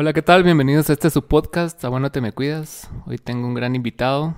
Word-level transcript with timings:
Hola, 0.00 0.12
¿qué 0.12 0.22
tal? 0.22 0.44
Bienvenidos 0.44 0.88
a 0.90 0.92
este 0.92 1.10
su 1.10 1.22
podcast, 1.26 1.84
A 1.84 1.88
Bueno 1.88 2.12
Te 2.12 2.20
Me 2.20 2.30
Cuidas. 2.32 2.88
Hoy 3.06 3.18
tengo 3.18 3.48
un 3.48 3.54
gran 3.54 3.74
invitado, 3.74 4.36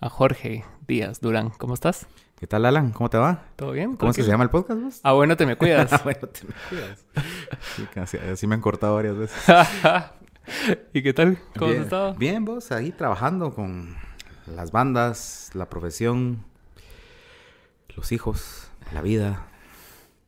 a 0.00 0.08
Jorge 0.08 0.64
Díaz 0.86 1.20
Durán. 1.20 1.50
¿Cómo 1.50 1.74
estás? 1.74 2.06
¿Qué 2.38 2.46
tal, 2.46 2.64
Alan? 2.66 2.92
¿Cómo 2.92 3.10
te 3.10 3.18
va? 3.18 3.46
¿Todo 3.56 3.72
bien? 3.72 3.96
¿Cómo 3.96 4.10
es 4.12 4.16
que 4.16 4.22
se 4.22 4.30
llama 4.30 4.44
el 4.44 4.50
podcast? 4.50 4.80
vos? 4.80 5.00
A 5.02 5.12
Bueno 5.12 5.36
Te 5.36 5.44
Me 5.46 5.56
Cuidas. 5.56 5.92
Ah, 5.92 6.00
bueno, 6.04 6.20
te 6.28 6.44
me 6.46 6.54
cuidas. 6.68 7.04
Sí, 7.76 7.84
casi- 7.92 8.18
así 8.18 8.46
me 8.46 8.54
han 8.54 8.60
cortado 8.60 8.94
varias 8.94 9.16
veces. 9.16 9.36
¿Y 10.92 11.02
qué 11.02 11.12
tal? 11.12 11.36
¿Cómo 11.58 11.66
bien, 11.66 11.78
has 11.80 11.84
estado? 11.86 12.14
Bien, 12.14 12.44
vos, 12.44 12.70
ahí 12.70 12.92
trabajando 12.92 13.52
con 13.54 13.96
las 14.46 14.70
bandas, 14.70 15.50
la 15.54 15.68
profesión, 15.68 16.44
los 17.96 18.12
hijos, 18.12 18.68
la 18.92 19.02
vida. 19.02 19.46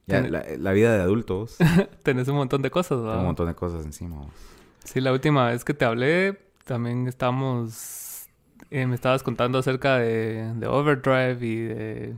Ya, 0.07 0.21
Ten- 0.23 0.33
la, 0.33 0.45
la 0.59 0.73
vida 0.73 0.93
de 0.97 1.01
adultos. 1.03 1.57
Tenés 2.03 2.27
un 2.29 2.37
montón 2.37 2.61
de 2.63 2.71
cosas, 2.71 2.99
¿verdad? 2.99 3.13
Tengo 3.13 3.21
un 3.21 3.27
montón 3.27 3.47
de 3.47 3.55
cosas 3.55 3.85
encima. 3.85 4.17
vos. 4.17 4.33
Sí, 4.85 5.01
la 5.01 5.13
última 5.13 5.49
vez 5.49 5.65
que 5.65 5.75
te 5.75 5.85
hablé, 5.85 6.39
también 6.65 7.07
estábamos... 7.09 8.29
eh, 8.71 8.87
me 8.87 8.95
estabas 8.95 9.23
contando 9.23 9.59
acerca 9.59 9.97
de, 9.99 10.53
de 10.55 10.67
Overdrive 10.67 11.39
y 11.47 11.57
de... 11.63 12.17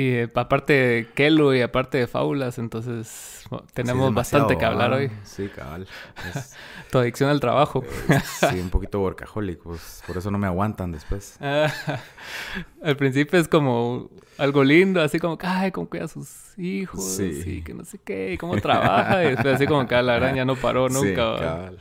Y 0.00 0.10
de- 0.10 0.30
aparte 0.34 0.72
de 0.72 1.06
Kelo 1.14 1.54
y 1.54 1.60
aparte 1.62 1.98
de 1.98 2.06
Fábulas, 2.06 2.58
entonces 2.58 3.44
bueno, 3.50 3.66
tenemos 3.74 4.08
Sí, 4.08 4.14
bastante 4.14 4.56
que 4.56 4.64
hablar 4.64 4.92
¿ah? 4.92 4.96
hoy. 4.96 5.10
Sí, 5.24 5.48
cabal. 5.48 5.86
Es- 6.34 6.54
Tu 6.90 6.98
adicción 6.98 7.30
al 7.30 7.38
trabajo. 7.40 7.84
sí, 8.40 8.58
un 8.60 8.70
poquito 8.70 9.00
workaholic, 9.00 9.60
pues, 9.62 10.02
por 10.06 10.16
eso 10.16 10.30
no 10.30 10.38
me 10.38 10.46
aguantan 10.46 10.90
después. 10.92 11.36
Ah, 11.40 11.72
al 12.82 12.96
principio 12.96 13.38
es 13.38 13.46
como 13.48 14.10
algo 14.38 14.64
lindo, 14.64 15.00
así 15.02 15.18
como 15.18 15.36
que, 15.38 15.46
ay, 15.46 15.70
cómo 15.70 15.88
cuida 15.88 16.04
a 16.04 16.08
sus 16.08 16.28
hijos, 16.58 17.04
Sí. 17.04 17.42
y 17.46 17.62
que 17.62 17.74
no 17.74 17.84
sé 17.84 17.98
qué, 18.02 18.32
y 18.32 18.38
cómo 18.38 18.56
trabaja, 18.60 19.22
y 19.24 19.28
después 19.30 19.54
así 19.54 19.66
como 19.66 19.86
que 19.86 19.94
"Ah, 19.94 20.02
la 20.02 20.16
gran 20.16 20.34
ya 20.34 20.44
no 20.44 20.56
paró 20.56 20.88
Sí, 20.88 20.94
nunca. 20.94 21.24
¿va? 21.26 21.38
cabal. 21.40 21.78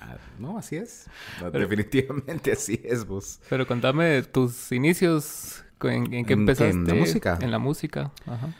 Ah, 0.00 0.16
No, 0.38 0.58
así 0.58 0.76
es. 0.76 1.06
Definitivamente 1.52 2.52
así 2.52 2.80
es, 2.84 3.04
vos. 3.06 3.40
Pero 3.50 3.66
contame 3.66 4.22
tus 4.22 4.72
inicios, 4.72 5.64
¿en, 5.82 6.12
en 6.12 6.24
qué 6.24 6.32
¿En- 6.34 6.40
empezaste? 6.40 6.70
en 6.70 6.86
la 6.86 6.94
música? 6.94 7.38
En 7.40 7.50
la 7.50 7.58
música, 7.58 8.12
ajá. 8.26 8.54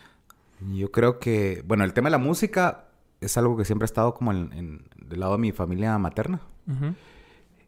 Yo 0.74 0.91
creo 0.91 1.19
que, 1.20 1.62
bueno, 1.66 1.84
el 1.84 1.92
tema 1.92 2.06
de 2.08 2.12
la 2.12 2.19
música 2.19 2.86
es 3.20 3.36
algo 3.36 3.56
que 3.56 3.64
siempre 3.64 3.84
ha 3.84 3.86
estado 3.86 4.14
como 4.14 4.33
en, 4.33 4.83
del 4.97 5.20
lado 5.20 5.33
de 5.33 5.38
mi 5.38 5.52
familia 5.52 5.97
materna. 5.98 6.41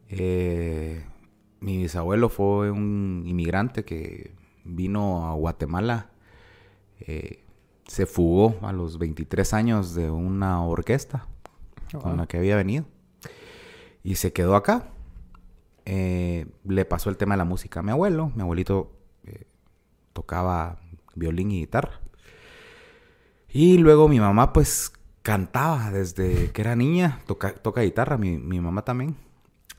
Eh, 0.09 1.05
mi 1.59 1.77
bisabuelo 1.77 2.29
fue 2.29 2.71
un 2.71 3.23
inmigrante 3.25 3.85
que 3.85 4.33
vino 4.63 5.27
a 5.27 5.33
Guatemala. 5.33 6.09
eh, 6.99 7.43
se 7.87 8.05
fugó 8.05 8.55
a 8.61 8.71
los 8.71 8.97
23 8.99 9.53
años 9.53 9.95
de 9.95 10.09
una 10.09 10.63
orquesta 10.63 11.27
con 12.01 12.15
la 12.15 12.25
que 12.25 12.37
había 12.37 12.55
venido. 12.55 12.85
Y 14.03 14.15
se 14.15 14.31
quedó 14.31 14.55
acá. 14.55 14.87
Eh, 15.85 16.45
le 16.63 16.85
pasó 16.85 17.09
el 17.09 17.17
tema 17.17 17.33
de 17.33 17.39
la 17.39 17.43
música 17.45 17.81
a 17.81 17.83
mi 17.83 17.91
abuelo. 17.91 18.31
Mi 18.35 18.43
abuelito 18.43 18.91
tocaba 20.13 20.79
violín 21.15 21.51
y 21.51 21.59
guitarra. 21.61 21.99
Y 23.49 23.77
luego 23.77 24.07
mi 24.07 24.19
mamá 24.19 24.53
pues 24.53 24.93
cantaba 25.21 25.91
desde 25.91 26.51
que 26.51 26.61
era 26.61 26.75
niña. 26.75 27.19
Toca, 27.27 27.53
toca 27.53 27.81
guitarra, 27.81 28.17
mi, 28.17 28.37
mi 28.37 28.59
mamá 28.59 28.83
también. 28.83 29.15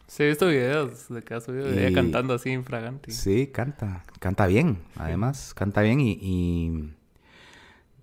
Sí, 0.06 0.24
he 0.24 0.28
visto 0.28 0.46
videos 0.46 1.08
de 1.08 1.22
que 1.22 1.34
has 1.34 1.44
subido 1.44 1.68
ella 1.68 1.92
cantando 1.94 2.34
así 2.34 2.50
infragante. 2.50 3.10
Sí, 3.12 3.46
canta. 3.46 4.04
Canta 4.20 4.46
bien, 4.46 4.78
además. 4.96 5.54
Canta 5.54 5.80
bien 5.80 6.00
y, 6.00 6.18
y, 6.20 6.94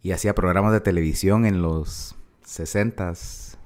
y 0.02 0.12
hacía 0.12 0.34
programas 0.34 0.74
de 0.74 0.82
televisión 0.82 1.46
en 1.46 1.62
los 1.62 2.16
60s, 2.44 3.58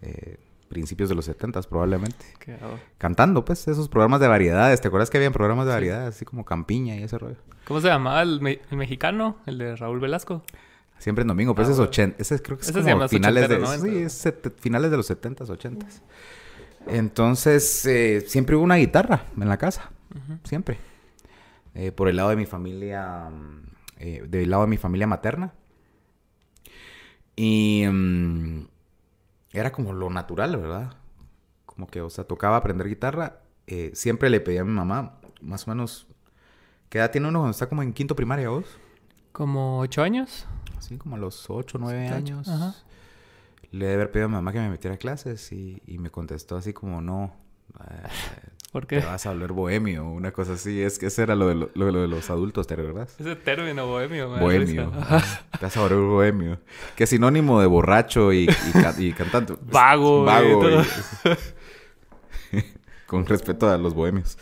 eh, 0.00 0.38
principios 0.72 1.08
de 1.08 1.14
los 1.14 1.28
70s 1.28 1.66
probablemente. 1.68 2.24
Qué. 2.38 2.56
Cantando, 2.98 3.44
pues, 3.44 3.68
esos 3.68 3.88
programas 3.88 4.20
de 4.20 4.28
variedades. 4.28 4.80
¿Te 4.80 4.88
acuerdas 4.88 5.10
que 5.10 5.18
habían 5.18 5.32
programas 5.32 5.66
de 5.66 5.72
variedades 5.72 6.14
así 6.16 6.24
como 6.24 6.44
Campiña 6.44 6.96
y 6.96 7.02
ese 7.02 7.18
rollo? 7.18 7.36
¿Cómo 7.66 7.80
se 7.80 7.88
llamaba 7.88 8.22
el, 8.22 8.40
me- 8.40 8.60
el 8.70 8.76
mexicano? 8.76 9.36
El 9.46 9.58
de 9.58 9.76
Raúl 9.76 10.00
Velasco. 10.00 10.42
Siempre 10.98 11.22
en 11.22 11.28
domingo, 11.28 11.54
pues 11.54 11.68
Ah, 11.68 11.72
ese 11.72 11.72
es 11.72 11.78
bueno. 11.78 11.90
80. 11.90 12.16
Ese 12.22 12.40
creo 12.42 12.56
que 12.58 12.64
es 12.64 12.72
como 12.72 13.08
finales 13.08 13.48
de, 13.48 13.56
80, 13.56 13.76
90. 13.78 14.08
sí, 14.10 14.28
es 14.28 14.34
finales 14.60 14.90
de 14.90 14.96
los 14.96 15.10
70s, 15.10 15.46
80s. 15.48 16.00
Entonces, 16.86 17.86
eh, 17.86 18.24
siempre 18.26 18.56
hubo 18.56 18.64
una 18.64 18.76
guitarra 18.76 19.26
en 19.40 19.48
la 19.48 19.56
casa. 19.56 19.90
Siempre. 20.44 20.78
Eh, 21.74 21.90
por 21.92 22.08
el 22.08 22.16
lado 22.16 22.28
de 22.30 22.36
mi 22.36 22.46
familia, 22.46 23.30
mm, 23.30 23.62
eh, 23.98 24.24
del 24.28 24.50
lado 24.50 24.62
de 24.64 24.68
mi 24.68 24.76
familia 24.76 25.06
materna. 25.06 25.52
Y 27.34 27.84
mm, 27.90 28.66
era 29.52 29.72
como 29.72 29.92
lo 29.92 30.10
natural, 30.10 30.56
¿verdad? 30.56 30.94
Como 31.66 31.86
que, 31.86 32.00
o 32.00 32.10
sea, 32.10 32.24
tocaba 32.24 32.56
aprender 32.56 32.88
guitarra. 32.88 33.40
Eh, 33.66 33.92
siempre 33.94 34.28
le 34.30 34.40
pedía 34.40 34.62
a 34.62 34.64
mi 34.64 34.72
mamá, 34.72 35.18
más 35.40 35.66
o 35.66 35.70
menos, 35.70 36.06
¿qué 36.88 36.98
edad 36.98 37.10
tiene 37.10 37.28
uno 37.28 37.40
cuando 37.40 37.52
está 37.52 37.68
como 37.68 37.82
en 37.82 37.92
quinto 37.92 38.16
primaria 38.16 38.48
vos? 38.48 38.66
¿Como 39.32 39.78
ocho 39.80 40.02
años? 40.02 40.46
Así 40.76 40.98
como 40.98 41.16
a 41.16 41.18
los 41.18 41.48
8 41.48 41.78
o 41.78 41.80
9 41.80 42.00
Siete, 42.00 42.14
años. 42.14 42.48
ajá. 42.48 42.74
Le 43.70 43.86
debe 43.86 43.94
haber 43.94 44.10
pedido 44.12 44.26
a 44.26 44.28
mi 44.28 44.34
mamá 44.34 44.52
que 44.52 44.58
me 44.58 44.68
metiera 44.68 44.96
a 44.96 44.98
clases 44.98 45.50
y, 45.52 45.80
y 45.86 45.98
me 45.98 46.10
contestó 46.10 46.56
así 46.56 46.72
como, 46.74 47.00
no, 47.00 47.32
eh, 47.80 48.08
¿Por 48.72 48.86
te 48.86 49.00
vas 49.00 49.26
a 49.26 49.30
hablar 49.30 49.52
bohemio, 49.52 50.04
una 50.08 50.32
cosa 50.32 50.54
así. 50.54 50.80
Es 50.80 50.98
que 50.98 51.06
ese 51.06 51.22
era 51.22 51.34
lo 51.36 51.46
de, 51.48 51.54
lo, 51.54 51.70
lo- 51.74 51.90
lo 51.92 52.00
de 52.00 52.08
los 52.08 52.30
adultos, 52.30 52.66
¿te 52.66 52.74
recuerdas? 52.74 53.14
Ese 53.20 53.36
término 53.36 53.86
bohemio. 53.86 54.30
me 54.30 54.40
Bohemio. 54.40 54.90
Te 54.90 55.64
vas 55.66 55.76
a 55.76 55.80
volver 55.80 55.98
bohemio. 55.98 56.58
Que 56.96 57.04
es 57.04 57.10
sinónimo 57.10 57.60
de 57.60 57.66
borracho 57.66 58.32
y, 58.32 58.44
y, 58.44 58.72
ca- 58.72 58.94
y 58.98 59.12
cantante. 59.12 59.54
Vago, 59.70 60.24
Vago. 60.24 60.48
y 60.48 60.52
todo. 60.70 60.82
y- 62.52 62.56
Con 63.06 63.26
respeto 63.26 63.68
a 63.70 63.76
los 63.76 63.92
bohemios. 63.94 64.38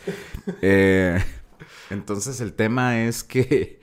Eh, 0.61 1.21
entonces 1.89 2.39
el 2.39 2.53
tema 2.53 3.01
es 3.03 3.23
que, 3.25 3.81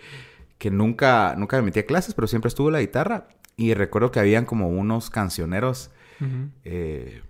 que 0.57 0.71
nunca, 0.71 1.35
nunca 1.37 1.57
me 1.59 1.63
metí 1.65 1.81
a 1.81 1.85
clases, 1.87 2.15
pero 2.15 2.27
siempre 2.27 2.49
estuvo 2.49 2.71
la 2.71 2.81
guitarra. 2.81 3.29
Y 3.59 3.75
recuerdo 3.75 4.11
que 4.11 4.21
habían 4.21 4.47
como 4.47 4.69
unos 4.69 5.11
cancioneros, 5.11 5.91
eh, 6.65 7.21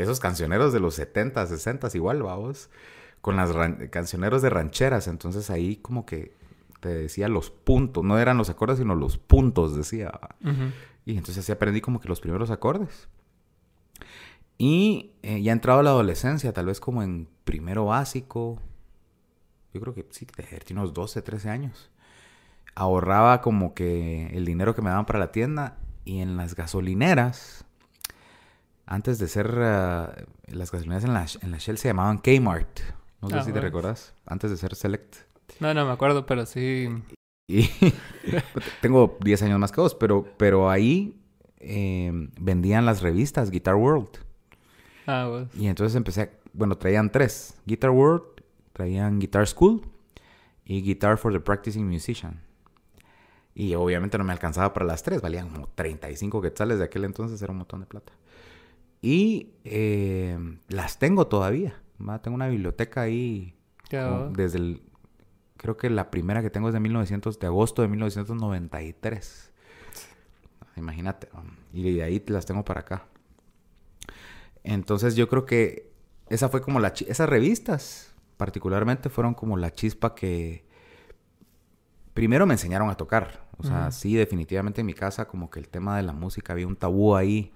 de 0.00 0.04
esos 0.04 0.20
cancioneros 0.20 0.72
de 0.72 0.80
los 0.80 0.94
70, 0.94 1.46
60 1.46 1.88
igual, 1.94 2.22
vamos, 2.22 2.70
con 3.20 3.36
las 3.36 3.52
cancioneros 3.90 4.40
de 4.40 4.48
rancheras. 4.48 5.08
Entonces 5.08 5.50
ahí 5.50 5.76
como 5.76 6.06
que 6.06 6.34
te 6.80 6.88
decía 6.88 7.28
los 7.28 7.50
puntos, 7.50 8.02
no 8.02 8.18
eran 8.18 8.38
los 8.38 8.48
acordes, 8.48 8.78
sino 8.78 8.94
los 8.94 9.18
puntos, 9.18 9.76
decía. 9.76 10.18
Ujú. 10.42 10.72
Y 11.04 11.12
entonces 11.12 11.38
así 11.38 11.52
aprendí 11.52 11.80
como 11.82 12.00
que 12.00 12.08
los 12.08 12.20
primeros 12.20 12.50
acordes. 12.50 13.08
Y 14.56 15.12
eh, 15.22 15.42
ya 15.42 15.52
entrado 15.52 15.80
a 15.80 15.82
la 15.82 15.90
adolescencia, 15.90 16.52
tal 16.52 16.66
vez 16.66 16.80
como 16.80 17.02
en 17.02 17.28
primero 17.44 17.86
básico, 17.86 18.58
yo 19.74 19.80
creo 19.80 19.94
que 19.94 20.06
sí, 20.10 20.26
tenía 20.26 20.82
unos 20.82 20.94
12, 20.94 21.22
13 21.22 21.50
años. 21.50 21.90
Ahorraba 22.74 23.42
como 23.42 23.74
que 23.74 24.28
el 24.28 24.46
dinero 24.46 24.74
que 24.74 24.82
me 24.82 24.90
daban 24.90 25.06
para 25.06 25.18
la 25.18 25.32
tienda 25.32 25.76
y 26.04 26.20
en 26.20 26.36
las 26.36 26.54
gasolineras, 26.54 27.66
antes 28.90 29.18
de 29.18 29.28
ser 29.28 29.50
ah, 29.62 30.14
las 30.46 30.70
gasolineras 30.70 31.04
en 31.04 31.14
la, 31.14 31.26
en 31.42 31.50
la 31.50 31.58
Shell 31.58 31.78
se 31.78 31.88
llamaban 31.88 32.18
Kmart. 32.18 32.80
No 33.22 33.28
sé 33.30 33.36
Ah, 33.36 33.40
si 33.40 33.46
te 33.46 33.52
bueno. 33.52 33.66
recordás, 33.66 34.14
antes 34.26 34.50
de 34.50 34.56
ser 34.56 34.74
Select. 34.74 35.16
No, 35.60 35.72
no 35.74 35.86
me 35.86 35.92
acuerdo, 35.92 36.26
pero 36.26 36.44
sí. 36.46 36.88
Y 37.48 37.68
tengo 38.80 39.16
10 39.20 39.42
años 39.42 39.58
más 39.58 39.72
que 39.72 39.80
vos, 39.80 39.94
pero, 39.94 40.26
pero 40.36 40.70
ahí 40.70 41.20
eh, 41.58 42.10
vendían 42.40 42.86
las 42.86 43.02
revistas 43.02 43.50
Guitar 43.50 43.74
World. 43.74 44.08
Ah, 45.06 45.26
pues. 45.30 45.48
Y 45.60 45.66
entonces 45.68 45.96
empecé, 45.96 46.22
a- 46.22 46.30
bueno, 46.52 46.76
traían 46.78 47.10
tres. 47.10 47.54
Guitar 47.66 47.90
World, 47.90 48.22
traían 48.72 49.18
Guitar 49.18 49.46
School 49.46 49.82
y 50.64 50.82
Guitar 50.82 51.18
for 51.18 51.32
the 51.32 51.40
Practicing 51.40 51.86
Musician. 51.88 52.40
Y 53.54 53.74
obviamente 53.74 54.16
no 54.16 54.24
me 54.24 54.32
alcanzaba 54.32 54.72
para 54.72 54.86
las 54.86 55.02
tres, 55.02 55.20
valían 55.20 55.50
como 55.50 55.66
35 55.68 56.40
quetzales 56.40 56.78
de 56.78 56.84
aquel 56.84 57.04
entonces, 57.04 57.42
era 57.42 57.50
un 57.52 57.58
montón 57.58 57.80
de 57.80 57.86
plata. 57.86 58.12
Y 59.02 59.54
eh, 59.64 60.38
las 60.68 60.98
tengo 60.98 61.26
todavía. 61.26 61.80
¿va? 62.06 62.20
Tengo 62.20 62.34
una 62.34 62.48
biblioteca 62.48 63.02
ahí 63.02 63.54
como 63.90 64.30
desde 64.30 64.58
el... 64.58 64.82
Creo 65.56 65.76
que 65.76 65.90
la 65.90 66.10
primera 66.10 66.42
que 66.42 66.50
tengo 66.50 66.68
es 66.68 66.74
de 66.74 66.80
1900, 66.80 67.38
de 67.38 67.46
agosto 67.46 67.82
de 67.82 67.88
1993. 67.88 69.52
Imagínate. 70.76 71.28
Y 71.72 71.94
de 71.94 72.02
ahí 72.02 72.22
las 72.28 72.46
tengo 72.46 72.64
para 72.64 72.80
acá. 72.80 73.06
Entonces 74.64 75.16
yo 75.16 75.28
creo 75.28 75.44
que 75.44 75.92
esa 76.28 76.48
fue 76.48 76.62
como 76.62 76.80
la... 76.80 76.88
Esas 76.88 77.28
revistas 77.28 78.14
particularmente 78.36 79.10
fueron 79.10 79.34
como 79.34 79.56
la 79.56 79.72
chispa 79.72 80.14
que... 80.14 80.64
Primero 82.14 82.46
me 82.46 82.54
enseñaron 82.54 82.88
a 82.90 82.96
tocar. 82.96 83.49
O 83.60 83.62
sea, 83.62 83.90
sí, 83.90 84.14
definitivamente 84.14 84.80
en 84.80 84.86
mi 84.86 84.94
casa 84.94 85.26
como 85.28 85.50
que 85.50 85.60
el 85.60 85.68
tema 85.68 85.96
de 85.96 86.02
la 86.02 86.12
música 86.12 86.52
había 86.52 86.66
un 86.66 86.76
tabú 86.76 87.14
ahí 87.16 87.52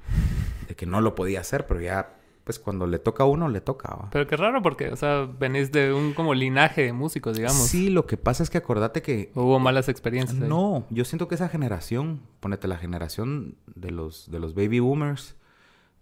de 0.69 0.75
que 0.77 0.87
no 0.87 1.01
lo 1.01 1.15
podía 1.15 1.41
hacer, 1.41 1.67
pero 1.67 1.81
ya, 1.81 2.15
pues 2.45 2.59
cuando 2.59 2.87
le 2.87 2.99
toca 2.99 3.25
a 3.25 3.27
uno, 3.27 3.49
le 3.49 3.61
toca. 3.61 3.95
¿va? 3.95 4.09
Pero 4.11 4.27
qué 4.27 4.37
raro 4.37 4.61
porque, 4.63 4.91
o 4.91 4.97
sea, 4.97 5.23
venís 5.39 5.73
de 5.73 5.93
un 5.93 6.13
como 6.13 6.35
linaje 6.35 6.83
de 6.83 6.93
músicos, 6.93 7.37
digamos. 7.37 7.63
Sí, 7.63 7.89
lo 7.91 8.07
que 8.07 8.17
pasa 8.17 8.43
es 8.43 8.51
que 8.51 8.59
acordate 8.59 9.01
que 9.03 9.33
¿O 9.35 9.45
Hubo 9.45 9.59
malas 9.59 9.89
experiencias. 9.89 10.41
ahí? 10.43 10.49
No, 10.49 10.87
yo 10.91 11.05
siento 11.05 11.27
que 11.29 11.35
esa 11.37 11.49
generación, 11.49 12.21
ponete 12.41 12.69
la 12.69 12.77
generación 12.77 13.57
de 13.75 13.91
los, 13.91 14.31
de 14.31 14.39
los 14.41 14.55
baby 14.55 14.81
boomers, 14.81 15.37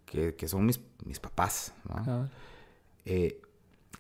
que, 0.05 0.35
que 0.35 0.49
son 0.49 0.67
mis, 0.67 0.81
mis 1.05 1.21
papás. 1.21 1.75
¿no? 1.89 1.95
Ah, 1.97 2.27
Eh, 3.05 3.41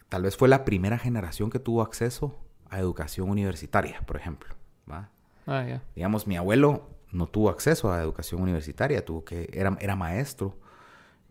tal 0.08 0.22
vez 0.22 0.36
fue 0.36 0.48
la 0.48 0.64
primera 0.64 0.98
generación 0.98 1.48
que 1.48 1.58
tuvo 1.58 1.80
acceso 1.82 2.38
a 2.70 2.78
educación 2.78 3.30
universitaria, 3.30 4.00
por 4.06 4.16
ejemplo. 4.16 4.54
¿va? 4.90 5.10
Ah. 5.46 5.80
Digamos, 5.94 6.26
mi 6.26 6.36
abuelo 6.36 6.88
no 7.10 7.26
tuvo 7.26 7.50
acceso 7.50 7.92
a 7.92 8.00
educación 8.02 8.40
universitaria, 8.42 9.04
tuvo 9.04 9.24
que, 9.24 9.50
era, 9.52 9.76
era 9.80 9.96
maestro 9.96 10.56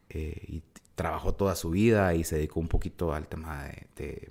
eh, 0.09 0.41
y 0.47 0.63
trabajó 0.95 1.33
toda 1.33 1.55
su 1.55 1.71
vida 1.71 2.13
y 2.13 2.23
se 2.23 2.35
dedicó 2.35 2.59
un 2.59 2.67
poquito 2.67 3.13
al 3.13 3.27
tema 3.27 3.63
de, 3.63 3.87
de- 3.95 4.29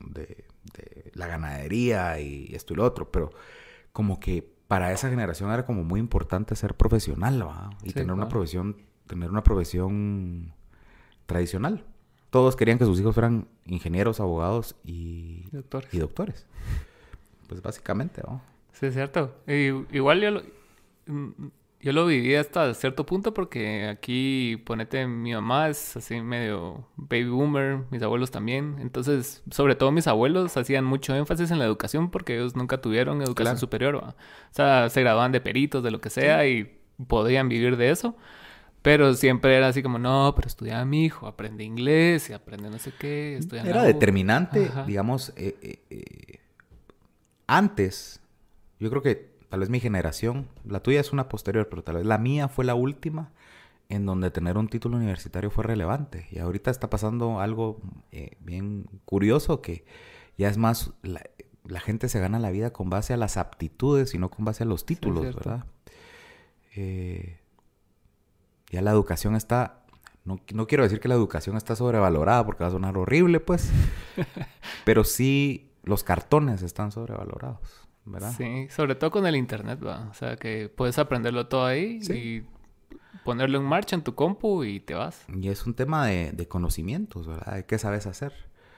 de- 0.00 0.44
de 0.74 1.10
la 1.14 1.26
ganadería 1.26 2.18
y 2.20 2.50
esto 2.54 2.72
y 2.72 2.76
lo 2.76 2.84
otro, 2.84 3.10
pero 3.10 3.30
como 3.92 4.18
que 4.20 4.42
para 4.66 4.92
esa 4.92 5.08
generación 5.08 5.50
era 5.50 5.64
como 5.64 5.82
muy 5.84 5.98
importante 6.00 6.54
ser 6.56 6.74
profesional, 6.74 7.46
¿va? 7.46 7.70
Y 7.82 7.88
Sí, 7.88 7.94
tener 7.94 8.12
una 8.12 8.28
profesión, 8.28 8.76
tener 9.06 9.30
una 9.30 9.42
profesión 9.42 10.52
tradicional. 11.26 11.84
Todos 12.30 12.54
querían 12.56 12.78
que 12.78 12.84
sus 12.84 13.00
hijos 13.00 13.14
fueran 13.14 13.48
ingenieros, 13.64 14.20
abogados 14.20 14.76
y, 14.84 15.48
Doctores. 15.52 15.94
y 15.94 15.98
doctores. 15.98 16.46
Pues 17.48 17.62
básicamente, 17.62 18.20
¿no? 18.26 18.42
Sí, 18.78 18.86
es 18.86 18.94
cierto. 18.94 19.34
Y- 19.46 19.96
igual 19.96 20.20
yo 20.20 20.30
lo, 20.30 20.42
mm, 21.06 21.30
yo 21.80 21.92
lo 21.92 22.06
viví 22.06 22.34
hasta 22.34 22.74
cierto 22.74 23.06
punto 23.06 23.32
porque 23.34 23.86
aquí, 23.88 24.60
ponete, 24.66 25.06
mi 25.06 25.32
mamá 25.32 25.68
es 25.68 25.96
así 25.96 26.20
medio 26.20 26.86
baby 26.96 27.28
boomer, 27.28 27.80
mis 27.90 28.02
abuelos 28.02 28.30
también. 28.30 28.76
Entonces, 28.80 29.42
sobre 29.50 29.74
todo 29.76 29.92
mis 29.92 30.06
abuelos 30.08 30.56
hacían 30.56 30.84
mucho 30.84 31.14
énfasis 31.14 31.50
en 31.52 31.58
la 31.60 31.64
educación 31.64 32.10
porque 32.10 32.34
ellos 32.36 32.56
nunca 32.56 32.80
tuvieron 32.80 33.18
educación 33.22 33.34
Claro. 33.54 33.58
superior. 33.58 33.96
¿va? 34.02 34.08
O 34.10 34.14
sea, 34.54 34.88
se 34.90 35.00
graduaban 35.00 35.32
de 35.32 35.40
peritos, 35.40 35.82
de 35.84 35.90
lo 35.92 36.00
que 36.00 36.10
sea, 36.10 36.46
y 36.48 36.78
podían 37.06 37.48
vivir 37.48 37.76
de 37.76 37.90
eso. 37.90 38.16
Pero 38.82 39.14
siempre 39.14 39.56
era 39.56 39.68
así 39.68 39.82
como, 39.82 39.98
no, 39.98 40.32
pero 40.36 40.46
estudia 40.48 40.84
mi 40.84 41.04
hijo, 41.04 41.26
aprende 41.26 41.62
inglés 41.64 42.30
y 42.30 42.32
aprende 42.32 42.70
no 42.70 42.78
sé 42.78 42.92
qué, 42.98 43.36
estudia 43.36 43.62
Era 43.62 43.78
la 43.78 43.82
U". 43.82 43.86
determinante, 43.86 44.66
Ajá. 44.66 44.84
digamos, 44.84 45.32
eh, 45.36 45.56
eh, 45.62 45.78
eh, 45.90 46.40
antes, 47.46 48.20
yo 48.78 48.90
creo 48.90 49.02
que 49.02 49.38
tal 49.48 49.60
vez 49.60 49.70
mi 49.70 49.80
generación, 49.80 50.48
la 50.64 50.80
tuya 50.80 51.00
es 51.00 51.12
una 51.12 51.28
posterior, 51.28 51.68
pero 51.68 51.82
tal 51.82 51.96
vez 51.96 52.06
la 52.06 52.18
mía 52.18 52.48
fue 52.48 52.64
la 52.64 52.74
última 52.74 53.32
en 53.88 54.04
donde 54.04 54.30
tener 54.30 54.58
un 54.58 54.68
título 54.68 54.96
universitario 54.96 55.50
fue 55.50 55.64
relevante. 55.64 56.28
Y 56.30 56.38
ahorita 56.38 56.70
está 56.70 56.90
pasando 56.90 57.40
algo 57.40 57.80
eh, 58.12 58.36
bien 58.40 58.86
curioso 59.04 59.62
que 59.62 59.84
ya 60.36 60.48
es 60.48 60.58
más, 60.58 60.92
la, 61.02 61.22
la 61.64 61.80
gente 61.80 62.08
se 62.08 62.20
gana 62.20 62.38
la 62.38 62.50
vida 62.50 62.72
con 62.72 62.90
base 62.90 63.14
a 63.14 63.16
las 63.16 63.36
aptitudes 63.36 64.14
y 64.14 64.18
no 64.18 64.30
con 64.30 64.44
base 64.44 64.64
a 64.64 64.66
los 64.66 64.84
títulos. 64.84 65.34
¿verdad? 65.34 65.64
Eh, 66.76 67.40
ya 68.70 68.82
la 68.82 68.90
educación 68.90 69.36
está... 69.36 69.84
No, 70.24 70.38
no 70.52 70.66
quiero 70.66 70.84
decir 70.84 71.00
que 71.00 71.08
la 71.08 71.14
educación 71.14 71.56
está 71.56 71.74
sobrevalorada 71.74 72.44
porque 72.44 72.62
va 72.62 72.68
a 72.68 72.72
sonar 72.72 72.98
horrible, 72.98 73.40
pues. 73.40 73.70
pero 74.84 75.04
sí 75.04 75.72
los 75.84 76.04
cartones 76.04 76.60
están 76.60 76.92
sobrevalorados, 76.92 77.87
¿verdad? 78.10 78.32
Sí, 78.36 78.66
sobre 78.70 78.94
todo 78.94 79.10
con 79.10 79.26
el 79.26 79.36
internet, 79.36 79.78
va. 79.84 80.08
O 80.10 80.14
sea, 80.14 80.36
que 80.36 80.68
puedes 80.68 80.98
aprenderlo 80.98 81.46
todo 81.48 81.66
ahí 81.66 82.02
Sí. 82.02 82.12
y 82.12 82.46
ponerlo 83.24 83.58
en 83.58 83.64
marcha 83.64 83.96
en 83.96 84.02
tu 84.02 84.14
compu 84.14 84.64
y 84.64 84.80
te 84.80 84.94
vas. 84.94 85.24
Y 85.34 85.48
es 85.48 85.66
un 85.66 85.74
tema 85.74 86.06
de, 86.06 86.32
de 86.32 86.48
conocimientos, 86.48 87.26
¿verdad? 87.26 87.54
De 87.56 87.64
qué 87.66 87.78
sabes 87.78 88.06
hacer. 88.06 88.32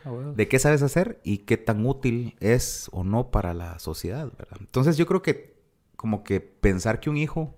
Ah, 0.04 0.10
bueno. 0.10 0.32
De 0.32 0.48
qué 0.48 0.58
sabes 0.58 0.82
hacer 0.82 1.20
y 1.24 1.38
qué 1.38 1.56
tan 1.58 1.84
útil 1.86 2.34
es 2.40 2.88
o 2.92 3.04
no 3.04 3.30
para 3.30 3.52
la 3.54 3.78
sociedad, 3.78 4.30
¿verdad? 4.38 4.56
Entonces 4.60 4.96
yo 4.96 5.06
creo 5.06 5.20
que 5.22 5.54
como 5.96 6.24
que 6.24 6.40
pensar 6.40 7.00
que 7.00 7.10
un 7.10 7.18
hijo, 7.18 7.54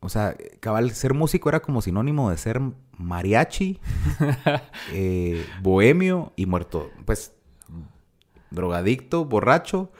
o 0.00 0.08
sea, 0.08 0.36
cabal, 0.60 0.90
ser 0.90 1.14
músico 1.14 1.48
era 1.48 1.60
como 1.60 1.82
sinónimo 1.82 2.30
de 2.30 2.36
ser 2.36 2.60
mariachi, 2.96 3.78
eh, 4.92 5.46
bohemio 5.62 6.32
y 6.36 6.46
muerto, 6.46 6.90
pues, 7.04 7.32
drogadicto, 8.50 9.24
borracho 9.24 9.92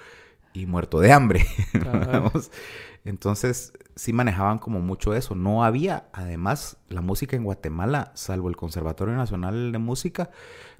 y 0.52 0.66
muerto 0.66 1.00
de 1.00 1.12
hambre. 1.12 1.46
Entonces, 3.04 3.72
sí 3.94 4.12
manejaban 4.12 4.58
como 4.58 4.80
mucho 4.80 5.14
eso. 5.14 5.34
No 5.34 5.64
había, 5.64 6.08
además, 6.12 6.76
la 6.88 7.00
música 7.00 7.36
en 7.36 7.44
Guatemala, 7.44 8.12
salvo 8.14 8.48
el 8.48 8.56
Conservatorio 8.56 9.14
Nacional 9.14 9.72
de 9.72 9.78
Música, 9.78 10.30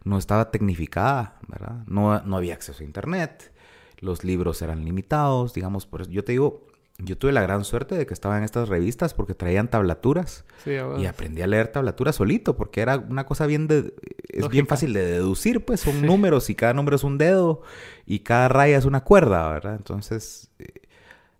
no 0.04 0.18
estaba 0.18 0.50
tecnificada, 0.50 1.38
¿verdad? 1.48 1.84
No, 1.86 2.20
no 2.22 2.36
había 2.36 2.54
acceso 2.54 2.82
a 2.82 2.86
internet, 2.86 3.52
los 3.98 4.24
libros 4.24 4.62
eran 4.62 4.84
limitados, 4.84 5.54
digamos, 5.54 5.86
por 5.86 6.02
eso, 6.02 6.10
yo 6.10 6.24
te 6.24 6.32
digo, 6.32 6.67
yo 6.98 7.16
tuve 7.16 7.30
la 7.32 7.42
gran 7.42 7.64
suerte 7.64 7.94
de 7.94 8.06
que 8.06 8.12
estaba 8.12 8.36
en 8.38 8.44
estas 8.44 8.68
revistas 8.68 9.14
porque 9.14 9.34
traían 9.34 9.68
tablaturas 9.68 10.44
Sí, 10.64 10.72
y 10.98 11.06
aprendí 11.06 11.42
a 11.42 11.46
leer 11.46 11.68
tablaturas 11.68 12.16
solito 12.16 12.56
porque 12.56 12.80
era 12.80 12.98
una 12.98 13.24
cosa 13.24 13.46
bien 13.46 13.68
de... 13.68 13.94
Es 14.28 14.48
bien 14.48 14.66
fácil 14.66 14.92
de 14.92 15.04
deducir, 15.04 15.64
pues 15.64 15.80
son 15.80 16.02
números 16.02 16.50
y 16.50 16.56
cada 16.56 16.74
número 16.74 16.96
es 16.96 17.04
un 17.04 17.16
dedo 17.16 17.62
y 18.04 18.20
cada 18.20 18.48
raya 18.48 18.76
es 18.76 18.84
una 18.84 19.04
cuerda, 19.04 19.48
¿verdad? 19.48 19.76
Entonces, 19.76 20.50
eh, 20.58 20.82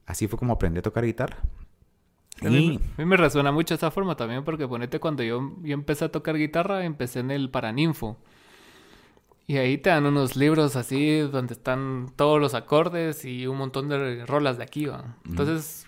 así 0.07 0.29
fue 0.29 0.39
como 0.39 0.53
aprendí 0.53 0.79
a 0.79 0.83
tocar 0.83 1.05
guitarra. 1.05 1.39
A 2.41 2.49
mí, 2.49 2.75
Y... 2.75 2.77
a 2.77 2.99
mí 2.99 3.05
me 3.05 3.17
resuena 3.17 3.51
mucho 3.51 3.75
esa 3.75 3.91
forma 3.91 4.17
también 4.17 4.45
porque 4.45 4.69
ponete 4.69 5.01
cuando 5.01 5.25
yo, 5.25 5.57
yo 5.63 5.75
empecé 5.75 6.05
a 6.05 6.13
tocar 6.13 6.37
guitarra, 6.37 6.85
empecé 6.85 7.19
en 7.19 7.33
el 7.33 7.51
Paraninfo. 7.51 8.17
Y 9.49 9.57
ahí 9.57 9.79
te 9.79 9.89
dan 9.91 10.05
unos 10.07 10.37
libros 10.37 10.77
así 10.77 11.19
donde 11.21 11.55
están 11.55 12.13
todos 12.17 12.39
los 12.41 12.55
acordes 12.55 13.25
y 13.25 13.47
un 13.47 13.57
montón 13.59 13.89
de 13.89 14.25
rolas 14.27 14.59
de 14.59 14.63
aquí, 14.65 14.85
¿va? 14.87 15.17
Entonces, 15.27 15.87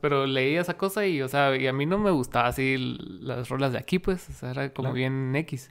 pero 0.00 0.26
leí 0.26 0.56
esa 0.56 0.76
cosa 0.76 1.06
y, 1.06 1.22
o 1.22 1.28
sea, 1.28 1.56
y 1.56 1.68
a 1.68 1.72
mí 1.72 1.86
no 1.86 1.98
me 1.98 2.10
gustaba 2.10 2.48
así 2.48 2.76
las 2.76 3.48
rolas 3.48 3.70
de 3.72 3.78
aquí, 3.78 3.98
pues, 4.00 4.28
o 4.28 4.32
sea, 4.32 4.50
era 4.50 4.68
como 4.74 4.88
Claro. 4.88 4.94
bien 4.94 5.34
X. 5.36 5.70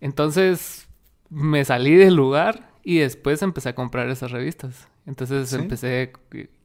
Entonces, 0.00 0.88
me 1.30 1.64
salí 1.64 1.94
del 1.94 2.14
lugar 2.14 2.68
y 2.84 2.98
después 2.98 3.40
empecé 3.42 3.70
a 3.70 3.74
comprar 3.74 4.08
esas 4.10 4.30
revistas. 4.30 4.88
Entonces 5.06 5.48
Sí. 5.48 5.56
empecé, 5.56 6.12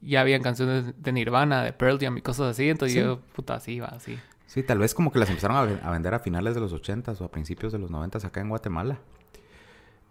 ya 0.01 0.21
habían 0.21 0.41
canciones 0.43 0.93
de 1.01 1.11
Nirvana, 1.11 1.63
de 1.63 1.73
Pearl 1.73 1.97
Jam 1.99 2.17
y 2.17 2.21
cosas 2.21 2.47
así. 2.51 2.69
Entonces 2.69 2.93
Sí. 2.95 2.99
yo, 2.99 3.21
puta, 3.35 3.55
así 3.55 3.79
va, 3.79 3.87
así. 3.87 4.17
Sí, 4.47 4.63
tal 4.63 4.79
vez 4.79 4.93
como 4.93 5.11
que 5.11 5.19
las 5.19 5.29
empezaron 5.29 5.79
a 5.81 5.91
vender 5.91 6.13
a 6.13 6.19
finales 6.19 6.55
de 6.55 6.61
los 6.61 6.73
80s 6.73 7.19
o 7.21 7.25
a 7.25 7.31
principios 7.31 7.71
de 7.73 7.79
los 7.79 7.89
90s 7.91 8.25
acá 8.25 8.41
en 8.41 8.49
Guatemala. 8.49 8.99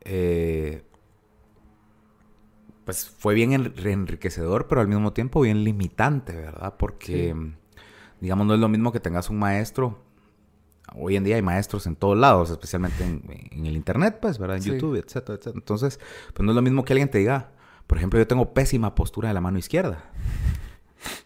Eh, 0.09 0.83
pues 2.85 3.09
fue 3.09 3.35
bien 3.35 3.53
en- 3.53 3.73
enriquecedor, 3.85 4.69
pero 4.69 4.81
al 4.81 4.89
mismo 4.89 5.13
tiempo 5.13 5.41
bien 5.41 5.65
limitante, 5.65 6.37
¿verdad? 6.37 6.75
Porque, 6.79 7.35
Sí. 7.35 7.81
digamos, 8.21 8.47
no 8.47 8.55
es 8.55 8.61
lo 8.61 8.69
mismo 8.69 8.93
que 8.93 9.01
tengas 9.01 9.29
un 9.29 9.39
maestro. 9.41 9.99
Hoy 10.95 11.17
en 11.17 11.25
día 11.25 11.35
hay 11.35 11.43
maestros 11.43 11.87
en 11.89 11.97
todos 11.97 12.17
lados, 12.17 12.51
especialmente 12.51 13.03
en, 13.03 13.23
en 13.51 13.67
el 13.67 13.75
internet, 13.77 14.19
pues, 14.23 14.39
¿verdad? 14.39 14.59
En 14.59 14.63
Sí. 14.63 14.71
YouTube, 14.71 14.95
etcétera, 14.95 15.35
etcétera. 15.35 15.55
Entonces, 15.57 15.99
pues 16.33 16.45
no 16.45 16.53
es 16.53 16.57
lo 16.57 16.63
mismo 16.63 16.85
que 16.85 16.93
alguien 16.93 17.11
te 17.11 17.19
diga, 17.19 17.51
por 17.89 17.99
ejemplo, 17.99 18.21
yo 18.21 18.27
tengo 18.29 18.55
pésima 18.55 18.95
postura 18.95 19.29
de 19.29 19.35
la 19.35 19.41
mano 19.41 19.59
izquierda. 19.59 20.05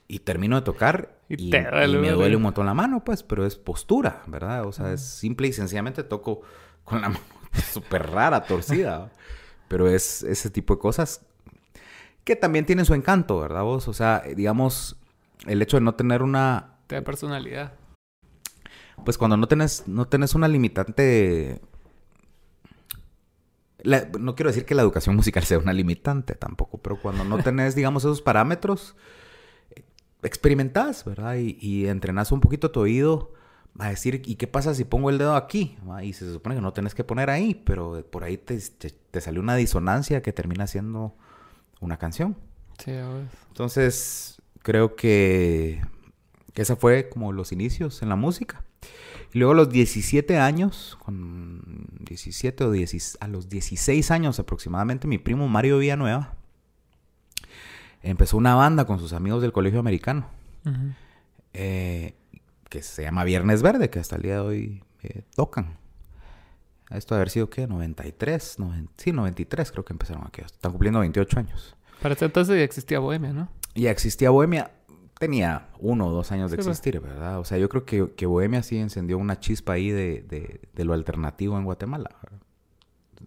Y 0.08 0.20
termino 0.20 0.56
de 0.56 0.62
tocar 0.62 1.20
Y 1.28 1.48
y, 1.48 1.50
te 1.50 1.58
y 1.58 1.62
me 1.62 1.70
duele. 1.70 2.10
duele 2.12 2.36
un 2.36 2.42
montón 2.42 2.64
la 2.66 2.74
mano, 2.74 3.04
pues, 3.04 3.22
pero 3.22 3.44
es 3.44 3.56
postura, 3.56 4.22
¿verdad? 4.26 4.64
O 4.66 4.72
sea, 4.72 4.92
es 4.94 5.02
simple 5.02 5.46
y 5.48 5.52
sencillamente 5.52 6.02
toco 6.04 6.40
con 6.84 7.02
la 7.02 7.10
mano 7.10 7.20
súper 7.72 8.10
rara, 8.10 8.44
torcida. 8.44 9.10
Pero 9.68 9.88
es 9.88 10.22
ese 10.22 10.50
tipo 10.50 10.74
de 10.74 10.80
cosas 10.80 11.24
que 12.24 12.36
también 12.36 12.66
tienen 12.66 12.84
su 12.84 12.94
encanto, 12.94 13.40
¿verdad 13.40 13.62
vos? 13.62 13.88
O 13.88 13.92
sea, 13.92 14.22
eh, 14.24 14.34
digamos, 14.34 14.96
el 15.46 15.62
hecho 15.62 15.76
de 15.76 15.82
no 15.82 15.94
tener 15.94 16.22
una... 16.22 16.76
Te 16.86 16.96
da 16.96 17.02
personalidad. 17.02 17.74
Pues 19.04 19.16
cuando 19.16 19.36
no 19.36 19.48
tenés, 19.48 19.84
no 19.86 20.06
tenés 20.08 20.34
una 20.34 20.48
limitante... 20.48 21.60
la- 23.82 24.08
no 24.18 24.34
quiero 24.34 24.50
decir 24.50 24.66
que 24.66 24.74
la 24.74 24.82
educación 24.82 25.16
musical 25.16 25.44
sea 25.44 25.58
una 25.58 25.72
limitante 25.72 26.34
tampoco, 26.34 26.78
pero 26.78 27.00
cuando 27.00 27.24
no 27.24 27.38
tenés, 27.42 27.74
digamos, 27.74 28.04
esos 28.04 28.20
parámetros, 28.22 28.96
eh, 29.74 29.84
experimentás, 30.22 31.04
¿verdad? 31.04 31.36
Y, 31.36 31.56
y 31.60 31.86
entrenás 31.86 32.32
un 32.32 32.40
poquito 32.40 32.70
tu 32.70 32.80
oído 32.80 33.32
a 33.80 33.88
decir, 33.88 34.22
¿y 34.24 34.36
qué 34.36 34.46
pasa 34.46 34.74
si 34.74 34.84
pongo 34.84 35.10
el 35.10 35.18
dedo 35.18 35.34
aquí? 35.36 35.76
¿Va? 35.88 36.04
Y 36.04 36.12
se 36.12 36.30
supone 36.32 36.54
que 36.54 36.60
no 36.60 36.72
tenés 36.72 36.94
que 36.94 37.04
poner 37.04 37.30
ahí, 37.30 37.54
pero 37.54 38.04
por 38.10 38.24
ahí 38.24 38.36
te, 38.36 38.58
te, 38.58 38.90
te 38.90 39.20
salió 39.20 39.40
una 39.40 39.56
disonancia 39.56 40.22
que 40.22 40.32
termina 40.32 40.66
siendo 40.66 41.14
una 41.80 41.96
canción. 41.98 42.36
Sí, 42.78 42.92
a 42.92 43.08
ver. 43.08 43.26
Entonces, 43.48 44.40
creo 44.62 44.96
que, 44.96 45.80
que 46.52 46.62
esa 46.62 46.76
fue 46.76 47.08
como 47.08 47.32
los 47.32 47.52
inicios 47.52 48.02
en 48.02 48.08
la 48.08 48.16
música. 48.16 48.64
Y 49.32 49.38
luego 49.38 49.52
a 49.52 49.56
los 49.56 49.70
17 49.70 50.38
años, 50.38 50.96
con 51.04 51.86
17 52.00 52.64
o 52.64 52.70
10, 52.70 53.18
a 53.20 53.28
los 53.28 53.48
16 53.48 54.10
años 54.10 54.38
aproximadamente, 54.40 55.06
mi 55.06 55.18
primo 55.18 55.46
Mario 55.48 55.78
Villanueva 55.78 56.34
empezó 58.02 58.36
una 58.36 58.54
banda 58.54 58.86
con 58.86 58.98
sus 58.98 59.12
amigos 59.12 59.42
del 59.42 59.52
colegio 59.52 59.78
americano, 59.78 60.26
Ujú. 60.64 60.92
eh, 61.52 62.14
que 62.70 62.80
se 62.82 63.02
llama 63.02 63.24
Viernes 63.24 63.60
Verde, 63.60 63.90
que 63.90 63.98
hasta 63.98 64.16
el 64.16 64.22
día 64.22 64.34
de 64.36 64.40
hoy 64.40 64.84
eh, 65.02 65.24
tocan. 65.34 65.76
Esto 66.88 67.14
de 67.14 67.20
haber 67.20 67.30
sido, 67.30 67.50
¿qué? 67.50 67.66
93, 67.66 68.58
noven- 68.58 68.88
sí, 68.96 69.12
93 69.12 69.70
creo 69.70 69.84
que 69.84 69.92
empezaron 69.92 70.24
aquí. 70.26 70.40
Están 70.40 70.72
cumpliendo 70.72 71.00
28 71.00 71.38
años. 71.38 71.76
Para 72.00 72.14
ese 72.14 72.24
entonces 72.24 72.56
ya 72.56 72.62
existía 72.64 72.98
Bohemia, 72.98 73.32
¿no? 73.32 73.48
Ya 73.74 73.90
existía 73.90 74.30
Bohemia. 74.30 74.70
tenía 75.18 75.68
uno 75.78 76.06
o 76.06 76.10
dos 76.12 76.32
años 76.32 76.50
de 76.50 76.56
Sí, 76.56 76.62
pues. 76.64 76.78
existir, 76.78 76.98
¿verdad? 77.00 77.38
O 77.40 77.44
sea, 77.44 77.58
yo 77.58 77.68
creo 77.68 77.84
que, 77.84 78.12
que 78.14 78.24
Bohemia 78.24 78.62
sí 78.62 78.78
encendió 78.78 79.18
una 79.18 79.38
chispa 79.38 79.74
ahí 79.74 79.90
de, 79.90 80.22
de- 80.22 80.62
de 80.72 80.84
lo 80.86 80.94
alternativo 80.94 81.58
en 81.58 81.64
Guatemala. 81.64 82.08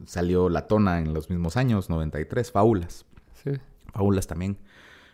Salió 0.05 0.49
La 0.49 0.67
Tona 0.67 0.99
en 0.99 1.13
los 1.13 1.29
mismos 1.29 1.55
años, 1.55 1.89
93, 1.89 2.51
Fábulas. 2.51 3.05
Sí. 3.43 3.51
Fábulas 3.93 4.25
también. 4.25 4.57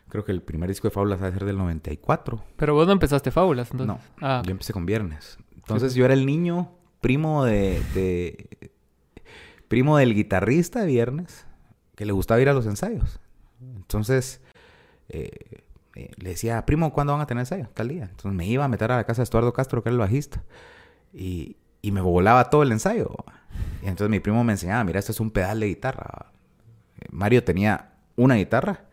Creo 0.09 0.25
que 0.25 0.31
el 0.31 0.41
primer 0.41 0.69
disco 0.69 0.87
de 0.87 0.91
Fábulas 0.93 1.21
va 1.21 1.27
a 1.27 1.31
ser 1.31 1.45
del 1.45 1.57
94. 1.57 2.43
Pero 2.55 2.73
vos 2.73 2.87
no 2.87 2.93
empezaste 2.93 3.31
fábulas, 3.31 3.69
entonces. 3.71 3.95
No, 4.19 4.27
Ah, 4.27 4.41
yo 4.45 4.51
empecé 4.51 4.73
con 4.73 4.85
Viernes. 4.85 5.37
Entonces 5.55 5.93
yo 5.93 6.03
era 6.05 6.13
el 6.15 6.25
niño 6.25 6.71
primo 7.01 7.45
de, 7.45 7.81
de- 7.93 8.71
primo 9.67 9.97
del 9.97 10.13
guitarrista 10.15 10.81
de 10.81 10.87
Viernes 10.87 11.45
que 11.95 12.05
le 12.05 12.11
gustaba 12.11 12.41
ir 12.41 12.49
a 12.49 12.53
los 12.53 12.65
ensayos. 12.65 13.19
Entonces 13.61 14.41
eh, 15.09 15.29
eh, 15.95 16.11
le 16.17 16.29
decía, 16.29 16.65
primo, 16.65 16.91
¿cuándo 16.93 17.13
van 17.13 17.21
a 17.21 17.27
tener 17.27 17.41
ensayo? 17.41 17.67
Tal 17.73 17.89
día. 17.89 18.03
Entonces 18.05 18.31
me 18.33 18.47
iba 18.47 18.65
a 18.65 18.67
meter 18.67 18.91
a 18.91 18.95
la 18.97 19.03
casa 19.03 19.21
de 19.21 19.25
Estuardo 19.25 19.53
Castro, 19.53 19.83
que 19.83 19.89
era 19.89 19.93
el 19.93 19.99
bajista. 19.99 20.43
Y, 21.13 21.57
y 21.81 21.91
me 21.91 22.01
volaba 22.01 22.49
todo 22.49 22.63
el 22.63 22.71
ensayo. 22.71 23.11
Y 23.83 23.87
entonces 23.87 24.09
mi 24.09 24.19
primo 24.19 24.43
me 24.43 24.53
enseñaba, 24.53 24.83
mira, 24.83 24.99
esto 24.99 25.11
es 25.11 25.19
un 25.19 25.29
pedal 25.31 25.59
de 25.59 25.67
guitarra. 25.67 26.31
Eh, 26.99 27.05
Mario 27.11 27.43
tenía 27.43 27.93
una 28.15 28.35
guitarra, 28.35 28.85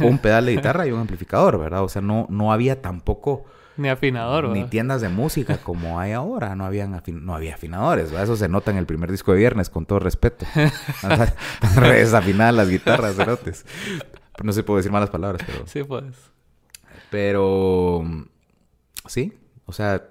un 0.00 0.18
pedal 0.18 0.46
de 0.46 0.56
guitarra 0.56 0.86
y 0.86 0.92
un 0.92 1.00
amplificador, 1.00 1.58
¿verdad? 1.58 1.82
O 1.82 1.88
sea, 1.88 2.02
no, 2.02 2.26
no 2.30 2.52
había 2.52 2.80
tampoco 2.80 3.44
ni 3.76 3.88
afinador, 3.88 4.48
ni 4.48 4.60
¿verdad? 4.60 4.70
tiendas 4.70 5.00
de 5.00 5.08
música 5.08 5.58
como 5.58 5.98
hay 5.98 6.12
ahora. 6.12 6.54
No, 6.54 6.64
habían 6.64 7.00
no 7.06 7.34
había 7.34 7.54
afinadores. 7.54 8.10
¿verdad? 8.10 8.24
Eso 8.24 8.36
se 8.36 8.48
nota 8.48 8.70
en 8.70 8.76
el 8.76 8.86
primer 8.86 9.10
disco 9.10 9.32
de 9.32 9.38
Viernes, 9.38 9.68
con 9.68 9.84
todo 9.86 9.98
respeto. 9.98 10.46
Desafinadas 11.80 12.54
las 12.54 12.68
guitarras, 12.68 13.16
cerotes. 13.16 13.66
No 14.42 14.52
se 14.52 14.62
puede 14.62 14.78
decir 14.78 14.92
malas 14.92 15.10
palabras, 15.10 15.42
pero... 15.46 15.66
Sí, 15.66 15.82
pues. 15.82 16.04
Pero... 17.10 18.04
Sí. 19.06 19.32
O 19.66 19.72
sea, 19.72 20.04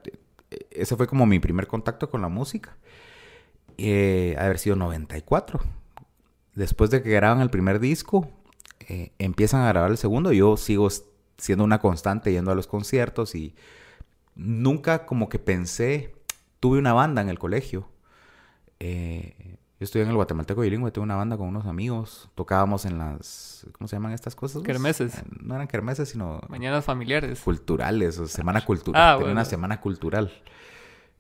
ese 0.72 0.96
fue 0.96 1.08
como 1.08 1.26
mi 1.26 1.40
primer 1.40 1.68
contacto 1.68 2.10
con 2.10 2.22
la 2.22 2.28
música. 2.28 2.76
Eh, 3.78 4.36
haber 4.38 4.60
sido 4.60 4.76
94. 4.76 5.62
Después 6.54 6.90
de 6.90 7.02
que 7.02 7.10
graban 7.10 7.42
el 7.42 7.50
primer 7.50 7.80
disco, 7.80 8.30
eh, 8.80 9.12
empiezan 9.20 9.62
a 9.62 9.70
grabar 9.70 9.92
el 9.92 9.98
segundo. 9.98 10.32
Yo 10.34 10.58
sigo 10.58 10.90
siendo 11.38 11.64
una 11.64 11.80
constante 11.80 12.32
yendo 12.32 12.52
a 12.52 12.56
los 12.56 12.68
conciertos 12.68 13.36
y 13.36 13.56
nunca 14.36 15.06
como 15.06 15.30
que 15.30 15.40
pensé... 15.40 16.16
Tuve 16.60 16.80
una 16.80 16.94
banda 16.94 17.22
en 17.22 17.28
el 17.28 17.38
colegio. 17.40 17.90
Eh, 18.80 19.58
yo 19.80 19.84
estudié 19.84 20.04
en 20.04 20.10
el 20.12 20.16
Guatemalteco 20.16 20.62
Bilingüe, 20.62 20.92
tuve 20.92 21.04
una 21.04 21.18
banda 21.18 21.36
con 21.36 21.48
unos 21.50 21.66
amigos. 21.66 22.30
Tocábamos 22.36 22.86
en 22.86 22.98
las... 22.98 23.68
¿Cómo 23.74 23.90
se 23.90 23.98
llaman 23.98 24.14
estas 24.14 24.34
cosas? 24.34 24.64
Kermeses. 24.64 25.18
Eh, 25.18 25.24
No 25.42 25.56
eran 25.56 25.68
kermeses, 25.68 26.08
sino 26.08 26.40
Mañanas 26.48 26.86
familiares. 26.86 27.42
culturales 27.42 28.18
o 28.18 28.28
semana 28.28 28.64
cultural. 28.64 29.02
Ah, 29.02 29.08
Tenía 29.16 29.18
bueno. 29.26 29.32
una 29.34 29.44
semana 29.46 29.82
cultural. 29.82 30.32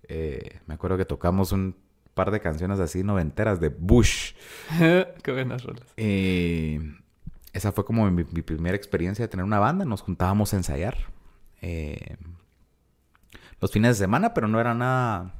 Eh, 0.08 0.60
me 0.66 0.76
acuerdo 0.76 0.96
que 0.98 1.04
tocamos 1.04 1.52
un 1.52 1.76
par 2.14 2.32
de 2.32 2.40
canciones 2.40 2.80
así 2.80 3.04
noventeras 3.04 3.60
de 3.60 3.68
Bush. 3.68 4.36
Qué 4.80 5.32
buenas 5.34 5.64
rolas. 5.64 5.84
Eh, 5.98 6.80
esa 7.54 7.72
fue 7.72 7.86
como 7.86 8.10
mi, 8.12 8.24
mi 8.24 8.42
primera 8.42 8.76
experiencia 8.76 9.24
de 9.24 9.30
tener 9.30 9.44
una 9.46 9.60
banda. 9.60 9.86
Nos 9.86 10.02
juntábamos 10.02 10.54
a 10.54 10.58
ensayar. 10.58 10.98
eh, 11.62 12.18
los 13.62 13.72
fines 13.72 13.98
de 13.98 14.04
semana, 14.04 14.34
pero 14.34 14.50
no 14.50 14.60
era 14.60 14.74
nada. 14.74 15.34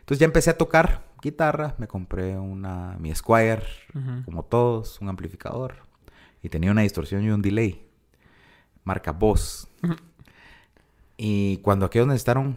Entonces 0.00 0.18
ya 0.18 0.26
empecé 0.26 0.50
a 0.50 0.58
tocar 0.58 1.06
guitarra. 1.22 1.74
Me 1.78 1.88
compré 1.88 2.36
una 2.38 2.96
mi 2.98 3.14
Squire, 3.14 3.62
como 4.26 4.42
todos, 4.44 5.00
un 5.00 5.08
amplificador. 5.08 5.76
Y 6.42 6.50
tenía 6.50 6.70
una 6.70 6.82
distorsión 6.82 7.22
y 7.24 7.30
un 7.30 7.40
delay. 7.40 7.88
Marca 8.84 9.12
Boss. 9.12 9.66
y 11.16 11.56
cuando 11.58 11.86
aquellos 11.86 12.06
necesitaron... 12.08 12.56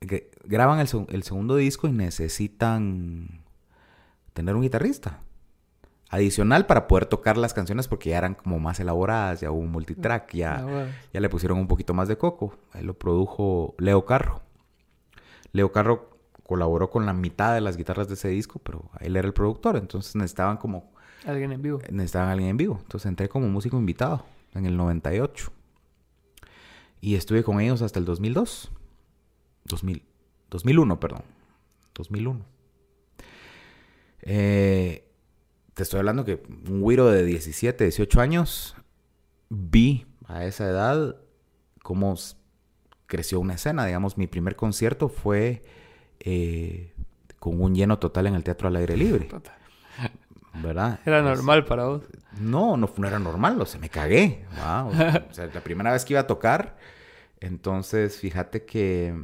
gr- 0.00 0.24
Graban 0.44 0.80
el 0.80 1.22
segundo 1.22 1.56
disco 1.56 1.86
y 1.88 1.92
necesitan 1.92 3.42
tener 4.32 4.54
un 4.56 4.62
guitarrista. 4.62 5.20
Adicional 6.12 6.66
para 6.66 6.88
poder 6.88 7.06
tocar 7.06 7.36
las 7.38 7.54
canciones 7.54 7.86
porque 7.86 8.10
ya 8.10 8.18
eran 8.18 8.34
como 8.34 8.58
más 8.58 8.80
elaboradas, 8.80 9.40
ya 9.40 9.50
hubo 9.52 9.60
un 9.60 9.70
multitrack, 9.70 10.34
ya, 10.34 10.56
Ah, 10.56 10.62
bueno. 10.64 10.90
ya 11.12 11.20
le 11.20 11.28
pusieron 11.28 11.58
un 11.58 11.68
poquito 11.68 11.94
más 11.94 12.08
de 12.08 12.18
coco. 12.18 12.56
Él 12.74 12.86
lo 12.86 12.94
produjo 12.98 13.74
Leo 13.78 14.04
Carro. 14.04 14.42
Leo 15.52 15.70
Carro 15.70 16.10
colaboró 16.42 16.90
con 16.90 17.06
la 17.06 17.12
mitad 17.12 17.54
de 17.54 17.60
las 17.60 17.76
guitarras 17.76 18.08
de 18.08 18.14
ese 18.14 18.28
disco, 18.28 18.58
pero 18.58 18.90
él 18.98 19.14
era 19.16 19.26
el 19.28 19.32
productor, 19.32 19.76
entonces 19.76 20.16
necesitaban 20.16 20.56
como 20.56 20.90
Alguien 21.24 21.52
en 21.52 21.62
vivo. 21.62 21.78
necesitaban 21.90 22.28
alguien 22.30 22.50
en 22.50 22.56
vivo. 22.56 22.78
Entonces 22.82 23.06
entré 23.06 23.28
como 23.28 23.46
músico 23.48 23.76
invitado 23.76 24.24
en 24.54 24.66
el 24.66 24.76
98. 24.76 25.52
Y 27.00 27.14
estuve 27.14 27.44
con 27.44 27.60
ellos 27.60 27.82
hasta 27.82 27.98
el 28.00 28.04
2002. 28.04 28.70
2000, 29.66 30.02
2001, 30.50 30.98
perdón. 30.98 31.22
2001. 31.94 32.40
Eh, 34.22 35.06
te 35.80 35.84
estoy 35.84 36.00
hablando 36.00 36.26
que 36.26 36.42
un 36.68 36.82
güiro 36.82 37.10
de 37.10 37.24
17, 37.24 37.84
18 37.84 38.20
años 38.20 38.76
vi 39.48 40.04
a 40.26 40.44
esa 40.44 40.68
edad 40.68 41.16
cómo 41.82 42.14
creció 43.06 43.40
una 43.40 43.54
escena. 43.54 43.86
Digamos, 43.86 44.18
mi 44.18 44.26
primer 44.26 44.56
concierto 44.56 45.08
fue 45.08 45.62
eh, 46.18 46.92
con 47.38 47.62
un 47.62 47.74
lleno 47.74 47.98
total 47.98 48.26
en 48.26 48.34
el 48.34 48.44
teatro 48.44 48.68
al 48.68 48.76
aire 48.76 48.94
libre. 48.94 49.30
¿Verdad? 50.52 51.00
Era 51.06 51.22
normal 51.22 51.64
para 51.64 51.86
vos. 51.86 52.02
no, 52.38 52.76
no, 52.76 52.92
no 52.94 53.08
era 53.08 53.18
normal, 53.18 53.58
o 53.58 53.64
sea, 53.64 53.80
me 53.80 53.88
cagué. 53.88 54.44
¿va? 54.58 54.84
O 54.84 54.94
sea, 54.94 55.26
o 55.30 55.32
sea, 55.32 55.46
la 55.46 55.62
primera 55.62 55.92
vez 55.92 56.04
que 56.04 56.12
iba 56.12 56.20
a 56.20 56.26
tocar, 56.26 56.76
entonces 57.40 58.18
fíjate 58.18 58.66
que 58.66 59.14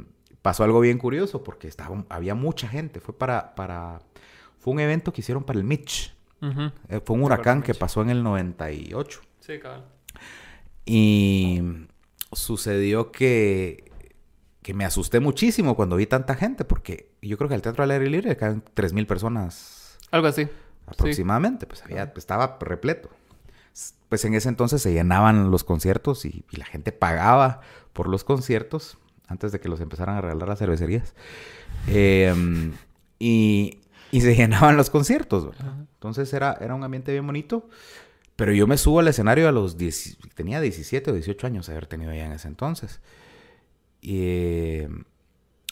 pasó 0.41 0.63
algo 0.63 0.79
bien 0.79 0.97
curioso 0.97 1.43
porque 1.43 1.67
estaba, 1.67 2.03
había 2.09 2.33
mucha 2.33 2.67
gente. 2.67 2.99
Fue 2.99 3.15
para, 3.15 3.53
para, 3.53 3.99
fue 4.57 4.73
un 4.73 4.79
evento 4.79 5.13
que 5.13 5.21
hicieron 5.21 5.43
para 5.43 5.59
el 5.59 5.63
Mitch. 5.63 6.16
Eh, 6.41 7.01
fue 7.03 7.15
un 7.15 7.23
huracán 7.23 7.63
que 7.63 7.73
pasó 7.73 8.01
en 8.01 8.09
el 8.09 8.23
98. 8.23 9.21
Sí, 9.39 9.59
cabal. 9.59 9.85
Y 10.85 11.61
sucedió 12.31 13.11
que, 13.11 13.91
que 14.61 14.73
me 14.73 14.85
asusté 14.85 15.19
muchísimo 15.19 15.75
cuando 15.75 15.95
vi 15.95 16.05
tanta 16.05 16.35
gente 16.35 16.65
porque 16.65 17.11
yo 17.21 17.37
creo 17.37 17.47
que 17.49 17.55
al 17.55 17.61
Teatro 17.61 17.83
al 17.83 17.91
Aire 17.91 18.09
Libre 18.09 18.37
caen 18.37 18.63
3.000 18.75 19.05
personas 19.07 19.97
Algo 20.11 20.27
así. 20.27 20.47
aproximadamente, 20.85 21.65
pues 21.65 21.83
había, 21.83 22.13
estaba 22.15 22.57
repleto. 22.61 23.09
Pues 24.09 24.23
en 24.25 24.33
ese 24.33 24.49
entonces 24.49 24.81
se 24.81 24.93
llenaban 24.93 25.51
los 25.51 25.63
conciertos 25.63 26.25
y, 26.25 26.45
y 26.49 26.57
la 26.57 26.65
gente 26.65 26.91
pagaba 26.91 27.61
por 27.93 28.07
los 28.07 28.23
conciertos 28.23 28.97
antes 29.27 29.51
de 29.51 29.59
que 29.59 29.67
los 29.69 29.81
empezaran 29.81 30.15
a 30.15 30.21
regalar 30.21 30.47
las 30.47 30.59
cervecerías. 30.59 31.13
Eh, 31.87 32.33
y, 33.19 33.79
y 34.11 34.21
se 34.21 34.35
llenaban 34.37 34.77
los 34.77 34.89
conciertos. 34.89 35.55
Entonces 35.93 36.33
era, 36.33 36.57
era 36.59 36.75
un 36.75 36.83
ambiente 36.83 37.11
bien 37.11 37.25
bonito. 37.25 37.69
Pero 38.37 38.53
yo 38.53 38.67
me 38.67 38.77
subo 38.77 38.99
al 38.99 39.07
escenario 39.07 39.49
a 39.49 39.51
los 39.51 39.77
10, 39.77 40.19
tenía 40.35 40.61
17 40.61 41.09
o 41.09 41.13
18 41.15 41.47
años 41.47 41.65
de 41.65 41.73
haber 41.73 41.87
tenido 41.87 42.13
ya 42.13 42.27
en 42.27 42.33
ese 42.33 42.47
entonces. 42.47 43.01
Y 43.99 44.19
eh, 44.21 44.89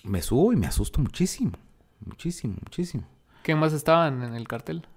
me 0.04 0.24
subo 0.24 0.52
y 0.52 0.56
me 0.56 0.66
asusto 0.66 1.00
muchísimo. 1.00 1.52
Muchísimo, 2.04 2.56
muchísimo. 2.64 3.08
¿Quién 3.44 3.60
más 3.60 3.72
estaban 3.72 4.24
en 4.24 4.34
el 4.34 4.48
cartel? 4.48 4.88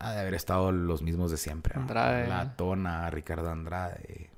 Ha 0.00 0.12
de 0.12 0.20
haber 0.20 0.34
estado 0.34 0.72
los 0.72 1.02
mismos 1.02 1.30
de 1.30 1.36
siempre. 1.36 1.76
¿no? 1.76 1.82
Andrade. 1.82 2.26
La 2.26 2.56
Tona, 2.56 3.08
Ricardo 3.10 3.50
Andrade. 3.50 4.30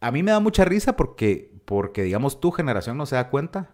A 0.00 0.12
mí 0.12 0.22
me 0.22 0.30
da 0.30 0.38
mucha 0.38 0.64
risa 0.64 0.94
porque, 0.94 1.52
porque, 1.64 2.04
digamos, 2.04 2.40
tu 2.40 2.52
generación 2.52 2.96
no 2.96 3.06
se 3.06 3.16
da 3.16 3.28
cuenta 3.28 3.70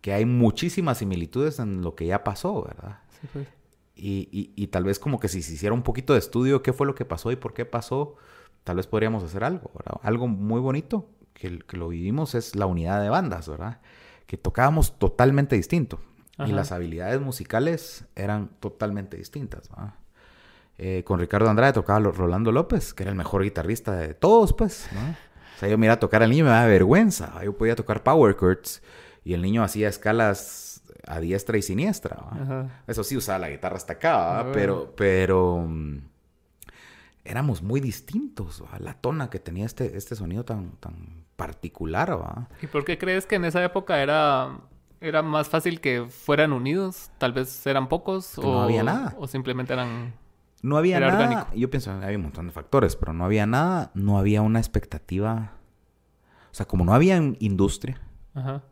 que 0.00 0.12
hay 0.12 0.24
muchísimas 0.24 0.98
similitudes 0.98 1.58
en 1.58 1.82
lo 1.82 1.94
que 1.94 2.06
ya 2.06 2.22
pasó, 2.24 2.62
¿verdad? 2.64 2.98
Sí, 3.20 3.28
pues. 3.32 3.48
Y, 3.94 4.28
y- 4.30 4.52
y 4.54 4.66
tal 4.68 4.84
vez 4.84 4.98
como 4.98 5.18
que 5.18 5.28
si 5.28 5.42
se 5.42 5.54
hiciera 5.54 5.74
un 5.74 5.82
poquito 5.82 6.12
de 6.12 6.18
estudio 6.18 6.62
qué 6.62 6.72
fue 6.72 6.86
lo 6.86 6.94
que 6.94 7.04
pasó 7.04 7.32
y 7.32 7.36
por 7.36 7.54
qué 7.54 7.64
pasó, 7.64 8.16
tal 8.64 8.76
vez 8.76 8.86
podríamos 8.86 9.22
hacer 9.24 9.42
algo, 9.42 9.70
¿verdad? 9.74 10.00
Algo 10.02 10.28
muy 10.28 10.60
bonito 10.60 11.08
que, 11.32 11.58
que 11.60 11.76
lo 11.76 11.88
vivimos 11.88 12.34
es 12.34 12.54
la 12.56 12.66
unidad 12.66 13.00
de 13.02 13.08
bandas, 13.08 13.48
¿verdad? 13.48 13.80
Que 14.26 14.36
tocábamos 14.36 14.98
totalmente 14.98 15.56
distinto. 15.56 16.00
Y 16.38 16.52
las 16.52 16.72
habilidades 16.72 17.20
musicales 17.22 18.04
eran 18.14 18.50
totalmente 18.60 19.16
distintas, 19.16 19.70
¿verdad? 19.70 19.94
Eh, 20.78 21.02
con 21.06 21.18
Ricardo 21.18 21.48
Andrade 21.48 21.72
tocaba 21.72 21.98
Rolando 22.00 22.52
López, 22.52 22.92
que 22.92 23.04
era 23.04 23.10
el 23.12 23.16
mejor 23.16 23.42
guitarrista 23.42 23.92
de 23.96 24.12
todos, 24.12 24.52
pues, 24.52 24.88
¿no? 24.92 25.00
O 25.56 25.58
sea, 25.58 25.70
yo 25.70 25.78
miraba 25.78 25.98
tocar 25.98 26.22
al 26.22 26.28
niño 26.28 26.40
y 26.40 26.44
me 26.44 26.50
daba 26.50 26.66
vergüenza. 26.66 27.42
Yo 27.42 27.56
podía 27.56 27.74
tocar 27.74 28.02
power 28.02 28.36
chords 28.36 28.82
y 29.26 29.34
el 29.34 29.42
niño 29.42 29.62
hacía 29.64 29.88
escalas 29.88 30.82
a 31.06 31.18
diestra 31.20 31.58
y 31.58 31.62
siniestra. 31.62 32.16
Ajá. 32.30 32.82
Eso 32.86 33.02
sí, 33.04 33.16
usaba 33.16 33.40
la 33.40 33.50
guitarra 33.50 33.76
hasta 33.76 33.94
acá, 33.94 34.46
pero, 34.52 34.94
pero 34.96 35.64
mm, 35.68 35.98
éramos 37.24 37.62
muy 37.62 37.80
distintos. 37.80 38.62
¿va? 38.62 38.78
La 38.78 38.94
tona 38.94 39.30
que 39.30 39.38
tenía 39.38 39.66
este, 39.66 39.96
este 39.96 40.14
sonido 40.14 40.44
tan, 40.44 40.72
tan 40.78 41.24
particular, 41.36 42.12
¿va? 42.20 42.48
¿Y 42.62 42.66
por 42.66 42.84
qué 42.84 42.98
crees 42.98 43.26
que 43.26 43.36
en 43.36 43.44
esa 43.44 43.62
época 43.64 44.00
era, 44.02 44.58
era 45.00 45.22
más 45.22 45.48
fácil 45.48 45.80
que 45.80 46.06
fueran 46.08 46.52
unidos? 46.52 47.10
Tal 47.18 47.32
vez 47.32 47.66
eran 47.66 47.88
pocos 47.88 48.38
o 48.38 48.42
no 48.42 48.62
había 48.62 48.82
nada. 48.82 49.14
O 49.18 49.26
simplemente 49.26 49.72
eran... 49.72 50.14
No 50.62 50.76
había 50.78 50.96
Era 50.96 51.08
nada. 51.12 51.18
orgánico. 51.28 51.54
Yo 51.54 51.70
pienso, 51.70 51.90
había 51.92 52.16
un 52.16 52.22
montón 52.24 52.46
de 52.46 52.52
factores, 52.52 52.96
pero 52.96 53.12
no 53.12 53.24
había 53.24 53.46
nada. 53.46 53.90
No 53.94 54.18
había 54.18 54.42
una 54.42 54.58
expectativa. 54.58 55.52
O 56.50 56.54
sea, 56.54 56.66
como 56.66 56.84
no 56.84 56.94
había 56.94 57.16
in- 57.18 57.36
industria, 57.40 58.00
Ajá. 58.34 58.62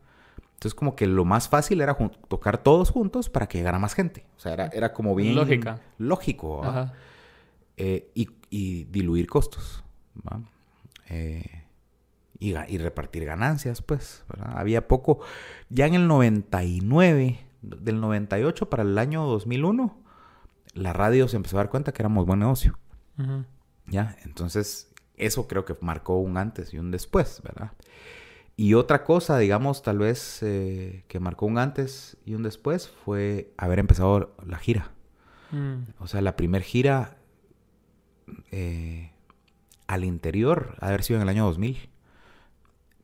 Entonces 0.55 0.75
como 0.75 0.97
que 0.97 1.07
lo 1.07 1.25
más 1.25 1.49
fácil 1.49 1.81
era 1.81 1.97
tocar 2.29 2.59
todos 2.59 2.91
juntos 2.91 3.29
para 3.29 3.47
que 3.47 3.59
llegara 3.59 3.79
más 3.79 3.95
gente. 3.95 4.27
O 4.37 4.41
sea, 4.41 4.55
era, 4.55 4.67
era 4.69 4.93
como 4.93 5.15
bien... 5.15 5.35
Lógica. 5.35 5.81
Lógico. 5.99 6.63
Eh, 7.77 8.11
y, 8.15 8.29
y 8.51 8.85
diluir 8.85 9.27
costos, 9.27 9.85
¿va? 10.27 10.41
Eh, 11.09 11.65
y, 12.39 12.79
repartir 12.79 13.25
ganancias, 13.25 13.81
pues, 13.81 14.25
¿verdad? 14.29 14.53
Había 14.57 14.87
poco. 14.87 15.21
Ya 15.71 15.87
en 15.87 15.95
el 15.95 16.09
99, 16.09 17.39
del 17.63 18.01
98 18.01 18.69
para 18.69 18.83
el 18.83 18.99
año 18.99 19.25
2001, 19.25 19.97
la 20.75 20.93
radio 20.93 21.27
se 21.29 21.37
empezó 21.37 21.57
a 21.57 21.61
dar 21.61 21.71
cuenta 21.71 21.93
que 21.93 22.03
éramos 22.03 22.27
buen 22.27 22.41
negocio. 22.41 22.79
¿ya? 23.87 24.17
Entonces, 24.25 24.93
eso 25.17 25.49
creo 25.49 25.65
que 25.65 25.77
marcó 25.81 26.19
un 26.19 26.37
antes 26.37 26.75
y 26.75 26.79
un 26.79 26.91
después, 26.91 27.41
¿verdad? 27.43 27.73
Y 28.57 28.75
otra 28.75 29.03
cosa, 29.03 29.39
digamos, 29.39 29.83
tal 29.83 29.99
vez 29.99 30.39
eh, 30.43 31.05
que 31.09 31.19
marcó 31.19 31.47
un 31.47 31.59
antes 31.59 32.17
y 32.25 32.35
un 32.35 32.45
después 32.45 32.89
fue 32.89 33.53
haber 33.57 33.81
empezado 33.81 34.35
la 34.47 34.59
gira. 34.59 34.93
Mm. 35.51 35.91
O 35.99 36.07
sea, 36.07 36.21
la 36.21 36.37
primer 36.37 36.63
gira 36.63 37.17
eh, 38.53 39.11
al 39.89 40.05
interior, 40.05 40.77
haber 40.81 41.03
sido 41.03 41.19
en 41.19 41.23
el 41.23 41.29
año 41.29 41.45
2000. 41.47 41.91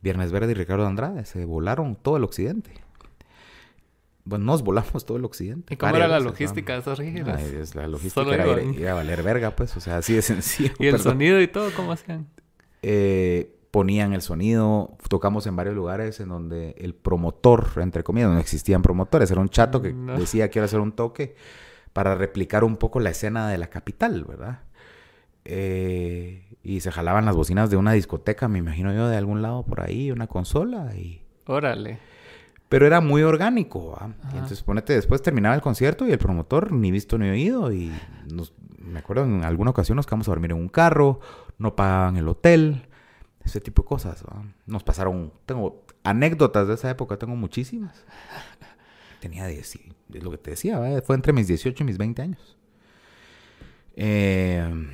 Viernes 0.03 0.33
Verde 0.33 0.53
y 0.53 0.55
Ricardo 0.55 0.87
Andrade 0.87 1.25
se 1.27 1.45
volaron 1.45 1.97
todo 1.97 2.17
el 2.17 2.25
occidente. 2.25 2.73
Bueno, 4.25 4.45
nos 4.45 4.63
volamos 4.63 5.05
todo 5.05 5.17
el 5.17 5.25
occidente. 5.25 5.75
¿Y 5.75 5.77
cómo 5.77 5.93
varias 5.93 6.09
era 6.09 6.19
la 6.19 6.25
logística 6.25 6.75
de 6.75 6.79
esas 6.79 7.01
giras? 7.01 7.43
Ay, 7.43 7.57
es 7.61 7.75
la 7.75 7.89
logística 7.89 8.23
Solo 8.23 8.33
era 8.33 8.63
ir, 8.63 8.89
a 8.89 8.95
valer 8.95 9.23
verga, 9.23 9.57
pues. 9.57 9.77
O 9.77 9.81
sea, 9.81 9.99
así 9.99 10.15
de 10.15 10.23
sencillo. 10.23 10.73
¿Y 10.79 10.87
el 10.87 10.93
perdón. 10.93 11.13
sonido 11.13 11.41
y 11.41 11.49
todo 11.49 11.71
cómo 11.75 11.93
hacían? 11.93 12.29
Eh, 12.83 13.60
ponían 13.71 14.13
el 14.13 14.23
sonido. 14.23 14.97
Tocamos 15.09 15.47
en 15.47 15.57
varios 15.57 15.75
lugares 15.75 16.19
en 16.21 16.29
donde 16.29 16.75
el 16.79 16.95
promotor, 16.95 17.67
entre 17.77 18.03
comillas, 18.03 18.31
no 18.31 18.39
existían 18.39 18.83
promotores. 18.83 19.31
Era 19.31 19.41
un 19.41 19.49
chato 19.49 19.81
que 19.83 19.93
No. 19.93 20.19
decía 20.19 20.49
quiero 20.49 20.65
hacer 20.65 20.81
un 20.81 20.93
toque 20.93 21.35
para 21.93 22.15
replicar 22.15 22.65
un 22.65 22.77
poco 22.77 23.01
la 23.01 23.11
escena 23.11 23.49
de 23.49 23.59
la 23.59 23.69
capital, 23.69 24.25
¿verdad? 24.25 24.61
Eh, 25.45 26.45
y 26.63 26.81
se 26.81 26.93
jalaban 26.93 27.25
las 27.25 27.35
bocinas 27.35 27.71
de 27.71 27.77
una 27.77 27.93
discoteca, 27.93 28.49
me 28.49 28.59
imagino 28.59 28.93
yo, 28.93 29.09
de 29.09 29.17
algún 29.17 29.43
lado 29.43 29.65
por 29.65 29.81
ahí, 29.81 30.11
una 30.11 30.27
consola 30.27 30.95
y... 30.95 31.23
Órale. 31.47 31.99
Pero 32.69 32.87
era 32.87 33.01
muy 33.01 33.23
orgánico, 33.23 33.93
¿va? 33.93 34.09
Y 34.09 34.27
Ajá. 34.27 34.33
entonces 34.35 34.63
ponete, 34.63 34.93
después 34.93 35.23
terminaba 35.23 35.55
el 35.55 35.61
concierto 35.63 36.07
y 36.07 36.13
el 36.13 36.19
promotor 36.19 36.71
ni 36.73 36.91
visto 36.91 37.19
ni 37.19 37.29
oído 37.29 37.73
y 37.73 37.91
nos- 38.33 38.53
me 38.79 38.99
acuerdo 39.01 39.25
en 39.25 39.45
alguna 39.45 39.71
ocasión 39.71 39.97
nos 39.97 40.07
quedamos 40.07 40.29
a 40.29 40.33
dormir 40.33 40.53
en 40.53 40.59
un 40.59 40.69
carro, 40.69 41.21
no 41.59 41.75
pagaban 41.75 42.17
el 42.17 42.29
hotel, 42.29 42.87
ese 43.45 43.61
tipo 43.61 43.83
de 43.83 43.89
cosas, 43.89 44.23
¿va? 44.25 44.45
Nos 44.67 44.83
pasaron, 44.85 45.33
tengo 45.47 45.85
anécdotas 46.05 46.69
de 46.69 46.75
esa 46.75 46.91
época, 46.91 47.19
tengo 47.19 47.37
muchísimas. 47.37 48.05
Tenía 49.21 49.47
10, 49.47 49.77
y- 49.77 49.93
es 50.15 50.23
lo 50.23 50.31
que 50.31 50.39
te 50.39 50.51
decía, 50.51 50.79
¿va? 50.79 51.01
fue 51.03 51.15
entre 51.17 51.33
mis 51.33 51.47
18 51.47 51.83
y 51.83 51.87
mis 51.87 51.99
20 51.99 52.23
años. 52.23 52.57
Eh, 53.95 54.89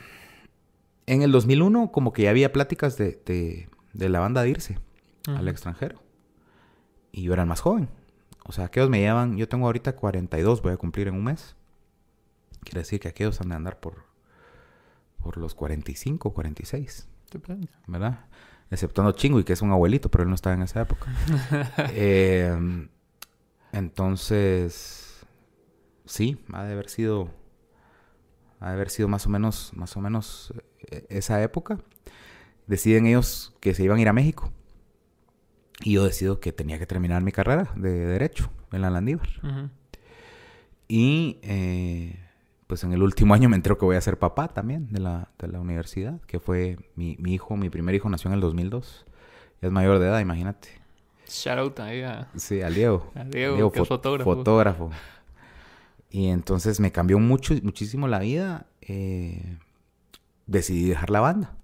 en 1.07 1.23
el 1.23 1.31
2001 1.33 1.93
como 1.93 2.13
que 2.13 2.23
ya 2.23 2.31
había 2.31 2.53
pláticas 2.53 2.97
de, 2.97 3.21
de- 3.25 3.69
de 3.93 4.09
la 4.09 4.21
banda 4.21 4.43
de 4.43 4.51
irse 4.51 4.79
al 5.29 5.49
extranjero. 5.49 6.03
Y 7.13 7.23
yo 7.23 7.33
era 7.33 7.43
el 7.43 7.49
más 7.49 7.61
joven. 7.61 7.89
O 8.45 8.53
sea, 8.53 8.67
aquellos 8.67 8.91
me 8.91 9.01
llevan, 9.01 9.37
yo 9.37 9.49
tengo 9.49 9.67
ahorita 9.67 9.97
42, 9.97 10.63
voy 10.63 10.73
a 10.73 10.77
cumplir 10.77 11.09
en 11.09 11.15
un 11.15 11.25
mes. 11.25 11.57
Quiere 12.63 12.81
decir 12.81 13.01
que 13.01 13.09
aquellos 13.09 13.41
han 13.41 13.49
de 13.49 13.55
andar 13.57 13.81
por, 13.81 14.05
por 15.23 15.37
los 15.37 15.55
45, 15.55 16.33
46, 16.33 16.93
¿Qué 16.97 17.07
plan? 17.07 17.16
¿Verdad? 17.87 18.27
Exceptuando 18.71 19.13
Chingo, 19.13 19.39
y 19.39 19.45
que 19.45 19.53
es 19.53 19.63
un 19.63 19.71
abuelito, 19.71 20.11
pero 20.11 20.25
él 20.25 20.29
no 20.29 20.35
estaba 20.35 20.55
en 20.55 20.63
esa 20.63 20.83
época. 20.83 21.07
Eh, 21.93 22.89
entonces, 23.73 25.27
sí, 26.05 26.39
ha 26.53 26.65
de 26.65 26.73
haber 26.73 26.89
sido, 26.89 27.31
ha 28.61 28.69
de 28.69 28.75
haber 28.75 28.91
sido 28.91 29.09
más 29.09 29.27
o 29.27 29.31
menos, 29.31 29.73
más 29.75 29.97
o 29.97 30.01
menos 30.01 30.55
eh, 30.91 31.07
esa 31.11 31.43
época. 31.43 31.79
Deciden 32.67 33.07
ellos 33.07 33.55
que 33.61 33.75
se 33.75 33.85
iban 33.85 33.99
a 33.99 34.03
ir 34.03 34.09
a 34.09 34.13
México. 34.13 34.53
Y 35.81 35.93
yo 35.93 36.05
decido 36.05 36.41
que 36.41 36.53
tenía 36.53 36.79
que 36.79 36.87
terminar 36.87 37.23
mi 37.23 37.33
carrera 37.33 37.71
de 37.77 37.91
Derecho 38.07 38.51
en 38.73 38.83
la 38.83 38.91
Landívar. 38.91 39.29
Y 40.89 41.39
eh, 41.43 42.26
pues 42.67 42.85
en 42.85 42.93
el 42.93 43.03
último 43.03 43.35
año 43.35 43.49
me 43.49 43.57
entero 43.57 43.79
que 43.79 43.85
voy 43.85 43.97
a 43.97 44.01
ser 44.01 44.19
papá 44.19 44.49
también 44.49 44.89
de 44.93 45.01
la, 45.01 45.29
de 45.39 45.49
la 45.49 45.61
universidad, 45.61 46.21
que 46.23 46.41
fue 46.41 46.79
mi, 46.97 47.17
mi 47.19 47.35
hijo, 47.35 47.57
mi 47.57 47.71
primer 47.71 47.95
hijo 47.95 48.09
nació 48.09 48.29
en 48.29 48.35
el 48.35 48.41
2002. 48.41 49.07
Ya 49.63 49.69
es 49.69 49.73
mayor 49.73 49.99
de 49.99 50.07
edad, 50.07 50.21
imagínate. 50.21 50.69
Shout 51.29 51.59
out 51.59 51.81
ahí 51.81 52.03
a, 52.03 52.29
Sí, 52.37 52.63
al 52.63 52.75
Diego. 52.75 53.11
a 53.15 53.25
Diego, 53.25 53.73
que 53.73 53.79
es 53.81 53.85
fo- 53.85 53.89
fotógrafo. 53.89 54.35
fotógrafo. 54.35 54.91
Y 56.11 56.29
entonces 56.29 56.79
me 56.79 56.93
cambió 56.93 57.19
mucho, 57.19 57.55
muchísimo 57.63 58.07
la 58.09 58.21
vida. 58.21 58.67
eh, 58.83 59.59
decidí 60.47 60.89
dejar 60.89 61.11
la 61.11 61.21
banda. 61.21 61.57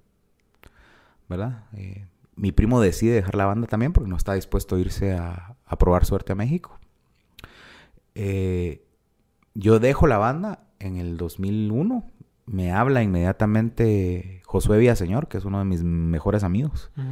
¿Verdad? 1.28 1.64
Eh, 1.74 2.06
mi 2.34 2.50
primo 2.50 2.80
decide 2.80 3.14
dejar 3.14 3.36
la 3.36 3.46
banda 3.46 3.68
también 3.68 3.92
porque 3.92 4.10
no 4.10 4.16
está 4.16 4.34
dispuesto 4.34 4.74
a 4.76 4.80
irse 4.80 5.12
a, 5.14 5.54
a 5.64 5.78
probar 5.78 6.04
suerte 6.04 6.32
a 6.32 6.34
México. 6.34 6.78
Eh, 8.14 8.84
yo 9.54 9.78
dejo 9.78 10.06
la 10.06 10.18
banda 10.18 10.64
en 10.83 10.97
el 10.97 11.16
2001. 11.16 12.05
Me 12.47 12.73
habla 12.73 13.03
inmediatamente 13.03 14.42
Josué 14.45 14.79
Villaseñor, 14.79 15.29
que 15.29 15.38
es 15.38 15.45
uno 15.45 15.59
de 15.59 15.64
mis 15.64 15.83
mejores 15.85 16.42
amigos 16.45 16.90
Ujú. 16.97 17.07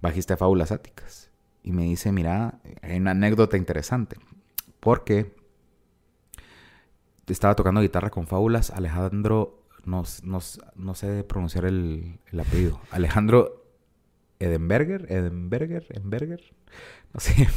bajista 0.00 0.34
de 0.34 0.38
Fábulas 0.38 0.72
Áticas. 0.72 1.30
Y 1.62 1.72
me 1.72 1.84
dice, 1.84 2.12
mira, 2.12 2.60
hay 2.82 2.96
una 2.98 3.12
anécdota 3.12 3.56
interesante. 3.56 4.16
Porque 4.80 5.34
estaba 7.26 7.54
tocando 7.54 7.80
guitarra 7.80 8.10
con 8.10 8.26
Fábulas 8.26 8.70
Alejandro, 8.70 9.62
no, 9.84 10.02
no 10.22 10.94
sé 10.94 11.24
pronunciar 11.24 11.64
el, 11.64 12.18
el 12.32 12.40
apellido. 12.40 12.80
Alejandro 12.90 13.63
Edenberger, 14.40 15.06
Edenberger, 15.10 15.86
Edenberger, 15.90 16.40
no 17.12 17.20
sé. 17.20 17.48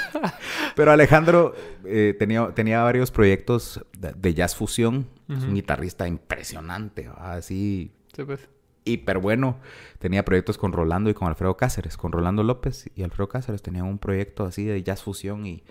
Pero 0.76 0.92
Alejandro 0.92 1.54
eh, 1.84 2.14
tenía, 2.18 2.52
tenía 2.54 2.82
varios 2.82 3.10
proyectos 3.10 3.84
de, 3.98 4.12
de 4.12 4.34
jazz 4.34 4.54
fusión. 4.56 5.06
Es 5.28 5.44
un 5.44 5.54
guitarrista 5.54 6.08
impresionante, 6.08 7.08
¿va? 7.08 7.34
así 7.34 7.92
Sí, 8.14 8.24
pues. 8.24 8.48
hiper 8.84 9.18
bueno. 9.18 9.58
Tenía 9.98 10.24
proyectos 10.24 10.58
con 10.58 10.72
Rolando 10.72 11.08
y 11.10 11.14
con 11.14 11.28
Alfredo 11.28 11.56
Cáceres. 11.56 11.96
Con 11.96 12.10
Rolando 12.12 12.42
López 12.42 12.90
y 12.96 13.02
Alfredo 13.04 13.28
Cáceres 13.28 13.62
tenían 13.62 13.84
un 13.86 13.98
proyecto 13.98 14.44
así 14.44 14.64
de 14.64 14.82
jazz 14.82 15.02
fusión 15.02 15.46
y 15.46 15.62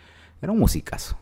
era 0.42 0.52
un 0.52 0.60
musicazo. 0.60 1.18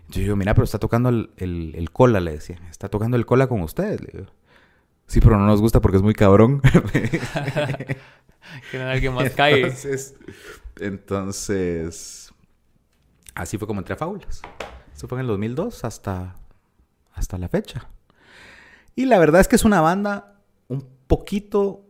Entonces 0.00 0.16
yo 0.16 0.22
digo, 0.22 0.36
mira, 0.36 0.54
pero 0.54 0.64
está 0.64 0.78
tocando 0.78 1.08
el, 1.08 1.30
el- 1.36 1.72
el 1.76 1.90
cola, 1.90 2.20
le 2.20 2.32
decía. 2.32 2.60
Está 2.70 2.88
tocando 2.88 3.16
el 3.16 3.26
cola 3.26 3.46
con 3.46 3.60
ustedes, 3.62 4.00
le 4.00 4.10
digo. 4.20 4.32
Sí, 5.10 5.20
pero 5.20 5.36
no 5.36 5.44
nos 5.44 5.60
gusta 5.60 5.80
porque 5.80 5.96
es 5.96 6.04
muy 6.04 6.14
cabrón. 6.14 6.62
Que 8.70 8.80
alguien 8.80 9.12
más 9.12 9.30
cae. 9.30 9.62
Entonces, 9.62 10.14
entonces, 10.78 12.32
así 13.34 13.58
fue 13.58 13.66
como 13.66 13.80
entré 13.80 13.94
a 13.94 13.96
Fábulas. 13.96 14.40
Eso 14.94 15.08
fue 15.08 15.18
en 15.18 15.22
el 15.22 15.26
2002 15.26 15.84
hasta, 15.84 16.36
hasta 17.12 17.38
la 17.38 17.48
fecha. 17.48 17.88
Y 18.94 19.06
la 19.06 19.18
verdad 19.18 19.40
es 19.40 19.48
que 19.48 19.56
es 19.56 19.64
una 19.64 19.80
banda 19.80 20.40
un 20.68 20.88
poquito 21.08 21.84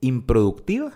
improductiva. 0.00 0.92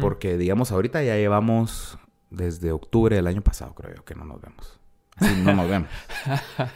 Porque, 0.00 0.36
digamos, 0.36 0.72
ahorita 0.72 1.02
ya 1.02 1.16
llevamos 1.16 1.98
desde 2.28 2.70
octubre 2.70 3.16
del 3.16 3.26
año 3.26 3.40
pasado, 3.40 3.74
creo 3.74 3.94
yo, 3.94 4.04
que 4.04 4.14
no 4.14 4.26
nos 4.26 4.42
vemos. 4.42 4.78
Sí, 5.20 5.42
no 5.42 5.54
nos 5.54 5.68
vemos. 5.70 5.88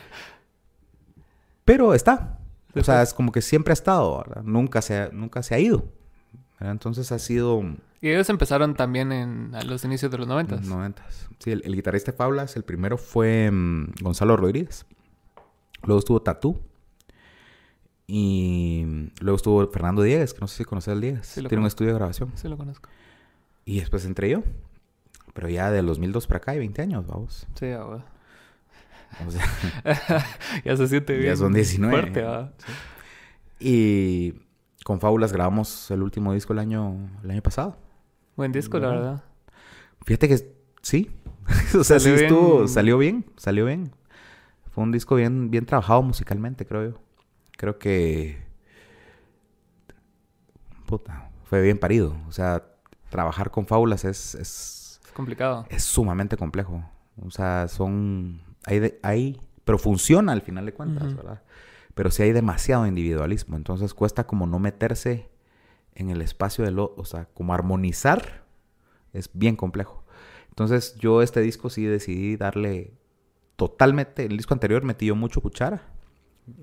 Pero 1.66 1.92
está. 1.92 2.37
O 2.80 2.84
sea, 2.84 3.02
es 3.02 3.14
como 3.14 3.32
que 3.32 3.42
siempre 3.42 3.72
ha 3.72 3.74
estado, 3.74 4.18
¿verdad? 4.18 4.42
Nunca 4.44 4.82
se 4.82 4.96
ha, 4.98 5.08
nunca 5.10 5.42
se 5.42 5.54
ha 5.54 5.58
ido. 5.58 5.84
¿verdad? 6.58 6.72
Entonces 6.72 7.12
ha 7.12 7.18
sido 7.18 7.62
Y 8.00 8.08
ellos 8.10 8.28
empezaron 8.30 8.74
también 8.74 9.12
en 9.12 9.54
a 9.54 9.62
los 9.62 9.84
inicios 9.84 10.10
de 10.10 10.18
los 10.18 10.26
noventas. 10.26 10.62
noventas. 10.66 11.28
Sí, 11.38 11.50
el, 11.52 11.62
el 11.64 11.74
guitarrista 11.76 12.10
de 12.12 12.16
Fablas, 12.18 12.56
el 12.56 12.64
primero 12.64 12.98
fue 12.98 13.50
mm, 13.50 13.92
Gonzalo 14.02 14.36
Rodríguez. 14.36 14.86
Luego 15.84 15.98
estuvo 16.00 16.20
Tatú. 16.22 16.60
Y 18.06 19.10
luego 19.20 19.36
estuvo 19.36 19.66
Fernando 19.68 20.02
Diegues, 20.02 20.32
que 20.32 20.40
no 20.40 20.46
sé 20.48 20.56
si 20.58 20.64
conoces 20.64 20.92
al 20.92 21.00
Diegues. 21.00 21.26
Sí, 21.26 21.34
Tiene 21.34 21.46
un 21.48 21.50
conozco. 21.50 21.66
estudio 21.68 21.92
de 21.92 21.98
grabación. 21.98 22.32
Sí, 22.36 22.48
lo 22.48 22.56
conozco. 22.56 22.88
Y 23.66 23.80
después 23.80 24.04
entré 24.06 24.30
yo. 24.30 24.42
Pero 25.34 25.48
ya 25.50 25.70
del 25.70 25.86
2002 25.86 26.26
para 26.26 26.38
acá 26.38 26.52
hay 26.52 26.58
20 26.58 26.82
años, 26.82 27.06
vamos. 27.06 27.46
Sí, 27.54 27.66
ah, 27.66 27.82
güey. 27.84 28.00
O 29.26 29.30
sea, 29.30 29.44
ya 30.64 30.76
se 30.76 30.88
siente 30.88 31.14
Ya 31.14 31.20
bien. 31.20 31.36
son 31.36 31.52
19. 31.52 31.92
Fuerte, 31.92 32.24
y 33.60 34.34
con 34.84 35.00
Fábulas 35.00 35.32
grabamos 35.32 35.90
el 35.90 36.02
último 36.02 36.32
disco 36.32 36.52
el 36.52 36.60
año, 36.60 37.10
el 37.24 37.30
año 37.30 37.42
pasado. 37.42 37.76
Buen 38.36 38.52
disco, 38.52 38.78
la 38.78 38.88
¿Verdad? 38.88 39.24
Fíjate 40.04 40.28
que 40.28 40.54
sí. 40.82 41.10
o 41.78 41.82
sea, 41.84 41.98
sí 41.98 42.10
Salió 42.10 42.14
estuvo, 42.14 42.56
bien. 42.58 42.68
salió 42.68 42.98
bien, 42.98 43.26
salió 43.36 43.64
bien. 43.66 43.90
Fue 44.70 44.84
un 44.84 44.92
disco 44.92 45.16
bien, 45.16 45.50
bien 45.50 45.66
trabajado 45.66 46.02
musicalmente, 46.02 46.64
creo 46.64 46.90
yo. 46.92 46.98
Creo 47.56 47.78
que... 47.78 48.38
Puta, 50.86 51.30
fue 51.44 51.60
bien 51.62 51.78
parido. 51.78 52.16
O 52.28 52.32
sea, 52.32 52.62
trabajar 53.10 53.50
con 53.50 53.66
fábulas 53.66 54.04
es... 54.04 54.34
Es, 54.36 55.00
es 55.04 55.12
complicado. 55.12 55.66
Es 55.68 55.82
sumamente 55.82 56.36
complejo. 56.36 56.84
O 57.20 57.30
sea, 57.30 57.66
son... 57.68 58.40
Hay, 58.68 58.98
hay 59.02 59.40
pero 59.68 59.76
funciona 59.76 60.32
al 60.32 60.40
final 60.40 60.64
de 60.64 60.72
cuentas, 60.72 61.14
¿verdad? 61.14 61.42
Pero 61.94 62.10
sí 62.10 62.22
hay 62.22 62.32
demasiado 62.32 62.86
individualismo. 62.86 63.54
Entonces 63.54 63.92
cuesta 63.92 64.26
como 64.26 64.46
no 64.46 64.58
meterse 64.58 65.28
en 65.94 66.08
el 66.08 66.22
espacio 66.22 66.64
de 66.64 66.70
lo... 66.70 66.94
O 66.96 67.04
sea, 67.04 67.26
como 67.34 67.52
armonizar 67.52 68.46
es 69.12 69.28
bien 69.34 69.56
complejo. 69.56 70.06
Entonces 70.48 70.96
yo 70.98 71.20
este 71.20 71.42
disco 71.42 71.68
sí 71.68 71.84
decidí 71.84 72.38
darle 72.38 72.94
totalmente... 73.56 74.24
El 74.24 74.38
disco 74.38 74.54
anterior 74.54 74.84
metí 74.84 75.04
yo 75.04 75.16
mucho 75.16 75.42
cuchara. 75.42 75.82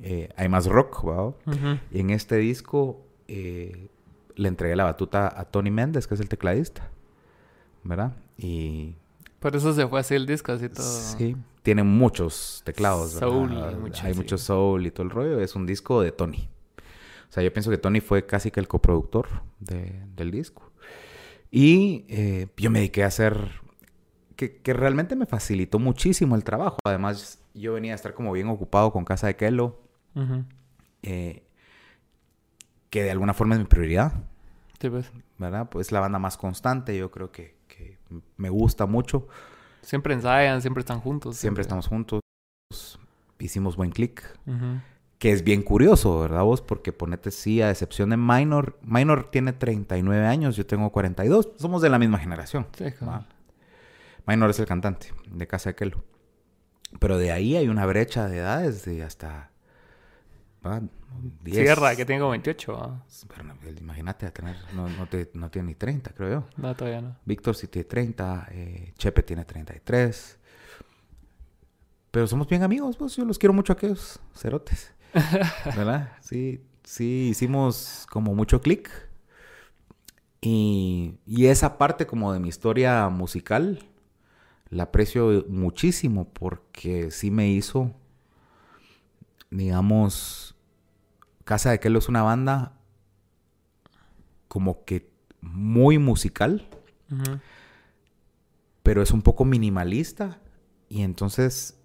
Eh, 0.01 0.29
hay 0.35 0.49
más 0.49 0.65
rock, 0.65 1.05
¿verdad? 1.05 1.79
Y 1.91 1.99
en 1.99 2.09
este 2.09 2.37
disco 2.37 3.05
eh, 3.27 3.89
le 4.35 4.47
entregué 4.47 4.75
la 4.75 4.85
batuta 4.85 5.31
a 5.39 5.45
Tony 5.45 5.69
Méndez, 5.69 6.07
que 6.07 6.15
es 6.15 6.21
el 6.21 6.27
tecladista. 6.27 6.89
¿Verdad? 7.83 8.13
Y... 8.35 8.95
Por 9.39 9.55
eso 9.55 9.73
se 9.73 9.87
fue 9.87 9.99
así 9.99 10.15
el 10.15 10.25
disco, 10.25 10.53
así 10.53 10.69
todo. 10.69 10.87
Sí, 10.87 11.37
tiene 11.65 11.81
muchos 11.81 12.61
teclados. 12.63 13.13
Soul 13.13 13.91
Hay 14.03 14.13
mucho 14.13 14.37
soul 14.37 14.85
y 14.85 14.91
todo 14.91 15.03
el 15.03 15.09
rollo. 15.09 15.39
Es 15.39 15.55
un 15.55 15.65
disco 15.65 15.99
de 15.99 16.11
Tony. 16.11 16.47
O 17.27 17.31
sea, 17.33 17.41
yo 17.41 17.51
pienso 17.51 17.71
que 17.71 17.79
Tony 17.79 18.01
fue 18.01 18.27
casi 18.27 18.51
que 18.51 18.59
el 18.59 18.67
coproductor 18.67 19.27
del 19.59 20.29
disco. 20.29 20.71
Y 21.49 22.05
eh, 22.07 22.47
yo 22.55 22.69
me 22.69 22.79
dediqué 22.79 23.03
a 23.03 23.07
hacer... 23.07 23.63
Que, 24.35 24.61
realmente 24.73 25.15
me 25.15 25.25
facilitó 25.25 25.79
muchísimo 25.79 26.35
el 26.35 26.43
trabajo. 26.43 26.77
Además, 26.85 27.39
yo 27.55 27.73
venía 27.73 27.93
a 27.93 27.95
estar 27.95 28.13
como 28.13 28.31
bien 28.31 28.47
ocupado 28.47 28.91
con 28.91 29.03
Casa 29.03 29.25
de 29.25 29.35
Kelo. 29.35 29.79
Eh, 31.01 31.43
que 32.91 33.03
de 33.03 33.09
alguna 33.09 33.33
forma 33.33 33.55
es 33.55 33.59
mi 33.59 33.65
prioridad. 33.65 34.13
Sí, 34.79 34.91
pues. 34.91 35.11
¿Verdad? 35.39 35.67
Pues 35.71 35.91
la 35.91 35.99
banda 35.99 36.19
más 36.19 36.37
constante. 36.37 36.95
Yo 36.95 37.09
creo 37.09 37.31
que, 37.31 37.55
que 37.67 37.97
me 38.37 38.51
gusta 38.51 38.85
mucho. 38.85 39.27
Siempre 39.85 40.15
ensayan, 40.15 40.61
siempre 40.63 40.81
están 40.81 40.99
juntos. 40.99 41.37
Siempre, 41.37 41.61
estamos 41.61 41.87
juntos. 41.87 42.21
Hicimos 43.37 43.75
buen 43.75 43.91
click. 43.91 44.23
Que 45.19 45.31
es 45.31 45.43
bien 45.43 45.61
curioso, 45.61 46.19
¿verdad 46.19 46.41
vos? 46.41 46.61
Porque 46.61 46.91
ponete 46.91 47.29
sí, 47.29 47.61
a 47.61 47.69
excepción 47.69 48.09
de 48.09 48.17
Minor. 48.17 48.79
Minor 48.81 49.29
tiene 49.29 49.53
39 49.53 50.25
años, 50.25 50.55
yo 50.55 50.65
tengo 50.65 50.91
42. 50.91 51.51
Somos 51.57 51.83
de 51.83 51.89
la 51.89 51.99
misma 51.99 52.17
generación. 52.17 52.65
Sí, 52.75 52.85
Minor 54.25 54.49
es 54.49 54.59
el 54.59 54.65
cantante 54.65 55.13
de 55.31 55.45
Casa 55.45 55.69
de 55.69 55.75
Kelo. 55.75 56.03
Pero 56.99 57.19
de 57.19 57.31
ahí 57.31 57.55
hay 57.55 57.67
una 57.67 57.85
brecha 57.85 58.27
de 58.27 58.39
edades 58.39 58.85
de 58.85 59.03
hasta... 59.03 59.51
Sierra, 61.43 61.95
que 61.95 62.05
tengo 62.05 62.29
28. 62.29 63.03
imagínate, 63.79 64.31
no, 64.73 64.87
no, 65.33 65.49
tiene 65.49 65.67
ni 65.67 65.75
30, 65.75 66.11
creo 66.11 66.29
yo. 66.29 66.47
No, 66.57 66.75
todavía 66.75 67.01
no. 67.01 67.15
Víctor 67.25 67.55
sí 67.55 67.67
tiene 67.67 67.85
30, 67.87 68.47
eh, 68.51 68.93
Chepe 68.97 69.23
tiene 69.23 69.45
33. 69.45 70.39
Pero 72.11 72.27
somos 72.27 72.47
bien 72.47 72.63
amigos, 72.63 72.97
pues 72.97 73.15
yo 73.15 73.25
los 73.25 73.37
quiero 73.37 73.53
mucho 73.53 73.73
a 73.73 73.75
aquellos 73.75 74.19
cerotes. 74.33 74.93
¿Verdad? 75.65 76.13
Sí, 76.21 76.61
sí, 76.83 77.27
hicimos 77.29 78.05
como 78.09 78.33
mucho 78.33 78.61
clic. 78.61 78.89
Y, 80.41 81.17
y 81.25 81.47
esa 81.47 81.77
parte 81.77 82.05
como 82.05 82.31
de 82.31 82.39
mi 82.39 82.49
historia 82.49 83.09
musical 83.09 83.79
la 84.69 84.83
aprecio 84.83 85.45
muchísimo 85.47 86.27
porque 86.33 87.11
sí 87.11 87.31
me 87.31 87.49
hizo, 87.49 87.93
digamos, 89.49 90.54
Casa 91.45 91.71
de 91.71 91.79
Kelo 91.79 91.99
es 91.99 92.09
una 92.09 92.23
banda 92.23 92.73
como 94.47 94.83
que 94.83 95.09
muy 95.41 95.99
musical, 95.99 96.67
pero 98.83 99.01
es 99.01 99.11
un 99.11 99.21
poco 99.21 99.45
minimalista 99.45 100.39
y 100.89 101.03
entonces 101.03 101.79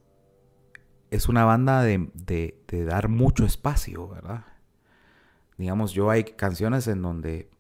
es 1.11 1.29
una 1.29 1.45
banda 1.45 1.83
de, 1.83 2.11
de, 2.15 2.85
dar 2.85 3.09
mucho 3.09 3.45
espacio, 3.45 4.09
¿verdad? 4.09 4.45
Digamos, 5.59 5.93
yo 5.93 6.09
hay 6.11 6.25
canciones 6.25 6.87
en 6.87 7.03
donde 7.03 7.51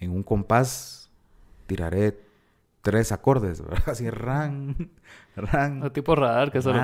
en 0.00 0.12
un 0.12 0.22
compás 0.22 1.10
tiraré 1.66 2.24
tres 2.80 3.12
acordes, 3.12 3.60
¿verdad? 3.60 3.82
Así, 3.90 4.08
ran, 4.08 4.92
ran. 5.36 5.82
O 5.82 5.92
tipo 5.92 6.14
radar, 6.14 6.50
que 6.50 6.62
solo... 6.62 6.80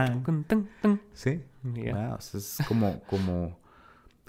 Sí. 1.12 1.42
es 2.34 2.58
como, 2.66 3.00
como, 3.02 3.58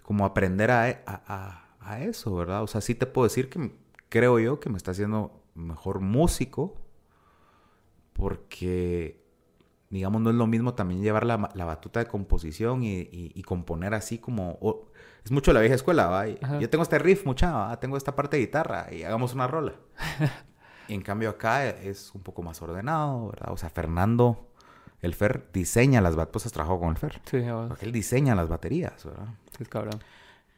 como 0.04 0.26
aprender 0.26 0.72
a, 0.72 1.02
a, 1.06 2.00
eso, 2.02 2.36
¿verdad? 2.36 2.64
O 2.64 2.68
sea, 2.68 2.80
sí 2.80 2.96
te 2.96 3.06
puedo 3.06 3.28
decir 3.28 3.50
que 3.50 3.76
creo 4.10 4.40
yo 4.40 4.60
que 4.60 4.70
me 4.70 4.78
está 4.78 4.92
haciendo 4.92 5.44
mejor 5.56 6.00
músico 6.00 6.76
porque, 8.14 9.26
digamos, 9.90 10.22
no 10.22 10.30
es 10.30 10.36
lo 10.36 10.48
mismo 10.48 10.74
también 10.74 11.02
llevar 11.02 11.26
la, 11.26 11.50
la 11.54 11.66
batuta 11.66 12.00
de 12.00 12.06
composición 12.06 12.84
y, 12.84 13.10
y, 13.12 13.42
componer 13.44 13.94
así 13.94 14.20
como... 14.20 14.60
es 15.26 15.32
mucho 15.32 15.54
la 15.54 15.60
vieja 15.60 15.76
escuela, 15.76 16.08
¿va? 16.08 16.28
yo 16.28 16.70
tengo 16.70 16.84
este 16.84 17.00
riff, 17.00 17.26
mucha, 17.26 17.76
tengo 17.80 17.98
esta 17.98 18.16
parte 18.16 18.38
de 18.38 18.44
guitarra 18.44 18.88
y 18.92 19.04
hagamos 19.04 19.34
una 19.34 19.48
rola. 19.48 19.74
en 20.94 21.02
cambio 21.02 21.30
acá 21.30 21.70
es 21.70 22.12
un 22.14 22.22
poco 22.22 22.44
más 22.44 22.62
ordenado, 22.62 23.30
¿verdad? 23.30 23.52
O 23.52 23.58
sea, 23.58 23.70
Fernando, 23.70 24.50
el 25.02 25.14
Fer, 25.14 25.48
diseña 25.54 26.02
las 26.02 26.16
baterías. 26.16 26.32
Pues 26.34 26.46
has 26.46 26.52
trabajado 26.52 26.80
con 26.80 26.90
el 26.90 26.98
Fer. 26.98 27.22
Sí, 27.26 27.42
Porque 27.68 27.86
él 27.86 27.92
diseña 27.92 28.36
las 28.36 28.50
baterías, 28.50 29.04
¿verdad? 29.06 29.28
Es 29.60 29.68
cabrón. 29.68 30.00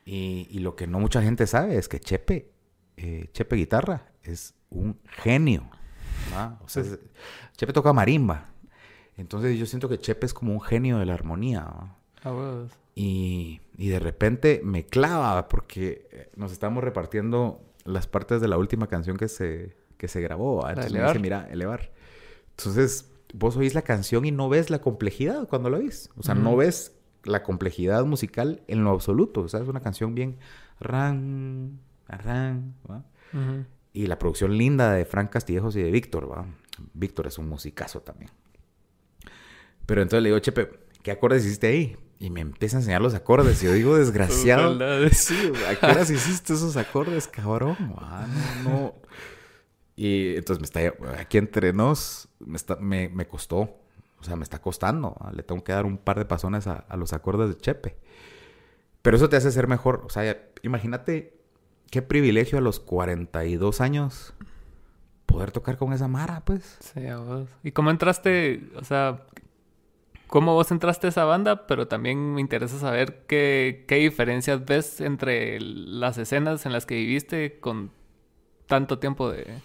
Y, 0.06 0.48
y, 0.52 0.60
lo 0.60 0.76
que 0.76 0.86
no 0.86 1.00
mucha 1.00 1.22
gente 1.22 1.48
sabe 1.48 1.78
es 1.78 1.88
que 1.88 2.00
Chepe, 2.00 2.52
eh, 2.98 3.30
Chepe 3.32 3.56
Guitarra, 3.56 4.08
es 4.24 4.54
un 4.70 5.00
genio. 5.06 5.70
¿verdad? 6.30 6.60
O 6.64 6.68
sea, 6.68 6.84
Chepe 7.56 7.72
toca 7.72 7.94
marimba. 7.94 8.50
Entonces 9.16 9.58
yo 9.58 9.66
siento 9.66 9.88
que 9.88 10.00
Chepe 10.00 10.26
es 10.26 10.34
como 10.34 10.52
un 10.52 10.62
genio 10.62 10.98
de 10.98 11.06
la 11.06 11.14
armonía. 11.14 11.68
Y, 12.96 13.62
y 13.78 13.90
de 13.90 14.00
repente 14.00 14.62
me 14.64 14.86
clava 14.86 15.48
porque 15.48 16.08
eh, 16.12 16.30
nos 16.36 16.52
estamos 16.52 16.84
repartiendo 16.84 17.62
las 17.86 18.08
partes 18.08 18.42
de 18.42 18.48
la 18.48 18.58
última 18.58 18.88
canción 18.88 19.18
que 19.18 19.28
se, 19.28 19.76
que 20.04 20.10
se 20.10 20.20
grabó. 20.20 20.68
Entonces 20.68 20.92
me 20.92 21.02
dice, 21.02 21.20
mira, 21.20 21.48
elevar. 21.50 21.90
Entonces, 22.58 23.10
vos 23.34 23.56
oís 23.56 23.74
la 23.74 23.84
canción 23.84 24.26
y 24.26 24.32
no 24.32 24.50
ves 24.50 24.70
la 24.70 24.80
complejidad 24.80 25.48
cuando 25.48 25.70
lo 25.70 25.78
oís. 25.78 26.10
O 26.18 26.24
sea, 26.24 26.36
no 26.36 26.58
ves 26.58 26.98
la 27.24 27.42
complejidad 27.42 28.04
musical 28.04 28.62
en 28.68 28.84
lo 28.84 28.90
absoluto. 28.90 29.40
O 29.40 29.48
sea, 29.48 29.62
es 29.62 29.68
una 29.70 29.80
canción 29.80 30.14
bien 30.14 30.40
ran, 30.82 31.80
ran, 32.10 32.76
Y 33.94 34.08
la 34.08 34.20
producción 34.20 34.58
linda 34.58 34.92
de 34.92 35.06
Frank 35.06 35.30
Castillejos 35.30 35.78
y 35.78 35.82
de 35.82 35.90
Víctor, 35.90 36.30
¿va? 36.30 36.48
Víctor 36.94 37.28
es 37.28 37.38
un 37.38 37.48
musicazo 37.48 38.02
también. 38.02 38.30
Pero 39.86 40.02
entonces 40.02 40.22
le 40.22 40.30
digo, 40.32 40.40
Chepe, 40.40 40.70
¿qué 41.02 41.12
acordes 41.12 41.46
hiciste 41.46 41.68
ahí? 41.68 41.96
Y 42.20 42.30
me 42.30 42.42
empieza 42.42 42.76
a 42.76 42.80
enseñar 42.82 43.02
los 43.02 43.14
acordes. 43.14 43.64
Y 43.64 43.68
yo 43.68 43.74
digo, 43.74 43.98
desgraciado. 43.98 45.10
sí, 45.12 45.52
¿a 45.70 45.76
qué 45.76 45.86
horas 45.86 46.10
hiciste 46.10 46.54
esos 46.54 46.76
acordes, 46.76 47.26
cabrón? 47.28 47.78
Ah, 47.98 48.28
no, 48.66 48.70
no. 48.70 48.94
Y 49.96 50.36
entonces 50.36 50.60
me 50.60 50.66
está, 50.66 51.20
aquí 51.20 51.38
entre 51.38 51.72
nos, 51.74 52.28
me, 52.40 52.56
está, 52.56 52.78
me, 52.78 53.10
me 53.10 53.28
costó, 53.28 53.78
o 54.24 54.26
sea, 54.26 54.36
me 54.36 54.44
está 54.44 54.60
costando. 54.60 55.16
Le 55.34 55.44
tengo 55.44 55.64
que 55.64 55.74
dar 55.74 55.86
un 55.86 55.98
par 55.98 56.18
de 56.18 56.26
pasones 56.26 56.66
a, 56.68 56.86
los 56.96 57.12
acordes 57.12 57.50
de 57.50 57.58
Chepe. 57.58 57.98
Pero 59.02 59.18
eso 59.18 59.28
te 59.28 59.36
hace 59.36 59.52
ser 59.52 59.68
mejor. 59.68 60.04
O 60.06 60.10
sea, 60.10 60.42
imagínate 60.62 61.38
qué 61.92 62.02
privilegio 62.02 62.58
a 62.58 62.62
los 62.62 62.80
42 62.80 63.82
años 63.82 64.34
poder 65.26 65.52
tocar 65.52 65.78
con 65.78 65.92
esa 65.92 66.08
Mara, 66.08 66.42
pues. 66.46 66.78
Sí, 66.80 67.06
a 67.06 67.18
vos. 67.18 67.50
¿Y 67.64 67.72
cómo 67.72 67.92
entraste, 67.92 68.70
o 68.76 68.86
sea, 68.86 69.26
cómo 70.28 70.54
vos 70.54 70.72
entraste 70.72 71.08
a 71.08 71.10
esa 71.10 71.26
banda? 71.26 71.68
Pero 71.68 71.90
también 71.90 72.34
me 72.34 72.40
interesa 72.40 72.80
saber 72.80 73.26
qué, 73.28 73.84
qué 73.90 73.96
diferencias 73.96 74.64
ves 74.64 75.02
entre 75.02 75.60
las 75.60 76.18
escenas 76.18 76.66
en 76.66 76.72
las 76.72 76.86
que 76.86 76.96
viviste 76.96 77.60
con 77.60 77.92
tanto 78.68 79.00
tiempo 79.00 79.32
de, 79.32 79.60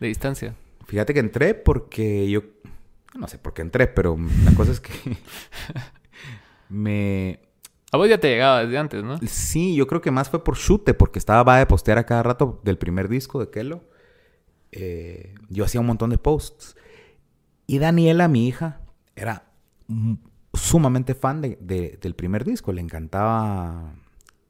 distancia? 0.00 0.54
Fíjate 0.86 1.14
que 1.14 1.20
entré 1.20 1.54
porque 1.54 2.28
yo... 2.28 2.42
No 3.14 3.28
sé 3.28 3.38
por 3.38 3.52
qué 3.52 3.62
entré, 3.62 3.86
pero 3.86 4.16
la 4.44 4.52
cosa 4.54 4.72
es 4.72 4.80
que... 4.80 4.92
me... 6.68 7.40
A 7.92 7.98
vos 7.98 8.08
ya 8.08 8.18
te 8.18 8.28
llegaba 8.28 8.64
desde 8.64 8.78
antes, 8.78 9.04
¿no? 9.04 9.18
Sí, 9.26 9.74
yo 9.74 9.86
creo 9.86 10.00
que 10.00 10.10
más 10.10 10.30
fue 10.30 10.42
por 10.42 10.56
chute, 10.56 10.94
porque 10.94 11.18
estaba 11.18 11.42
va 11.42 11.58
de 11.58 11.66
postear 11.66 11.98
a 11.98 12.06
cada 12.06 12.22
rato 12.22 12.60
del 12.64 12.78
primer 12.78 13.08
disco 13.08 13.38
de 13.38 13.50
Kelo. 13.50 13.84
Eh, 14.72 15.34
yo 15.50 15.64
hacía 15.64 15.82
un 15.82 15.86
montón 15.86 16.08
de 16.08 16.16
posts. 16.16 16.74
Y 17.66 17.78
Daniela, 17.78 18.28
mi 18.28 18.48
hija, 18.48 18.80
era 19.14 19.44
sumamente 20.54 21.14
fan 21.14 21.42
del 21.42 22.14
primer 22.16 22.44
disco. 22.44 22.72
Le 22.72 22.80
encantaba 22.80 23.94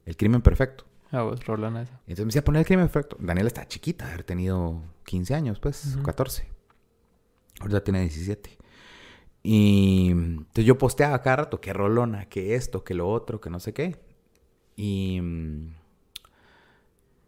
El 0.07 0.17
Crimen 0.17 0.43
Perfecto. 0.43 0.85
Ah, 1.13 1.31
Rolana 1.47 1.83
esa. 1.83 2.01
Entonces 2.01 2.25
me 2.25 2.29
decía 2.31 2.45
poner 2.45 2.61
el 2.61 2.67
crimen 2.67 2.89
perfecto. 2.89 3.17
Daniela 3.21 3.49
está 3.49 3.69
chiquita, 3.69 4.07
haber 4.09 4.25
tenido 4.25 4.83
15 5.05 5.35
años, 5.35 5.61
pues, 5.61 5.99
14. 6.03 6.49
Ahorita 7.61 7.85
tiene 7.85 8.01
17. 8.01 8.59
Y 9.43 10.11
entonces 10.11 10.65
yo 10.65 10.79
posteaba 10.79 11.21
cada 11.21 11.37
rato, 11.37 11.61
que 11.61 11.73
rolona, 11.73 12.27
que 12.27 12.55
esto, 12.55 12.83
que 12.83 12.95
lo 12.95 13.11
otro, 13.11 13.41
que 13.41 13.51
no 13.51 13.61
sé 13.61 13.75
qué. 13.75 13.97
Y, 14.77 15.21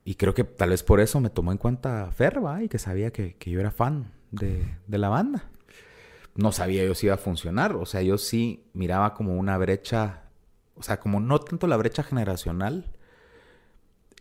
y 0.05 0.15
creo 0.15 0.33
que 0.33 0.45
tal 0.45 0.71
vez 0.71 0.83
por 0.83 1.01
eso 1.01 1.21
me 1.21 1.31
tomó 1.31 1.53
en 1.53 1.59
cuenta 1.59 2.11
Ferba 2.13 2.63
y 2.63 2.69
que 2.69 2.79
sabía 2.79 3.13
que, 3.13 3.35
que 3.37 3.51
yo 3.51 3.61
era 3.61 3.71
fan 3.71 4.13
de, 4.31 4.65
de, 4.87 4.99
la 4.99 5.09
banda. 5.09 5.51
No 6.37 6.53
sabía 6.53 6.85
yo 6.85 6.95
si 6.95 7.07
iba 7.07 7.17
a 7.17 7.19
funcionar, 7.19 7.77
o 7.77 7.85
sea, 7.85 8.03
yo 8.03 8.17
sí 8.17 8.65
miraba 8.73 9.15
como 9.15 9.37
una 9.37 9.59
brecha, 9.59 10.23
o 10.75 10.83
sea, 10.83 11.01
como 11.01 11.21
no 11.21 11.39
tanto 11.41 11.67
la 11.67 11.77
brecha 11.77 12.03
generacional. 12.03 12.93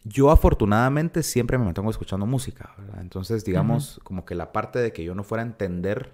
Yo 0.06 0.32
afortunadamente 0.32 1.24
siempre 1.24 1.58
me 1.58 1.66
mantengo 1.66 1.89
escuchando 1.89 2.26
música, 2.26 2.74
¿verdad? 2.78 3.02
Entonces, 3.02 3.46
digamos, 3.46 4.02
como 4.04 4.26
que 4.26 4.36
la 4.36 4.52
parte 4.52 4.80
de 4.80 4.92
que 4.92 5.04
yo 5.04 5.16
no 5.16 5.24
fuera 5.24 5.44
a 5.44 5.48
entender 5.48 6.13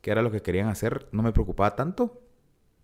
qué 0.00 0.10
era 0.10 0.22
lo 0.22 0.30
que 0.30 0.40
querían 0.40 0.68
hacer, 0.68 1.08
no 1.12 1.22
me 1.22 1.32
preocupaba 1.32 1.76
tanto, 1.76 2.22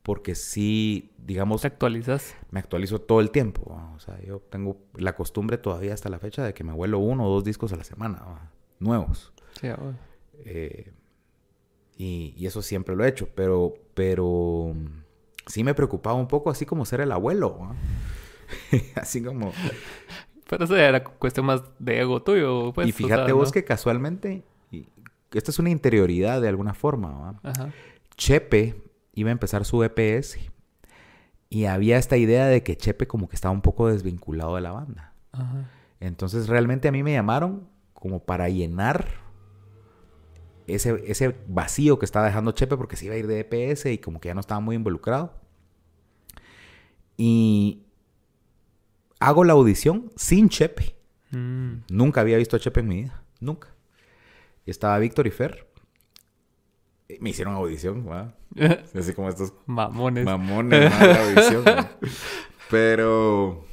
porque 0.02 0.34
sí, 0.34 1.14
digamos... 1.18 1.62
¿Te 1.62 1.68
actualizas? 1.68 2.34
Me 2.50 2.60
actualizo 2.60 3.00
todo 3.00 3.20
el 3.20 3.30
tiempo. 3.30 3.80
O 3.96 3.98
sea, 3.98 4.20
yo 4.22 4.40
tengo 4.40 4.78
la 4.94 5.14
costumbre 5.14 5.58
todavía 5.58 5.94
hasta 5.94 6.10
la 6.10 6.18
fecha 6.18 6.44
de 6.44 6.52
que 6.52 6.64
me 6.64 6.72
vuelo 6.72 6.98
uno 6.98 7.24
o 7.24 7.30
dos 7.30 7.44
discos 7.44 7.72
a 7.72 7.76
la 7.76 7.84
semana, 7.84 8.50
nuevos. 8.78 9.32
Sí, 9.60 9.68
bueno. 9.68 9.98
eh, 10.44 10.92
y, 11.96 12.34
y, 12.36 12.46
eso 12.46 12.60
siempre 12.60 12.94
lo 12.94 13.04
he 13.04 13.08
hecho, 13.08 13.30
pero, 13.34 13.72
pero 13.94 14.74
sí 15.46 15.64
me 15.64 15.72
preocupaba 15.74 16.16
un 16.16 16.28
poco 16.28 16.50
así 16.50 16.66
como 16.66 16.84
ser 16.84 17.00
el 17.00 17.10
abuelo. 17.10 17.74
así 18.96 19.22
como... 19.22 19.52
Pero 20.48 20.64
eso 20.64 20.76
era 20.76 21.02
cuestión 21.02 21.46
más 21.46 21.62
de 21.78 22.00
ego 22.00 22.22
tuyo. 22.22 22.72
Pues, 22.72 22.88
y 22.88 22.92
fíjate 22.92 23.32
vos 23.32 23.48
¿no? 23.48 23.52
que 23.52 23.64
casualmente 23.64 24.44
esta 25.32 25.50
es 25.50 25.58
una 25.58 25.70
interioridad 25.70 26.40
de 26.40 26.48
alguna 26.48 26.74
forma. 26.74 27.40
Ajá. 27.42 27.70
Chepe 28.16 28.82
iba 29.14 29.30
a 29.30 29.32
empezar 29.32 29.64
su 29.64 29.82
EPS 29.82 30.38
y 31.48 31.64
había 31.64 31.98
esta 31.98 32.16
idea 32.16 32.46
de 32.46 32.62
que 32.62 32.76
Chepe 32.76 33.06
como 33.06 33.28
que 33.28 33.36
estaba 33.36 33.52
un 33.52 33.62
poco 33.62 33.88
desvinculado 33.88 34.54
de 34.54 34.60
la 34.60 34.72
banda. 34.72 35.12
Ajá. 35.32 35.70
Entonces 36.00 36.48
realmente 36.48 36.88
a 36.88 36.92
mí 36.92 37.02
me 37.02 37.12
llamaron 37.12 37.68
como 37.92 38.20
para 38.20 38.48
llenar 38.48 39.06
ese, 40.66 41.02
ese 41.06 41.36
vacío 41.48 41.98
que 41.98 42.04
estaba 42.04 42.26
dejando 42.26 42.52
Chepe 42.52 42.76
porque 42.76 42.96
se 42.96 43.06
iba 43.06 43.14
a 43.14 43.18
ir 43.18 43.26
de 43.26 43.40
EPS 43.40 43.86
y 43.86 43.98
como 43.98 44.20
que 44.20 44.28
ya 44.28 44.34
no 44.34 44.40
estaba 44.40 44.60
muy 44.60 44.76
involucrado. 44.76 45.34
Y 47.16 47.85
hago 49.20 49.44
la 49.44 49.52
audición 49.54 50.10
sin 50.16 50.48
Chepe. 50.48 50.94
Mm. 51.30 51.82
Nunca 51.90 52.20
había 52.20 52.36
visto 52.38 52.56
a 52.56 52.60
Chepe 52.60 52.80
en 52.80 52.88
mi 52.88 53.02
vida. 53.02 53.22
Nunca. 53.40 53.68
Estaba 54.64 54.98
Víctor 54.98 55.26
y 55.26 55.30
Fer. 55.30 55.66
Me 57.20 57.30
hicieron 57.30 57.54
audición, 57.54 58.06
¿va? 58.08 58.34
Así 58.98 59.12
como 59.12 59.28
estos 59.28 59.52
mamones. 59.66 60.24
Mamones, 60.24 60.90
la 61.00 61.24
audición. 61.24 61.64
¿no? 61.64 61.88
Pero 62.70 63.64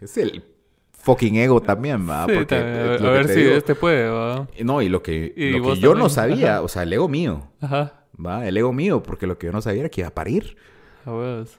es 0.00 0.16
el 0.18 0.44
fucking 0.92 1.36
ego 1.36 1.60
también, 1.60 2.08
¿va? 2.08 2.26
Sí, 2.26 2.32
Porque 2.34 2.56
también. 2.56 2.86
lo 2.86 2.92
a 2.92 2.98
que 2.98 3.18
ver 3.18 3.28
si 3.28 3.40
digo- 3.42 3.54
este 3.56 3.74
puede, 3.74 4.08
¿va? 4.08 4.48
No, 4.64 4.82
y 4.82 4.88
lo 4.88 5.02
que, 5.02 5.32
Y 5.36 5.50
lo 5.50 5.62
que 5.62 5.80
yo 5.80 5.90
también. 5.90 5.98
no 5.98 6.08
sabía, 6.08 6.52
Ajá. 6.54 6.62
o 6.62 6.68
sea, 6.68 6.82
el 6.84 6.92
ego 6.92 7.08
mío, 7.08 7.48
Ajá. 7.60 8.04
¿va? 8.24 8.46
El 8.46 8.56
ego 8.56 8.72
mío, 8.72 9.02
porque 9.02 9.26
lo 9.26 9.36
que 9.38 9.46
yo 9.46 9.52
no 9.52 9.60
sabía 9.62 9.80
era 9.80 9.88
que 9.88 10.02
iba 10.02 10.08
a 10.08 10.14
parir. 10.14 10.56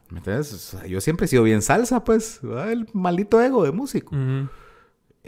¿Me 0.09 0.17
entiendes? 0.19 0.53
O 0.53 0.57
sea, 0.57 0.85
yo 0.85 0.99
siempre 1.01 1.25
he 1.25 1.27
sido 1.27 1.43
bien 1.43 1.61
salsa, 1.61 2.03
pues. 2.03 2.41
El 2.43 2.87
maldito 2.93 3.41
ego 3.41 3.63
de 3.63 3.71
músico. 3.71 4.15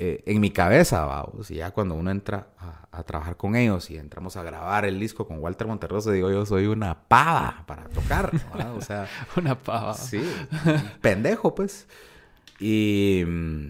Eh, 0.01 0.23
en 0.25 0.39
mi 0.39 0.49
cabeza, 0.51 1.03
vamos, 1.05 1.51
y 1.51 1.55
ya 1.55 1.71
cuando 1.71 1.93
uno 1.95 2.10
entra 2.10 2.47
a, 2.58 2.88
a 2.89 3.03
trabajar 3.03 3.36
con 3.36 3.58
ellos 3.58 3.91
y 3.91 3.97
entramos 3.97 4.38
a 4.38 4.43
grabar 4.43 4.86
el 4.86 4.97
disco 4.97 5.27
con 5.27 5.39
Walter 5.39 5.67
Monterroso, 5.67 6.12
digo, 6.12 6.32
yo 6.32 6.45
soy 6.45 6.67
una 6.67 7.03
pava 7.08 7.65
para 7.67 7.84
tocar, 7.89 8.32
¿verdad? 8.32 8.75
O 8.75 8.82
sea, 8.82 9.08
Una 9.36 9.55
pava. 9.60 9.93
sí, 9.95 10.21
pendejo, 11.01 11.53
pues. 11.53 11.86
Y 12.62 13.23
mm, 13.27 13.65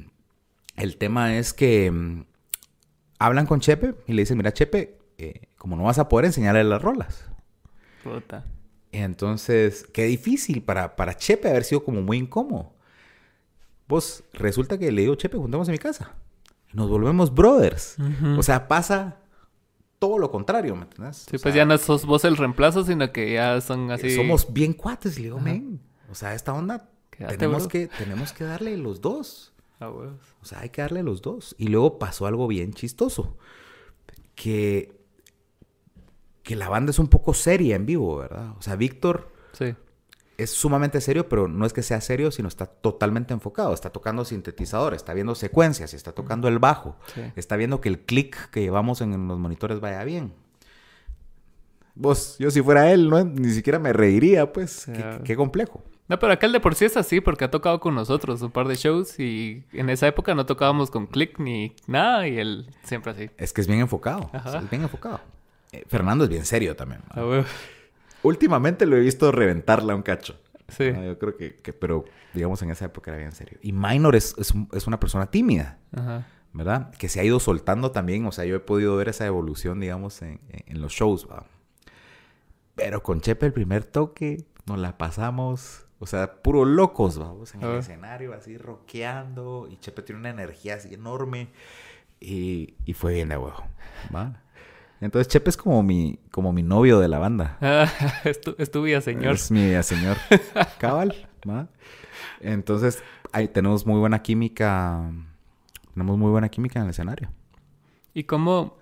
el 0.77 0.97
tema 0.97 1.35
es 1.35 1.51
que 1.53 1.89
mm, 1.89 2.25
hablan 3.17 3.47
con 3.47 3.59
Chepe 3.59 3.95
y 4.05 4.13
le 4.13 4.21
dicen, 4.21 4.37
mira, 4.37 4.53
Chepe, 4.53 4.99
eh, 5.17 5.47
como 5.57 5.75
no 5.75 5.83
vas 5.83 5.97
a 5.97 6.09
poder 6.09 6.25
enseñarle 6.25 6.63
las 6.63 6.81
rolas. 6.81 7.25
Puta. 8.03 8.45
Entonces, 8.91 9.85
qué 9.93 10.05
difícil 10.05 10.63
para, 10.63 10.95
para 10.95 11.15
Chepe 11.15 11.49
haber 11.49 11.63
sido 11.63 11.83
como 11.83 12.01
muy 12.01 12.17
incómodo. 12.17 12.73
Vos, 13.87 14.23
resulta 14.33 14.77
que 14.77 14.91
le 14.91 15.01
digo, 15.01 15.15
Chepe, 15.15 15.37
juntamos 15.37 15.67
en 15.67 15.73
mi 15.73 15.79
casa. 15.79 16.15
Nos 16.73 16.89
volvemos 16.89 17.33
brothers. 17.33 17.97
O 18.37 18.43
sea, 18.43 18.67
pasa 18.67 19.17
todo 19.97 20.17
lo 20.17 20.31
contrario, 20.31 20.75
¿me 20.75 20.83
entiendes? 20.83 21.17
Sí, 21.17 21.35
O 21.35 21.39
pues 21.39 21.41
sea, 21.41 21.55
ya 21.55 21.65
no 21.65 21.77
sos 21.77 22.05
vos 22.05 22.23
el 22.23 22.37
reemplazo, 22.37 22.83
sino 22.83 23.11
que 23.11 23.33
ya 23.33 23.59
son 23.61 23.91
así. 23.91 24.15
Somos 24.15 24.53
bien 24.53 24.73
cuates, 24.73 25.17
le 25.17 25.23
digo, 25.25 25.39
men. 25.39 25.81
O 26.11 26.15
sea, 26.15 26.33
esta 26.33 26.53
onda 26.53 26.89
Quédate, 27.09 27.37
tenemos 27.37 27.63
bro. 27.63 27.69
que, 27.69 27.87
tenemos 27.87 28.31
que 28.33 28.43
darle 28.43 28.77
los 28.77 29.01
dos. 29.01 29.53
A 29.79 29.89
huevos. 29.89 30.19
O 30.41 30.45
sea, 30.45 30.59
hay 30.61 30.69
que 30.69 30.81
darle 30.81 31.03
los 31.03 31.21
dos. 31.21 31.55
Y 31.57 31.67
luego 31.67 31.99
pasó 31.99 32.27
algo 32.27 32.47
bien 32.47 32.73
chistoso. 32.73 33.37
Que, 34.35 34.98
que 36.43 36.55
la 36.55 36.69
banda 36.69 36.89
es 36.91 36.99
un 36.99 37.07
poco 37.07 37.33
seria 37.33 37.75
en 37.75 37.85
vivo, 37.85 38.17
¿verdad? 38.17 38.53
O 38.57 38.61
sea, 38.61 38.75
Víctor 38.75 39.31
Sí. 39.53 39.75
es 40.37 40.51
sumamente 40.51 41.01
serio, 41.01 41.27
pero 41.29 41.47
no 41.47 41.65
es 41.65 41.73
que 41.73 41.83
sea 41.83 41.99
serio, 42.01 42.31
sino 42.31 42.47
está 42.47 42.65
totalmente 42.65 43.33
enfocado. 43.33 43.73
Está 43.73 43.89
tocando 43.91 44.23
sintetizador, 44.25 44.93
está 44.93 45.13
viendo 45.13 45.35
secuencias, 45.35 45.93
está 45.93 46.13
tocando 46.13 46.47
el 46.47 46.59
bajo, 46.59 46.95
Sí. 47.13 47.21
está 47.35 47.55
viendo 47.57 47.81
que 47.81 47.89
el 47.89 47.99
clic 47.99 48.49
que 48.51 48.61
llevamos 48.61 49.01
en 49.01 49.27
los 49.27 49.37
monitores 49.37 49.79
vaya 49.79 50.03
bien. 50.03 50.33
Vos, 51.95 52.37
yo 52.39 52.49
si 52.51 52.61
fuera 52.61 52.91
él, 52.91 53.09
no, 53.09 53.23
ni 53.23 53.49
siquiera 53.51 53.77
me 53.79 53.91
reiría, 53.91 54.53
pues. 54.53 54.85
Qué, 54.85 55.19
qué 55.25 55.35
complejo. 55.35 55.83
No, 56.07 56.17
pero 56.17 56.33
acá 56.33 56.45
el 56.47 56.53
de 56.53 56.59
por 56.59 56.73
sí 56.73 56.85
es 56.85 56.95
así 56.97 57.19
porque 57.21 57.43
ha 57.45 57.51
tocado 57.51 57.79
con 57.79 57.93
nosotros 57.93 58.41
un 58.41 58.51
par 58.51 58.67
de 58.67 58.75
shows 58.75 59.19
y 59.19 59.63
en 59.73 59.89
esa 59.89 60.07
época 60.07 60.33
no 60.33 60.45
tocábamos 60.45 60.89
con 60.89 61.05
click 61.05 61.37
ni 61.39 61.75
nada 61.85 62.27
y 62.27 62.39
él 62.39 62.67
siempre 62.83 63.11
así. 63.11 63.29
Es 63.37 63.53
que 63.53 63.61
es 63.61 63.67
bien 63.67 63.81
enfocado. 63.81 64.29
Ajá. 64.33 64.59
es 64.59 64.69
bien 64.69 64.81
enfocado. 64.83 65.19
Eh, 65.71 65.83
Fernando 65.87 66.23
es 66.23 66.29
bien 66.29 66.45
serio 66.45 66.75
también. 66.75 67.01
Últimamente 68.23 68.85
lo 68.85 68.97
he 68.97 68.99
visto 68.99 69.31
reventarla 69.31 69.95
un 69.95 70.01
cacho. 70.01 70.39
Sí. 70.67 70.91
Yo 70.91 71.17
creo 71.17 71.35
que, 71.37 71.55
que- 71.61 71.73
pero 71.73 72.05
digamos 72.33 72.61
en 72.61 72.69
esa 72.71 72.85
época 72.85 73.11
era 73.11 73.17
bien 73.19 73.31
serio. 73.31 73.57
Y 73.61 73.71
Minor 73.71 74.15
es, 74.15 74.35
es, 74.37 74.51
un- 74.51 74.69
es 74.71 74.85
una 74.87 74.99
persona 74.99 75.27
tímida. 75.27 75.77
Ajá. 75.95 76.27
¿verdad? 76.51 76.89
Que 76.97 77.09
se 77.09 77.19
ha 77.19 77.23
ido 77.23 77.39
soltando 77.39 77.91
también, 77.91 78.25
o 78.25 78.31
sea, 78.31 78.43
yo 78.43 78.55
he 78.55 78.59
podido 78.59 78.95
ver 78.95 79.07
esa 79.07 79.23
evolución, 79.27 79.79
digamos, 79.79 80.23
en, 80.23 80.39
en- 80.49 80.63
en 80.65 80.81
los 80.81 80.91
shows, 80.93 81.27
¿va? 81.29 81.45
Pero 82.73 83.03
con 83.03 83.21
Chepe 83.21 83.45
el 83.45 83.53
primer 83.53 83.83
toque 83.83 84.45
nos 84.65 84.79
la 84.79 84.97
pasamos, 84.97 85.85
o 85.99 86.07
sea, 86.07 86.41
puro 86.41 86.65
locos, 86.65 87.19
vamos, 87.19 87.53
en 87.53 87.61
el 87.61 87.67
Ah. 87.69 87.77
escenario, 87.77 88.33
así 88.33 88.57
rockeando, 88.57 89.67
y 89.69 89.77
Chepe 89.77 90.01
tiene 90.01 90.21
una 90.21 90.31
energía 90.31 90.73
así 90.73 90.91
enorme, 90.91 91.49
y, 92.19 92.73
y 92.83 92.93
fue 92.93 93.13
bien 93.13 93.29
de 93.29 93.37
huevo, 93.37 93.63
¿va? 94.13 94.41
Entonces 95.01 95.27
Chepe 95.31 95.49
es 95.49 95.57
como 95.57 95.81
mi, 95.81 96.19
como 96.31 96.51
mi 96.51 96.63
novio 96.63 96.99
de 96.99 97.07
la 97.07 97.19
banda. 97.19 97.57
Ah, 97.61 97.87
es, 98.25 98.41
tu, 98.41 98.55
es 98.57 98.71
tu 98.71 98.83
vida, 98.83 99.01
señor. 99.01 99.35
Es 99.35 99.51
mi 99.51 99.81
señor 99.83 100.17
cabal, 100.79 101.27
¿va? 101.47 101.67
Entonces, 102.41 103.03
ahí 103.31 103.47
tenemos 103.47 103.85
muy 103.85 103.99
buena 103.99 104.21
química, 104.21 105.11
tenemos 105.93 106.17
muy 106.17 106.31
buena 106.31 106.49
química 106.49 106.79
en 106.79 106.85
el 106.85 106.91
escenario. 106.91 107.31
¿Y 108.13 108.23
cómo? 108.23 108.77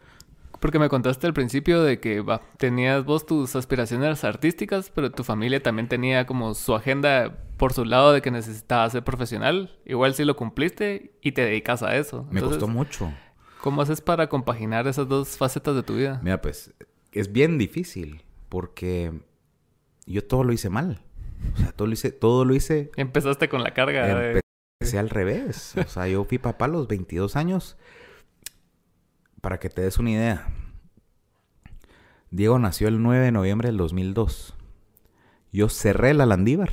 Porque 0.60 0.80
me 0.80 0.89
contaste 0.89 1.27
al 1.27 1.34
principio 1.34 1.84
de 1.84 1.99
que 1.99 2.23
tenías 2.58 3.06
vos 3.06 3.25
tus 3.25 3.56
aspiraciones 3.56 4.23
artísticas, 4.23 4.89
pero 4.89 5.12
tu 5.12 5.23
familia 5.23 5.62
también 5.62 5.88
tenía 5.88 6.25
como 6.25 6.56
su 6.56 6.73
agenda 6.73 7.38
por 7.58 7.73
su 7.73 7.86
lado 7.86 8.12
de 8.13 8.21
que 8.21 8.32
necesitabas 8.32 8.93
ser 8.93 9.03
profesional. 9.03 9.77
Igual 9.86 10.15
sí 10.15 10.25
lo 10.25 10.36
cumpliste 10.36 11.12
y 11.21 11.34
te 11.34 11.41
dedicas 11.41 11.84
a 11.84 11.95
eso. 11.95 12.25
Me 12.32 12.41
costó 12.41 12.67
mucho. 12.67 13.12
¿Cómo 13.67 13.82
haces 13.82 13.99
para 13.99 14.30
compaginar 14.30 14.88
esas 14.88 15.10
dos 15.10 15.36
facetas 15.36 15.75
de 15.75 15.84
tu 15.84 15.97
vida? 15.97 16.21
Mira, 16.23 16.41
pues 16.41 16.73
es 17.12 17.34
bien 17.34 17.58
difícil 17.58 18.23
porque 18.47 19.12
yo 20.06 20.23
todo 20.23 20.45
lo 20.45 20.53
hice 20.53 20.69
mal. 20.69 21.01
O 21.53 21.58
sea, 21.58 21.73
todo 21.73 21.86
lo 21.86 21.93
hice, 21.93 22.13
todo 22.13 22.45
lo 22.45 22.56
hice, 22.56 22.91
Empezaste 22.95 23.49
con 23.49 23.63
la 23.63 23.73
carga 23.73 24.06
de... 24.06 24.39
empecé 24.80 24.99
al 24.99 25.10
revés. 25.10 25.73
O 25.75 25.84
sea, 25.89 26.08
yo 26.08 26.23
fui 26.23 26.38
papá 26.38 26.63
a 26.63 26.69
los 26.69 26.88
22 26.88 27.36
años. 27.36 27.75
Para 29.41 29.60
que 29.60 29.67
te 29.67 29.82
des 29.82 29.97
una 29.97 30.12
idea. 30.12 30.47
Diego 32.32 32.60
nació 32.60 32.88
el 32.88 33.03
9 33.03 33.25
de 33.25 33.32
noviembre 33.34 33.67
del 33.67 33.75
2002. 33.75 34.56
Yo 35.51 35.67
cerré 35.67 36.13
la 36.13 36.25
Landívar, 36.25 36.71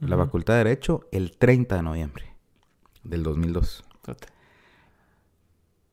la. 0.00 0.18
Facultad 0.18 0.52
de 0.52 0.64
Derecho, 0.64 1.08
el 1.12 1.38
30 1.38 1.76
de 1.76 1.82
noviembre 1.82 2.36
del 3.04 3.22
2002. 3.22 3.84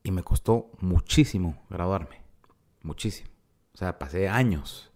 Y 0.08 0.12
me 0.12 0.24
costó 0.24 0.72
muchísimo 0.80 1.62
graduarme. 1.70 2.22
Muchísimo. 2.82 3.30
O 3.74 3.78
sea, 3.78 4.00
pasé 4.00 4.30
años. 4.30 4.90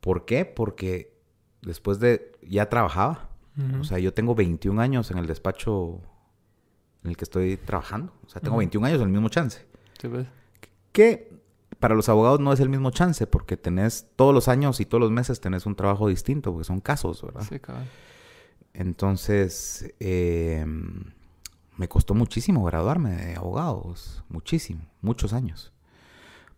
¿Por 0.00 0.24
qué? 0.24 0.44
Porque 0.44 1.16
después 1.62 2.00
de... 2.00 2.32
Ya 2.42 2.68
trabajaba. 2.68 3.28
O 3.80 3.84
sea, 3.84 4.00
yo 4.00 4.12
tengo 4.12 4.34
21 4.34 4.80
años 4.82 5.12
en 5.12 5.18
el 5.18 5.26
despacho 5.28 6.00
en 7.04 7.10
el 7.10 7.16
que 7.16 7.22
estoy 7.22 7.58
trabajando. 7.58 8.12
O 8.26 8.28
sea, 8.28 8.40
tengo 8.40 8.54
Ujú. 8.54 8.58
21 8.58 8.86
años 8.88 8.98
en 8.98 9.06
el 9.06 9.12
mismo 9.12 9.28
chance. 9.28 9.64
Sí, 10.00 10.08
pues. 10.08 10.26
Que 10.90 11.40
para 11.78 11.94
los 11.94 12.08
abogados 12.08 12.40
no 12.40 12.52
es 12.52 12.58
el 12.58 12.68
mismo 12.68 12.90
chance 12.90 13.24
porque 13.28 13.56
tenés 13.56 14.08
todos 14.16 14.34
los 14.34 14.48
años 14.48 14.80
y 14.80 14.84
todos 14.84 15.00
los 15.00 15.12
meses 15.12 15.40
tenés 15.40 15.64
un 15.64 15.76
trabajo 15.76 16.08
distinto 16.08 16.50
porque 16.50 16.64
son 16.64 16.80
casos, 16.80 17.22
¿verdad? 17.22 17.46
Sí, 17.48 17.60
cabrón. 17.60 17.84
Entonces, 18.72 19.94
eh, 20.00 20.66
me 21.78 21.88
costó 21.88 22.12
muchísimo 22.14 22.62
graduarme 22.64 23.10
de 23.16 23.36
abogados, 23.36 24.22
muchísimo, 24.28 24.82
muchos 25.00 25.32
años, 25.32 25.72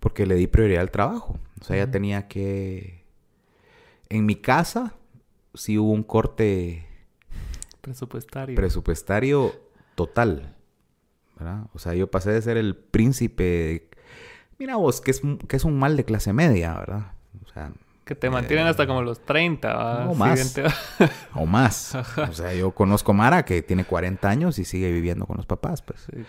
porque 0.00 0.26
le 0.26 0.34
di 0.34 0.48
prioridad 0.48 0.80
al 0.80 0.90
trabajo. 0.90 1.38
O 1.60 1.64
sea, 1.64 1.76
ya 1.76 1.90
tenía 1.90 2.26
que... 2.26 3.04
En 4.08 4.26
mi 4.26 4.34
casa 4.34 4.94
sí 5.54 5.78
hubo 5.78 5.92
un 5.92 6.02
corte 6.02 6.86
Presupuestario. 7.80 8.56
presupuestario 8.56 9.52
total, 9.94 10.56
¿verdad? 11.36 11.66
O 11.74 11.78
sea, 11.78 11.94
yo 11.94 12.10
pasé 12.10 12.32
de 12.32 12.42
ser 12.42 12.56
el 12.56 12.74
príncipe... 12.74 13.44
de- 13.44 13.90
Mira 14.58 14.76
vos, 14.76 15.00
que 15.00 15.10
es, 15.12 15.22
que 15.48 15.56
es 15.56 15.64
un 15.64 15.78
mal 15.78 15.96
de 15.96 16.04
clase 16.04 16.32
media, 16.32 16.74
¿verdad? 16.74 17.12
O 17.44 17.48
sea, 17.52 17.72
que 18.04 18.14
te 18.14 18.28
mantienen 18.30 18.66
hasta 18.66 18.86
como 18.86 19.02
los 19.02 19.24
30. 19.24 19.72
¿va? 19.72 20.04
No, 20.04 20.12
Sí, 20.12 20.18
más. 20.18 20.54
o 21.34 21.46
más. 21.46 21.94
O 21.94 22.32
sea, 22.32 22.54
yo 22.54 22.72
conozco 22.72 23.12
Mara 23.12 23.44
que 23.44 23.62
tiene 23.62 23.84
40 23.84 24.28
años 24.28 24.58
y 24.58 24.64
sigue 24.64 24.90
viviendo 24.90 25.26
con 25.26 25.36
los 25.36 25.46
papás, 25.46 25.82
pues. 25.82 26.06
Sí. 26.10 26.22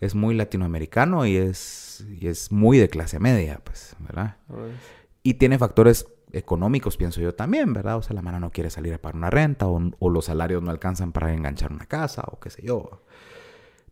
Es 0.00 0.14
muy 0.14 0.34
latinoamericano 0.34 1.26
y 1.26 1.36
es, 1.36 2.06
y 2.20 2.28
es 2.28 2.52
muy 2.52 2.78
de 2.78 2.88
clase 2.88 3.18
media, 3.18 3.60
pues, 3.62 3.96
¿verdad? 3.98 4.36
Pues, 4.46 4.72
Y 5.22 5.34
tiene 5.34 5.58
factores 5.58 6.06
económicos, 6.32 6.96
pienso 6.96 7.20
yo 7.20 7.34
también, 7.34 7.72
¿verdad? 7.72 7.96
O 7.96 8.02
sea, 8.02 8.14
la 8.14 8.22
mano 8.22 8.40
no 8.40 8.50
quiere 8.50 8.70
salir 8.70 8.94
a 8.94 8.98
pagar 8.98 9.16
una 9.16 9.30
renta 9.30 9.66
o, 9.66 9.80
o 9.98 10.10
los 10.10 10.26
salarios 10.26 10.62
no 10.62 10.70
alcanzan 10.70 11.12
para 11.12 11.32
enganchar 11.32 11.72
una 11.72 11.86
casa 11.86 12.22
o 12.26 12.40
qué 12.40 12.50
sé 12.50 12.62
yo. 12.62 13.02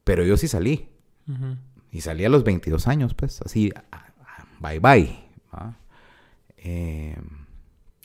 Pero 0.05 0.25
yo 0.25 0.37
sí 0.37 0.49
salí. 0.49 0.88
Y 1.90 2.01
salí 2.03 2.25
a 2.25 2.29
los 2.29 2.44
22 2.44 2.87
años, 2.88 3.14
pues, 3.14 3.40
así, 3.42 3.73
bye 4.61 4.79
bye. 4.79 5.25
¿va? 5.55 5.77
Eh, 6.64 7.16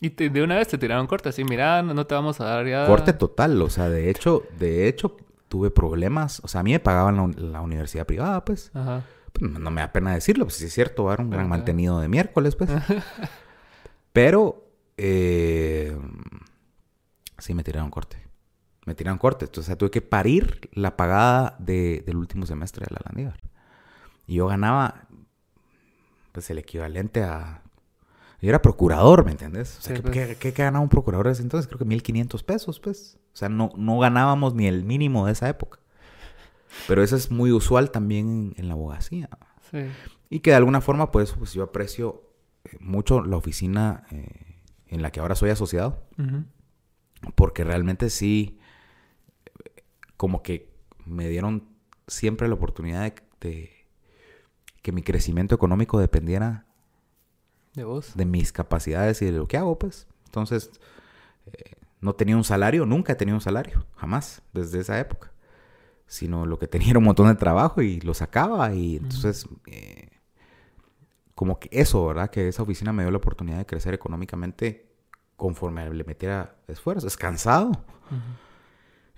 Y 0.01 0.11
te- 0.11 0.29
de 0.29 0.43
una 0.43 0.55
vez 0.57 0.67
te 0.67 0.77
tiraron 0.77 1.07
corte, 1.07 1.29
así, 1.29 1.43
mira, 1.43 1.81
no, 1.81 1.93
no 1.93 2.05
te 2.05 2.13
vamos 2.15 2.39
a 2.39 2.45
dar 2.45 2.65
ya. 2.67 2.85
corte 2.85 3.11
total, 3.13 3.61
o 3.61 3.69
sea, 3.69 3.89
de 3.89 4.09
hecho, 4.09 4.43
de 4.59 4.87
hecho, 4.87 5.17
tuve 5.49 5.71
problemas. 5.71 6.41
O 6.43 6.47
sea, 6.47 6.61
a 6.61 6.63
mí 6.63 6.71
me 6.71 6.79
pagaban 6.79 7.15
la, 7.17 7.21
un- 7.23 7.51
la 7.51 7.61
universidad 7.61 8.05
privada, 8.05 8.45
pues. 8.45 8.71
Ajá. 8.75 9.03
Pues, 9.33 9.51
no 9.51 9.71
me 9.71 9.81
da 9.81 9.91
pena 9.91 10.13
decirlo, 10.13 10.45
pues 10.45 10.55
sí 10.57 10.65
es 10.65 10.73
cierto, 10.73 11.11
era 11.11 11.21
un 11.23 11.29
gran 11.31 11.41
Ajá. 11.45 11.49
mantenido 11.49 11.99
de 11.99 12.07
miércoles, 12.07 12.55
pues. 12.55 12.69
Pero, 14.13 14.65
eh, 14.97 15.97
sí 17.37 17.53
me 17.53 17.63
tiraron 17.63 17.89
corte. 17.89 18.17
Me 18.85 18.95
tiraron 18.95 19.17
corte. 19.19 19.45
Entonces, 19.45 19.67
o 19.67 19.71
sea, 19.71 19.77
tuve 19.77 19.91
que 19.91 20.01
parir 20.01 20.69
la 20.73 20.97
pagada 20.97 21.55
de- 21.59 22.03
del 22.05 22.17
último 22.17 22.45
semestre 22.45 22.85
de 22.89 22.95
la 22.95 23.01
Landívar. 23.05 23.39
Y 24.27 24.35
yo 24.35 24.47
ganaba, 24.47 25.07
pues, 26.31 26.49
el 26.49 26.57
equivalente 26.57 27.23
a... 27.23 27.61
Yo 28.41 28.49
era 28.49 28.61
procurador, 28.61 29.25
¿me 29.25 29.31
entiendes? 29.31 29.77
O 29.79 29.81
sea, 29.81 29.95
Sí, 29.95 30.01
¿qué, 30.01 30.09
pues. 30.09 30.27
qué- 30.27 30.35
qué- 30.37 30.53
qué 30.53 30.63
ganaba 30.63 30.81
un 30.83 30.89
procurador 30.89 31.25
de 31.27 31.33
ese 31.33 31.41
entonces? 31.41 31.67
Creo 31.67 31.77
que 31.79 31.85
1.500 31.85 32.43
pesos, 32.43 32.79
pues. 32.79 33.17
O 33.33 33.35
sea, 33.37 33.49
no, 33.49 33.69
no 33.75 33.99
ganábamos 33.99 34.53
ni 34.55 34.65
el 34.67 34.83
mínimo 34.85 35.25
de 35.25 35.33
esa 35.33 35.49
época. 35.49 35.79
Pero 36.87 37.03
eso 37.03 37.15
es 37.15 37.31
muy 37.31 37.51
usual 37.51 37.91
también 37.91 38.53
en 38.57 38.67
la 38.67 38.73
abogacía. 38.75 39.29
Sí. 39.71 39.79
Y 40.29 40.39
que 40.39 40.51
de 40.51 40.55
alguna 40.55 40.79
forma, 40.81 41.11
pues, 41.11 41.33
pues 41.33 41.53
yo 41.53 41.63
aprecio 41.63 42.23
eh, 42.63 42.77
mucho 42.79 43.21
la 43.21 43.35
oficina 43.37 44.05
eh, 44.11 44.55
en 44.87 45.01
la 45.01 45.11
que 45.11 45.19
ahora 45.19 45.35
soy 45.35 45.49
asociado. 45.49 46.03
Porque 47.35 47.63
realmente 47.65 48.09
sí, 48.09 48.57
eh, 49.65 49.83
como 50.15 50.41
que 50.43 50.71
me 51.05 51.27
dieron 51.27 51.67
siempre 52.07 52.47
la 52.47 52.53
oportunidad 52.53 53.01
de, 53.01 53.15
de 53.41 53.71
que 54.81 54.91
mi 54.91 55.01
crecimiento 55.03 55.55
económico 55.55 55.99
dependiera 55.99 56.65
De 57.79 57.85
vos. 57.85 58.11
de 58.13 58.25
mis 58.25 58.51
capacidades 58.51 59.21
y 59.21 59.25
de 59.27 59.31
lo 59.31 59.47
que 59.47 59.55
hago, 59.55 59.79
pues. 59.79 60.05
Entonces, 60.25 60.69
eh, 61.53 61.75
no 62.01 62.13
tenía 62.13 62.35
un 62.35 62.43
salario, 62.43 62.85
nunca 62.85 63.13
he 63.13 63.15
tenido 63.15 63.37
un 63.37 63.41
salario, 63.41 63.85
jamás, 63.95 64.41
desde 64.51 64.81
esa 64.81 64.99
época. 64.99 65.31
Sino 66.07 66.45
lo 66.45 66.59
que 66.59 66.67
tenía 66.67 66.89
era 66.91 66.99
un 66.99 67.05
montón 67.05 67.27
de 67.27 67.35
trabajo 67.35 67.81
y 67.81 68.01
lo 68.01 68.13
sacaba 68.13 68.73
y 68.73 68.97
entonces, 68.97 69.47
eh, 69.67 70.09
como 71.35 71.57
que 71.57 71.69
eso, 71.71 72.05
¿verdad? 72.05 72.29
Que 72.29 72.49
esa 72.49 72.63
oficina 72.63 72.91
me 72.91 73.03
dio 73.03 73.11
la 73.11 73.17
oportunidad 73.17 73.59
de 73.59 73.65
crecer 73.65 73.93
económicamente 73.93 74.89
conforme 75.37 75.89
le 75.89 76.03
metiera 76.03 76.57
esfuerzo. 76.67 77.07
Es 77.07 77.15
cansado, 77.15 77.71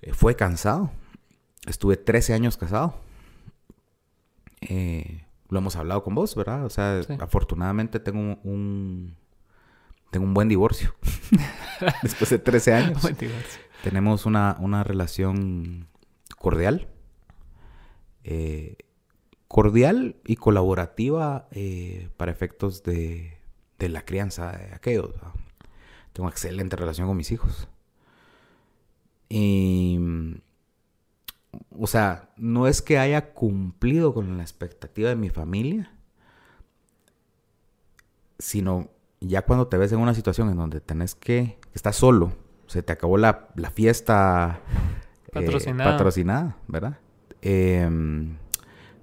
eh, 0.03 0.13
fue 0.13 0.35
cansado. 0.35 0.91
Estuve 1.65 1.97
13 1.97 2.35
años 2.35 2.57
casado. 2.57 2.93
Eh, 4.61 5.25
lo 5.51 5.59
hemos 5.59 5.75
hablado 5.75 6.01
con 6.03 6.15
vos, 6.15 6.33
¿verdad? 6.35 6.65
O 6.65 6.69
sea, 6.71 7.03
Sí. 7.03 7.13
afortunadamente 7.19 7.99
tengo 7.99 8.19
un, 8.19 8.39
un- 8.43 9.17
tengo 10.09 10.25
un 10.25 10.33
buen 10.33 10.47
divorcio. 10.49 10.95
Después 12.01 12.29
de 12.31 12.39
13 12.39 12.73
años. 12.73 13.01
Buen 13.03 13.15
divorcio. 13.17 13.61
Tenemos 13.83 14.25
una, 14.25 14.57
una 14.59 14.83
relación 14.83 15.87
cordial. 16.39 16.87
eh, 18.23 18.77
cordial 19.47 20.15
y 20.25 20.37
colaborativa 20.37 21.47
eh, 21.51 22.09
para 22.15 22.31
efectos 22.31 22.83
de, 22.83 23.37
de 23.79 23.89
la 23.89 24.05
crianza 24.05 24.51
de 24.53 24.73
aquellos. 24.73 25.09
Tengo 26.13 26.29
excelente 26.29 26.75
relación 26.77 27.07
con 27.07 27.17
mis 27.17 27.31
hijos. 27.31 27.67
Y... 29.29 29.99
O 31.77 31.87
sea, 31.87 32.29
no 32.37 32.67
es 32.67 32.81
que 32.81 32.97
haya 32.97 33.33
cumplido 33.33 34.13
con 34.13 34.37
la 34.37 34.43
expectativa 34.43 35.09
de 35.09 35.15
mi 35.15 35.29
familia, 35.29 35.91
sino 38.39 38.89
ya 39.19 39.43
cuando 39.43 39.67
te 39.67 39.77
ves 39.77 39.91
en 39.91 39.99
una 39.99 40.13
situación 40.13 40.49
en 40.49 40.57
donde 40.57 40.81
tenés 40.81 41.15
que... 41.15 41.59
Estás 41.73 41.95
solo, 41.95 42.33
se 42.67 42.83
te 42.83 42.93
acabó 42.93 43.17
la, 43.17 43.49
la 43.55 43.69
fiesta 43.69 44.59
eh, 45.27 45.31
Patrocinada. 45.33 45.91
patrocinada, 45.91 46.57
¿verdad? 46.67 46.99
Em, 47.41 48.37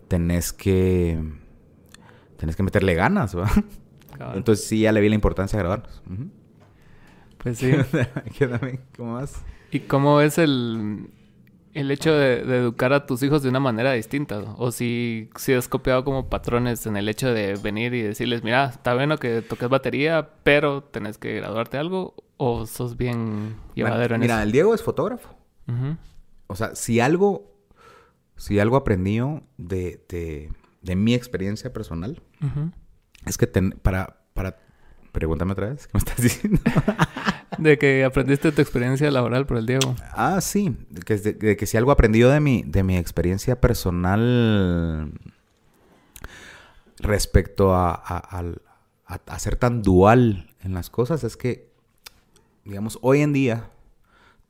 tenés 0.08 0.52
que... 0.52 1.22
Tenés 2.36 2.56
que 2.56 2.62
meterle 2.62 2.94
ganas, 2.94 3.34
¿verdad? 3.34 3.64
Entonces 4.34 4.66
sí, 4.66 4.80
ya 4.80 4.92
le 4.92 5.00
vi 5.00 5.08
la 5.08 5.14
importancia 5.14 5.56
de 5.56 5.62
grabarnos. 5.64 6.02
Pues 7.38 7.58
sí. 7.58 7.72
¿Qué 8.38 8.46
men? 8.46 8.80
¿Cómo 8.96 9.14
vas? 9.14 9.42
¿Y 9.70 9.80
cómo 9.80 10.20
es 10.20 10.38
el, 10.38 11.10
el 11.74 11.90
hecho 11.90 12.12
de, 12.14 12.44
de 12.44 12.56
educar 12.58 12.92
a 12.92 13.06
tus 13.06 13.22
hijos 13.22 13.42
de 13.42 13.48
una 13.48 13.60
manera 13.60 13.92
distinta? 13.92 14.38
O 14.56 14.70
si, 14.72 15.30
si 15.36 15.52
has 15.52 15.68
copiado 15.68 16.04
como 16.04 16.28
patrones 16.28 16.86
en 16.86 16.96
el 16.96 17.08
hecho 17.08 17.32
de 17.32 17.54
venir 17.62 17.94
y 17.94 18.02
decirles, 18.02 18.42
mira, 18.42 18.66
está 18.66 18.94
bueno 18.94 19.18
que 19.18 19.42
toques 19.42 19.68
batería, 19.68 20.30
pero 20.42 20.82
tenés 20.82 21.18
que 21.18 21.34
graduarte 21.36 21.76
algo, 21.78 22.14
o 22.36 22.66
sos 22.66 22.96
bien 22.96 23.56
llevadero 23.74 24.14
en 24.14 24.20
Mira, 24.22 24.34
eso. 24.36 24.42
el 24.44 24.52
Diego 24.52 24.74
es 24.74 24.82
fotógrafo. 24.82 25.34
O 26.46 26.56
sea, 26.56 26.74
si 26.74 26.98
algo, 27.00 27.52
si 28.36 28.58
algo 28.58 28.76
aprendí 28.76 29.16
yo 29.16 29.42
de, 29.58 30.02
de, 30.08 30.50
de 30.82 30.96
mi 30.96 31.14
experiencia 31.14 31.72
personal, 31.72 32.22
es 33.26 33.36
que 33.36 33.46
ten- 33.46 33.72
para, 33.82 34.20
para, 34.34 34.56
pregúntame 35.12 35.52
otra 35.52 35.68
vez, 35.70 35.86
¿qué 35.86 35.92
me 35.94 35.98
estás 35.98 36.16
diciendo? 36.22 36.60
De 37.58 37.76
que 37.78 38.04
aprendiste 38.04 38.52
tu 38.52 38.60
experiencia 38.62 39.10
laboral 39.10 39.44
por 39.46 39.56
el 39.56 39.66
Diego. 39.66 39.96
ah, 40.12 40.40
sí, 40.40 40.76
de 40.90 41.02
que, 41.02 41.16
de, 41.16 41.32
de 41.32 41.56
que 41.56 41.66
si 41.66 41.76
algo 41.76 41.90
aprendí 41.90 42.20
yo 42.20 42.30
de 42.30 42.38
mi, 42.40 42.62
de 42.62 42.82
mi 42.84 42.96
experiencia 42.96 43.60
personal 43.60 45.12
respecto 47.00 47.74
a, 47.74 47.90
a, 47.92 48.18
al- 48.18 48.62
a- 49.06 49.20
a 49.26 49.38
ser 49.38 49.56
tan 49.56 49.82
dual 49.82 50.50
en 50.62 50.74
las 50.74 50.90
cosas, 50.90 51.24
es 51.24 51.36
que, 51.36 51.70
digamos, 52.64 52.98
hoy 53.02 53.22
en 53.22 53.32
día, 53.32 53.70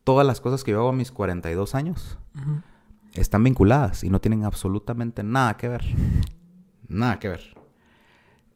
todas 0.04 0.26
las 0.26 0.40
cosas 0.40 0.64
que 0.64 0.72
yo 0.72 0.78
hago 0.80 0.88
a 0.90 0.92
mis 0.94 1.12
42 1.12 1.74
años, 1.74 2.18
Ujú. 2.34 2.60
están 3.14 3.44
vinculadas 3.44 4.04
y 4.04 4.10
no 4.10 4.20
tienen 4.20 4.44
absolutamente 4.44 5.22
nada 5.22 5.56
que 5.56 5.68
ver. 5.68 5.84
Nada 6.88 7.18
que 7.18 7.28
ver. 7.28 7.54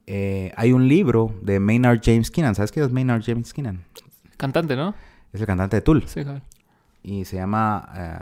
Eh, 0.07 0.53
hay 0.57 0.73
un 0.73 0.88
libro 0.88 1.35
de 1.43 1.61
Maynard 1.61 2.01
James 2.03 2.31
Keenan. 2.31 2.55
¿Sabes 2.55 2.73
quién 2.73 2.85
es 2.85 2.93
Maynard 2.93 3.23
James 3.25 3.53
Keenan? 3.53 3.85
Cantante, 4.37 4.75
¿no? 4.77 4.95
Es 5.33 5.41
el 5.41 5.47
cantante 5.47 5.77
de 5.77 5.83
Tool. 5.83 6.03
Sí, 6.07 6.25
Javier. 6.25 6.43
Y 7.03 7.25
se 7.25 7.37
llama 7.37 7.88
eh, 7.97 8.19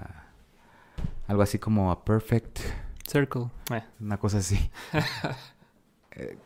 algo 1.28 1.43
así 1.43 1.59
como 1.59 1.91
A 1.91 2.05
Perfect... 2.05 2.61
Circle. 3.07 3.47
Eh. 3.72 3.83
Una 4.01 4.16
cosa 4.18 4.39
así. 4.39 4.70
Eh, 6.16 6.37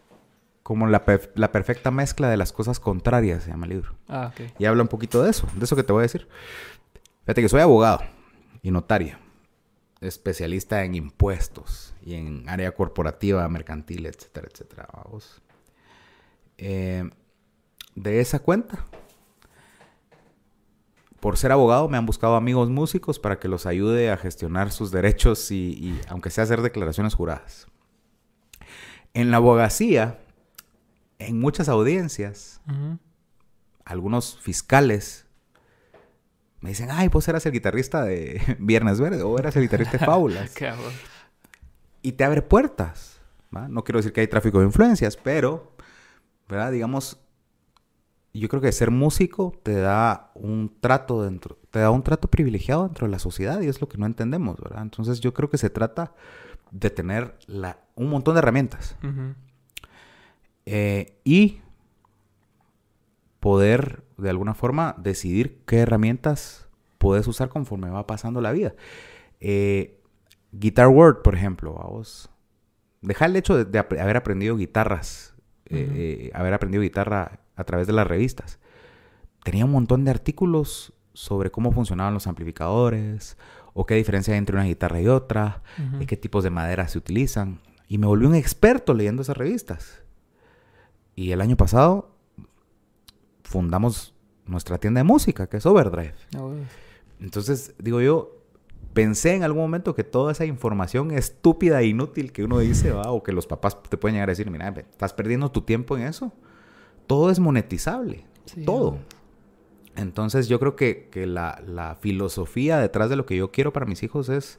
como 0.62 0.86
la, 0.86 1.04
perf- 1.06 1.30
la 1.36 1.50
perfecta 1.50 1.90
mezcla 1.90 2.28
de 2.28 2.36
las 2.36 2.52
cosas 2.52 2.78
contrarias 2.80 3.42
se 3.44 3.50
llama 3.50 3.64
el 3.66 3.70
libro. 3.72 3.94
Ah, 4.08 4.30
ok. 4.32 4.52
Y 4.58 4.66
habla 4.66 4.82
un 4.82 4.88
poquito 4.88 5.22
de 5.22 5.30
eso, 5.30 5.48
de 5.56 5.64
eso 5.64 5.74
que 5.74 5.82
te 5.82 5.92
voy 5.92 6.00
a 6.00 6.02
decir. 6.02 6.28
Fíjate 7.22 7.40
que 7.40 7.48
soy 7.48 7.60
abogado 7.62 8.00
y 8.62 8.70
notario, 8.70 9.16
especialista 10.04 10.84
en 10.84 10.94
impuestos 10.94 11.94
y 12.04 12.14
en 12.14 12.48
área 12.48 12.72
corporativa, 12.72 13.48
mercantil, 13.48 14.06
etcétera, 14.06 14.48
etcétera. 14.50 14.88
Vamos. 14.92 15.42
Eh, 16.58 17.08
de 17.94 18.20
esa 18.20 18.38
cuenta, 18.38 18.84
por 21.20 21.36
ser 21.36 21.52
abogado, 21.52 21.88
me 21.88 21.96
han 21.96 22.06
buscado 22.06 22.36
amigos 22.36 22.68
músicos 22.68 23.18
para 23.18 23.38
que 23.38 23.48
los 23.48 23.66
ayude 23.66 24.10
a 24.10 24.16
gestionar 24.16 24.72
sus 24.72 24.90
derechos 24.90 25.50
y, 25.50 25.72
y 25.72 26.00
aunque 26.08 26.30
sea 26.30 26.44
hacer 26.44 26.60
declaraciones 26.60 27.14
juradas. 27.14 27.66
En 29.14 29.30
la 29.30 29.38
abogacía, 29.38 30.18
en 31.18 31.40
muchas 31.40 31.68
audiencias, 31.68 32.60
algunos 33.84 34.38
fiscales 34.40 35.23
me 36.64 36.70
dicen, 36.70 36.88
ay, 36.90 37.08
vos 37.08 37.28
eras 37.28 37.44
el 37.44 37.52
guitarrista 37.52 38.04
de 38.04 38.40
Viernes 38.58 38.98
Verde 38.98 39.22
o 39.22 39.38
eras 39.38 39.54
el 39.54 39.64
guitarrista 39.64 39.98
de 39.98 40.06
Fábulas. 40.06 40.54
y 42.02 42.12
te 42.12 42.24
abre 42.24 42.40
puertas. 42.40 43.20
No 43.50 43.84
quiero 43.84 43.98
decir 43.98 44.14
que 44.14 44.22
hay 44.22 44.28
tráfico 44.28 44.60
de 44.60 44.64
influencias, 44.64 45.18
pero, 45.18 45.76
¿verdad? 46.48 46.72
Digamos, 46.72 47.18
yo 48.32 48.48
creo 48.48 48.62
que 48.62 48.72
ser 48.72 48.90
músico 48.90 49.60
te 49.62 49.74
da 49.74 50.32
un 50.34 50.74
trato 50.80 51.22
dentro, 51.22 51.58
te 51.70 51.80
da 51.80 51.90
un 51.90 52.02
trato 52.02 52.28
privilegiado 52.28 52.84
dentro 52.84 53.06
de 53.06 53.10
la 53.10 53.18
sociedad 53.18 53.60
y 53.60 53.68
es 53.68 53.82
lo 53.82 53.88
que 53.90 53.98
no 53.98 54.06
entendemos, 54.06 54.58
¿verdad? 54.58 54.80
Entonces 54.80 55.20
yo 55.20 55.34
creo 55.34 55.50
que 55.50 55.58
se 55.58 55.68
trata 55.68 56.14
de 56.70 56.88
tener 56.88 57.36
la, 57.46 57.78
un 57.94 58.08
montón 58.08 58.36
de 58.36 58.38
herramientas 58.38 58.96
eh, 60.64 61.20
y 61.24 61.60
poder 63.44 64.04
de 64.16 64.30
alguna 64.30 64.54
forma 64.54 64.94
decidir 64.96 65.60
qué 65.66 65.80
herramientas 65.80 66.66
puedes 66.96 67.28
usar 67.28 67.50
conforme 67.50 67.90
va 67.90 68.06
pasando 68.06 68.40
la 68.40 68.52
vida. 68.52 68.74
Eh, 69.38 70.00
Guitar 70.52 70.88
Word, 70.88 71.20
por 71.20 71.34
ejemplo, 71.34 71.74
vos. 71.74 72.30
Deja 73.02 73.26
el 73.26 73.36
hecho 73.36 73.62
de, 73.62 73.78
haber 73.78 74.16
aprendido 74.16 74.56
guitarras, 74.56 75.34
eh, 75.66 76.30
haber 76.32 76.54
aprendido 76.54 76.80
guitarra 76.80 77.40
a 77.54 77.64
través 77.64 77.86
de 77.86 77.92
las 77.92 78.06
revistas. 78.06 78.60
Tenía 79.42 79.66
un 79.66 79.72
montón 79.72 80.06
de 80.06 80.10
artículos 80.10 80.94
sobre 81.12 81.50
cómo 81.50 81.70
funcionaban 81.70 82.14
los 82.14 82.26
amplificadores, 82.26 83.36
o 83.74 83.84
qué 83.84 83.94
diferencia 83.96 84.32
hay 84.32 84.38
entre 84.38 84.56
una 84.56 84.64
guitarra 84.64 85.02
y 85.02 85.08
otra, 85.08 85.62
y 86.00 86.06
qué 86.06 86.16
tipos 86.16 86.44
de 86.44 86.50
madera 86.50 86.88
se 86.88 86.96
utilizan. 86.96 87.60
Y 87.88 87.98
me 87.98 88.06
volví 88.06 88.24
un 88.24 88.36
experto 88.36 88.94
leyendo 88.94 89.20
esas 89.20 89.36
revistas. 89.36 90.02
Y 91.14 91.32
el 91.32 91.42
año 91.42 91.58
pasado 91.58 92.13
fundamos 93.54 94.12
nuestra 94.46 94.78
tienda 94.78 94.98
de 94.98 95.04
música, 95.04 95.46
que 95.48 95.58
es 95.58 95.64
Overdrive. 95.64 96.14
Ah, 96.36 96.50
Entonces, 97.20 97.72
digo 97.78 98.00
yo, 98.00 98.36
pensé 98.92 99.36
en 99.36 99.44
algún 99.44 99.62
momento 99.62 99.94
que 99.94 100.02
toda 100.02 100.32
esa 100.32 100.44
información 100.44 101.12
estúpida 101.12 101.80
e 101.80 101.86
inútil 101.86 102.32
que 102.32 102.42
uno 102.42 102.58
dice, 102.58 102.90
o 102.90 103.22
que 103.22 103.30
los 103.30 103.46
papás 103.46 103.80
te 103.80 103.96
pueden 103.96 104.16
llegar 104.16 104.28
a 104.28 104.32
decir, 104.32 104.50
mira, 104.50 104.70
estás 104.70 105.12
perdiendo 105.12 105.52
tu 105.52 105.60
tiempo 105.60 105.96
en 105.96 106.02
eso. 106.02 106.32
Todo 107.06 107.30
es 107.30 107.38
monetizable. 107.38 108.26
todo. 108.66 108.98
Entonces 109.94 110.48
yo 110.48 110.58
creo 110.58 110.74
que, 110.74 111.08
la, 111.24 111.96
filosofía 112.00 112.78
detrás 112.78 113.08
de 113.08 113.14
lo 113.14 113.24
que 113.24 113.36
yo 113.36 113.52
quiero 113.52 113.72
para 113.72 113.86
mis 113.86 114.02
hijos 114.02 114.30
es, 114.30 114.58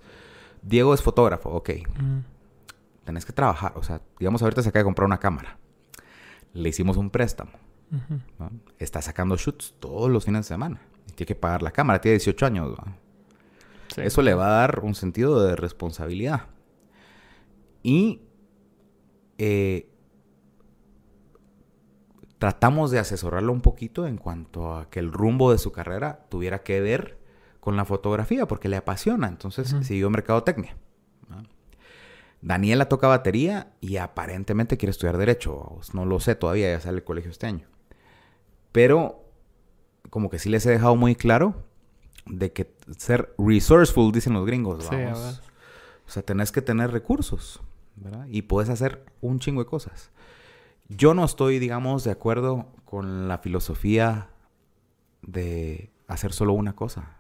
Diego 0.62 0.94
es 0.94 1.02
fotógrafo, 1.02 1.50
ok. 1.50 1.70
Tenés 3.04 3.26
que 3.26 3.34
trabajar, 3.34 3.74
o 3.76 3.84
sea, 3.84 4.02
digamos 4.20 4.42
ahorita 4.42 4.62
se 4.62 4.70
acaba 4.70 4.84
de 4.84 4.86
comprar 4.86 5.06
una 5.06 5.20
cámara. 5.20 5.58
Le 6.54 6.70
hicimos 6.70 6.96
un 6.96 7.10
préstamo. 7.10 7.65
Está 8.80 9.02
sacando 9.02 9.36
shoots 9.38 9.76
todos 9.80 10.10
los 10.10 10.26
fines 10.26 10.42
de 10.42 10.48
semana. 10.48 10.82
tiene 11.16 11.28
que 11.28 11.36
pagar 11.36 11.62
la 11.62 11.72
cámara, 11.72 12.02
tiene 12.02 12.14
18 12.14 12.46
años. 12.46 12.78
Eso 13.98 14.22
le 14.22 14.34
va 14.34 14.48
a 14.48 14.60
dar 14.62 14.82
un 14.84 14.96
sentido 14.96 15.46
de 15.46 15.56
responsabilidad. 15.56 16.48
Y 17.84 18.22
eh, 19.38 19.90
tratamos 22.40 22.92
de 22.92 23.00
asesorarlo 23.00 23.54
un 23.54 23.62
poquito 23.62 24.08
en 24.08 24.18
cuanto 24.18 24.76
a 24.76 24.90
que 24.90 25.00
el 25.00 25.12
rumbo 25.12 25.52
de 25.52 25.58
su 25.58 25.72
carrera 25.72 26.26
tuviera 26.30 26.64
que 26.64 26.82
ver 26.82 27.20
con 27.60 27.78
la 27.78 27.86
fotografía, 27.86 28.48
porque 28.48 28.70
le 28.70 28.78
apasiona. 28.78 29.28
Entonces 29.28 29.76
siguió 29.82 30.10
mercadotecnia. 30.10 30.78
Daniela 32.42 32.88
toca 32.88 33.08
batería 33.08 33.72
y 33.82 33.98
aparentemente 33.98 34.78
quiere 34.78 34.92
estudiar 34.92 35.18
derecho. 35.18 35.80
No 35.94 36.06
lo 36.06 36.20
sé 36.20 36.36
todavía, 36.36 36.70
ya 36.72 36.80
sale 36.80 36.98
el 36.98 37.04
colegio 37.04 37.32
este 37.32 37.48
año. 37.48 37.68
Pero 38.76 39.24
como 40.10 40.30
que 40.30 40.38
sí 40.38 40.50
les 40.50 40.66
he 40.66 40.70
dejado 40.70 40.98
muy 40.98 41.16
claro 41.16 41.64
de 42.26 42.52
que 42.52 42.76
ser 42.98 43.34
resourceful, 43.38 44.12
dicen 44.12 44.34
los 44.34 44.46
gringos, 44.46 44.90
vamos. 44.92 45.42
o 46.06 46.10
sea, 46.10 46.24
tenés 46.24 46.52
que 46.52 46.62
tener 46.62 46.92
recursos, 46.92 47.62
¿verdad? 47.96 48.28
Y 48.28 48.42
puedes 48.42 48.70
hacer 48.70 49.06
un 49.22 49.40
chingo 49.40 49.64
de 49.64 49.70
cosas. 49.70 50.12
Yo 50.90 51.14
no 51.14 51.24
estoy, 51.24 51.58
digamos, 51.58 52.04
de 52.04 52.12
acuerdo 52.12 52.68
con 52.84 53.30
la 53.30 53.38
filosofía 53.38 54.28
de 55.22 55.90
hacer 56.10 56.34
solo 56.34 56.52
una 56.52 56.76
cosa. 56.76 57.20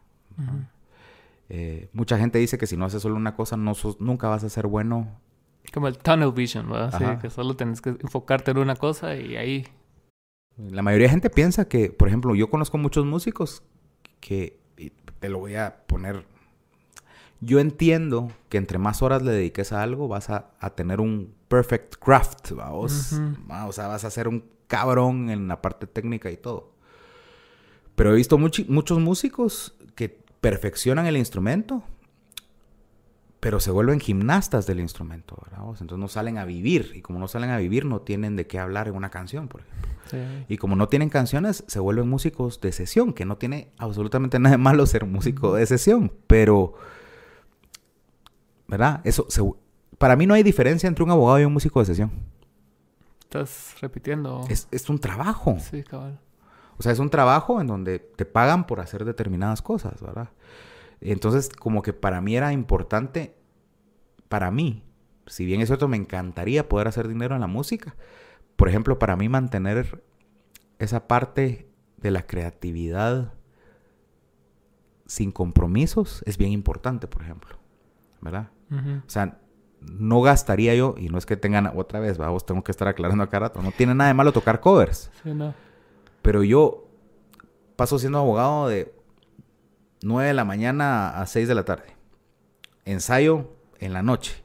Eh, 1.47 1.89
mucha 1.93 2.17
gente 2.17 2.37
dice 2.37 2.57
que 2.57 2.67
si 2.67 2.75
no 2.75 2.83
haces 2.83 3.01
solo 3.01 3.15
una 3.15 3.33
cosa, 3.37 3.55
no 3.55 3.71
nunca 3.99 4.27
vas 4.27 4.43
a 4.43 4.49
ser 4.49 4.67
bueno. 4.67 5.07
Como 5.73 5.87
el 5.87 5.97
tunnel 5.99 6.33
vision, 6.33 6.69
¿verdad? 6.69 6.99
Sí, 6.99 7.21
que 7.21 7.29
solo 7.29 7.55
tienes 7.55 7.79
que 7.79 7.91
enfocarte 7.91 8.51
en 8.51 8.57
una 8.57 8.75
cosa 8.75 9.15
y 9.15 9.37
ahí 9.37 9.65
la 10.57 10.81
mayoría 10.81 11.07
de 11.07 11.11
gente 11.11 11.29
piensa 11.29 11.67
que, 11.67 11.89
por 11.89 12.07
ejemplo, 12.07 12.35
yo 12.35 12.49
conozco 12.49 12.77
muchos 12.77 13.05
músicos 13.05 13.63
que, 14.19 14.59
te 15.19 15.29
lo 15.29 15.39
voy 15.39 15.55
a 15.55 15.83
poner, 15.87 16.25
yo 17.41 17.59
entiendo 17.59 18.31
que 18.49 18.57
entre 18.57 18.77
más 18.77 19.01
horas 19.01 19.21
le 19.21 19.31
dediques 19.31 19.71
a 19.71 19.81
algo 19.81 20.07
vas 20.07 20.29
a, 20.29 20.51
tener 20.75 20.99
un 20.99 21.33
perfect 21.47 21.95
craft, 21.95 22.51
¿vamos? 22.51 23.13
o 23.67 23.71
sea, 23.71 23.87
vas 23.87 24.05
a 24.05 24.09
ser 24.09 24.27
un 24.27 24.43
cabrón 24.67 25.29
en 25.29 25.47
la 25.47 25.61
parte 25.61 25.87
técnica 25.87 26.31
y 26.31 26.37
todo. 26.37 26.73
Pero 27.95 28.11
he 28.11 28.15
visto 28.15 28.37
muchos 28.37 28.99
músicos 28.99 29.75
que 29.95 30.09
perfeccionan 30.41 31.05
el 31.05 31.17
instrumento 31.17 31.83
pero 33.45 33.59
se 33.59 33.69
vuelven 33.69 33.99
gimnastas 33.99 34.65
del 34.65 34.79
instrumento, 34.79 35.37
¿verdad? 35.43 35.63
entonces 35.79 35.99
no 35.99 36.07
salen 36.07 36.39
a 36.39 36.45
vivir, 36.45 36.93
y 36.95 37.03
como 37.03 37.19
no 37.19 37.27
salen 37.27 37.51
a 37.51 37.57
vivir, 37.57 37.85
no 37.85 38.01
tienen 38.01 38.35
de 38.35 38.47
qué 38.47 38.57
hablar 38.57 38.87
en 38.87 38.95
una 38.95 39.11
canción, 39.11 39.47
por 39.47 39.61
ejemplo. 39.61 40.47
Y 40.49 40.57
como 40.57 40.75
no 40.75 40.89
tienen 40.89 41.09
canciones, 41.09 41.63
se 41.67 41.79
vuelven 41.79 42.09
músicos 42.09 42.59
de 42.59 42.71
sesión, 42.71 43.13
que 43.13 43.23
no 43.23 43.37
tiene 43.37 43.71
absolutamente 43.77 44.39
nada 44.39 44.55
de 44.55 44.57
malo 44.57 44.87
ser 44.87 45.05
músico 45.05 45.53
de 45.53 45.63
sesión, 45.67 46.11
pero, 46.25 46.73
¿verdad? 48.67 49.01
Eso, 49.03 49.27
para 49.99 50.15
mí 50.15 50.25
no 50.25 50.33
hay 50.33 50.41
diferencia 50.41 50.87
entre 50.87 51.03
un 51.03 51.11
abogado 51.11 51.39
y 51.39 51.45
un 51.45 51.53
músico 51.53 51.81
de 51.81 51.85
sesión. 51.85 52.11
Estás 53.19 53.75
repitiendo. 53.79 54.43
Es, 54.49 54.67
es 54.71 54.89
un 54.89 54.97
trabajo. 54.97 55.57
Sí, 55.59 55.83
cabal. 55.83 56.19
O 56.79 56.81
sea, 56.81 56.91
es 56.91 56.97
un 56.97 57.11
trabajo 57.11 57.61
en 57.61 57.67
donde 57.67 57.99
te 57.99 58.25
pagan 58.25 58.65
por 58.65 58.79
hacer 58.79 59.05
determinadas 59.05 59.61
cosas, 59.61 60.01
¿verdad? 60.01 60.29
Entonces, 61.11 61.49
como 61.49 61.81
que 61.81 61.93
para 61.93 62.21
mí 62.21 62.35
era 62.35 62.51
importante, 62.51 63.35
para 64.29 64.51
mí, 64.51 64.83
si 65.27 65.45
bien 65.45 65.61
es 65.61 65.67
cierto, 65.67 65.87
me 65.87 65.97
encantaría 65.97 66.67
poder 66.69 66.87
hacer 66.87 67.07
dinero 67.07 67.35
en 67.35 67.41
la 67.41 67.47
música. 67.47 67.95
Por 68.55 68.69
ejemplo, 68.69 68.99
para 68.99 69.15
mí 69.15 69.29
mantener 69.29 70.03
esa 70.79 71.07
parte 71.07 71.69
de 71.97 72.11
la 72.11 72.25
creatividad 72.25 73.33
sin 75.05 75.31
compromisos 75.31 76.23
es 76.25 76.37
bien 76.37 76.51
importante, 76.51 77.07
por 77.07 77.21
ejemplo. 77.21 77.57
¿Verdad? 78.21 78.49
O 78.71 79.09
sea, 79.09 79.39
no 79.81 80.21
gastaría 80.21 80.73
yo, 80.73 80.95
y 80.97 81.09
no 81.09 81.19
es 81.19 81.27
que 81.27 81.37
tengan 81.37 81.71
otra 81.75 81.99
vez, 81.99 82.17
vamos, 82.17 82.45
tengo 82.45 82.63
que 82.63 82.71
estar 82.71 82.87
aclarando 82.87 83.23
acá 83.23 83.37
rato, 83.37 83.61
no 83.61 83.71
tiene 83.71 83.93
nada 83.93 84.07
de 84.07 84.15
malo 84.15 84.31
tocar 84.31 84.59
covers. 84.59 85.11
Sí, 85.21 85.33
no. 85.33 85.53
Pero 86.23 86.43
yo 86.43 86.87
paso 87.75 87.99
siendo 87.99 88.17
abogado 88.17 88.67
de 88.67 88.91
9 90.01 90.27
de 90.27 90.33
la 90.33 90.45
mañana 90.45 91.09
a 91.21 91.25
6 91.25 91.47
de 91.47 91.55
la 91.55 91.65
tarde. 91.65 91.95
Ensayo 92.85 93.51
en 93.79 93.93
la 93.93 94.03
noche. 94.03 94.43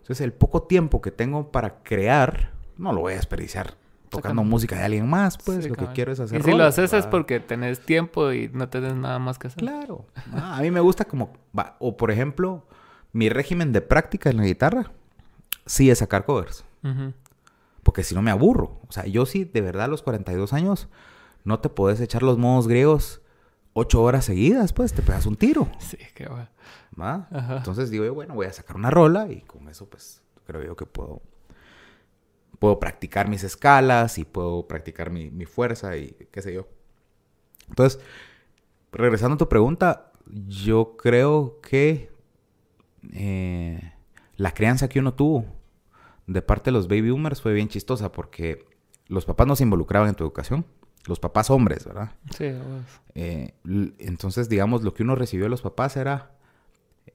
Entonces 0.00 0.20
el 0.20 0.32
poco 0.32 0.64
tiempo 0.64 1.00
que 1.00 1.10
tengo 1.10 1.50
para 1.52 1.82
crear, 1.82 2.52
no 2.76 2.92
lo 2.92 3.00
voy 3.00 3.14
a 3.14 3.16
desperdiciar 3.16 3.76
tocando 4.10 4.42
música 4.42 4.76
de 4.76 4.82
alguien 4.82 5.08
más, 5.08 5.38
pues 5.38 5.66
lo 5.66 5.74
que 5.76 5.86
quiero 5.94 6.12
es 6.12 6.20
hacer. 6.20 6.40
Y 6.40 6.42
si 6.42 6.52
lo 6.52 6.64
haces 6.64 6.92
es 6.92 7.06
porque 7.06 7.40
tenés 7.40 7.80
tiempo 7.80 8.32
y 8.32 8.50
no 8.52 8.68
tenés 8.68 8.94
nada 8.94 9.18
más 9.18 9.38
que 9.38 9.46
hacer. 9.46 9.58
Claro. 9.58 10.04
Ah, 10.32 10.58
a 10.58 10.62
mí 10.62 10.70
me 10.70 10.80
gusta 10.80 11.04
como, 11.04 11.32
o 11.78 11.96
por 11.96 12.10
ejemplo, 12.10 12.66
mi 13.12 13.28
régimen 13.28 13.72
de 13.72 13.80
práctica 13.80 14.28
en 14.30 14.38
la 14.38 14.44
guitarra, 14.44 14.90
sí 15.64 15.90
es 15.90 15.98
sacar 15.98 16.24
covers. 16.24 16.64
Porque 17.82 18.02
si 18.02 18.14
no 18.14 18.22
me 18.22 18.30
aburro. 18.30 18.80
O 18.88 18.92
sea, 18.92 19.06
yo 19.06 19.24
sí, 19.26 19.44
de 19.44 19.60
verdad, 19.60 19.84
a 19.84 19.88
los 19.88 20.02
42 20.02 20.52
años, 20.52 20.88
no 21.44 21.60
te 21.60 21.68
podés 21.68 22.00
echar 22.00 22.22
los 22.22 22.36
modos 22.36 22.68
griegos 22.68 23.22
ocho 23.72 24.02
horas 24.02 24.24
seguidas, 24.24 24.72
pues 24.72 24.92
te 24.92 25.02
pegas 25.02 25.26
un 25.26 25.36
tiro. 25.36 25.68
Sí, 25.78 25.98
qué 26.14 26.26
va. 26.26 26.50
¿Va? 27.00 27.28
Entonces 27.56 27.90
digo 27.90 28.04
yo, 28.04 28.14
bueno, 28.14 28.34
voy 28.34 28.46
a 28.46 28.52
sacar 28.52 28.76
una 28.76 28.90
rola 28.90 29.30
y 29.30 29.42
con 29.42 29.68
eso, 29.68 29.88
pues 29.88 30.22
creo 30.44 30.62
yo 30.62 30.76
que 30.76 30.86
puedo, 30.86 31.22
puedo 32.58 32.78
practicar 32.80 33.28
mis 33.28 33.44
escalas 33.44 34.18
y 34.18 34.24
puedo 34.24 34.66
practicar 34.66 35.10
mi, 35.10 35.44
fuerza 35.46 35.96
y 35.96 36.16
qué 36.30 36.42
sé 36.42 36.52
yo. 36.52 36.66
Entonces, 37.68 38.00
regresando 38.92 39.34
a 39.34 39.38
tu 39.38 39.48
pregunta, 39.48 40.12
yo 40.26 40.96
creo 40.96 41.60
que 41.60 42.10
eh, 43.12 43.92
la 44.36 44.52
crianza 44.52 44.88
que 44.88 44.98
uno 44.98 45.14
tuvo 45.14 45.44
de 46.26 46.42
parte 46.42 46.70
de 46.70 46.72
los 46.72 46.88
baby 46.88 47.10
boomers 47.10 47.40
fue 47.40 47.52
bien 47.52 47.68
chistosa 47.68 48.12
porque 48.12 48.66
los 49.06 49.24
papás 49.24 49.46
no 49.46 49.56
se 49.56 49.64
involucraban 49.64 50.08
en 50.08 50.14
tu 50.14 50.24
educación 50.24 50.66
los 51.06 51.18
papás 51.20 51.50
hombres, 51.50 51.84
¿verdad? 51.86 52.12
Sí. 52.36 52.52
Eh, 53.14 53.54
entonces, 53.98 54.48
digamos, 54.48 54.82
lo 54.82 54.94
que 54.94 55.02
uno 55.02 55.14
recibió 55.14 55.44
de 55.46 55.50
los 55.50 55.62
papás 55.62 55.96
era 55.96 56.32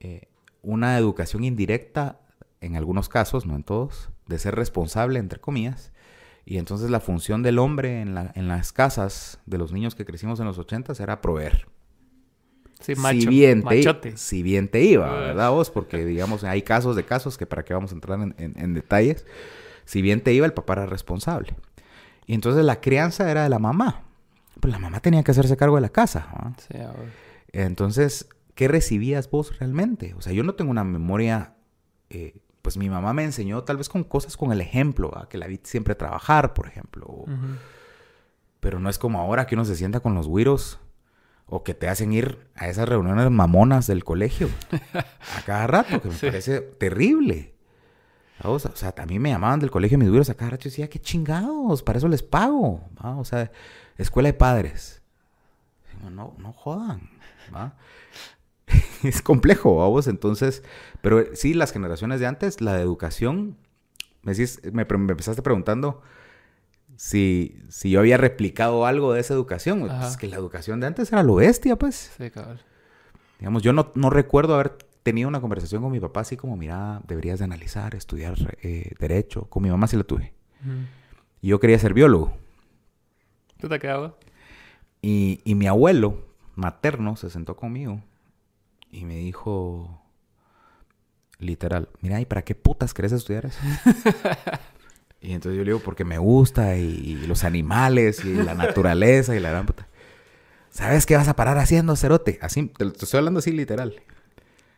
eh, 0.00 0.28
una 0.62 0.98
educación 0.98 1.44
indirecta, 1.44 2.20
en 2.60 2.76
algunos 2.76 3.08
casos, 3.08 3.46
no 3.46 3.54
en 3.54 3.62
todos, 3.62 4.10
de 4.26 4.38
ser 4.38 4.54
responsable, 4.56 5.18
entre 5.18 5.38
comillas, 5.40 5.92
Y 6.48 6.58
entonces 6.58 6.90
la 6.90 7.00
función 7.00 7.42
del 7.42 7.58
hombre 7.58 8.00
en, 8.00 8.14
la, 8.14 8.30
en 8.36 8.46
las 8.48 8.72
casas 8.72 9.40
de 9.46 9.58
los 9.58 9.72
niños 9.72 9.94
que 9.96 10.04
crecimos 10.04 10.38
en 10.40 10.46
los 10.46 10.58
ochentas 10.58 11.00
era 11.00 11.20
proveer. 11.20 11.66
Sí, 12.80 12.94
macho, 12.94 13.20
si, 13.20 13.26
bien 13.26 13.62
te, 13.64 14.16
si 14.16 14.42
bien 14.42 14.68
te 14.68 14.82
iba, 14.84 15.08
Ah. 15.10 15.20
¿verdad 15.20 15.50
vos? 15.50 15.70
Porque, 15.70 16.04
digamos, 16.04 16.44
hay 16.44 16.62
casos 16.62 16.94
de 16.94 17.04
casos 17.04 17.36
que 17.38 17.46
para 17.46 17.64
qué 17.64 17.72
vamos 17.74 17.90
a 17.90 17.94
entrar 17.94 18.20
en, 18.20 18.34
en- 18.38 18.54
en 18.56 18.74
detalles. 18.74 19.24
Si 19.86 20.02
bien 20.02 20.20
te 20.20 20.32
iba, 20.34 20.44
el 20.46 20.52
papá 20.52 20.74
era 20.74 20.86
responsable. 20.86 21.54
Y 22.26 22.34
entonces 22.34 22.64
la 22.64 22.80
crianza 22.80 23.30
era 23.30 23.44
de 23.44 23.48
la 23.48 23.58
mamá. 23.58 24.02
Pues 24.60 24.72
la 24.72 24.78
mamá 24.78 25.00
tenía 25.00 25.22
que 25.22 25.30
hacerse 25.30 25.56
cargo 25.56 25.76
de 25.76 25.82
la 25.82 25.90
casa. 25.90 26.26
¿va? 26.34 26.52
Sí, 26.58 26.78
a. 26.78 26.92
Entonces, 27.52 28.28
¿qué 28.54 28.68
recibías 28.68 29.30
vos 29.30 29.58
realmente? 29.58 30.14
O 30.14 30.20
sea, 30.22 30.32
yo 30.32 30.42
no 30.42 30.54
tengo 30.54 30.70
una 30.70 30.84
memoria... 30.84 31.54
eh, 32.10 32.36
pues 32.62 32.76
mi 32.76 32.90
mamá 32.90 33.12
me 33.12 33.22
enseñó 33.22 33.62
tal 33.62 33.76
vez 33.76 33.88
con 33.88 34.02
cosas 34.02 34.36
con 34.36 34.50
el 34.50 34.60
ejemplo, 34.60 35.10
¿va? 35.12 35.28
que 35.28 35.38
la 35.38 35.46
vi 35.46 35.60
siempre 35.62 35.94
trabajar, 35.94 36.52
por 36.52 36.66
ejemplo. 36.66 37.06
o- 37.06 37.26
pero 38.58 38.80
no 38.80 38.90
es 38.90 38.98
como 38.98 39.20
ahora 39.20 39.46
que 39.46 39.54
uno 39.54 39.64
se 39.64 39.76
sienta 39.76 40.00
con 40.00 40.14
los 40.14 40.26
güiros 40.26 40.80
o 41.46 41.62
que 41.62 41.74
te 41.74 41.88
hacen 41.88 42.12
ir 42.12 42.48
a 42.56 42.66
esas 42.68 42.88
reuniones 42.88 43.30
mamonas 43.30 43.86
del 43.86 44.02
colegio 44.02 44.48
a 44.92 45.42
cada 45.42 45.68
rato, 45.68 46.02
que 46.02 46.08
me 46.08 46.14
Sí. 46.18 46.26
parece 46.26 46.60
terrible. 46.60 47.54
O 48.44 48.58
sea, 48.58 48.94
a 48.96 49.06
mí 49.06 49.18
me 49.18 49.30
llamaban 49.30 49.60
del 49.60 49.70
colegio 49.70 49.96
mis 49.98 50.08
güiros 50.08 50.28
a 50.30 50.34
cada 50.34 50.52
rato 50.52 50.68
y 50.68 50.70
decía, 50.70 50.88
qué 50.90 51.00
chingados, 51.00 51.82
para 51.82 51.98
eso 51.98 52.08
les 52.08 52.22
pago. 52.22 52.82
¿va? 53.02 53.16
O 53.16 53.24
sea, 53.24 53.50
escuela 53.96 54.28
de 54.28 54.34
padres. 54.34 55.02
Digo, 55.94 56.10
No, 56.10 56.34
no 56.38 56.52
jodan. 56.52 57.08
¿va? 57.54 57.76
es 59.02 59.22
complejo, 59.22 59.76
vamos. 59.76 60.06
Entonces, 60.06 60.62
pero 61.00 61.24
sí, 61.34 61.54
las 61.54 61.72
generaciones 61.72 62.20
de 62.20 62.26
antes, 62.26 62.60
la 62.60 62.74
de 62.74 62.82
educación, 62.82 63.56
me, 64.22 64.32
decís- 64.32 64.60
me, 64.72 64.82
empezaste 64.82 65.40
preguntando 65.42 66.02
si, 66.96 67.58
si 67.68 67.90
yo 67.90 68.00
había 68.00 68.16
replicado 68.16 68.86
algo 68.86 69.12
de 69.12 69.20
esa 69.20 69.34
educación. 69.34 69.80
Pues 69.80 69.92
Ajá. 69.92 70.16
que 70.18 70.28
la 70.28 70.36
educación 70.36 70.80
de 70.80 70.86
antes 70.88 71.12
era 71.12 71.22
lo 71.22 71.36
bestia, 71.36 71.76
pues. 71.76 72.12
Sí, 72.18 72.30
cabal. 72.30 72.60
Digamos, 73.38 73.62
yo 73.62 73.72
no, 73.72 73.92
no 73.94 74.10
recuerdo 74.10 74.54
haber 74.54 74.76
tenido 75.06 75.28
una 75.28 75.40
conversación 75.40 75.82
con 75.82 75.92
mi 75.92 76.00
papá 76.00 76.22
así 76.22 76.36
como, 76.36 76.56
mira, 76.56 77.00
deberías 77.06 77.38
de 77.38 77.44
analizar, 77.44 77.94
estudiar 77.94 78.34
eh, 78.60 78.90
derecho. 78.98 79.44
Con 79.44 79.62
mi 79.62 79.70
mamá 79.70 79.86
sí 79.86 79.96
la 79.96 80.02
tuve. 80.02 80.34
Y 81.40 81.48
yo 81.48 81.60
quería 81.60 81.78
ser 81.78 81.94
biólogo. 81.94 82.36
¿Tú 83.60 83.68
te 83.68 83.78
quedabas? 83.78 84.14
Y, 85.00 85.42
y 85.44 85.54
mi 85.54 85.68
abuelo 85.68 86.26
materno 86.56 87.14
se 87.14 87.30
sentó 87.30 87.54
conmigo 87.54 88.02
y 88.90 89.04
me 89.04 89.14
dijo, 89.14 90.02
literal, 91.38 91.88
mira, 92.00 92.20
¿y 92.20 92.26
para 92.26 92.42
qué 92.42 92.56
putas 92.56 92.92
querés 92.92 93.12
estudiar 93.12 93.46
eso? 93.46 93.60
y 95.20 95.34
entonces 95.34 95.56
yo 95.56 95.64
le 95.64 95.70
digo, 95.70 95.84
porque 95.84 96.04
me 96.04 96.18
gusta 96.18 96.76
y, 96.76 96.82
y 96.82 97.26
los 97.28 97.44
animales 97.44 98.24
y 98.24 98.34
la 98.34 98.54
naturaleza 98.54 99.36
y 99.36 99.40
la 99.40 99.50
gran 99.50 99.66
puta. 99.66 99.86
¿Sabes 100.70 101.06
qué 101.06 101.14
vas 101.14 101.28
a 101.28 101.36
parar 101.36 101.58
haciendo, 101.58 101.94
cerote? 101.94 102.40
Así, 102.42 102.66
te, 102.66 102.90
te 102.90 103.04
estoy 103.04 103.18
hablando 103.18 103.38
así 103.38 103.52
literal. 103.52 104.02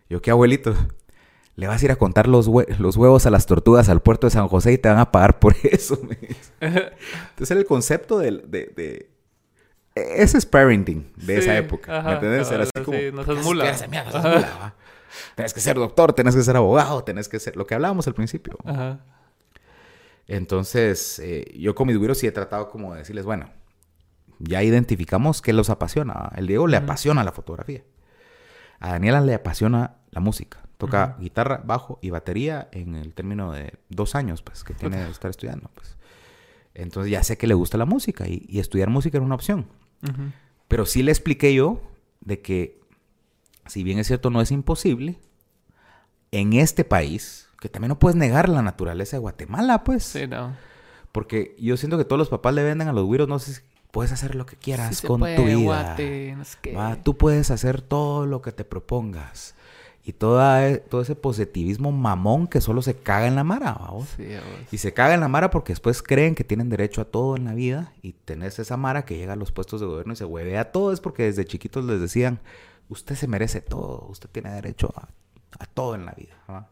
Yo, 0.09 0.21
¿qué 0.23 0.31
abuelito? 0.31 0.75
Le 1.57 1.67
vas 1.67 1.83
a 1.83 1.85
ir 1.87 1.91
a 1.91 1.97
contar 1.97 2.29
los, 2.29 2.49
hue- 2.49 2.69
los 2.79 2.97
huevos 2.97 3.27
a 3.27 3.31
las 3.31 3.47
tortugas 3.47 3.89
al 3.89 4.01
puerto 4.01 4.27
de 4.27 4.31
San 4.31 4.47
José 4.49 4.73
y 4.73 4.79
te 4.79 4.89
van 4.89 4.99
a 4.99 5.11
pagar 5.11 5.39
por 5.41 5.55
eso. 5.65 5.99
me. 6.03 6.17
Entonces 6.61 7.51
era 7.51 7.61
el 7.61 7.67
concepto 7.67 8.19
de, 8.19 8.31
de- 8.31 9.11
Ese 9.95 10.39
es 10.39 10.47
parenting 10.47 11.13
de 11.17 11.39
esa 11.39 11.57
época. 11.57 11.93
¿Me 11.93 11.99
ajá, 11.99 12.13
entiendes? 12.15 12.51
Era 12.51 12.63
así 12.63 12.71
como... 12.85 12.97
sí, 12.99 13.05
no 13.13 13.25
"¿Por 13.25 13.35
seas 13.35 13.45
mula". 13.47 13.73
No 13.73 13.79
seas 13.79 14.25
mula? 14.25 14.75
Tenés 15.35 15.53
que 15.55 15.61
ser 15.61 15.77
doctor, 15.77 16.13
tenés 16.13 16.37
que 16.37 16.43
ser 16.43 16.57
abogado, 16.57 17.03
tenés 17.03 17.29
que 17.29 17.41
ser... 17.41 17.57
Lo 17.57 17.67
que 17.67 17.75
hablábamos 17.75 18.07
al 18.07 18.15
principio. 18.15 18.57
Ajá. 18.65 19.01
Entonces, 20.27 21.19
eh, 21.21 21.55
yo 21.59 21.75
con 21.75 21.87
mis 21.89 21.97
güiros 21.97 22.19
sí 22.19 22.27
he 22.27 22.33
tratado 22.33 22.69
como 22.69 22.93
de 22.93 23.01
decirles, 23.01 23.25
bueno, 23.25 23.51
ya 24.39 24.63
identificamos 24.63 25.41
qué 25.43 25.53
los 25.53 25.71
apasiona. 25.71 26.31
El 26.37 26.47
Diego 26.47 26.67
le 26.67 26.77
apasiona 26.77 27.25
la 27.25 27.33
fotografía. 27.33 27.83
A 28.79 28.91
Daniela 28.93 29.21
le 29.23 29.35
apasiona 29.35 29.97
la 30.11 30.21
música. 30.21 30.61
Toca 30.79 31.17
guitarra, 31.19 31.61
bajo 31.65 31.99
y 32.03 32.11
batería 32.11 32.69
en 32.71 32.95
el 32.95 33.13
término 33.13 33.53
de 33.53 33.75
dos 33.89 34.15
años, 34.15 34.43
pues, 34.43 34.63
que 34.63 34.75
tiene 34.75 34.97
de 34.97 35.11
estar 35.11 35.31
estudiando, 35.31 35.71
pues. 35.75 35.97
Entonces 36.75 37.11
ya 37.11 37.25
sé 37.25 37.37
que 37.37 37.49
le 37.49 37.55
gusta 37.55 37.77
la 37.79 37.85
música 37.85 38.29
y, 38.29 38.47
y 38.49 38.61
estudiar 38.61 38.89
música 38.89 39.19
era 39.19 39.27
una 39.27 39.35
opción. 39.35 39.67
Pero 40.69 40.87
sí 40.87 41.03
le 41.03 41.11
expliqué 41.11 41.53
yo 41.53 41.81
de 42.21 42.41
que, 42.41 42.81
si 43.67 43.83
bien 43.83 43.99
es 43.99 44.07
cierto, 44.07 44.31
no 44.31 44.41
es 44.41 44.53
imposible, 44.53 45.19
en 46.31 46.53
este 46.53 46.85
país, 46.85 47.49
que 47.61 47.69
también 47.69 47.89
no 47.89 47.99
puedes 47.99 48.17
negar 48.17 48.49
la 48.49 48.63
naturaleza 48.63 49.17
de 49.17 49.21
Guatemala, 49.21 49.83
pues. 49.83 50.05
Sí, 50.05 50.29
no. 50.29 50.55
Porque 51.11 51.57
yo 51.59 51.77
siento 51.77 51.99
que 51.99 52.05
todos 52.05 52.19
los 52.19 52.29
papás 52.29 52.55
le 52.55 52.63
venden 52.63 52.87
a 52.87 52.93
los 52.93 53.05
güiros, 53.05 53.27
no 53.29 53.39
sé, 53.41 53.55
si 53.55 53.61
puedes 53.91 54.13
hacer 54.13 54.35
lo 54.35 54.47
que 54.47 54.57
quieras 54.57 54.99
Sí 54.99 55.07
con 55.07 55.21
puede, 55.21 55.37
tu 55.37 55.45
vida. 55.45 55.57
guate, 55.59 56.35
no 56.37 56.45
sé 56.45 56.59
qué. 56.63 56.75
Va, 56.75 56.97
Tú 57.03 57.17
puedes 57.17 57.51
hacer 57.51 57.83
todo 57.83 58.27
lo 58.27 58.43
que 58.43 58.53
te 58.53 58.65
propongas. 58.65 59.57
Y 60.09 60.15
toda, 60.15 60.67
e- 60.67 60.79
todo 60.79 61.03
ese 61.03 61.15
positivismo 61.15 61.93
mamón 61.93 62.47
que 62.47 62.63
solo 62.63 62.81
se 62.81 62.95
caga 62.97 63.27
en 63.27 63.35
la 63.35 63.45
mara, 63.45 63.75
¿vamos? 63.75 64.09
Sí. 64.17 64.25
Y 64.73 64.79
se 64.79 64.95
caga 64.95 65.13
en 65.13 65.21
la 65.21 65.29
mara 65.29 65.51
porque 65.51 65.73
después 65.73 66.03
creen 66.03 66.35
que 66.35 66.45
tienen 66.45 66.71
derecho 66.71 67.03
a 67.03 67.05
todo 67.05 67.37
en 67.37 67.45
la 67.45 67.53
vida 67.53 67.93
y 68.01 68.15
tenés 68.15 68.59
esa 68.59 68.79
mara 68.79 69.05
que 69.05 69.19
llega 69.19 69.35
a 69.35 69.37
los 69.37 69.53
puestos 69.53 69.83
de 69.83 69.87
gobierno 69.87 70.15
y 70.15 70.17
se 70.17 70.25
hueve 70.25 70.57
a 70.57 70.73
todo. 70.73 70.95
Es 70.95 71.01
porque 71.01 71.25
desde 71.25 71.45
chiquitos 71.45 71.85
les 71.85 72.01
decían, 72.01 72.41
usted 72.89 73.17
se 73.17 73.29
merece 73.29 73.61
todo, 73.61 74.07
usted 74.09 74.31
tiene 74.31 74.51
derecho 74.51 74.95
a, 74.97 75.09
a 75.63 75.67
todo 75.67 75.95
en 75.95 76.07
la 76.07 76.13
vida. 76.13 76.37
¿va? 76.49 76.71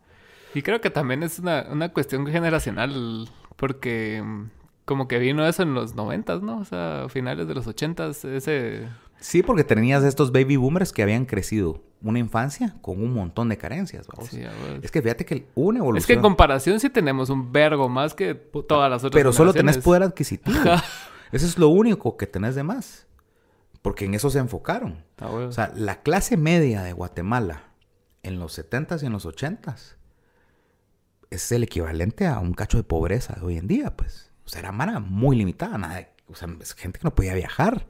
Y 0.55 0.63
creo 0.63 0.81
que 0.81 0.89
también 0.89 1.23
es 1.23 1.39
una, 1.39 1.67
una 1.71 1.93
cuestión 1.93 2.27
generacional, 2.27 3.29
porque 3.57 4.23
mm, 4.25 4.45
como 4.87 5.09
que 5.09 5.19
vino 5.19 5.47
eso 5.47 5.63
en 5.63 5.75
los 5.75 5.95
noventas, 5.95 6.41
¿no? 6.41 6.61
O 6.61 6.65
sea, 6.65 7.05
a 7.05 7.09
finales 7.11 7.47
de 7.47 7.55
los 7.55 7.67
ochentas, 7.67 8.25
ese... 8.25 8.89
Sí, 9.21 9.43
porque 9.43 9.65
tenías 9.65 10.05
estos 10.05 10.33
baby 10.33 10.57
boomers 10.57 10.93
que 10.93 11.03
habían 11.03 11.25
crecido 11.25 11.83
una 12.03 12.19
infancia 12.19 12.77
con 12.83 13.03
un 13.03 13.13
montón 13.13 13.49
de 13.49 13.57
carencias. 13.57 14.07
Es 14.83 14.91
que 14.91 15.03
fíjate 15.03 15.25
que 15.25 15.49
una 15.55 15.79
evolución. 15.79 15.99
Es 15.99 16.07
que 16.07 16.13
en 16.13 16.23
comparación 16.23 16.79
sí 16.81 16.91
tenemos 16.91 17.31
un 17.31 17.53
vergo 17.53 17.89
más 17.89 18.15
que 18.15 18.35
todas 18.35 18.91
las 18.91 19.03
otras 19.03 19.19
Pero 19.19 19.33
solo 19.33 19.53
tenés 19.53 19.79
poder 19.79 20.03
adquisitivo. 20.03 20.57
Eso 21.33 21.47
es 21.47 21.59
lo 21.59 21.69
único 21.69 22.17
que 22.17 22.27
tenés 22.27 22.55
de 22.55 22.63
más. 22.63 23.07
Porque 23.83 24.05
en 24.05 24.15
eso 24.15 24.31
se 24.31 24.39
enfocaron. 24.39 25.05
Ah. 25.19 25.29
O 25.31 25.53
sea, 25.53 25.73
la 25.75 26.03
clase 26.03 26.37
media 26.37 26.83
de 26.83 26.93
Guatemala 26.93 27.65
en 28.23 28.39
los 28.39 28.59
70s 28.59 29.03
y 29.03 29.07
en 29.07 29.13
los 29.13 29.27
80s 29.27 29.95
es 31.31 31.53
el 31.53 31.63
equivalente 31.63 32.27
a 32.27 32.39
un 32.39 32.53
cacho 32.53 32.79
de 32.79 32.85
pobreza 32.85 33.35
de 33.35 33.47
hoy 33.47 33.57
en 33.57 33.67
día, 33.67 33.97
pues. 33.97 34.33
O 34.45 34.49
sea, 34.49 34.61
era 34.61 34.73
mara 34.73 35.01
muy 35.01 35.37
limitada. 35.37 35.79
Nada 35.79 35.97
de- 35.97 36.09
o 36.29 36.35
sea, 36.35 36.49
es 36.61 36.75
gente 36.75 36.99
que 36.99 37.05
no 37.05 37.15
podía 37.15 37.35
viajar, 37.35 37.87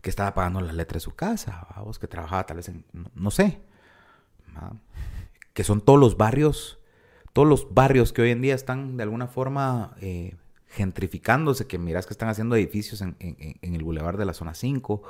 que 0.00 0.10
estaba 0.10 0.34
pagando 0.34 0.60
la 0.60 0.72
letra 0.72 0.96
de 0.96 1.00
su 1.00 1.14
casa, 1.14 1.66
vamos, 1.76 1.98
que 1.98 2.06
trabajaba 2.06 2.44
tal 2.46 2.56
vez 2.58 2.68
en, 2.68 2.84
no, 2.92 3.10
no 3.14 3.30
sé. 3.30 3.60
¿va? 4.56 4.72
Que 5.52 5.64
son 5.64 5.80
todos 5.80 5.98
los 6.00 6.16
barrios, 6.16 6.78
todos 7.32 7.46
los 7.48 7.72
barrios 7.74 8.12
que 8.12 8.22
hoy 8.22 8.30
en 8.30 8.40
día 8.42 8.54
están 8.54 8.96
de 8.96 9.02
alguna 9.02 9.26
forma 9.26 9.94
eh, 10.00 10.36
gentrificándose, 10.68 11.66
que 11.66 11.78
miras 11.78 12.06
que 12.06 12.12
están 12.14 12.28
haciendo 12.28 12.56
edificios 12.56 13.00
en, 13.02 13.16
en- 13.20 13.36
en- 13.38 13.56
en 13.62 13.74
el 13.74 13.84
bulevar 13.84 14.16
de 14.16 14.24
la 14.24 14.34
zona 14.34 14.54
5 14.54 15.02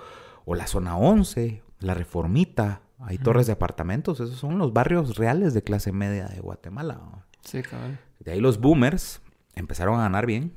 o 0.44 0.54
la 0.54 0.66
zona 0.66 0.96
11, 0.96 1.62
la 1.80 1.94
Reformita, 1.94 2.82
hay 3.00 3.18
torres 3.18 3.46
de 3.46 3.52
apartamentos, 3.54 4.20
esos 4.20 4.36
son 4.38 4.58
los 4.58 4.72
barrios 4.72 5.16
reales 5.16 5.54
de 5.54 5.62
clase 5.62 5.90
media 5.92 6.26
de 6.26 6.40
Guatemala. 6.40 6.94
¿va? 6.98 7.24
Sí, 7.42 7.62
cabrón. 7.62 7.98
De 8.20 8.32
ahí 8.32 8.40
los 8.40 8.58
boomers 8.60 9.20
empezaron 9.56 9.98
a 9.98 10.02
ganar 10.02 10.26
bien, 10.26 10.52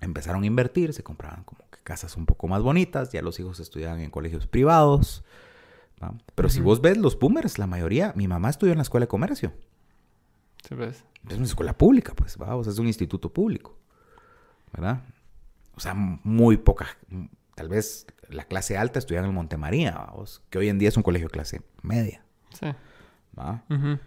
empezaron 0.00 0.42
a 0.42 0.46
invertir, 0.46 0.92
se 0.92 1.02
compraban 1.02 1.44
como 1.44 1.60
que 1.70 1.78
casas 1.82 2.16
un 2.16 2.26
poco 2.26 2.48
más 2.48 2.62
bonitas, 2.62 3.12
ya 3.12 3.22
los 3.22 3.38
hijos 3.40 3.60
estudiaban 3.60 4.00
en 4.00 4.10
colegios 4.10 4.46
privados. 4.46 5.24
¿va? 6.02 6.14
Pero 6.34 6.48
si 6.48 6.60
vos 6.60 6.80
ves 6.80 6.96
los 6.98 7.18
boomers, 7.18 7.58
la 7.58 7.66
mayoría, 7.66 8.12
mi 8.16 8.28
mamá 8.28 8.50
estudió 8.50 8.72
en 8.72 8.78
la 8.78 8.82
escuela 8.82 9.04
de 9.04 9.08
comercio. 9.08 9.52
Sí, 10.68 10.74
pues. 10.74 11.04
Es 11.28 11.36
una 11.36 11.46
escuela 11.46 11.76
pública, 11.76 12.12
pues, 12.14 12.36
¿va? 12.40 12.54
O 12.56 12.64
sea, 12.64 12.72
es 12.72 12.78
un 12.78 12.86
instituto 12.86 13.32
público, 13.32 13.76
¿verdad? 14.72 15.02
O 15.76 15.80
sea, 15.80 15.94
muy 15.94 16.56
poca, 16.58 16.86
tal 17.54 17.68
vez 17.68 18.06
la 18.28 18.44
clase 18.44 18.76
alta 18.76 18.98
estudiaba 18.98 19.26
en 19.26 19.30
el 19.30 19.34
Montemaría, 19.34 19.92
¿vamos? 19.92 20.42
que 20.50 20.58
hoy 20.58 20.68
en 20.68 20.78
día 20.78 20.88
es 20.88 20.96
un 20.96 21.02
colegio 21.02 21.28
de 21.28 21.32
clase 21.32 21.62
media, 21.82 22.24
Sí. 22.50 22.66
¿va? 23.38 23.64
Ujú. 23.70 23.98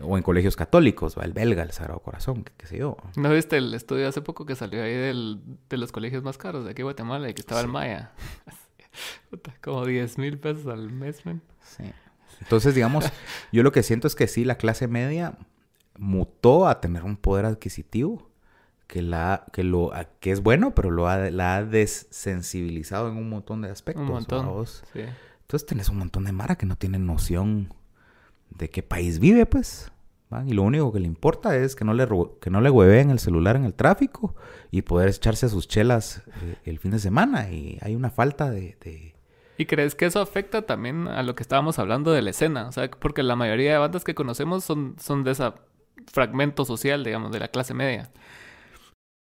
O 0.00 0.16
en 0.16 0.22
colegios 0.22 0.56
católicos, 0.56 1.16
¿va? 1.16 1.24
El 1.24 1.32
belga, 1.32 1.62
el 1.62 1.70
Sagrado 1.70 2.00
Corazón, 2.00 2.44
qué, 2.56 2.66
sé 2.66 2.78
yo. 2.78 2.96
¿No 3.16 3.30
viste 3.30 3.56
el 3.56 3.72
estudio 3.74 4.08
hace 4.08 4.22
poco 4.22 4.44
que 4.44 4.56
salió 4.56 4.82
ahí 4.82 4.92
del, 4.92 5.40
de 5.68 5.76
los 5.76 5.92
colegios 5.92 6.22
más 6.22 6.36
caros 6.36 6.64
de 6.64 6.70
aquí 6.70 6.78
de 6.78 6.84
Guatemala 6.84 7.28
y 7.28 7.34
que 7.34 7.40
estaba 7.40 7.60
el 7.60 7.68
Maya? 7.68 8.12
Como 9.62 9.86
10 9.86 10.18
mil 10.18 10.38
pesos 10.38 10.66
al 10.66 10.90
mes, 10.90 11.24
man. 11.24 11.42
Sí. 11.60 11.84
Entonces, 12.40 12.74
digamos, 12.74 13.04
yo 13.52 13.62
lo 13.62 13.72
que 13.72 13.82
siento 13.82 14.06
es 14.06 14.14
que 14.14 14.26
sí, 14.26 14.44
la 14.44 14.56
clase 14.56 14.88
media 14.88 15.38
mutó 15.96 16.66
a 16.66 16.80
tener 16.80 17.04
un 17.04 17.16
poder 17.16 17.44
adquisitivo 17.44 18.30
que, 18.86 19.02
la, 19.02 19.46
que, 19.52 19.64
lo, 19.64 19.92
que 20.20 20.32
es 20.32 20.42
bueno, 20.42 20.74
pero 20.74 20.90
lo 20.90 21.08
ha, 21.08 21.30
la 21.30 21.56
ha 21.56 21.64
desensibilizado 21.64 23.08
en 23.08 23.16
un 23.16 23.28
montón 23.28 23.62
de 23.62 23.70
aspectos. 23.70 24.02
Un 24.02 24.12
montón. 24.12 24.66
Entonces 25.42 25.66
tenés 25.66 25.88
un 25.88 25.98
montón 25.98 26.24
de 26.24 26.32
Mara 26.32 26.56
que 26.56 26.66
no 26.66 26.76
tiene 26.76 26.98
noción 26.98 27.72
de 28.58 28.70
qué 28.70 28.82
país 28.82 29.18
vive, 29.18 29.46
pues. 29.46 29.90
Y 30.46 30.52
lo 30.54 30.62
único 30.62 30.92
que 30.92 30.98
le 30.98 31.06
importa 31.06 31.56
es 31.56 31.76
que 31.76 31.84
no 31.84 31.94
le, 31.94 32.08
que 32.40 32.50
no 32.50 32.60
le 32.60 32.68
hueveen 32.68 33.10
el 33.10 33.20
celular 33.20 33.54
en 33.54 33.64
el 33.64 33.72
tráfico 33.74 34.34
y 34.72 34.82
poder 34.82 35.08
echarse 35.08 35.48
sus 35.48 35.68
chelas 35.68 36.22
eh, 36.42 36.56
el 36.64 36.80
fin 36.80 36.90
de 36.90 36.98
semana. 36.98 37.50
Y 37.50 37.78
hay 37.82 37.94
una 37.94 38.10
falta 38.10 38.50
de... 38.50 38.76
de- 38.80 39.14
¿Y 39.58 39.66
crees 39.66 39.94
que 39.94 40.06
eso 40.06 40.20
afecta 40.20 40.62
también 40.62 41.06
a 41.06 41.22
lo 41.22 41.36
que 41.36 41.44
estábamos 41.44 41.78
hablando 41.78 42.10
de 42.10 42.22
la 42.22 42.30
escena? 42.30 42.66
O 42.66 42.72
sea, 42.72 42.90
porque 42.90 43.22
la 43.22 43.36
mayoría 43.36 43.70
de 43.72 43.78
bandas 43.78 44.02
que 44.02 44.16
conocemos 44.16 44.64
son, 44.64 44.96
son 45.00 45.22
de 45.22 45.30
ese 45.30 45.52
fragmento 46.12 46.64
social, 46.64 47.04
digamos, 47.04 47.30
de 47.30 47.38
la 47.38 47.46
clase 47.46 47.72
media. 47.72 48.10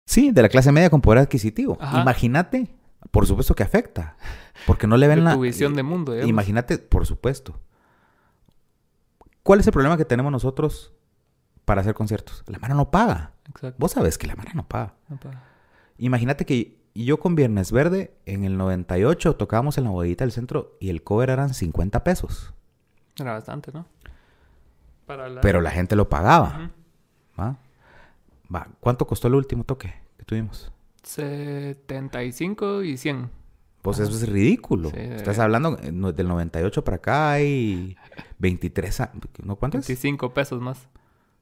Sí, 0.06 0.30
de 0.32 0.40
la 0.40 0.48
clase 0.48 0.72
media 0.72 0.88
con 0.88 1.02
poder 1.02 1.18
adquisitivo. 1.18 1.76
Imagínate, 2.00 2.68
por 3.10 3.26
supuesto 3.26 3.54
que 3.54 3.62
afecta. 3.62 4.16
Porque 4.66 4.86
no 4.86 4.96
le 4.96 5.08
ven 5.08 5.18
De 5.18 5.24
la... 5.24 5.36
visión 5.36 5.74
de 5.74 5.82
mundo, 5.82 6.12
digamos. 6.12 6.30
Imagínate, 6.30 6.78
por 6.78 7.04
supuesto. 7.04 7.60
¿Cuál 9.44 9.60
es 9.60 9.66
el 9.66 9.74
problema 9.74 9.98
que 9.98 10.06
tenemos 10.06 10.32
nosotros 10.32 10.94
para 11.66 11.82
hacer 11.82 11.94
conciertos? 11.94 12.42
La 12.46 12.58
mano 12.58 12.74
no 12.74 12.90
paga. 12.90 13.34
Exacto. 13.46 13.76
Vos 13.78 13.92
sabes 13.92 14.16
que 14.16 14.26
la 14.26 14.34
mano 14.34 14.50
no 14.54 14.66
paga. 14.66 14.94
No 15.08 15.18
Imagínate 15.98 16.46
que 16.46 16.82
yo 16.94 17.20
con 17.20 17.34
Viernes 17.34 17.70
Verde 17.70 18.16
en 18.24 18.44
el 18.44 18.56
98 18.56 19.36
tocábamos 19.36 19.76
en 19.76 19.84
la 19.84 19.90
bodita 19.90 20.24
del 20.24 20.32
centro 20.32 20.78
y 20.80 20.88
el 20.88 21.02
cover 21.02 21.28
eran 21.28 21.52
50 21.52 22.02
pesos. 22.04 22.54
Era 23.20 23.34
bastante, 23.34 23.70
¿no? 23.70 23.84
Para 25.04 25.28
la... 25.28 25.42
Pero 25.42 25.60
la 25.60 25.70
gente 25.70 25.94
lo 25.94 26.08
pagaba. 26.08 26.48
Ujú. 26.48 26.70
¿va? 27.38 27.58
Va, 28.52 28.68
¿Cuánto 28.80 29.06
costó 29.06 29.28
el 29.28 29.34
último 29.34 29.64
toque 29.64 29.92
que 30.16 30.24
tuvimos? 30.24 30.72
75 31.02 32.82
y 32.82 32.96
100. 32.96 33.43
Pues 33.84 34.00
Ajá. 34.00 34.08
eso 34.08 34.16
es 34.16 34.26
ridículo. 34.30 34.88
Sí, 34.88 34.96
Estás 34.96 35.38
hablando 35.38 35.78
eh, 35.82 35.92
del 36.14 36.26
98 36.26 36.82
para 36.84 36.96
acá 36.96 37.32
hay 37.32 37.98
23 38.38 39.00
años. 39.00 39.22
¿No 39.42 39.56
cuánto 39.56 39.76
es? 39.76 39.86
25 39.86 40.32
pesos 40.32 40.58
más. 40.62 40.88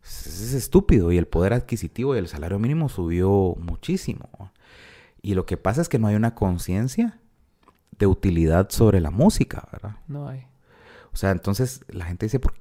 Es, 0.03 0.26
es 0.26 0.53
estúpido 0.55 1.12
y 1.12 1.18
el 1.18 1.28
poder 1.28 1.53
adquisitivo 1.53 2.16
y 2.16 2.18
el 2.18 2.26
salario 2.26 2.59
mínimo 2.59 2.88
subió 2.88 3.55
muchísimo. 3.61 4.28
Y 5.22 5.34
lo 5.34 5.47
que 5.47 5.57
pasa 5.57 5.82
es 5.82 5.88
que 5.88 6.01
no 6.01 6.09
hay 6.09 6.16
una 6.16 6.34
conciencia 6.34 7.20
de 7.97 8.09
utilidad 8.09 8.70
sobre 8.70 9.01
la 9.01 9.12
música, 9.12 9.68
¿verdad? 9.70 9.99
No 10.09 10.26
hay. 10.26 10.45
O 11.12 11.16
sea, 11.16 11.30
entonces 11.30 11.84
la 11.90 12.07
gente 12.07 12.26
dice, 12.26 12.40
"¿Por- 12.40 12.55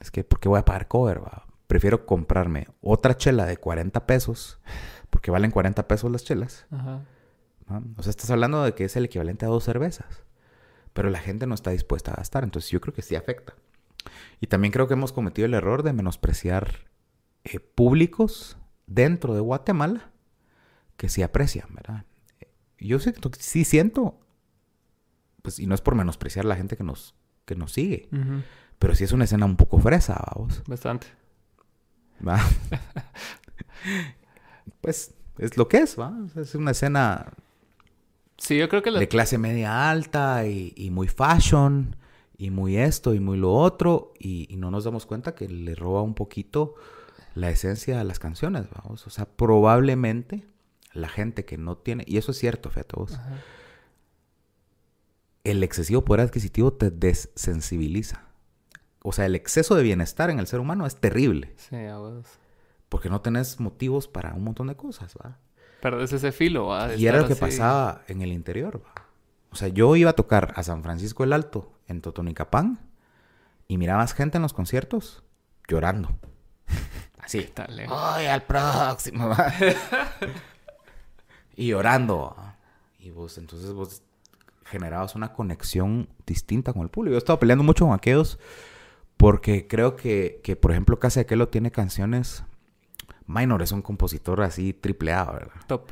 es 0.00 0.10
que 0.10 0.22
¿por 0.22 0.38
qué 0.38 0.50
voy 0.50 0.58
a 0.58 0.66
pagar 0.66 0.86
cover? 0.86 1.24
va? 1.24 1.46
Prefiero 1.66 2.04
comprarme 2.04 2.68
otra 2.82 3.16
chela 3.16 3.46
de 3.46 3.56
40 3.56 4.04
pesos, 4.04 4.58
porque 5.08 5.30
valen 5.30 5.50
40 5.50 5.88
pesos 5.88 6.12
las 6.12 6.24
chelas. 6.24 6.66
Ajá. 6.70 7.00
¿No? 7.68 7.82
O 7.96 8.02
sea, 8.02 8.10
estás 8.10 8.30
hablando 8.30 8.62
de 8.62 8.74
que 8.74 8.84
es 8.84 8.96
el 8.96 9.06
equivalente 9.06 9.46
a 9.46 9.48
dos 9.48 9.64
cervezas. 9.64 10.22
Pero 10.92 11.10
la 11.10 11.18
gente 11.18 11.46
no 11.46 11.54
está 11.54 11.70
dispuesta 11.70 12.12
a 12.12 12.16
gastar, 12.16 12.44
entonces 12.44 12.70
yo 12.70 12.80
creo 12.80 12.94
que 12.94 13.02
sí 13.02 13.16
afecta. 13.16 13.54
Y 14.40 14.46
también 14.46 14.72
creo 14.72 14.86
que 14.86 14.94
hemos 14.94 15.12
cometido 15.12 15.46
el 15.46 15.54
error 15.54 15.82
de 15.82 15.92
menospreciar 15.92 16.86
eh, 17.44 17.58
públicos 17.58 18.58
dentro 18.86 19.34
de 19.34 19.40
Guatemala 19.40 20.10
que 20.96 21.08
sí 21.08 21.22
aprecian, 21.22 21.68
¿verdad? 21.74 22.04
Eh, 22.40 22.48
Yo 22.78 23.00
sí, 23.00 23.12
sí 23.40 23.64
siento, 23.64 24.20
pues, 25.42 25.58
y 25.58 25.66
no 25.66 25.74
es 25.74 25.80
por 25.80 25.94
menospreciar 25.94 26.44
a 26.44 26.48
la 26.48 26.56
gente 26.56 26.76
que 26.76 26.84
nos, 26.84 27.14
que 27.44 27.56
nos 27.56 27.72
sigue, 27.72 28.08
pero 28.78 28.94
sí 28.94 29.04
es 29.04 29.12
una 29.12 29.24
escena 29.24 29.46
un 29.46 29.56
poco 29.56 29.78
fresa, 29.78 30.22
vamos. 30.34 30.62
Bastante. 30.66 31.06
¿va? 32.26 32.40
pues 34.80 35.14
es 35.38 35.56
lo 35.56 35.68
que 35.68 35.78
es, 35.78 35.98
¿va? 35.98 36.12
Es 36.36 36.54
una 36.54 36.70
escena 36.70 37.32
Sí, 38.38 38.56
yo 38.58 38.68
creo 38.68 38.82
que 38.82 38.90
la... 38.90 38.98
de 39.00 39.08
clase 39.08 39.38
media 39.38 39.90
alta 39.90 40.46
y, 40.46 40.72
y 40.76 40.90
muy 40.90 41.08
fashion 41.08 41.96
y 42.36 42.50
muy 42.50 42.76
esto 42.76 43.14
y 43.14 43.20
muy 43.20 43.38
lo 43.38 43.52
otro 43.52 44.12
y, 44.18 44.46
y 44.52 44.56
no 44.56 44.70
nos 44.70 44.84
damos 44.84 45.06
cuenta 45.06 45.34
que 45.34 45.48
le 45.48 45.74
roba 45.74 46.02
un 46.02 46.14
poquito 46.14 46.74
la 47.34 47.50
esencia 47.50 48.00
a 48.00 48.04
las 48.04 48.18
canciones, 48.18 48.66
vamos. 48.70 49.06
O 49.06 49.10
sea, 49.10 49.24
probablemente 49.26 50.44
la 50.92 51.08
gente 51.08 51.44
que 51.44 51.58
no 51.58 51.76
tiene, 51.76 52.04
y 52.06 52.16
eso 52.18 52.30
es 52.32 52.38
cierto, 52.38 52.70
fíjate 52.70 52.94
vos, 52.96 53.14
Ajá. 53.14 53.38
el 55.44 55.62
excesivo 55.62 56.04
poder 56.04 56.20
adquisitivo 56.26 56.72
te 56.72 56.90
desensibiliza. 56.90 58.22
O 59.02 59.12
sea, 59.12 59.26
el 59.26 59.34
exceso 59.34 59.74
de 59.74 59.82
bienestar 59.82 60.30
en 60.30 60.38
el 60.38 60.46
ser 60.46 60.60
humano 60.60 60.86
es 60.86 60.96
terrible, 60.96 61.52
Sí, 61.56 61.76
a 61.76 62.00
huevos. 62.00 62.26
porque 62.88 63.10
no 63.10 63.20
tenés 63.20 63.60
motivos 63.60 64.08
para 64.08 64.32
un 64.34 64.44
montón 64.44 64.68
de 64.68 64.76
cosas, 64.76 65.14
¿va? 65.22 65.38
Perdés 65.84 66.14
ese 66.14 66.32
filo, 66.32 66.70
Y 66.96 67.06
era 67.06 67.20
lo 67.20 67.26
que 67.26 67.34
así. 67.34 67.40
pasaba 67.42 68.04
en 68.08 68.22
el 68.22 68.32
interior. 68.32 68.82
va. 68.82 69.04
O 69.50 69.54
sea, 69.54 69.68
yo 69.68 69.94
iba 69.96 70.08
a 70.08 70.14
tocar 70.14 70.54
a 70.56 70.62
San 70.62 70.82
Francisco 70.82 71.24
el 71.24 71.34
Alto, 71.34 71.74
en 71.88 72.00
Totonicapán, 72.00 72.80
y 73.68 73.76
mirabas 73.76 74.14
gente 74.14 74.38
en 74.38 74.42
los 74.42 74.54
conciertos 74.54 75.24
llorando. 75.68 76.08
Así. 77.18 77.40
Está 77.40 77.66
lejos. 77.66 77.98
¡Ay, 78.00 78.28
al 78.28 78.44
próximo! 78.44 79.36
y 81.54 81.66
llorando. 81.66 82.34
va. 82.34 82.56
Y 82.98 83.10
vos, 83.10 83.36
entonces 83.36 83.70
vos 83.74 84.00
generabas 84.64 85.14
una 85.14 85.34
conexión 85.34 86.08
distinta 86.24 86.72
con 86.72 86.80
el 86.80 86.88
público. 86.88 87.10
Yo 87.10 87.16
he 87.16 87.18
estado 87.18 87.38
peleando 87.38 87.62
mucho 87.62 87.84
con 87.84 87.94
aquellos 87.94 88.38
porque 89.18 89.66
creo 89.68 89.96
que, 89.96 90.40
que 90.42 90.56
por 90.56 90.70
ejemplo, 90.70 90.98
Casa 90.98 91.22
de 91.22 91.46
tiene 91.48 91.70
canciones... 91.70 92.42
Minor 93.26 93.62
es 93.62 93.72
un 93.72 93.82
compositor 93.82 94.42
así 94.42 94.72
triple 94.72 95.12
A, 95.12 95.24
¿verdad? 95.24 95.60
Top. 95.66 95.88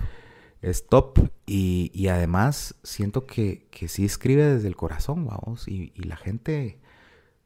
es 0.61 0.87
top 0.87 1.18
y, 1.47 1.91
y 1.95 2.09
además 2.09 2.74
siento 2.83 3.26
que, 3.26 3.66
que 3.70 3.89
sí 3.89 4.05
escribe 4.05 4.45
desde 4.45 4.68
el 4.68 4.76
corazón, 4.76 5.26
vamos, 5.26 5.66
y, 5.68 5.93
y 5.95 6.03
la 6.05 6.16
gente 6.16 6.78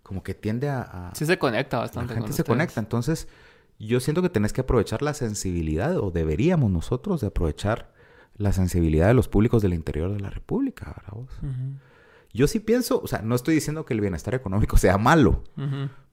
como 0.03 0.23
que 0.23 0.35
tiende 0.35 0.69
a... 0.69 0.83
a- 0.83 1.15
Sí 1.15 1.25
se 1.27 1.39
conecta 1.39 1.79
la 1.79 1.83
bastante 1.83 2.15
gente 2.15 2.27
con 2.27 2.33
se 2.33 2.43
ustedes. 2.43 2.47
conecta, 2.57 2.81
entonces 2.81 3.29
yo 3.79 4.01
siento 4.01 4.23
que 4.23 4.29
tenés 4.31 4.53
que 4.53 4.61
aprovechar 4.63 5.03
la 5.03 5.15
sensibilidad, 5.15 5.97
o 5.99 6.11
deberíamos 6.11 6.71
nosotros 6.71 7.21
de 7.21 7.27
aprovechar 7.29 7.93
la 8.37 8.53
sensibilidad 8.53 9.07
de 9.09 9.15
los 9.15 9.29
públicos 9.29 9.63
del 9.63 9.73
interior 9.75 10.13
de 10.13 10.21
la 10.21 10.31
República, 10.31 10.95
¿verdad 10.97 11.13
vos? 11.15 11.31
Yo 12.33 12.47
sí 12.49 12.61
pienso, 12.61 13.01
o 13.03 13.07
sea, 13.07 13.23
no 13.23 13.35
estoy 13.35 13.55
diciendo 13.55 13.85
que 13.87 13.95
el 13.95 14.01
bienestar 14.03 14.35
económico 14.35 14.77
sea 14.77 14.99
malo, 14.99 15.43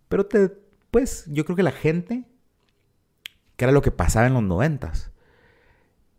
pero 0.09 0.25
te, 0.25 0.51
pues 0.89 1.25
yo 1.27 1.43
creo 1.43 1.55
que 1.57 1.63
la 1.63 1.71
gente, 1.73 2.25
que 3.55 3.65
era 3.65 3.71
lo 3.71 3.81
que 3.81 3.91
pasaba 3.91 4.27
en 4.27 4.33
los 4.33 4.43
noventas, 4.43 5.11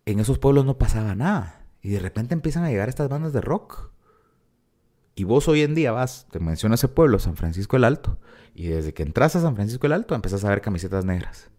en 0.05 0.19
esos 0.19 0.39
pueblos 0.39 0.65
no 0.65 0.77
pasaba 0.77 1.15
nada. 1.15 1.65
Y 1.81 1.89
de 1.89 1.99
repente 1.99 2.33
empiezan 2.33 2.63
a 2.63 2.69
llegar 2.69 2.89
estas 2.89 3.09
bandas 3.09 3.33
de 3.33 3.41
rock. 3.41 3.91
Y 5.15 5.23
vos 5.23 5.47
hoy 5.47 5.61
en 5.61 5.75
día 5.75 5.91
vas, 5.91 6.27
te 6.31 6.39
menciono 6.39 6.75
ese 6.75 6.87
pueblo, 6.87 7.19
San 7.19 7.35
Francisco 7.35 7.77
el 7.77 7.83
Alto. 7.83 8.17
Y 8.53 8.67
desde 8.67 8.93
que 8.93 9.03
entras 9.03 9.35
a 9.35 9.41
San 9.41 9.55
Francisco 9.55 9.87
el 9.87 9.93
Alto, 9.93 10.15
empezás 10.15 10.43
a 10.43 10.49
ver 10.49 10.61
camisetas 10.61 11.05
negras. 11.05 11.49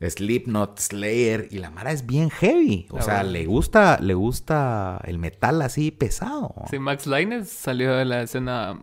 Slipknot, 0.00 0.78
Slayer, 0.78 1.48
y 1.50 1.58
la 1.58 1.70
Mara 1.70 1.90
es 1.90 2.06
bien 2.06 2.30
heavy. 2.30 2.86
O 2.90 3.02
sea, 3.02 3.24
le 3.24 3.46
gusta, 3.46 3.98
le 4.00 4.14
gusta 4.14 5.00
el 5.04 5.18
metal 5.18 5.60
así 5.62 5.90
pesado. 5.90 6.54
Sí, 6.70 6.78
Max 6.78 7.06
Lines 7.06 7.48
salió 7.48 7.94
de 7.94 8.04
la 8.04 8.22
escena 8.22 8.80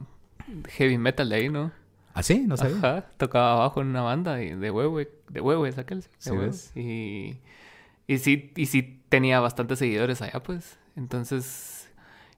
heavy 0.69 0.97
metal 0.97 1.29
de 1.29 1.35
ahí, 1.35 1.49
¿no? 1.49 1.71
¿Así? 2.15 2.41
¿Ah, 2.43 2.47
No 2.47 2.57
sabía. 2.57 2.77
Ajá, 2.77 3.05
tocaba 3.17 3.53
abajo 3.53 3.81
en 3.81 3.87
una 3.89 4.01
banda 4.01 4.41
y 4.41 4.55
de 4.55 4.71
huevo, 4.71 4.97
de 4.97 5.41
huevo 5.41 5.65
es 5.67 5.77
aquel. 5.77 6.01
de 6.01 6.07
Sí. 6.17 6.35
¿ves? 6.35 6.71
Y, 6.75 7.37
y 8.07 8.17
sí, 8.17 8.51
y 8.55 8.65
sí 8.65 9.01
tenía 9.09 9.39
bastantes 9.39 9.77
seguidores 9.79 10.21
allá, 10.23 10.41
pues. 10.41 10.79
Entonces, 10.95 11.91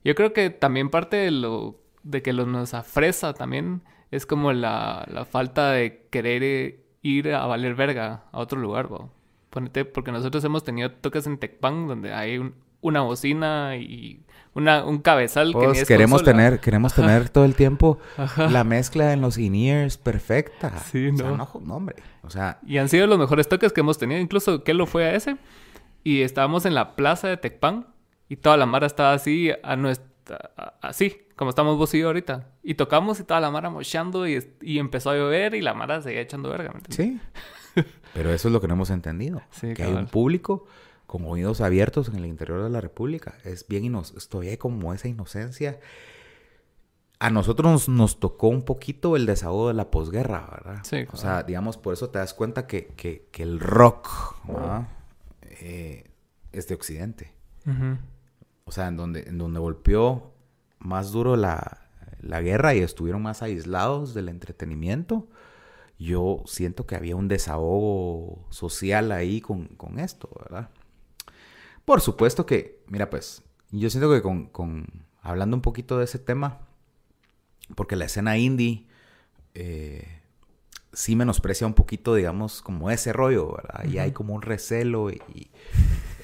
yo 0.03 0.13
creo 0.15 0.34
que 0.34 0.49
también 0.49 0.89
parte 0.89 1.15
de 1.17 1.32
lo 1.32 1.80
de 2.03 2.21
que 2.21 2.34
lo 2.34 2.45
nos 2.45 2.73
afresa 2.73 3.34
también 3.34 3.82
es 4.11 4.25
como 4.25 4.53
la, 4.53 5.05
la 5.11 5.25
falta 5.25 5.71
de 5.71 6.07
querer 6.09 6.43
eh, 6.43 6.84
ir 7.01 7.34
a 7.34 7.45
valer 7.45 7.75
verga 7.75 8.23
a 8.32 8.39
otro 8.39 8.59
lugar, 8.59 8.91
¿va? 8.91 9.09
Ponete, 9.49 9.84
porque 9.86 10.11
nosotros 10.11 10.43
hemos 10.43 10.63
tenido 10.63 10.91
toques 10.91 11.28
en 11.28 11.38
Tecpan 11.38 11.88
donde 11.88 12.13
hay 12.13 12.38
un- 12.38 12.55
una 12.82 13.01
bocina 13.01 13.75
y 13.75 14.23
una, 14.57 14.83
un 14.85 14.97
cabezal 14.99 15.51
que 15.53 15.59
ni 15.59 15.65
Pues 15.67 15.81
es 15.83 15.87
queremos 15.87 16.21
consola. 16.21 16.37
tener, 16.37 16.59
queremos 16.59 16.93
tener 16.93 17.29
todo 17.29 17.45
el 17.45 17.55
tiempo 17.55 17.99
Ajá. 18.17 18.49
la 18.49 18.63
mezcla 18.63 19.13
en 19.13 19.21
los 19.21 19.37
in-ears 19.37 19.97
perfecta. 19.97 20.77
Sí, 20.79 21.09
O 21.13 21.15
sea, 21.17 21.27
¿no? 21.29 21.37
no, 21.37 21.49
no, 21.63 21.75
hombre. 21.75 21.95
O 22.23 22.29
sea, 22.29 22.59
Y 22.65 22.77
han 22.77 22.89
sido 22.89 23.07
los 23.07 23.17
mejores 23.19 23.47
toques 23.47 23.71
que 23.71 23.81
hemos 23.81 23.97
tenido. 23.97 24.19
Incluso 24.19 24.63
Kelo 24.63 24.85
fue 24.85 25.05
a 25.05 25.15
ese. 25.15 25.37
Y 26.03 26.21
estábamos 26.23 26.65
en 26.65 26.73
la 26.75 26.95
plaza 26.95 27.27
de 27.27 27.37
Tecpan. 27.37 27.87
Y 28.29 28.37
toda 28.37 28.57
la 28.57 28.65
mara 28.65 28.87
estaba 28.87 29.13
así, 29.13 29.51
a 29.63 29.75
nuestra, 29.77 30.51
así, 30.81 31.17
como 31.37 31.49
estamos 31.49 31.77
vos 31.77 31.93
y 31.93 31.99
yo 31.99 32.07
ahorita. 32.07 32.47
Y 32.61 32.73
tocamos 32.73 33.19
y 33.21 33.23
toda 33.23 33.39
la 33.39 33.51
mara 33.51 33.69
mochando 33.69 34.27
y, 34.27 34.43
y 34.61 34.79
empezó 34.79 35.11
a 35.11 35.15
llover 35.15 35.53
y 35.55 35.61
la 35.61 35.73
mara 35.73 36.01
seguía 36.01 36.19
echando 36.21 36.49
verga. 36.49 36.73
¿me 36.73 36.81
sí. 36.89 37.19
Pero 38.13 38.33
eso 38.33 38.47
es 38.49 38.51
lo 38.53 38.59
que 38.59 38.67
no 38.67 38.73
hemos 38.73 38.89
entendido. 38.89 39.41
Sí, 39.51 39.73
que 39.73 39.83
hay 39.83 39.93
un 39.93 40.07
público 40.07 40.65
con 41.07 41.25
oídos 41.25 41.61
abiertos 41.61 42.09
en 42.09 42.15
el 42.17 42.25
interior 42.27 42.61
de 42.63 42.69
la 42.69 42.81
República. 42.81 43.33
Es 43.43 43.67
bien 43.67 43.85
hay 44.51 44.57
como 44.57 44.93
esa 44.93 45.07
inocencia. 45.07 45.79
A 47.19 47.31
nosotros 47.31 47.71
nos, 47.71 47.89
nos 47.89 48.19
tocó 48.19 48.47
un 48.49 48.61
poquito 48.63 49.15
el 49.15 49.25
desahogo 49.25 49.69
de 49.69 49.73
la 49.73 49.89
posguerra, 49.89 50.47
¿verdad? 50.51 50.81
Sí, 50.83 51.05
O 51.11 51.17
sea, 51.17 51.41
digamos, 51.41 51.77
por 51.77 51.93
eso 51.93 52.09
te 52.11 52.19
das 52.19 52.35
cuenta 52.35 52.67
que, 52.67 52.87
que- 52.95 53.27
que 53.31 53.41
el 53.41 53.59
rock 53.59 54.07
¿verdad? 54.47 54.87
Eh, 55.41 56.11
es 56.51 56.67
de 56.67 56.75
Occidente. 56.75 57.33
O 58.65 58.71
sea, 58.71 58.87
en 58.87 58.97
donde, 58.97 59.21
en 59.27 59.37
donde 59.39 59.59
golpeó 59.59 60.31
más 60.79 61.11
duro 61.11 61.35
la, 61.35 61.89
la 62.21 62.41
guerra 62.41 62.75
y 62.75 62.79
estuvieron 62.79 63.21
más 63.23 63.41
aislados 63.41 64.13
del 64.13 64.29
entretenimiento. 64.29 65.27
yo 65.99 66.43
siento 66.45 66.85
que 66.85 66.95
había 66.95 67.15
un 67.15 67.27
desahogo 67.27 68.45
social 68.51 69.11
ahí 69.11 69.41
con, 69.41 69.65
con 69.69 69.97
esto, 69.99 70.29
¿verdad? 70.39 70.69
Por 71.88 72.01
supuesto 72.01 72.45
que, 72.45 72.83
mira, 72.88 73.09
pues, 73.09 73.43
yo 73.71 73.89
siento 73.89 74.11
que 74.11 74.21
con, 74.21 74.47
con 74.47 75.05
hablando 75.21 75.55
un 75.55 75.61
poquito 75.61 75.97
de 75.97 76.03
ese 76.03 76.19
tema, 76.19 76.59
porque 77.75 77.95
la 77.95 78.03
escena 78.03 78.38
indie 78.38 78.85
eh, 79.53 80.05
sí 80.91 81.15
menosprecia 81.15 81.65
un 81.65 81.73
poquito, 81.73 82.13
digamos, 82.13 82.61
como 82.61 82.91
ese 82.91 83.13
rollo, 83.13 83.53
¿verdad? 83.55 83.85
Y 83.85 83.99
hay 83.99 84.11
como 84.11 84.33
un 84.33 84.41
recelo 84.41 85.11
y... 85.11 85.21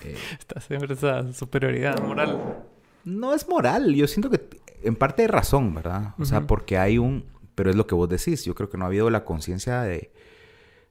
eh, 0.03 0.17
Está 0.37 0.59
siempre 0.59 0.95
esa 0.95 1.31
superioridad 1.31 1.97
moral. 2.03 2.65
No 3.05 3.33
es 3.33 3.47
moral, 3.47 3.95
yo 3.95 4.05
siento 4.09 4.29
que 4.29 4.41
en 4.83 4.97
parte 4.97 5.21
hay 5.21 5.29
razón, 5.29 5.73
¿verdad? 5.73 6.13
O 6.19 6.25
sea, 6.25 6.41
porque 6.41 6.77
hay 6.77 6.97
un... 6.97 7.23
Pero 7.55 7.69
es 7.69 7.77
lo 7.77 7.87
que 7.87 7.95
vos 7.95 8.09
decís, 8.09 8.43
yo 8.43 8.53
creo 8.53 8.69
que 8.69 8.77
no 8.77 8.83
ha 8.83 8.87
habido 8.87 9.09
la 9.09 9.23
conciencia 9.23 9.81
de... 9.83 10.11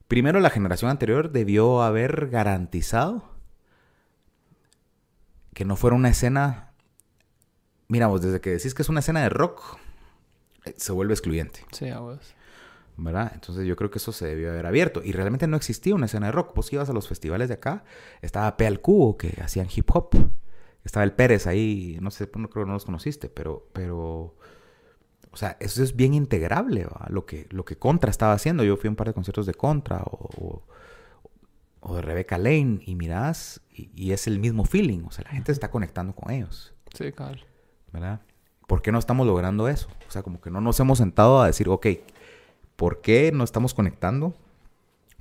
Primero, 0.08 0.40
la 0.40 0.48
generación 0.48 0.90
anterior 0.90 1.30
debió 1.30 1.82
haber 1.82 2.28
garantizado 2.30 3.31
que 5.54 5.64
no 5.64 5.76
fuera 5.76 5.96
una 5.96 6.08
escena... 6.08 6.72
Mira, 7.88 8.06
vos, 8.06 8.22
desde 8.22 8.40
que 8.40 8.50
decís 8.50 8.74
que 8.74 8.82
es 8.82 8.88
una 8.88 9.00
escena 9.00 9.22
de 9.22 9.28
rock, 9.28 9.78
eh, 10.64 10.74
se 10.76 10.92
vuelve 10.92 11.12
excluyente. 11.12 11.60
Sí, 11.72 11.88
a 11.88 11.98
vos. 11.98 12.34
¿verdad? 12.96 13.32
Entonces 13.34 13.66
yo 13.66 13.76
creo 13.76 13.90
que 13.90 13.98
eso 13.98 14.12
se 14.12 14.26
debió 14.26 14.50
haber 14.50 14.66
abierto. 14.66 15.02
Y 15.04 15.12
realmente 15.12 15.46
no 15.46 15.56
existía 15.56 15.94
una 15.94 16.06
escena 16.06 16.26
de 16.26 16.32
rock. 16.32 16.54
Vos 16.54 16.72
ibas 16.72 16.88
a 16.90 16.92
los 16.92 17.08
festivales 17.08 17.48
de 17.48 17.54
acá, 17.54 17.84
estaba 18.20 18.56
P 18.56 18.66
al 18.66 18.80
Cubo, 18.80 19.16
que 19.16 19.40
hacían 19.42 19.68
hip 19.74 19.90
hop. 19.92 20.10
Estaba 20.84 21.04
el 21.04 21.12
Pérez 21.12 21.46
ahí, 21.46 21.98
no 22.00 22.10
sé, 22.10 22.28
no 22.34 22.50
creo 22.50 22.64
que 22.64 22.68
no 22.68 22.74
los 22.74 22.84
conociste, 22.84 23.28
pero, 23.28 23.68
pero, 23.72 24.34
o 25.30 25.36
sea, 25.36 25.56
eso 25.60 25.82
es 25.82 25.94
bien 25.94 26.12
integrable, 26.12 26.86
¿va? 26.86 27.06
Lo 27.08 27.24
que, 27.24 27.46
lo 27.50 27.64
que 27.64 27.76
Contra 27.76 28.10
estaba 28.10 28.32
haciendo. 28.32 28.64
Yo 28.64 28.76
fui 28.76 28.88
a 28.88 28.90
un 28.90 28.96
par 28.96 29.06
de 29.06 29.14
conciertos 29.14 29.46
de 29.46 29.54
Contra 29.54 30.02
o, 30.02 30.28
o, 30.36 30.62
o 31.82 31.96
de 31.96 32.02
Rebecca 32.02 32.38
Lane 32.38 32.80
y 32.86 32.94
mirás, 32.94 33.60
y, 33.70 33.90
y, 33.94 34.12
es 34.12 34.26
el 34.28 34.38
mismo 34.38 34.64
feeling, 34.64 35.02
o 35.04 35.10
sea, 35.10 35.24
la 35.24 35.30
gente 35.30 35.46
se 35.46 35.54
está 35.54 35.70
conectando 35.70 36.14
con 36.14 36.30
ellos. 36.30 36.72
Sí, 36.94 37.10
claro. 37.12 37.40
¿Verdad? 37.92 38.20
¿Por 38.68 38.82
qué 38.82 38.92
no 38.92 38.98
estamos 38.98 39.26
logrando 39.26 39.68
eso? 39.68 39.88
O 40.08 40.10
sea, 40.10 40.22
como 40.22 40.40
que 40.40 40.50
no 40.50 40.60
nos 40.60 40.78
hemos 40.78 40.98
sentado 40.98 41.42
a 41.42 41.46
decir, 41.46 41.68
ok, 41.68 41.86
¿por 42.76 43.00
qué 43.00 43.32
no 43.34 43.42
estamos 43.42 43.74
conectando 43.74 44.34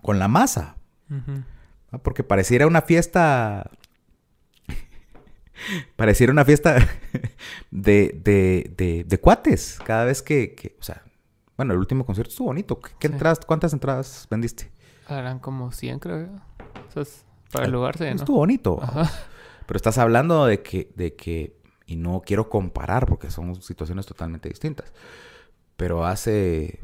con 0.03 0.19
la 0.19 0.27
masa? 0.27 0.77
Uh 1.09 1.15
-huh. 1.15 1.99
Porque 2.03 2.23
pareciera 2.23 2.67
una 2.67 2.83
fiesta 2.83 3.69
pareciera 5.95 6.31
una 6.31 6.45
fiesta 6.45 6.75
de, 7.71 8.21
de, 8.23 8.71
de, 8.77 9.03
de, 9.03 9.19
cuates. 9.19 9.79
Cada 9.83 10.05
vez 10.05 10.21
que, 10.21 10.53
que, 10.53 10.77
o 10.79 10.83
sea, 10.83 11.03
bueno, 11.57 11.73
el 11.73 11.79
último 11.79 12.05
concierto 12.05 12.29
estuvo 12.29 12.47
bonito. 12.47 12.79
¿Qué 12.79 13.07
sí. 13.07 13.13
entradas, 13.13 13.39
¿Cuántas 13.45 13.73
entradas 13.73 14.27
vendiste? 14.29 14.71
Eran 15.17 15.39
como 15.39 15.71
100, 15.71 15.99
creo. 15.99 16.29
Para 17.51 17.65
el 17.65 17.71
lugar, 17.71 17.97
sí, 17.97 18.05
¿no? 18.05 18.11
Estuvo 18.11 18.37
bonito. 18.37 18.79
Ajá. 18.81 19.09
Pero 19.65 19.77
estás 19.77 19.97
hablando 19.97 20.45
de 20.45 20.61
que, 20.61 20.91
de 20.95 21.15
que, 21.15 21.55
y 21.85 21.95
no 21.95 22.21
quiero 22.25 22.49
comparar 22.49 23.05
porque 23.05 23.31
son 23.31 23.61
situaciones 23.61 24.05
totalmente 24.05 24.49
distintas. 24.49 24.91
Pero 25.77 26.05
hace, 26.05 26.81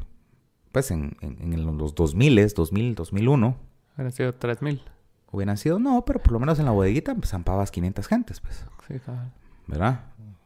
pues 0.72 0.90
en, 0.90 1.16
en, 1.20 1.52
en 1.52 1.78
los 1.78 1.94
2000, 1.94 2.52
2000, 2.54 2.94
2001. 2.94 3.56
Hubieran 3.94 4.12
sido 4.12 4.34
3000 4.34 4.82
hubieran 5.30 5.56
sido, 5.56 5.78
no, 5.78 6.04
pero 6.04 6.20
por 6.20 6.32
lo 6.32 6.40
menos 6.40 6.58
en 6.58 6.64
la 6.64 6.70
bodeguita 6.70 7.14
pues, 7.14 7.30
zampabas 7.30 7.70
500 7.70 8.06
gentes, 8.06 8.40
pues. 8.40 8.64
Sí, 8.86 8.98
claro. 8.98 9.30
¿Verdad? 9.66 10.00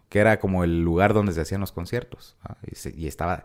Que 0.09 0.18
era 0.18 0.41
como 0.41 0.64
el 0.64 0.83
lugar 0.83 1.14
donde 1.14 1.33
se 1.33 1.41
hacían 1.41 1.61
los 1.61 1.72
conciertos. 1.72 2.37
¿ah? 2.43 2.57
Y, 2.66 2.74
se, 2.74 2.95
y, 2.97 3.07
estaba, 3.07 3.45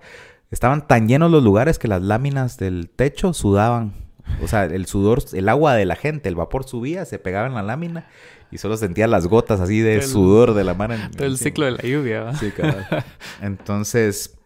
estaban 0.50 0.88
tan 0.88 1.08
llenos 1.08 1.32
los 1.32 1.44
lugares 1.44 1.80
que 1.80 1.88
las 1.88 2.02
láminas 2.02 2.58
del 2.58 2.90
techo 2.90 3.34
sudaban. 3.34 4.07
O 4.42 4.48
sea, 4.48 4.66
el 4.66 4.86
sudor, 4.86 5.24
el 5.34 5.50
agua 5.50 5.76
de 5.76 5.86
la 5.86 5.96
gente, 5.96 6.30
el 6.30 6.36
vapor 6.36 6.68
subía, 6.68 7.06
se 7.06 7.20
pegaba 7.20 7.48
en 7.48 7.56
la 7.56 7.64
lámina 7.64 8.08
y 8.52 8.58
solo 8.58 8.78
sentía 8.78 9.08
las 9.08 9.28
gotas 9.28 9.60
así 9.60 9.80
de 9.80 9.96
el, 9.96 10.04
sudor 10.04 10.54
de 10.54 10.64
la 10.64 10.74
mano. 10.74 10.94
En, 10.94 11.12
todo 11.12 11.26
el 11.26 11.38
ciclo 11.38 11.66
de 11.66 11.72
la 11.72 11.82
lluvia. 11.84 12.24
¿va? 12.24 12.36
Sí, 12.36 12.52
claro. 12.52 12.78
Entonces, 13.42 14.38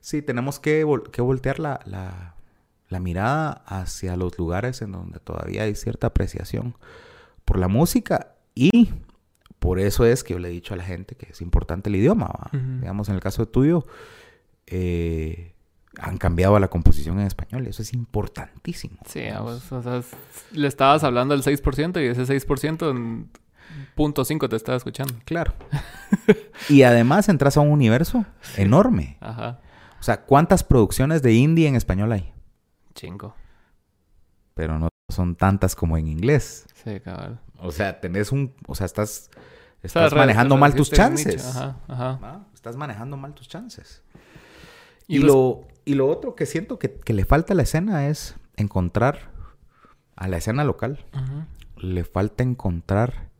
sí, 0.00 0.22
tenemos 0.22 0.58
que, 0.58 0.84
vol 0.84 1.10
que 1.10 1.20
voltear 1.20 1.58
la, 1.58 1.80
la 1.84 2.32
la 2.92 3.00
mirada 3.00 3.64
hacia 3.66 4.16
los 4.16 4.38
lugares 4.38 4.82
en 4.82 4.92
donde 4.92 5.18
todavía 5.18 5.62
hay 5.62 5.74
cierta 5.74 6.08
apreciación 6.08 6.76
por 7.44 7.58
la 7.58 7.66
música 7.66 8.36
y 8.54 8.90
por 9.58 9.80
eso 9.80 10.04
es 10.04 10.22
que 10.22 10.34
yo 10.34 10.38
le 10.38 10.48
he 10.48 10.52
dicho 10.52 10.74
a 10.74 10.76
la 10.76 10.84
gente 10.84 11.16
que 11.16 11.26
es 11.30 11.40
importante 11.40 11.88
el 11.88 11.96
idioma. 11.96 12.26
Uh 12.52 12.56
-huh. 12.56 12.80
Digamos, 12.80 13.08
en 13.08 13.14
el 13.14 13.20
caso 13.20 13.46
tuyo, 13.46 13.84
eh, 14.66 15.51
han 15.98 16.16
cambiado 16.16 16.56
a 16.56 16.60
la 16.60 16.68
composición 16.68 17.20
en 17.20 17.26
español. 17.26 17.66
Eso 17.66 17.82
es 17.82 17.92
importantísimo. 17.92 18.98
Sí, 19.06 19.22
vos, 19.40 19.70
o 19.72 19.82
sea, 19.82 20.02
le 20.52 20.68
estabas 20.68 21.04
hablando 21.04 21.36
del 21.36 21.42
6% 21.42 22.02
y 22.02 22.06
ese 22.06 22.22
6% 22.22 22.90
en 22.90 23.30
punto 23.94 24.24
5 24.24 24.48
te 24.48 24.56
estaba 24.56 24.76
escuchando. 24.76 25.14
Claro. 25.24 25.52
y 26.68 26.82
además 26.82 27.28
entras 27.28 27.56
a 27.56 27.60
un 27.60 27.70
universo 27.70 28.24
enorme. 28.56 29.18
Ajá. 29.20 29.60
O 30.00 30.02
sea, 30.02 30.22
¿cuántas 30.22 30.64
producciones 30.64 31.22
de 31.22 31.34
indie 31.34 31.68
en 31.68 31.76
español 31.76 32.12
hay? 32.12 32.32
Chingo. 32.94 33.34
Pero 34.54 34.78
no 34.78 34.88
son 35.08 35.36
tantas 35.36 35.76
como 35.76 35.96
en 35.96 36.08
inglés. 36.08 36.66
Sí, 36.82 37.00
cabal. 37.00 37.40
O 37.58 37.70
sea, 37.70 38.00
tenés 38.00 38.32
un... 38.32 38.54
O 38.66 38.74
sea, 38.74 38.86
estás... 38.86 39.30
Estás 39.82 40.06
o 40.06 40.10
sea, 40.10 40.18
manejando 40.18 40.56
mal 40.56 40.74
tus 40.74 40.90
chances. 40.90 41.44
Ajá, 41.44 41.76
ajá. 41.88 42.18
¿Ah? 42.22 42.40
Estás 42.54 42.76
manejando 42.76 43.16
mal 43.16 43.34
tus 43.34 43.48
chances. 43.48 44.02
Y, 45.06 45.16
y 45.16 45.18
los... 45.20 45.30
lo, 45.30 45.68
y 45.84 45.94
lo 45.94 46.08
otro 46.08 46.34
que 46.34 46.46
siento 46.46 46.78
que, 46.78 46.92
que, 46.94 47.12
le 47.12 47.24
falta 47.24 47.52
a 47.52 47.56
la 47.56 47.62
escena 47.62 48.08
es 48.08 48.36
encontrar... 48.56 49.30
A 50.14 50.28
la 50.28 50.36
escena 50.36 50.62
local. 50.62 51.04
Uh 51.14 51.18
-huh. 51.18 51.46
Le 51.76 52.04
falta 52.04 52.42
encontrar... 52.42 53.30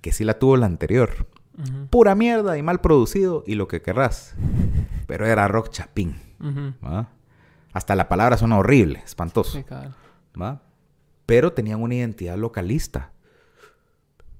Que 0.00 0.12
sí 0.12 0.24
la 0.24 0.38
tuvo 0.38 0.56
la 0.56 0.66
anterior. 0.66 1.26
Uh 1.58 1.62
-huh. 1.62 1.88
Pura 1.88 2.14
mierda 2.14 2.56
y 2.56 2.62
mal 2.62 2.80
producido 2.80 3.42
y 3.46 3.56
lo 3.56 3.66
que 3.68 3.82
querrás. 3.82 4.34
Pero 5.06 5.26
era 5.26 5.48
rock 5.48 5.70
chapín. 5.70 6.16
Uh 6.40 6.46
-huh. 6.46 7.06
Hasta 7.72 7.94
la 7.94 8.08
palabra 8.08 8.36
suena 8.36 8.58
horrible, 8.58 9.02
espantoso. 9.04 9.62
¿va? 10.40 10.62
Pero 11.26 11.52
tenían 11.52 11.82
una 11.82 11.94
identidad 11.94 12.36
localista. 12.36 13.12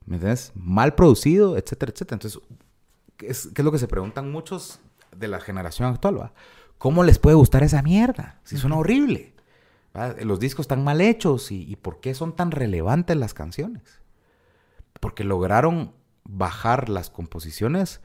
¿Me 0.07 0.17
entiendes? 0.17 0.53
Mal 0.55 0.95
producido, 0.95 1.57
etcétera, 1.59 1.93
etcétera. 1.93 2.17
Entonces, 2.17 2.41
¿qué 3.19 3.27
es, 3.27 3.51
qué 3.55 3.61
es 3.61 3.65
lo 3.65 3.73
que 3.73 3.79
se 3.79 3.89
preguntan 3.89 4.33
muchos 4.33 4.81
de 5.15 5.29
la 5.29 5.41
generación 5.41 5.93
actual? 5.93 6.19
¿va? 6.19 6.33
¿Cómo 6.79 7.05
les 7.05 7.19
puede 7.19 7.37
gustar 7.37 7.63
esa 7.63 7.83
mierda? 7.83 8.41
Si 8.45 8.57
suena 8.57 8.77
uh 8.77 8.79
-huh. 8.79 8.81
horrible. 8.81 9.35
¿va? 9.95 10.15
Los 10.23 10.41
discos 10.41 10.65
están 10.65 10.83
mal 10.83 11.03
hechos. 11.03 11.51
Y, 11.53 11.71
¿Y 11.71 11.77
por 11.77 12.01
qué 12.01 12.15
son 12.15 12.35
tan 12.35 12.51
relevantes 12.51 13.17
las 13.17 13.35
canciones? 13.35 14.01
Porque 15.01 15.25
lograron 15.25 15.93
bajar 16.25 16.89
las 16.89 17.11
composiciones. 17.11 18.01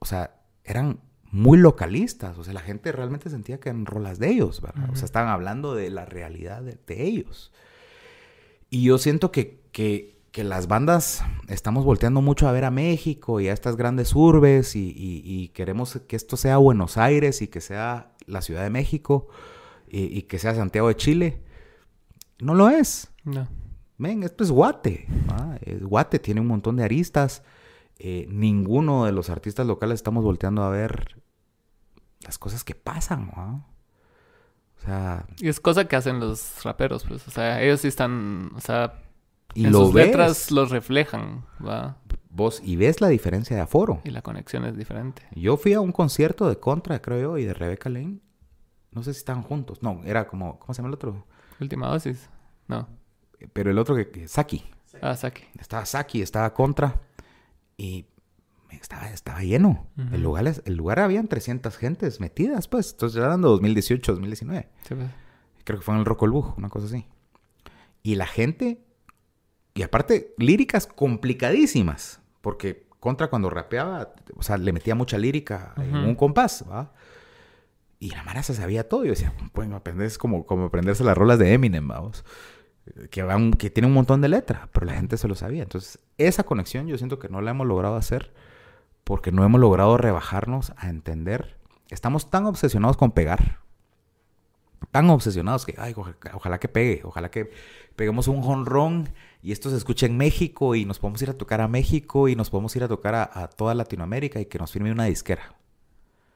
O 0.00 0.04
sea, 0.04 0.40
eran 0.64 1.00
muy 1.30 1.58
localistas. 1.58 2.36
O 2.38 2.44
sea, 2.44 2.52
la 2.52 2.60
gente 2.60 2.92
realmente 2.92 3.30
sentía 3.30 3.60
que 3.60 3.68
eran 3.68 3.86
rolas 3.86 4.18
de 4.18 4.28
ellos, 4.28 4.60
¿verdad? 4.60 4.84
Uh 4.84 4.88
-huh. 4.88 4.92
O 4.92 4.96
sea, 4.96 5.06
estaban 5.06 5.28
hablando 5.30 5.74
de 5.74 5.90
la 5.90 6.04
realidad 6.04 6.62
de, 6.62 6.78
de 6.86 7.04
ellos. 7.04 7.52
Y 8.68 8.82
yo 8.82 8.98
siento 8.98 9.30
que, 9.30 9.62
que, 9.72 10.15
que, 10.36 10.44
las 10.44 10.68
bandas 10.68 11.24
estamos 11.48 11.84
volteando 11.84 12.20
mucho 12.20 12.46
a 12.46 12.52
ver 12.52 12.64
a 12.66 12.70
México 12.70 13.40
y 13.40 13.48
a 13.48 13.54
estas 13.54 13.76
grandes 13.76 14.14
urbes 14.14 14.76
y, 14.76 14.90
y, 14.90 15.22
y 15.24 15.48
queremos 15.48 15.98
que 16.06 16.14
esto 16.14 16.36
sea 16.36 16.58
Buenos 16.58 16.98
Aires 16.98 17.40
y 17.40 17.48
que 17.48 17.62
sea 17.62 18.12
la 18.26 18.42
Ciudad 18.42 18.62
de 18.62 18.68
México 18.68 19.28
y, 19.88 20.04
y 20.16 20.22
que 20.22 20.38
sea 20.38 20.54
Santiago 20.54 20.88
de 20.88 20.96
Chile. 20.96 21.42
No 22.38 22.54
lo 22.54 22.68
es. 22.68 23.10
No. 23.24 23.48
Ven, 23.96 24.22
esto 24.24 24.44
es 24.44 24.50
Guate. 24.50 25.06
¿ah? 25.30 25.56
Es 25.62 25.82
Guate 25.82 26.18
tiene 26.18 26.42
un 26.42 26.48
montón 26.48 26.76
de 26.76 26.84
aristas. 26.84 27.42
Eh, 27.98 28.26
ninguno 28.28 29.06
de 29.06 29.12
los 29.12 29.30
artistas 29.30 29.66
locales 29.66 29.94
estamos 29.94 30.22
volteando 30.22 30.62
a 30.64 30.68
ver 30.68 31.22
las 32.20 32.38
cosas 32.38 32.62
que 32.62 32.74
pasan, 32.74 33.32
¿no? 33.34 33.66
O 34.76 34.80
sea... 34.84 35.26
Y 35.38 35.48
es 35.48 35.60
cosa 35.60 35.88
que 35.88 35.96
hacen 35.96 36.20
los 36.20 36.62
raperos, 36.62 37.04
pues. 37.04 37.26
O 37.26 37.30
sea, 37.30 37.62
ellos 37.62 37.80
sí 37.80 37.88
están... 37.88 38.50
O 38.54 38.60
sea... 38.60 39.02
Y 39.54 39.66
en 39.66 39.72
lo 39.72 39.86
sus 39.86 39.94
ves. 39.94 40.06
letras 40.06 40.50
los 40.50 40.70
reflejan, 40.70 41.44
¿va? 41.64 41.98
Vos, 42.28 42.60
y 42.62 42.76
ves 42.76 43.00
la 43.00 43.08
diferencia 43.08 43.56
de 43.56 43.62
aforo. 43.62 44.02
Y 44.04 44.10
la 44.10 44.20
conexión 44.20 44.64
es 44.66 44.76
diferente. 44.76 45.22
Yo 45.34 45.56
fui 45.56 45.72
a 45.72 45.80
un 45.80 45.92
concierto 45.92 46.48
de 46.48 46.58
Contra, 46.58 47.00
creo 47.00 47.20
yo, 47.20 47.38
y 47.38 47.44
de 47.44 47.54
Rebecca 47.54 47.88
Lane. 47.88 48.18
No 48.92 49.02
sé 49.02 49.14
si 49.14 49.18
estaban 49.18 49.42
juntos. 49.42 49.82
No, 49.82 50.02
era 50.04 50.26
como... 50.26 50.58
¿Cómo 50.58 50.74
se 50.74 50.78
llama 50.78 50.88
el 50.88 50.94
otro? 50.94 51.24
Última 51.60 51.88
dosis. 51.88 52.28
No. 52.68 52.88
Pero 53.54 53.70
el 53.70 53.78
otro 53.78 53.94
que... 53.96 54.28
Saki. 54.28 54.64
Ah, 55.00 55.16
Saki. 55.16 55.44
Estaba 55.58 55.86
Saki, 55.86 56.20
estaba 56.20 56.52
Contra. 56.52 57.00
Y 57.78 58.06
estaba, 58.70 59.08
estaba 59.10 59.42
lleno. 59.42 59.86
Uh 59.96 60.00
-huh. 60.02 60.14
el, 60.14 60.22
lugar, 60.22 60.44
el 60.64 60.74
lugar 60.76 60.98
habían 61.00 61.28
300 61.28 61.74
gentes 61.78 62.20
metidas, 62.20 62.68
pues. 62.68 62.92
Entonces, 62.92 63.22
hablando 63.22 63.48
de 63.48 63.52
2018, 63.52 64.12
2019. 64.12 64.68
Sí, 64.86 64.94
pues. 64.94 65.08
Creo 65.64 65.78
que 65.78 65.84
fue 65.84 65.94
en 65.94 66.00
el 66.00 66.06
Rocolbuj, 66.06 66.58
una 66.58 66.68
cosa 66.68 66.86
así. 66.86 67.06
Y 68.02 68.16
la 68.16 68.26
gente... 68.26 68.82
Y 69.76 69.82
aparte, 69.82 70.34
líricas 70.38 70.88
complicadísimas. 70.88 72.20
Porque 72.40 72.86
Contra 73.06 73.28
cuando 73.28 73.50
rapeaba, 73.50 74.14
o 74.36 74.42
sea, 74.42 74.56
le 74.56 74.72
metía 74.72 74.96
mucha 74.96 75.16
lírica 75.16 75.74
uh 75.76 75.80
-huh. 75.80 75.84
en 75.84 75.96
un 75.96 76.14
compás, 76.16 76.64
¿va? 76.68 76.92
Y 78.00 78.10
la 78.10 78.24
Mara 78.24 78.42
se 78.42 78.52
sabía 78.52 78.88
todo. 78.88 79.04
Y 79.04 79.06
yo 79.06 79.12
decía, 79.12 79.32
bueno, 79.54 79.76
aprender 79.76 80.08
es 80.08 80.18
como, 80.18 80.44
como 80.44 80.64
aprenderse 80.64 81.04
las 81.04 81.16
rolas 81.16 81.38
de 81.38 81.52
Eminem, 81.52 81.86
vamos. 81.86 82.24
Que, 83.12 83.22
van, 83.22 83.52
que 83.52 83.70
tiene 83.70 83.86
un 83.86 83.94
montón 83.94 84.22
de 84.22 84.28
letra, 84.28 84.68
pero 84.72 84.86
la 84.86 84.94
gente 84.94 85.18
se 85.18 85.28
lo 85.28 85.36
sabía. 85.36 85.62
Entonces, 85.62 86.00
esa 86.18 86.42
conexión 86.42 86.88
yo 86.88 86.98
siento 86.98 87.20
que 87.20 87.28
no 87.28 87.40
la 87.42 87.52
hemos 87.52 87.66
logrado 87.66 87.94
hacer 87.94 88.32
porque 89.04 89.30
no 89.30 89.44
hemos 89.44 89.60
logrado 89.60 89.96
rebajarnos 89.98 90.72
a 90.76 90.88
entender. 90.88 91.58
Estamos 91.90 92.28
tan 92.28 92.46
obsesionados 92.46 92.96
con 92.96 93.12
pegar. 93.12 93.60
Tan 94.90 95.08
obsesionados 95.10 95.64
que, 95.64 95.76
ay, 95.78 95.94
ojalá, 96.32 96.58
que 96.58 96.68
pegue, 96.68 97.02
ojalá 97.04 97.30
que 97.30 97.50
peguemos 97.94 98.26
un 98.26 98.42
jonrón 98.42 99.10
y 99.46 99.52
esto 99.52 99.70
se 99.70 99.76
escuche 99.76 100.06
en 100.06 100.16
México 100.16 100.74
y 100.74 100.84
nos 100.84 100.98
podemos 100.98 101.22
ir 101.22 101.30
a 101.30 101.34
tocar 101.34 101.60
a 101.60 101.68
México 101.68 102.26
y 102.26 102.34
nos 102.34 102.50
podemos 102.50 102.74
ir 102.74 102.82
a 102.82 102.88
tocar 102.88 103.14
a, 103.14 103.30
a 103.32 103.46
toda 103.46 103.76
Latinoamérica 103.76 104.40
y 104.40 104.46
que 104.46 104.58
nos 104.58 104.72
firme 104.72 104.90
una 104.90 105.04
disquera. 105.04 105.54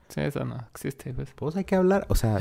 Sí, 0.06 0.20
eso 0.20 0.44
no 0.44 0.64
existe, 0.70 1.12
pues. 1.12 1.32
Pues 1.34 1.56
hay 1.56 1.64
que 1.64 1.74
hablar, 1.74 2.06
o 2.08 2.14
sea, 2.14 2.38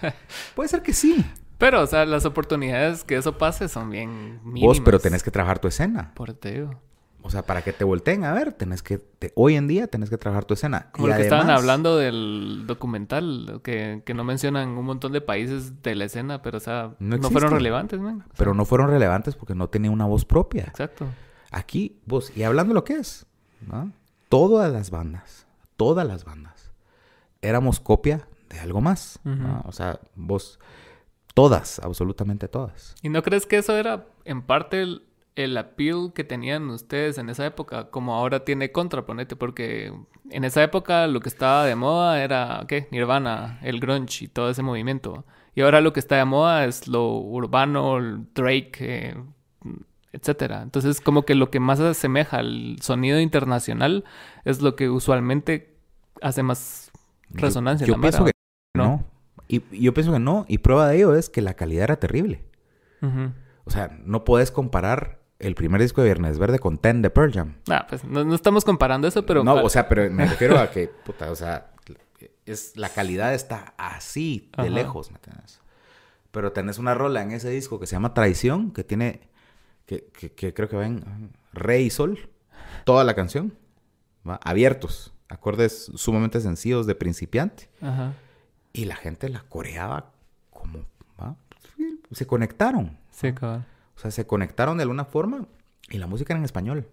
puede 0.54 0.68
ser 0.68 0.82
que 0.82 0.92
sí. 0.92 1.24
Pero, 1.56 1.80
o 1.80 1.86
sea, 1.86 2.04
las 2.04 2.26
oportunidades 2.26 3.04
que 3.04 3.16
eso 3.16 3.38
pase 3.38 3.70
son 3.70 3.88
bien 3.88 4.38
mínimas. 4.44 4.76
Vos, 4.76 4.80
pero 4.84 4.98
tenés 4.98 5.22
que 5.22 5.30
trabajar 5.30 5.60
tu 5.60 5.68
escena. 5.68 6.12
Por 6.14 6.34
te 6.34 6.52
digo. 6.52 6.74
O 7.22 7.30
sea, 7.30 7.42
para 7.42 7.62
que 7.62 7.72
te 7.72 7.84
volteen 7.84 8.24
a 8.24 8.32
ver, 8.32 8.52
tenés 8.52 8.82
que... 8.82 9.00
hoy 9.34 9.54
en 9.56 9.68
día 9.68 9.86
tenés 9.86 10.10
que 10.10 10.18
trabajar 10.18 10.44
tu 10.44 10.54
escena. 10.54 10.90
Como 10.92 11.08
lo 11.08 11.16
que 11.16 11.22
estaban 11.22 11.50
hablando 11.50 11.96
del 11.96 12.64
documental, 12.66 13.60
que, 13.62 14.02
que, 14.04 14.14
no 14.14 14.24
mencionan 14.24 14.70
un 14.70 14.84
montón 14.84 15.12
de 15.12 15.20
países 15.20 15.82
de 15.82 15.94
la 15.94 16.04
escena, 16.04 16.42
pero, 16.42 16.58
o 16.58 16.60
sea, 16.60 16.94
no, 16.98 17.18
fueron 17.30 17.52
relevantes, 17.52 18.00
man. 18.00 18.24
pero 18.36 18.54
no 18.54 18.64
fueron 18.64 18.88
relevantes 18.88 19.36
porque 19.36 19.54
no 19.54 19.68
tenían 19.68 19.92
una 19.92 20.06
voz 20.06 20.24
propia. 20.24 20.64
Exacto. 20.64 21.06
Aquí, 21.50 22.00
vos, 22.06 22.36
y 22.36 22.42
hablando 22.42 22.70
de 22.70 22.74
lo 22.74 22.84
que 22.84 22.94
es, 22.94 23.26
¿no? 23.66 23.92
Todas 24.28 24.72
las 24.72 24.90
bandas, 24.90 25.46
todas 25.76 26.06
las 26.06 26.24
bandas, 26.24 26.72
éramos 27.40 27.78
copia 27.78 28.26
de 28.48 28.58
algo 28.60 28.80
más. 28.80 29.20
O 29.64 29.72
sea, 29.72 30.00
vos 30.14 30.58
Todas, 31.34 31.78
absolutamente 31.78 32.46
todas. 32.46 32.94
¿Y 33.02 33.08
no 33.08 33.22
crees 33.22 33.46
que 33.46 33.56
eso 33.56 33.76
era 33.76 34.06
en 34.24 34.42
parte 34.42 34.82
el, 34.82 35.02
el 35.34 35.56
appeal 35.56 36.12
que 36.14 36.24
tenían 36.24 36.68
ustedes 36.70 37.18
en 37.18 37.28
esa 37.28 37.46
época? 37.46 37.90
Como 37.90 38.14
ahora 38.14 38.44
tiene 38.44 38.72
contra, 38.72 39.06
ponete, 39.06 39.36
porque 39.36 39.92
en 40.30 40.44
esa 40.44 40.62
época 40.62 41.06
lo 41.06 41.20
que 41.20 41.28
estaba 41.28 41.64
de 41.64 41.76
moda 41.76 42.22
era, 42.22 42.64
¿qué? 42.68 42.88
Nirvana, 42.90 43.58
el 43.62 43.80
grunge 43.80 44.24
y 44.24 44.28
todo 44.28 44.50
ese 44.50 44.62
movimiento. 44.62 45.24
Y 45.54 45.60
ahora 45.60 45.80
lo 45.80 45.92
que 45.92 46.00
está 46.00 46.16
de 46.16 46.24
moda 46.24 46.64
es 46.64 46.88
lo 46.88 47.18
urbano, 47.18 47.98
Drake, 48.34 48.72
eh, 48.80 49.16
etcétera. 50.12 50.62
Entonces, 50.62 51.00
como 51.00 51.24
que 51.24 51.34
lo 51.34 51.50
que 51.50 51.60
más 51.60 51.80
asemeja 51.80 52.38
al 52.38 52.76
sonido 52.80 53.20
internacional 53.20 54.04
es 54.44 54.62
lo 54.62 54.76
que 54.76 54.88
usualmente 54.88 55.74
hace 56.20 56.42
más 56.42 56.90
resonancia. 57.30 57.86
Yo, 57.86 58.00
pienso 58.00 58.24
que 58.24 58.32
no. 58.74 59.04
Y, 59.48 59.62
yo 59.78 59.92
pienso 59.92 60.12
que 60.12 60.18
no. 60.18 60.44
Y 60.48 60.58
prueba 60.58 60.88
de 60.88 60.96
ello 60.96 61.14
es 61.14 61.28
que 61.28 61.42
la 61.42 61.54
calidad 61.54 61.84
era 61.84 61.96
terrible. 61.96 62.44
O 63.64 63.70
sea, 63.70 63.98
no 64.04 64.24
puedes 64.24 64.52
comparar 64.52 65.21
el 65.42 65.54
primer 65.54 65.80
disco 65.80 66.00
de 66.00 66.06
Viernes 66.06 66.38
Verde 66.38 66.58
con 66.58 66.78
Ten 66.78 67.02
de 67.02 67.10
Pearl 67.10 67.32
Jam. 67.32 67.54
Ah, 67.68 67.86
pues 67.88 68.04
no, 68.04 68.34
estamos 68.34 68.64
comparando 68.64 69.08
eso, 69.08 69.26
pero... 69.26 69.42
No, 69.42 69.54
o 69.54 69.68
sea, 69.68 69.88
pero 69.88 70.08
me 70.10 70.24
refiero 70.28 70.58
a 70.58 70.70
que, 70.70 70.88
puta, 70.88 71.30
o 71.30 71.36
sea, 71.36 71.72
es, 72.46 72.76
la 72.76 72.88
calidad 72.88 73.34
está 73.34 73.74
así 73.76 74.50
de 74.56 74.70
lejos, 74.70 75.10
¿me 75.10 75.16
entiendes? 75.16 75.60
Pero 76.30 76.52
tenés 76.52 76.78
una 76.78 76.94
rola 76.94 77.22
en 77.22 77.32
ese 77.32 77.50
disco 77.50 77.78
que 77.78 77.86
se 77.86 77.96
llama 77.96 78.14
Traición, 78.14 78.70
que 78.70 78.84
tiene, 78.84 79.20
que, 79.86 80.06
que, 80.06 80.54
creo 80.54 80.68
que 80.68 80.76
ven 80.76 81.32
Rey 81.52 81.86
y 81.86 81.90
Sol, 81.90 82.30
toda 82.84 83.04
la 83.04 83.14
canción, 83.14 83.52
¿va? 84.26 84.40
abiertos, 84.42 85.12
acordes 85.28 85.90
sumamente 85.94 86.40
sencillos 86.40 86.86
de 86.86 86.94
principiante. 86.94 87.68
Ajá. 87.80 88.14
Y 88.72 88.86
la 88.86 88.96
gente 88.96 89.28
la 89.28 89.42
coreaba 89.42 90.12
como, 90.50 90.86
Se 92.12 92.26
conectaron. 92.26 92.96
Sí, 93.10 93.32
cabrón. 93.32 93.71
O 94.02 94.10
sea, 94.10 94.10
se 94.10 94.26
conectaron 94.26 94.78
de 94.78 94.82
alguna 94.82 95.04
forma 95.04 95.46
y 95.88 95.98
la 95.98 96.08
música 96.08 96.32
era 96.32 96.38
en 96.38 96.44
español. 96.44 96.88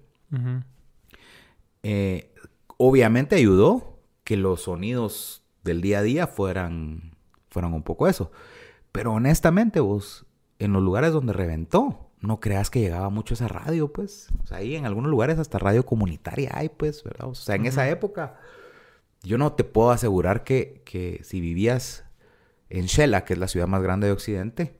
Eh, 1.81 2.31
obviamente 2.77 3.35
ayudó 3.35 3.97
que 4.23 4.37
los 4.37 4.61
sonidos 4.61 5.41
del 5.63 5.81
día 5.81 5.99
a 5.99 6.01
día 6.03 6.27
fueran, 6.27 7.15
fueran 7.49 7.73
un 7.73 7.81
poco 7.81 8.07
eso. 8.07 8.31
Pero 8.91 9.13
honestamente, 9.13 9.79
vos, 9.79 10.27
en 10.59 10.71
los 10.71 10.83
lugares 10.83 11.11
donde 11.11 11.33
reventó, 11.33 12.11
no 12.19 12.39
creas 12.39 12.69
que 12.69 12.79
llegaba 12.79 13.09
mucho 13.09 13.33
esa 13.33 13.47
radio, 13.47 13.91
pues. 13.91 14.27
O 14.43 14.45
sea, 14.45 14.57
ahí 14.57 14.75
en 14.75 14.85
algunos 14.85 15.09
lugares 15.09 15.39
hasta 15.39 15.57
radio 15.57 15.87
comunitaria 15.87 16.51
hay, 16.53 16.69
pues, 16.69 17.03
¿verdad? 17.03 17.29
O 17.29 17.33
sea, 17.33 17.55
en 17.55 17.65
esa 17.65 17.89
época 17.89 18.39
yo 19.23 19.39
no 19.39 19.53
te 19.53 19.63
puedo 19.63 19.89
asegurar 19.89 20.43
que, 20.43 20.83
que 20.85 21.21
si 21.23 21.41
vivías 21.41 22.05
en 22.69 22.85
Shela, 22.85 23.25
que 23.25 23.33
es 23.33 23.39
la 23.39 23.47
ciudad 23.47 23.65
más 23.65 23.81
grande 23.81 24.05
de 24.05 24.13
Occidente, 24.13 24.77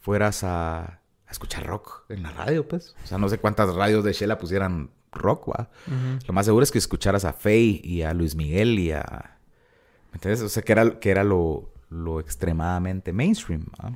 fueras 0.00 0.42
a, 0.42 1.02
escuchar 1.32 1.66
rock 1.66 2.04
en 2.08 2.22
la 2.22 2.30
radio, 2.30 2.66
pues. 2.66 2.94
O 3.04 3.06
sea, 3.06 3.18
no 3.18 3.28
sé 3.28 3.38
cuántas 3.38 3.74
radios 3.74 4.04
de 4.04 4.12
Shela 4.12 4.38
pusieran 4.38 4.90
rock, 5.12 5.48
¿va? 5.48 5.70
Lo 6.26 6.32
más 6.32 6.46
seguro 6.46 6.62
es 6.62 6.70
que 6.70 6.78
escucharas 6.78 7.24
a 7.24 7.32
Faye 7.32 7.80
y 7.82 8.02
a 8.02 8.14
Luis 8.14 8.34
Miguel 8.34 8.78
y 8.78 8.92
a... 8.92 9.38
¿Me 10.12 10.16
entiendes? 10.16 10.42
O 10.42 10.48
sea, 10.48 10.62
que 10.62 10.72
era, 10.72 10.98
que 10.98 11.10
era 11.10 11.24
lo, 11.24 11.70
lo 11.90 12.20
extremadamente 12.20 13.12
mainstream, 13.12 13.66
¿va? 13.82 13.92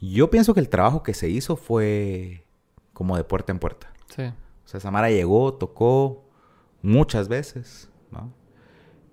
Yo 0.00 0.30
pienso 0.30 0.52
que 0.52 0.60
el 0.60 0.68
trabajo 0.68 1.02
que 1.02 1.14
se 1.14 1.28
hizo 1.28 1.56
fue 1.56 2.44
como 2.92 3.16
de 3.16 3.24
puerta 3.24 3.52
en 3.52 3.58
puerta. 3.58 3.92
Sí. 4.08 4.22
O 4.24 4.68
sea, 4.68 4.80
Samara 4.80 5.10
llegó, 5.10 5.54
tocó 5.54 6.24
muchas 6.82 7.28
veces, 7.28 7.88
¿no? 8.10 8.32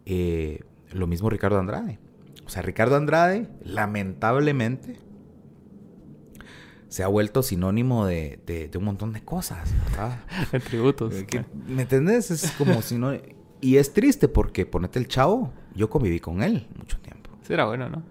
Eh, 0.05 0.64
lo 0.91 1.05
mismo 1.05 1.30
Ricardo 1.30 1.60
Andrade. 1.60 1.99
O 2.45 2.49
sea, 2.49 2.64
Ricardo 2.64 2.95
Andrade, 2.95 3.47
lamentablemente, 3.64 4.97
se 6.89 7.03
ha 7.03 7.07
vuelto 7.07 7.43
sinónimo 7.43 8.05
de, 8.05 8.69
un 8.75 8.83
montón 8.83 9.13
de 9.13 9.23
cosas, 9.23 9.69
¿verdad? 9.89 10.19
de 10.51 10.59
tributos. 10.59 11.13
¿Me 11.67 11.83
entendés? 11.83 12.31
Es 12.31 12.51
como 12.51 12.81
si 12.81 12.97
no... 12.97 13.13
Y 13.61 13.77
es 13.77 13.93
triste 13.93 14.27
porque, 14.27 14.65
ponete 14.65 14.99
el 14.99 15.07
chavo, 15.07 15.53
yo 15.75 15.89
conviví 15.89 16.19
con 16.19 16.41
él 16.43 16.67
mucho 16.77 16.99
tiempo. 16.99 17.29
Sí, 17.41 17.53
era 17.53 17.65
bueno, 17.65 17.89
¿no? 17.89 18.03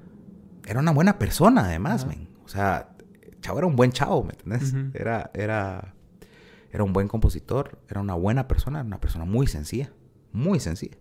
Era 0.66 0.80
una 0.80 0.92
buena 0.92 1.18
persona, 1.18 1.64
además, 1.64 2.06
men. 2.06 2.28
O 2.44 2.48
sea, 2.48 2.90
el 3.22 3.40
chavo 3.40 3.58
era 3.58 3.66
un 3.66 3.76
buen 3.76 3.92
chavo, 3.92 4.24
¿me 4.24 4.32
entendés? 4.32 4.74
Era, 4.94 5.30
era, 5.34 5.94
era 6.70 6.84
un 6.84 6.92
buen 6.92 7.08
compositor, 7.08 7.78
era 7.88 8.00
una 8.00 8.14
buena 8.14 8.46
persona, 8.46 8.80
era 8.80 8.86
una 8.86 9.00
persona 9.00 9.24
muy 9.24 9.46
sencilla, 9.46 9.92
muy 10.32 10.60
sencilla 10.60 10.98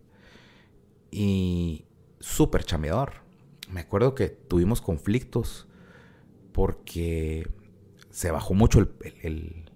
y 1.11 1.85
súper 2.19 2.63
chameador. 2.63 3.13
Me 3.71 3.81
acuerdo 3.81 4.15
que 4.15 4.29
tuvimos 4.29 4.81
conflictos 4.81 5.67
porque 6.51 7.49
se 8.17 8.31
bajó 8.31 8.55
mucho 8.55 8.79
el, 8.79 9.69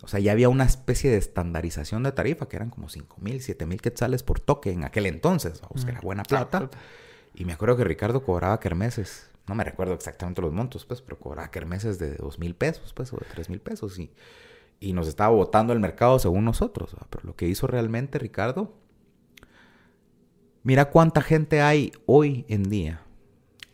O 0.00 0.08
sea, 0.08 0.20
ya 0.20 0.32
había 0.32 0.48
una 0.48 0.64
especie 0.64 1.10
de 1.10 1.18
estandarización 1.18 2.02
de 2.02 2.12
tarifa 2.12 2.48
que 2.48 2.56
eran 2.56 2.70
como 2.70 2.88
5 2.88 3.18
mil, 3.20 3.42
7 3.42 3.66
mil 3.66 3.82
quetzales 3.82 4.22
por 4.22 4.40
toque 4.40 4.70
en 4.70 4.84
aquel 4.84 5.04
entonces, 5.04 5.60
vamos, 5.60 5.84
que 5.84 5.90
era 5.90 6.00
buena 6.00 6.22
plata. 6.22 6.70
Y 7.34 7.44
me 7.44 7.52
acuerdo 7.52 7.76
que 7.76 7.84
Ricardo 7.84 8.22
cobraba 8.22 8.58
kermeses. 8.58 9.28
No 9.46 9.54
me 9.54 9.64
recuerdo 9.64 9.92
exactamente 9.92 10.40
los 10.40 10.54
montos, 10.54 10.86
pues, 10.86 11.02
pero 11.02 11.18
cobraba 11.18 11.50
kermeses 11.50 11.98
de 11.98 12.14
2 12.14 12.38
mil 12.38 12.54
pesos, 12.54 12.94
pues, 12.94 13.12
o 13.12 13.18
de 13.18 13.26
3 13.30 13.50
mil 13.50 13.60
pesos. 13.60 13.98
Y, 13.98 14.10
y 14.80 14.94
nos 14.94 15.06
estaba 15.06 15.28
botando 15.28 15.74
el 15.74 15.78
mercado 15.78 16.18
según 16.18 16.46
nosotros. 16.46 16.96
Pero 17.10 17.24
lo 17.26 17.36
que 17.36 17.46
hizo 17.46 17.66
realmente 17.66 18.18
Ricardo 18.18 18.72
Mira 20.62 20.86
cuánta 20.86 21.20
gente 21.20 21.60
hay 21.60 21.92
hoy 22.06 22.46
en 22.48 22.64
día, 22.64 23.02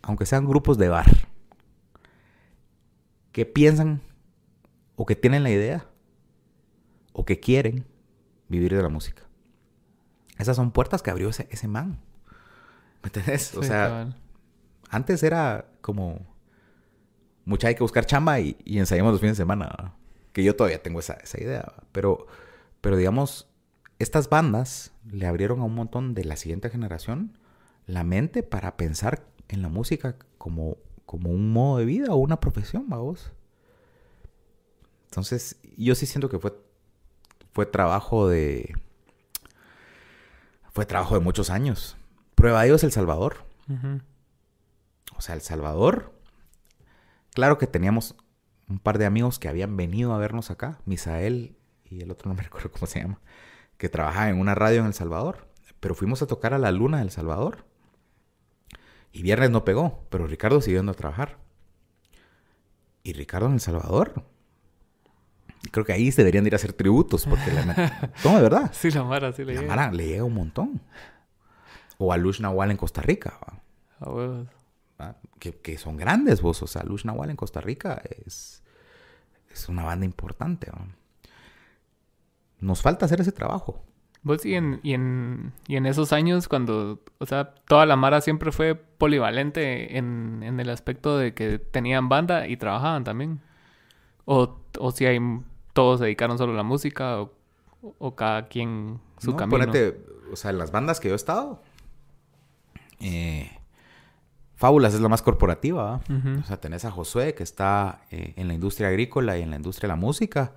aunque 0.02 0.26
sean 0.26 0.46
grupos 0.46 0.76
de 0.76 0.90
bar, 0.90 1.31
que 3.32 3.46
piensan 3.46 4.02
o 4.96 5.06
que 5.06 5.16
tienen 5.16 5.42
la 5.42 5.50
idea 5.50 5.86
o 7.12 7.24
que 7.24 7.40
quieren 7.40 7.86
vivir 8.48 8.74
de 8.74 8.82
la 8.82 8.88
música. 8.88 9.22
Esas 10.38 10.56
son 10.56 10.72
puertas 10.72 11.02
que 11.02 11.10
abrió 11.10 11.28
ese, 11.28 11.48
ese 11.50 11.68
man. 11.68 12.00
¿Me 13.02 13.08
entiendes? 13.08 13.54
o 13.56 13.62
sea, 13.62 14.14
antes 14.90 15.22
era 15.22 15.66
como 15.80 16.20
mucha 17.44 17.68
hay 17.68 17.74
que 17.74 17.82
buscar 17.82 18.06
chamba 18.06 18.40
y, 18.40 18.56
ensayamos 18.64 19.12
los 19.12 19.20
fines 19.20 19.36
de 19.36 19.42
semana. 19.42 19.94
Que 20.32 20.44
yo 20.44 20.56
todavía 20.56 20.82
tengo 20.82 21.00
esa, 21.00 21.14
esa 21.14 21.42
idea. 21.42 21.72
Pero, 21.92 22.26
pero 22.80 22.96
digamos, 22.96 23.48
estas 23.98 24.28
bandas 24.28 24.92
le 25.10 25.26
abrieron 25.26 25.60
a 25.60 25.64
un 25.64 25.74
montón 25.74 26.14
de 26.14 26.24
la 26.24 26.36
siguiente 26.36 26.70
generación 26.70 27.38
la 27.86 28.04
mente 28.04 28.42
para 28.42 28.76
pensar 28.76 29.26
en 29.48 29.62
la 29.62 29.68
música 29.68 30.16
como, 30.38 30.78
como 31.06 31.30
un 31.30 31.52
modo 31.52 31.78
de 31.78 31.84
vida 31.84 32.12
o 32.12 32.16
una 32.16 32.40
profesión, 32.40 32.88
vamos. 32.88 33.30
Entonces, 35.06 35.56
yo 35.76 35.94
sí 35.94 36.06
siento 36.06 36.28
que 36.28 36.38
fue, 36.38 36.54
fue 37.52 37.66
trabajo 37.66 38.28
de. 38.28 38.74
Fue 40.72 40.86
trabajo 40.86 41.14
de 41.14 41.20
muchos 41.20 41.50
años. 41.50 41.96
Prueba 42.34 42.62
de 42.62 42.74
es 42.74 42.82
El 42.82 42.92
Salvador. 42.92 43.36
O 45.16 45.20
sea, 45.20 45.34
El 45.34 45.42
Salvador. 45.42 46.12
Claro 47.34 47.58
que 47.58 47.66
teníamos 47.66 48.16
un 48.68 48.78
par 48.78 48.98
de 48.98 49.04
amigos 49.04 49.38
que 49.38 49.48
habían 49.48 49.76
venido 49.76 50.14
a 50.14 50.18
vernos 50.18 50.50
acá, 50.50 50.78
Misael 50.86 51.56
y 51.84 52.00
el 52.00 52.10
otro 52.10 52.30
no 52.30 52.34
me 52.34 52.42
recuerdo 52.44 52.70
cómo 52.70 52.86
se 52.86 53.00
llama 53.00 53.20
que 53.82 53.88
trabajaba 53.88 54.28
en 54.28 54.38
una 54.38 54.54
radio 54.54 54.78
en 54.78 54.86
El 54.86 54.94
Salvador. 54.94 55.48
Pero 55.80 55.96
fuimos 55.96 56.22
a 56.22 56.28
tocar 56.28 56.54
a 56.54 56.58
la 56.58 56.70
luna 56.70 57.00
del 57.00 57.10
Salvador. 57.10 57.64
Y 59.12 59.22
viernes 59.22 59.50
no 59.50 59.64
pegó, 59.64 60.06
pero 60.10 60.26
Ricardo 60.26 60.60
siguió 60.60 60.80
yendo 60.80 60.92
a 60.92 60.96
trabajar. 60.96 61.38
Y 63.02 63.12
Ricardo 63.12 63.46
en 63.46 63.54
El 63.54 63.60
Salvador. 63.60 64.24
Creo 65.70 65.84
que 65.84 65.92
ahí 65.92 66.10
se 66.10 66.22
deberían 66.22 66.46
ir 66.46 66.54
a 66.54 66.56
hacer 66.56 66.72
tributos, 66.72 67.26
porque 67.26 67.52
la 67.52 68.12
No, 68.24 68.36
de 68.36 68.42
verdad. 68.42 68.70
Sí, 68.72 68.90
la 68.90 69.04
Mara 69.04 69.32
sí 69.32 69.44
le 69.44 69.54
la 69.54 69.60
llega. 69.60 69.76
Mara 69.76 69.92
le 69.92 70.06
llega 70.06 70.24
un 70.24 70.34
montón. 70.34 70.80
O 71.98 72.12
a 72.12 72.16
Lush 72.16 72.40
Nahual 72.40 72.70
en 72.70 72.76
Costa 72.76 73.02
Rica. 73.02 73.38
A 74.00 74.10
huevos. 74.10 74.48
¿Va? 75.00 75.16
Que, 75.38 75.52
que 75.52 75.78
son 75.78 75.96
grandes 75.96 76.40
vos. 76.40 76.62
O 76.62 76.66
sea, 76.66 76.82
Lush 76.82 77.04
Nahual 77.04 77.30
en 77.30 77.36
Costa 77.36 77.60
Rica 77.60 78.02
es, 78.26 78.62
es 79.50 79.68
una 79.68 79.84
banda 79.84 80.06
importante. 80.06 80.70
¿va? 80.70 80.86
Nos 82.60 82.80
falta 82.80 83.06
hacer 83.06 83.20
ese 83.20 83.32
trabajo. 83.32 83.84
Vos 84.24 84.44
y 84.46 84.54
en, 84.54 84.78
y 84.84 84.94
en, 84.94 85.52
y 85.66 85.76
en 85.76 85.86
esos 85.86 86.12
años 86.12 86.46
cuando, 86.48 87.00
o 87.18 87.26
sea, 87.26 87.54
toda 87.66 87.86
la 87.86 87.96
Mara 87.96 88.20
siempre 88.20 88.52
fue 88.52 88.74
polivalente 88.76 89.98
en, 89.98 90.42
en 90.44 90.60
el 90.60 90.70
aspecto 90.70 91.18
de 91.18 91.34
que 91.34 91.58
tenían 91.58 92.08
banda 92.08 92.46
y 92.46 92.56
trabajaban 92.56 93.02
también. 93.04 93.40
O, 94.24 94.60
o 94.78 94.90
si 94.92 95.06
hay, 95.06 95.18
todos 95.72 95.98
se 95.98 96.04
dedicaron 96.04 96.38
solo 96.38 96.52
a 96.52 96.56
la 96.56 96.62
música 96.62 97.20
o, 97.20 97.32
o 97.98 98.14
cada 98.14 98.46
quien 98.46 99.00
su 99.18 99.32
No, 99.32 99.36
camino. 99.36 99.58
ponete, 99.58 100.00
o 100.32 100.36
sea, 100.36 100.52
en 100.52 100.58
las 100.58 100.70
bandas 100.70 101.00
que 101.00 101.08
yo 101.08 101.14
he 101.14 101.16
estado, 101.16 101.60
eh, 103.00 103.50
Fábulas 104.54 104.94
es 104.94 105.00
la 105.00 105.08
más 105.08 105.22
corporativa. 105.22 106.00
O 106.40 106.44
sea, 106.44 106.60
tenés 106.60 106.84
a 106.84 106.92
Josué 106.92 107.34
que 107.34 107.42
está 107.42 108.02
eh, 108.12 108.34
en 108.36 108.46
la 108.46 108.54
industria 108.54 108.86
agrícola 108.88 109.36
y 109.36 109.42
en 109.42 109.50
la 109.50 109.56
industria 109.56 109.88
de 109.88 109.94
la 109.94 110.00
música. 110.00 110.52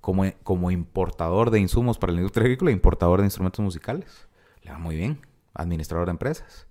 Como, 0.00 0.24
como 0.42 0.70
importador 0.70 1.50
de 1.50 1.60
insumos 1.60 1.98
para 1.98 2.12
la 2.12 2.18
industria 2.20 2.44
agrícola, 2.44 2.70
importador 2.70 3.20
de 3.20 3.26
instrumentos 3.26 3.60
musicales. 3.64 4.26
Le 4.62 4.70
va 4.72 4.78
muy 4.78 4.96
bien. 4.96 5.20
Administrador 5.54 6.06
de 6.06 6.12
empresas. 6.12 6.66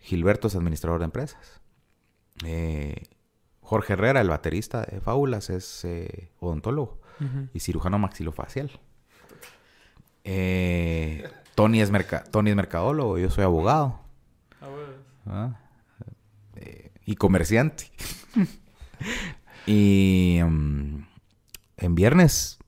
Gilberto 0.00 0.48
es 0.48 0.54
administrador 0.56 0.98
de 1.00 1.04
empresas. 1.06 1.60
Eh, 2.44 3.02
Jorge 3.60 3.92
Herrera, 3.94 4.20
el 4.20 4.28
baterista 4.30 4.82
de 4.82 5.00
Fábulas, 5.00 5.50
es 5.50 5.84
eh, 5.84 6.30
odontólogo 6.40 7.00
y 7.52 7.60
cirujano 7.60 7.98
maxilofacial. 7.98 8.70
Eh, 10.24 11.28
Tony, 11.54 11.80
es 11.80 11.90
merca- 11.90 12.22
Tony 12.30 12.50
es 12.50 12.56
mercadólogo, 12.56 13.18
yo 13.18 13.28
soy 13.30 13.44
abogado. 13.44 13.98
¿ah? 15.26 15.58
Eh, 16.56 16.90
y 17.06 17.16
comerciante. 17.16 17.90
y 19.66 20.40
mm, 20.44 21.06
en 21.78 21.94
viernes 21.94 22.58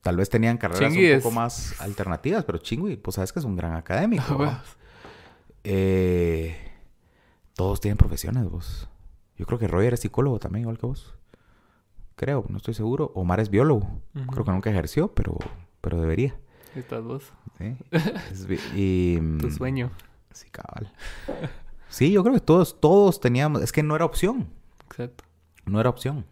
tal 0.00 0.16
vez 0.16 0.28
tenían 0.30 0.58
carreras 0.58 0.80
Chingui 0.92 1.06
un 1.10 1.16
es- 1.18 1.22
poco 1.22 1.34
más 1.34 1.80
alternativas, 1.80 2.44
pero 2.44 2.58
Chingui, 2.58 2.96
pues 2.96 3.14
sabes 3.16 3.32
que 3.32 3.38
es 3.38 3.44
un 3.44 3.56
gran 3.56 3.74
académico. 3.74 4.24
A 4.32 4.36
¿va? 4.36 4.38
huevos. 4.38 4.76
Eh, 5.64 6.56
todos 7.54 7.80
tienen 7.80 7.96
profesiones, 7.98 8.48
vos. 8.48 8.88
Yo 9.36 9.46
creo 9.46 9.58
que 9.58 9.68
Roger 9.68 9.94
es 9.94 10.00
psicólogo 10.00 10.38
también, 10.38 10.62
igual 10.62 10.78
que 10.78 10.86
vos. 10.86 11.14
Creo, 12.16 12.44
no 12.48 12.56
estoy 12.56 12.74
seguro. 12.74 13.12
Omar 13.14 13.40
es 13.40 13.48
biólogo. 13.50 13.88
Creo 14.30 14.44
que 14.44 14.50
nunca 14.50 14.70
ejerció, 14.70 15.14
pero, 15.14 15.38
pero 15.80 16.00
debería. 16.00 16.36
Estas 16.74 17.04
dos. 17.04 17.32
¿sí? 17.58 17.76
Es 18.32 18.46
y, 18.74 19.16
Tu 19.16 19.48
mm, 19.48 19.50
sueño. 19.56 19.90
Sí, 20.32 20.48
cabal. 20.50 20.92
Sí, 21.88 22.10
yo 22.12 22.22
creo 22.22 22.34
que 22.34 22.40
todos, 22.40 22.80
todos 22.80 23.20
teníamos... 23.20 23.62
Es 23.62 23.70
que 23.72 23.82
no 23.82 23.94
era 23.96 24.04
opción. 24.04 24.48
Exacto. 24.86 25.24
No 25.66 25.80
era 25.80 25.90
opción. 25.90 26.24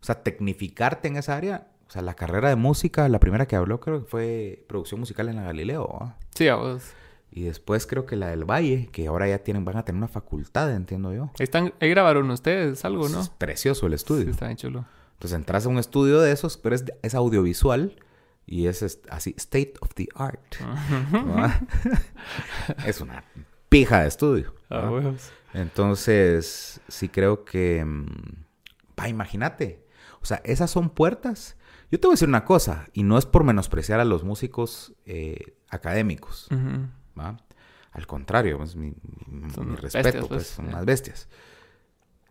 O 0.00 0.04
sea, 0.04 0.22
tecnificarte 0.22 1.08
en 1.08 1.16
esa 1.16 1.36
área... 1.36 1.66
O 1.88 1.92
sea, 1.92 2.02
la 2.02 2.14
carrera 2.14 2.48
de 2.48 2.54
música, 2.54 3.08
la 3.08 3.18
primera 3.18 3.46
que 3.46 3.56
habló 3.56 3.80
creo 3.80 4.04
que 4.04 4.08
fue 4.08 4.64
producción 4.68 5.00
musical 5.00 5.28
en 5.28 5.34
la 5.34 5.42
Galileo. 5.42 6.14
Sí, 6.36 6.46
a 6.46 6.54
vos. 6.54 6.84
Y 7.32 7.42
después 7.42 7.84
creo 7.86 8.06
que 8.06 8.14
la 8.14 8.28
del 8.28 8.44
Valle, 8.44 8.88
que 8.92 9.08
ahora 9.08 9.26
ya 9.26 9.38
tienen, 9.38 9.64
van 9.64 9.76
a 9.76 9.84
tener 9.84 9.98
una 9.98 10.06
facultad, 10.06 10.72
entiendo 10.72 11.12
yo. 11.12 11.24
Ahí, 11.38 11.44
están, 11.44 11.74
ahí 11.80 11.90
grabaron 11.90 12.30
ustedes 12.30 12.84
algo, 12.84 13.08
¿no? 13.08 13.20
Es 13.20 13.30
precioso 13.30 13.88
el 13.88 13.94
estudio. 13.94 14.24
Sí, 14.24 14.30
está 14.30 14.46
bien 14.46 14.56
chulo. 14.56 14.84
Entonces 15.14 15.36
entras 15.36 15.66
a 15.66 15.68
un 15.68 15.78
estudio 15.78 16.20
de 16.20 16.30
esos, 16.30 16.56
pero 16.56 16.76
es, 16.76 16.84
es 17.02 17.14
audiovisual 17.16 17.96
y 18.46 18.66
es 18.66 19.00
así, 19.10 19.34
state 19.36 19.74
of 19.80 19.92
the 19.94 20.06
art. 20.14 20.40
es 22.86 23.00
una 23.00 23.24
pija 23.68 24.02
de 24.02 24.08
estudio. 24.08 24.54
Huevos. 24.70 25.30
Entonces, 25.54 26.80
sí 26.88 27.08
creo 27.08 27.44
que... 27.44 27.84
mm, 27.84 28.06
Va, 28.98 29.08
imagínate. 29.08 29.84
O 30.22 30.26
sea, 30.26 30.40
esas 30.44 30.70
son 30.70 30.90
puertas. 30.90 31.56
Yo 31.90 31.98
te 31.98 32.06
voy 32.06 32.12
a 32.12 32.16
decir 32.16 32.28
una 32.28 32.44
cosa, 32.44 32.86
y 32.92 33.02
no 33.02 33.18
es 33.18 33.26
por 33.26 33.44
menospreciar 33.44 34.00
a 34.00 34.04
los 34.04 34.22
músicos 34.24 34.94
eh, 35.06 35.56
académicos. 35.68 36.48
¿va? 37.18 37.36
Al 37.92 38.06
contrario, 38.06 38.62
es 38.62 38.76
mi, 38.76 38.92
mi- 39.26 39.50
Son 39.50 39.68
mi 39.70 39.76
bestias, 39.76 40.04
respeto, 40.04 40.28
pues, 40.28 40.28
pues, 40.28 40.46
son 40.48 40.66
ya. 40.66 40.72
unas 40.72 40.84
bestias. 40.84 41.28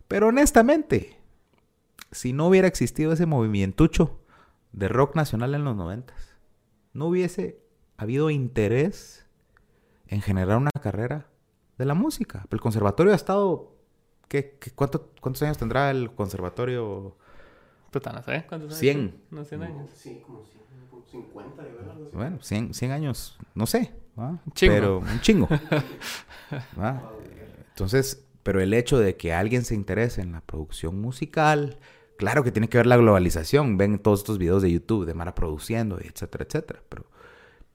Pero 0.08 0.28
honestamente, 0.28 1.18
si 2.10 2.32
no 2.32 2.46
hubiera 2.48 2.66
existido 2.68 3.12
ese 3.12 3.26
movimientucho 3.26 4.20
de 4.72 4.88
rock 4.88 5.14
nacional 5.16 5.54
en 5.54 5.64
los 5.64 5.76
noventas, 5.76 6.34
no 6.92 7.06
hubiese 7.06 7.60
habido 7.96 8.30
interés 8.30 9.26
en 10.08 10.22
generar 10.22 10.56
una 10.56 10.70
carrera 10.80 11.26
de 11.76 11.84
la 11.84 11.94
música. 11.94 12.46
El 12.50 12.60
conservatorio 12.60 13.12
ha 13.12 13.16
estado... 13.16 13.76
¿qué, 14.28 14.56
qué- 14.60 14.70
cuánto- 14.70 15.10
¿Cuántos 15.20 15.42
años 15.42 15.58
tendrá 15.58 15.90
el 15.90 16.12
conservatorio? 16.14 17.16
Puta, 17.90 18.12
no 18.12 18.22
sé. 18.22 18.44
¿Cuántos 18.48 18.70
años? 18.70 18.78
100. 18.78 19.14
No, 19.30 19.44
100 19.44 19.62
años. 19.62 19.90
Sí, 19.94 20.22
como 20.24 20.40
cien- 20.44 20.88
como 20.90 21.02
50, 21.04 21.62
yo 21.62 21.76
creo. 21.76 21.90
algo 21.92 22.04
así. 22.06 22.16
Bueno, 22.16 22.38
100, 22.42 22.74
100 22.74 22.90
años, 22.92 23.38
no 23.54 23.66
sé. 23.66 23.92
¿va? 24.18 24.38
Chingo. 24.54 24.74
Pero 24.74 24.98
un 24.98 25.20
chingo. 25.20 25.48
¿va? 26.80 27.10
Entonces, 27.68 28.24
pero 28.42 28.60
el 28.60 28.74
hecho 28.74 28.98
de 28.98 29.16
que 29.16 29.32
alguien 29.32 29.64
se 29.64 29.74
interese 29.74 30.20
en 30.20 30.32
la 30.32 30.40
producción 30.40 31.00
musical, 31.00 31.78
claro 32.16 32.44
que 32.44 32.52
tiene 32.52 32.68
que 32.68 32.78
ver 32.78 32.86
la 32.86 32.96
globalización. 32.96 33.76
Ven 33.76 33.98
todos 33.98 34.20
estos 34.20 34.38
videos 34.38 34.62
de 34.62 34.70
YouTube 34.70 35.06
de 35.06 35.14
Mara 35.14 35.34
produciendo, 35.34 35.98
etcétera, 35.98 36.44
etcétera. 36.46 36.82
Pero, 36.88 37.06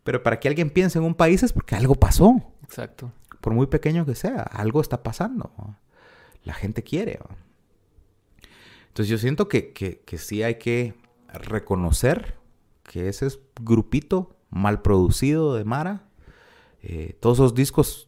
pero 0.04 0.24
para 0.24 0.40
que 0.40 0.48
alguien 0.48 0.70
piense 0.70 0.98
en 1.00 1.06
un 1.06 1.16
país 1.16 1.44
es 1.44 1.54
porque 1.54 1.76
algo 1.76 1.96
pasó. 1.96 2.36
Exacto. 2.64 3.12
Por 3.42 3.54
muy 3.54 3.68
pequeño 3.68 4.06
que 4.06 4.16
sea, 4.16 4.42
algo 4.44 4.82
está 4.82 5.04
pasando. 5.04 5.52
¿va? 5.60 5.80
La 6.44 6.54
gente 6.54 6.84
quiere. 6.84 7.20
¿va? 7.22 7.36
Entonces 8.96 9.10
yo 9.10 9.18
siento 9.18 9.50
que, 9.50 9.74
que, 9.74 10.00
que 10.06 10.18
sí 10.18 10.42
hay 10.42 10.56
que 10.56 10.94
reconocer 11.28 12.36
que 12.84 13.10
ese 13.10 13.26
es 13.26 13.42
grupito 13.60 14.38
mal 14.50 14.82
producido 14.82 15.54
de 15.54 15.66
Mara, 15.66 16.08
eh, 16.82 17.18
todos 17.20 17.40
esos 17.40 17.54
discos 17.54 18.08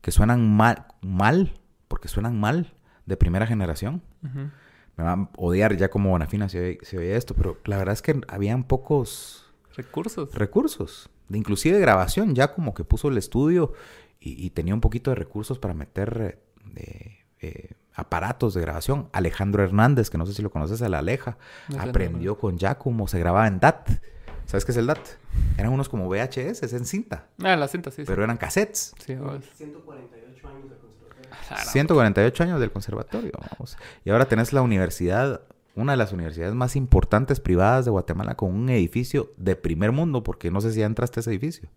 que 0.00 0.10
suenan 0.10 0.56
mal, 0.56 0.86
mal, 1.00 1.54
porque 1.86 2.08
suenan 2.08 2.40
mal, 2.40 2.74
de 3.04 3.16
primera 3.16 3.46
generación. 3.46 4.02
Me 4.96 5.04
van 5.04 5.20
a 5.20 5.30
odiar 5.36 5.76
ya 5.76 5.90
como 5.90 6.10
Bonafina 6.10 6.48
si 6.48 6.58
oye, 6.58 6.78
si 6.82 6.96
oye 6.96 7.14
esto, 7.14 7.34
pero 7.34 7.58
la 7.64 7.76
verdad 7.76 7.92
es 7.92 8.02
que 8.02 8.20
habían 8.26 8.64
pocos 8.64 9.46
Recursos. 9.76 10.34
recursos, 10.34 11.08
de 11.28 11.38
inclusive 11.38 11.78
grabación, 11.78 12.34
ya 12.34 12.52
como 12.52 12.74
que 12.74 12.82
puso 12.82 13.06
el 13.06 13.16
estudio 13.16 13.74
y, 14.18 14.44
y 14.44 14.50
tenía 14.50 14.74
un 14.74 14.80
poquito 14.80 15.12
de 15.12 15.14
recursos 15.14 15.60
para 15.60 15.72
meter 15.72 16.40
eh, 16.74 17.26
eh, 17.40 17.74
aparatos 17.96 18.54
de 18.54 18.60
grabación. 18.60 19.08
Alejandro 19.12 19.64
Hernández, 19.64 20.10
que 20.10 20.18
no 20.18 20.26
sé 20.26 20.34
si 20.34 20.42
lo 20.42 20.50
conoces, 20.50 20.80
a 20.82 20.88
la 20.88 20.98
Aleja, 21.00 21.36
sé, 21.70 21.78
aprendió 21.78 22.38
con 22.38 22.58
Giacomo, 22.58 23.08
se 23.08 23.18
grababa 23.18 23.46
en 23.48 23.58
DAT. 23.58 23.88
¿Sabes 24.44 24.64
qué 24.64 24.70
es 24.72 24.78
el 24.78 24.86
DAT? 24.86 25.00
Eran 25.58 25.72
unos 25.72 25.88
como 25.88 26.06
VHS, 26.08 26.62
es 26.62 26.72
en 26.72 26.84
cinta, 26.86 27.26
Ah, 27.42 27.56
la 27.56 27.66
cinta, 27.68 27.90
sí. 27.90 28.02
sí. 28.02 28.04
pero 28.06 28.22
eran 28.22 28.36
cassettes. 28.36 28.94
Sí, 29.04 29.14
a 29.14 29.20
vos. 29.20 29.40
148 29.56 30.48
años 30.48 30.70
de 30.70 30.76
conservatorio. 30.76 31.30
Ah, 31.50 31.54
la- 31.64 31.64
148 31.72 32.42
años 32.44 32.60
del 32.60 32.70
conservatorio. 32.72 33.32
vamos. 33.50 33.76
Y 34.04 34.10
ahora 34.10 34.26
tenés 34.26 34.52
la 34.52 34.62
universidad, 34.62 35.42
una 35.74 35.92
de 35.92 35.96
las 35.98 36.12
universidades 36.12 36.54
más 36.54 36.76
importantes 36.76 37.40
privadas 37.40 37.84
de 37.84 37.90
Guatemala 37.90 38.36
con 38.36 38.54
un 38.54 38.68
edificio 38.70 39.32
de 39.36 39.56
primer 39.56 39.92
mundo, 39.92 40.22
porque 40.22 40.50
no 40.50 40.60
sé 40.60 40.72
si 40.72 40.80
ya 40.80 40.86
entraste 40.86 41.18
a 41.18 41.22
ese 41.22 41.30
edificio. 41.30 41.68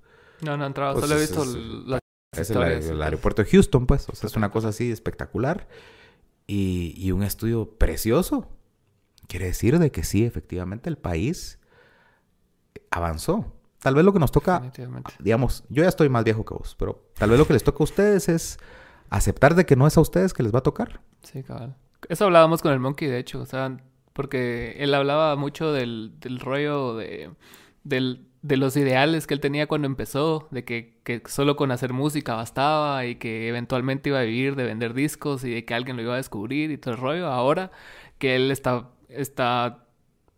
No, 0.41 0.55
no 0.55 0.63
he 0.63 0.67
entrado. 0.67 0.93
Pues 0.93 1.05
Solo 1.05 1.17
he 1.17 1.22
visto 1.22 1.43
es- 1.43 1.49
l- 1.55 1.84
las 1.88 1.99
Es 2.34 2.49
el, 2.51 2.55
historias, 2.57 2.86
el 2.86 3.01
aeropuerto 3.01 3.43
de 3.43 3.49
Houston, 3.49 3.86
pues. 3.88 4.07
O 4.09 4.15
sea, 4.15 4.28
es 4.28 4.36
una 4.38 4.51
cosa 4.51 4.70
así 4.70 4.91
espectacular. 4.91 5.67
Y, 6.51 6.95
y 6.97 7.11
un 7.11 7.21
estudio 7.21 7.69
precioso. 7.77 8.47
Quiere 9.27 9.45
decir 9.45 9.77
de 9.77 9.91
que 9.91 10.03
sí, 10.03 10.25
efectivamente, 10.25 10.89
el 10.89 10.97
país 10.97 11.59
avanzó. 12.91 13.53
Tal 13.79 13.95
vez 13.95 14.03
lo 14.03 14.11
que 14.11 14.19
nos 14.19 14.31
toca, 14.31 14.61
digamos, 15.19 15.63
yo 15.69 15.83
ya 15.83 15.89
estoy 15.89 16.09
más 16.09 16.23
viejo 16.25 16.43
que 16.43 16.53
vos, 16.53 16.75
pero 16.77 17.05
tal 17.13 17.29
vez 17.29 17.39
lo 17.39 17.45
que 17.47 17.53
les 17.53 17.63
toca 17.63 17.77
a 17.81 17.83
ustedes 17.85 18.27
es 18.27 18.57
aceptar 19.09 19.55
de 19.55 19.65
que 19.65 19.75
no 19.77 19.87
es 19.87 19.95
a 19.97 20.01
ustedes 20.01 20.33
que 20.33 20.43
les 20.43 20.53
va 20.53 20.59
a 20.59 20.63
tocar. 20.63 21.01
Sí, 21.23 21.43
cabal. 21.43 21.77
Eso 22.09 22.25
hablábamos 22.25 22.61
con 22.61 22.73
el 22.73 22.79
Monkey, 22.79 23.07
de 23.07 23.19
hecho. 23.19 23.39
O 23.39 23.45
sea, 23.45 23.77
porque 24.13 24.75
él 24.79 24.93
hablaba 24.93 25.35
mucho 25.37 25.71
del, 25.71 26.13
del 26.19 26.39
rollo 26.39 26.95
de, 26.97 27.31
del- 27.83 28.27
de 28.41 28.57
los 28.57 28.77
ideales 28.77 29.27
que 29.27 29.33
él 29.33 29.39
tenía 29.39 29.67
cuando 29.67 29.85
empezó, 29.85 30.47
de 30.51 30.63
que, 30.63 30.99
que 31.03 31.21
solo 31.27 31.55
con 31.55 31.71
hacer 31.71 31.91
música 31.91 32.35
bastaba 32.35 33.05
y 33.05 33.15
que 33.15 33.49
eventualmente 33.49 34.09
iba 34.09 34.19
a 34.19 34.23
vivir 34.23 34.55
de 34.55 34.63
vender 34.63 34.93
discos 34.93 35.43
y 35.43 35.51
de 35.51 35.65
que 35.65 35.73
alguien 35.73 35.97
lo 35.97 36.03
iba 36.03 36.13
a 36.13 36.17
descubrir 36.17 36.71
y 36.71 36.77
todo 36.77 36.93
el 36.93 36.99
rollo. 36.99 37.27
Ahora 37.27 37.71
que 38.17 38.35
él 38.35 38.51
está, 38.51 38.89
está 39.09 39.85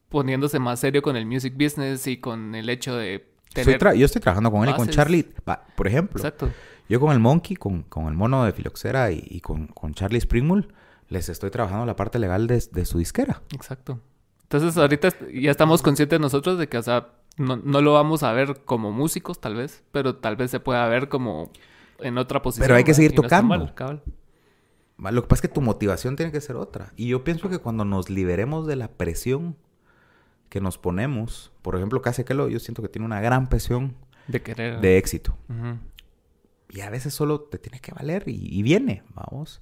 poniéndose 0.10 0.60
más 0.60 0.80
serio 0.80 1.02
con 1.02 1.16
el 1.16 1.26
music 1.26 1.54
business 1.54 2.08
y 2.08 2.18
con 2.18 2.56
el 2.56 2.70
hecho 2.70 2.96
de 2.96 3.28
tener... 3.54 3.80
yo 3.96 4.06
estoy 4.06 4.22
trabajando 4.22 4.52
con 4.52 4.64
él 4.64 4.72
y 4.72 4.74
con. 4.74 4.88
Charlie. 4.88 5.28
por 5.76 5.88
ejemplo, 5.88 6.20
Exacto. 6.20 6.52
yo 6.90 7.00
con 7.00 7.12
el 7.12 7.20
Monkey, 7.20 7.56
con, 7.56 7.84
con 7.84 8.08
el 8.08 8.14
mono 8.14 8.44
de 8.46 8.52
Filoxera 8.52 9.12
y, 9.12 9.24
y 9.30 9.42
con, 9.42 9.68
con 9.68 9.94
Charlie 9.94 10.20
Springmull, 10.20 10.74
les 11.08 11.30
estoy 11.30 11.52
trabajando 11.52 11.86
la 11.86 11.96
parte 11.96 12.18
legal 12.18 12.48
de, 12.48 12.64
de 12.72 12.86
su 12.86 12.98
disquera. 12.98 13.42
Exacto. 13.54 14.00
Entonces 14.44 14.76
ahorita 14.76 15.10
ya 15.34 15.52
estamos 15.52 15.82
conscientes 15.82 16.20
nosotros 16.20 16.58
de 16.58 16.68
que, 16.68 16.78
o 16.78 16.84
sea, 16.84 17.08
no, 17.38 17.58
no 17.58 17.82
lo 17.82 17.94
vamos 17.94 18.24
a 18.24 18.34
ver 18.34 18.62
como 18.66 18.92
músicos 18.92 19.40
tal 19.40 19.56
vez, 19.56 19.84
pero 19.92 20.16
tal 20.18 20.36
vez 20.36 20.52
se 20.52 20.60
pueda 20.60 20.88
ver 20.88 21.10
como 21.10 21.52
en 22.00 22.18
otra 22.18 22.42
posición. 22.42 22.66
Pero 22.66 22.76
hay 22.76 22.84
que 22.84 22.94
seguir 22.94 23.12
Y 23.12 23.16
no 23.16 23.22
tocando. 23.24 23.48
mal, 24.98 25.16
Lo 25.16 25.22
que 25.22 25.28
pasa 25.28 25.40
es 25.40 25.50
que 25.50 25.54
tu 25.54 25.62
motivación 25.62 26.16
tiene 26.16 26.32
que 26.32 26.42
ser 26.42 26.56
otra. 26.56 26.94
Y 26.96 27.08
yo 27.08 27.24
pienso 27.24 27.50
que 27.50 27.60
cuando 27.60 27.86
nos 27.86 28.10
liberemos 28.10 28.68
de 28.68 28.76
la 28.76 28.88
presión 28.90 29.56
que 30.50 30.62
nos 30.62 30.78
ponemos, 30.78 31.52
por 31.62 31.76
ejemplo, 31.76 32.02
Casi 32.02 32.24
Kelo, 32.24 32.50
yo 32.50 32.60
siento 32.60 32.82
que 32.82 32.90
tiene 32.90 33.06
una 33.06 33.22
gran 33.22 33.48
presión 33.48 33.96
De 34.28 34.42
querer. 34.42 34.82
de 34.82 34.98
éxito. 34.98 35.38
Y 36.70 36.82
a 36.82 36.90
veces 36.90 37.14
solo 37.14 37.42
te 37.42 37.58
tiene 37.58 37.80
que 37.80 37.92
valer 37.94 38.24
y, 38.28 38.48
y 38.60 38.62
viene, 38.64 39.04
vamos. 39.14 39.60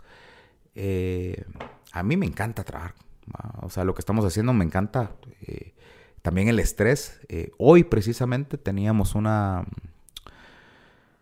Eh, 0.75 1.43
a 1.91 2.03
mí 2.03 2.17
me 2.17 2.25
encanta 2.25 2.63
trabajar. 2.63 2.95
¿va? 3.27 3.53
O 3.61 3.69
sea, 3.69 3.83
lo 3.83 3.93
que 3.93 3.99
estamos 3.99 4.25
haciendo 4.25 4.53
me 4.53 4.63
encanta. 4.65 5.11
Eh, 5.41 5.73
también 6.21 6.47
el 6.47 6.59
estrés. 6.59 7.19
Eh, 7.29 7.51
hoy 7.57 7.83
precisamente 7.83 8.57
teníamos 8.57 9.15
una... 9.15 9.65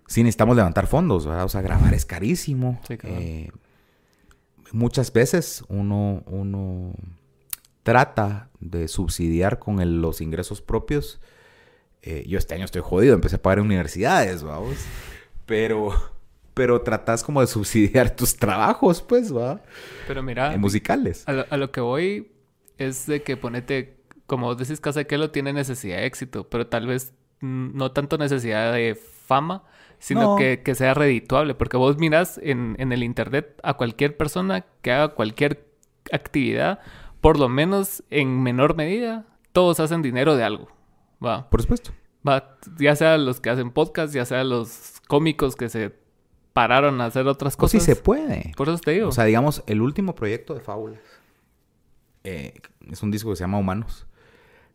Sí 0.08 0.24
necesitamos 0.24 0.56
levantar 0.56 0.88
fondos, 0.88 1.26
¿verdad? 1.28 1.44
O 1.46 1.50
sea, 1.50 1.62
grabar 1.62 1.94
es 1.94 2.06
carísimo. 2.06 2.80
Sí, 2.88 2.98
claro. 2.98 3.18
Eh, 3.20 3.52
muchas 4.72 5.12
veces 5.12 5.64
uno, 5.68 6.24
uno 6.28 6.94
trata 7.84 8.50
de 8.60 8.88
subsidiar 8.88 9.60
con 9.60 9.82
el- 9.82 10.02
los 10.02 10.22
ingresos 10.22 10.62
propios. 10.62 11.20
Eh, 12.04 12.24
yo 12.28 12.38
este 12.38 12.56
año 12.56 12.64
estoy 12.66 12.82
jodido, 12.86 13.16
empecé 13.16 13.36
a 13.36 13.42
pagar 13.42 13.60
universidades, 13.60 14.44
vamos. 14.44 14.78
Pero, 15.46 15.90
pero 16.54 16.82
tratas 16.82 17.22
como 17.24 17.42
de 17.42 17.48
subsidiar 17.48 18.16
tus 18.16 18.38
trabajos, 18.38 19.02
pues, 19.02 19.36
va. 19.36 19.62
Pero 20.08 20.24
mira, 20.24 20.54
Eh, 20.54 20.58
musicales. 20.58 21.24
a 21.28 21.34
lo, 21.34 21.46
a 21.50 21.58
lo 21.58 21.72
que 21.72 21.82
voy 21.82 22.32
es 22.78 23.08
de 23.08 23.24
que 23.24 23.36
ponete, 23.36 23.97
como 24.28 24.54
decís, 24.56 24.80
Casa 24.80 25.00
de 25.00 25.08
Kelo 25.08 25.32
tiene 25.32 25.52
necesidad 25.54 25.98
de 25.98 26.06
éxito, 26.06 26.48
pero 26.50 26.68
tal 26.68 26.86
vez 26.88 27.14
no 27.42 27.92
tanto 27.92 28.18
necesidad 28.18 28.72
de 28.74 28.96
fama, 28.96 29.64
sino 30.00 30.22
No. 30.22 30.36
que, 30.36 30.62
que 30.64 30.76
sea 30.76 30.94
redituable. 30.94 31.56
Porque 31.56 31.78
vos 31.78 31.98
miras 31.98 32.40
en, 32.44 32.76
en 32.80 32.92
el 32.92 33.04
internet 33.04 33.60
a 33.64 33.74
cualquier 33.76 34.16
persona 34.18 34.66
que 34.82 34.92
haga 34.92 35.10
cualquier 35.16 35.66
actividad, 36.12 36.80
por 37.22 37.40
lo 37.40 37.50
menos 37.50 38.04
en 38.10 38.42
menor 38.44 38.76
medida, 38.76 39.26
todos 39.54 39.80
hacen 39.80 40.02
dinero 40.02 40.36
de 40.36 40.44
algo. 40.44 40.68
Va. 41.26 41.50
Por 41.50 41.62
supuesto. 41.62 41.92
Va, 42.28 42.58
ya 42.80 42.96
sea 42.96 43.18
los 43.18 43.40
que 43.40 43.50
hacen 43.50 43.72
podcast, 43.72 44.14
ya 44.14 44.26
sea 44.26 44.44
los 44.44 45.02
cómicos 45.08 45.56
que 45.56 45.70
se 45.70 45.96
pararon 46.54 47.00
a 47.02 47.06
hacer 47.06 47.28
otras 47.28 47.56
Pues 47.56 47.72
sí 47.72 47.78
cosas. 47.78 47.96
se 47.96 48.02
puede. 48.02 48.52
Por 48.58 48.68
eso 48.70 48.78
te 48.80 48.92
digo. 48.92 49.08
O 49.10 49.12
sea, 49.12 49.24
digamos, 49.26 49.64
el 49.68 49.82
último 49.82 50.16
proyecto 50.16 50.54
de 50.54 50.60
Fábulas 50.60 51.00
eh, 52.24 52.54
es 52.92 53.02
un 53.04 53.12
disco 53.12 53.30
que 53.30 53.36
se 53.36 53.44
llama 53.44 53.58
Humanos. 53.60 54.06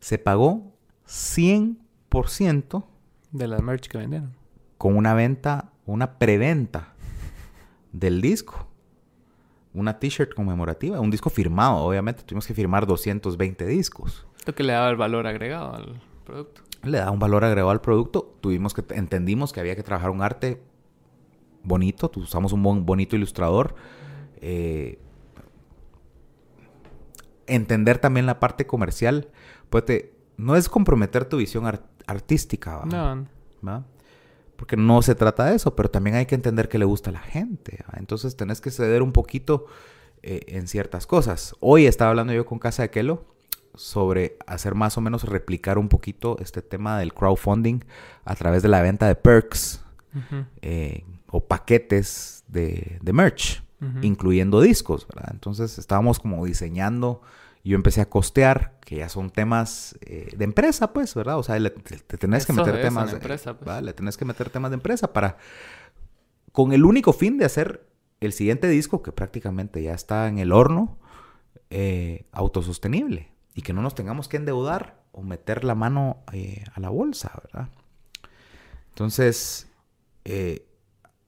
Se 0.03 0.17
pagó 0.17 0.73
100% 1.07 2.83
de 3.31 3.47
la 3.47 3.59
merch 3.59 3.87
que 3.87 3.97
vendieron. 3.97 4.35
con 4.77 4.97
una 4.97 5.13
venta, 5.13 5.71
una 5.85 6.17
preventa 6.19 6.93
del 7.93 8.19
disco. 8.21 8.67
Una 9.73 9.97
t-shirt 9.97 10.33
conmemorativa, 10.35 10.99
un 10.99 11.09
disco 11.09 11.29
firmado, 11.29 11.77
obviamente. 11.77 12.21
Tuvimos 12.23 12.45
que 12.45 12.53
firmar 12.53 12.85
220 12.85 13.65
discos. 13.65 14.27
Esto 14.37 14.53
que 14.53 14.63
le 14.63 14.73
daba 14.73 14.89
el 14.89 14.97
valor 14.97 15.25
agregado 15.25 15.73
al 15.73 16.01
producto. 16.25 16.61
Le 16.83 16.97
da 16.97 17.09
un 17.09 17.19
valor 17.19 17.45
agregado 17.45 17.69
al 17.71 17.79
producto. 17.79 18.35
Tuvimos 18.41 18.73
que, 18.73 18.83
entendimos 18.93 19.53
que 19.53 19.61
había 19.61 19.75
que 19.77 19.83
trabajar 19.83 20.09
un 20.11 20.21
arte 20.21 20.61
bonito. 21.63 22.11
Usamos 22.17 22.51
un 22.51 22.61
bon- 22.61 22.85
bonito 22.85 23.15
ilustrador. 23.15 23.73
Eh, 24.41 24.99
entender 27.47 27.97
también 27.99 28.25
la 28.25 28.39
parte 28.39 28.67
comercial. 28.67 29.29
Te- 29.81 30.13
no 30.37 30.55
es 30.55 30.69
comprometer 30.69 31.25
tu 31.25 31.37
visión 31.37 31.65
ar- 31.65 31.83
artística, 32.07 32.77
¿va? 32.77 32.85
No, 32.85 33.27
¿va? 33.67 33.85
Porque 34.55 34.77
no 34.77 35.01
se 35.01 35.15
trata 35.15 35.45
de 35.45 35.55
eso, 35.55 35.75
pero 35.75 35.89
también 35.89 36.15
hay 36.15 36.25
que 36.25 36.35
entender 36.35 36.69
que 36.69 36.77
le 36.77 36.85
gusta 36.85 37.09
a 37.09 37.13
la 37.13 37.19
gente. 37.19 37.83
¿va? 37.89 37.97
Entonces 37.97 38.35
tenés 38.37 38.61
que 38.61 38.71
ceder 38.71 39.01
un 39.01 39.11
poquito 39.11 39.65
eh, 40.21 40.41
en 40.47 40.67
ciertas 40.67 41.05
cosas. 41.07 41.55
Hoy 41.59 41.85
estaba 41.85 42.11
hablando 42.11 42.33
yo 42.33 42.45
con 42.45 42.59
Casa 42.59 42.83
de 42.83 42.89
Kelo 42.91 43.25
sobre 43.75 44.37
hacer 44.45 44.75
más 44.75 44.97
o 44.97 45.01
menos 45.01 45.23
replicar 45.23 45.77
un 45.79 45.89
poquito 45.89 46.37
este 46.39 46.61
tema 46.61 46.99
del 46.99 47.13
crowdfunding 47.13 47.79
a 48.23 48.35
través 48.35 48.61
de 48.61 48.69
la 48.69 48.81
venta 48.83 49.07
de 49.07 49.15
perks 49.15 49.83
eh, 50.61 51.03
o 51.27 51.43
paquetes 51.45 52.43
de, 52.47 52.99
de 53.01 53.13
merch, 53.13 53.63
incluyendo 54.03 54.61
discos, 54.61 55.07
¿verdad? 55.07 55.31
Entonces 55.33 55.77
estábamos 55.79 56.19
como 56.19 56.45
diseñando, 56.45 57.21
yo 57.63 57.75
empecé 57.75 58.01
a 58.01 58.09
costear, 58.09 58.77
que 58.81 58.97
ya 58.97 59.09
son 59.09 59.29
temas 59.29 59.97
eh, 60.01 60.33
de 60.35 60.43
empresa, 60.43 60.91
pues, 60.93 61.15
¿verdad? 61.15 61.37
O 61.37 61.43
sea, 61.43 61.57
le- 61.59 61.69
te, 61.69 61.97
te 61.97 62.17
tenés 62.17 62.45
que 62.45 62.53
meter 62.53 62.73
temas 62.81 63.05
de 63.05 63.11
empresa, 63.17 63.53
pues. 63.57 63.69
¿va? 63.69 63.81
Le 63.81 63.93
tenés 63.93 64.17
que 64.17 64.25
meter 64.25 64.49
temas 64.49 64.71
de 64.71 64.75
empresa 64.75 65.13
para, 65.13 65.37
con 66.51 66.73
el 66.73 66.83
único 66.85 67.13
fin 67.13 67.37
de 67.37 67.45
hacer 67.45 67.87
el 68.19 68.33
siguiente 68.33 68.67
disco, 68.67 69.01
que 69.01 69.11
prácticamente 69.11 69.81
ya 69.81 69.93
está 69.93 70.27
en 70.27 70.39
el 70.39 70.51
horno, 70.51 70.97
eh, 71.69 72.25
autosostenible 72.31 73.31
y 73.53 73.61
que 73.61 73.73
no 73.73 73.81
nos 73.81 73.95
tengamos 73.95 74.27
que 74.27 74.37
endeudar 74.37 75.01
o 75.11 75.21
meter 75.23 75.63
la 75.63 75.75
mano 75.75 76.17
eh, 76.31 76.63
a 76.73 76.79
la 76.79 76.89
bolsa, 76.89 77.31
¿verdad? 77.43 77.69
Entonces, 78.89 79.67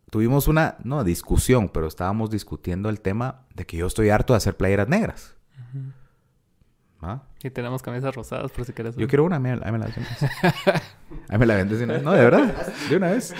tuvimos 0.09 0.47
una, 0.47 0.77
no 0.83 1.03
discusión, 1.03 1.69
pero 1.69 1.87
estábamos 1.87 2.29
discutiendo 2.29 2.89
el 2.89 3.01
tema 3.01 3.45
de 3.53 3.65
que 3.65 3.77
yo 3.77 3.87
estoy 3.87 4.09
harto 4.09 4.33
de 4.33 4.37
hacer 4.37 4.55
playeras 4.57 4.87
negras. 4.87 5.35
¿Va? 7.05 7.23
Y 7.43 7.49
tenemos 7.49 7.81
camisas 7.81 8.13
rosadas 8.15 8.51
por 8.51 8.65
si 8.65 8.73
quieres. 8.73 8.95
Yo 8.95 9.07
quiero 9.07 9.23
una, 9.23 9.35
ahí 9.37 9.41
me, 9.41 9.55
me 9.55 9.77
la 9.79 9.85
vendes. 9.85 10.23
Ahí 11.29 11.37
me 11.37 11.45
la 11.45 11.55
vendes 11.55 11.77
de 11.79 11.85
una 11.85 11.93
vez. 11.95 12.03
No, 12.03 12.11
de 12.13 12.23
verdad, 12.23 12.67
de 12.89 12.95
una 12.97 13.11
vez. 13.11 13.33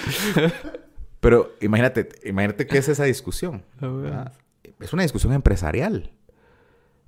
Pero 1.20 1.52
imagínate, 1.62 2.10
imagínate 2.26 2.68
qué 2.68 2.78
es 2.78 2.90
esa 2.90 3.04
discusión. 3.06 3.64
Es 4.80 4.92
una 4.92 5.04
discusión 5.04 5.32
empresarial, 5.32 6.12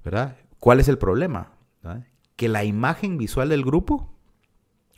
¿verdad? 0.05 0.38
¿Cuál 0.60 0.80
es 0.80 0.88
el 0.88 0.97
problema? 0.97 1.51
¿verdad? 1.84 2.05
Que 2.38 2.47
la 2.47 2.64
imagen 2.64 3.18
visual 3.18 3.49
del 3.49 3.66
grupo 3.66 4.10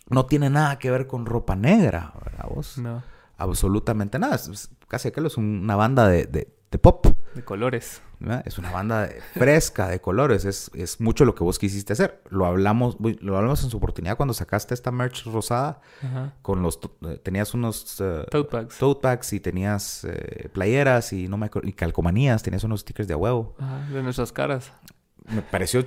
no 0.07 0.27
tiene 0.27 0.51
nada 0.51 0.77
que 0.77 0.91
ver 0.91 1.07
con 1.07 1.25
ropa 1.25 1.55
negra, 1.55 2.13
¿verdad? 2.23 2.45
Vos? 2.53 2.77
No, 2.77 3.01
Absolutamente 3.37 4.19
nada. 4.19 4.37
Casi 4.87 5.11
que 5.11 5.25
es 5.25 5.37
un- 5.37 5.61
una 5.63 5.75
banda 5.75 6.07
de, 6.07 6.25
de- 6.25 6.53
de 6.69 6.77
pop. 6.77 7.07
de 7.33 7.43
colores. 7.43 8.01
¿Verdad? 8.19 8.43
Es 8.45 8.57
una 8.57 8.71
banda 8.71 9.09
fresca, 9.33 9.87
de 9.87 10.01
colores. 10.01 10.45
Es, 10.45 10.69
es 10.73 10.99
mucho 10.99 11.25
lo 11.25 11.35
que 11.35 11.43
vos 11.43 11.57
quisiste 11.57 11.93
hacer. 11.93 12.21
Lo 12.29 12.45
hablamos, 12.45 12.97
lo 12.99 13.37
hablamos 13.37 13.63
en 13.63 13.69
su 13.69 13.77
oportunidad 13.77 14.17
cuando 14.17 14.33
sacaste 14.33 14.73
esta 14.73 14.91
merch 14.91 15.23
rosada 15.25 15.79
Ajá. 16.03 16.33
con 16.41 16.61
los... 16.61 16.79
eh, 17.07 17.17
tenías 17.23 17.53
unos... 17.53 17.99
eh, 18.01 18.25
Tote 18.29 18.55
bags. 18.57 18.77
tote 18.77 19.07
bags 19.07 19.33
y 19.33 19.39
tenías 19.39 20.03
eh, 20.05 20.49
playeras 20.53 21.13
y 21.13 21.27
no 21.27 21.37
me 21.37 21.49
y 21.63 21.73
calcomanías, 21.73 22.43
tenías 22.43 22.63
unos 22.63 22.81
stickers 22.81 23.07
de 23.07 23.15
huevo. 23.15 23.55
Ajá, 23.59 23.87
de 23.89 24.03
nuestras 24.03 24.31
caras. 24.31 24.71
Me 25.27 25.41
pareció, 25.41 25.83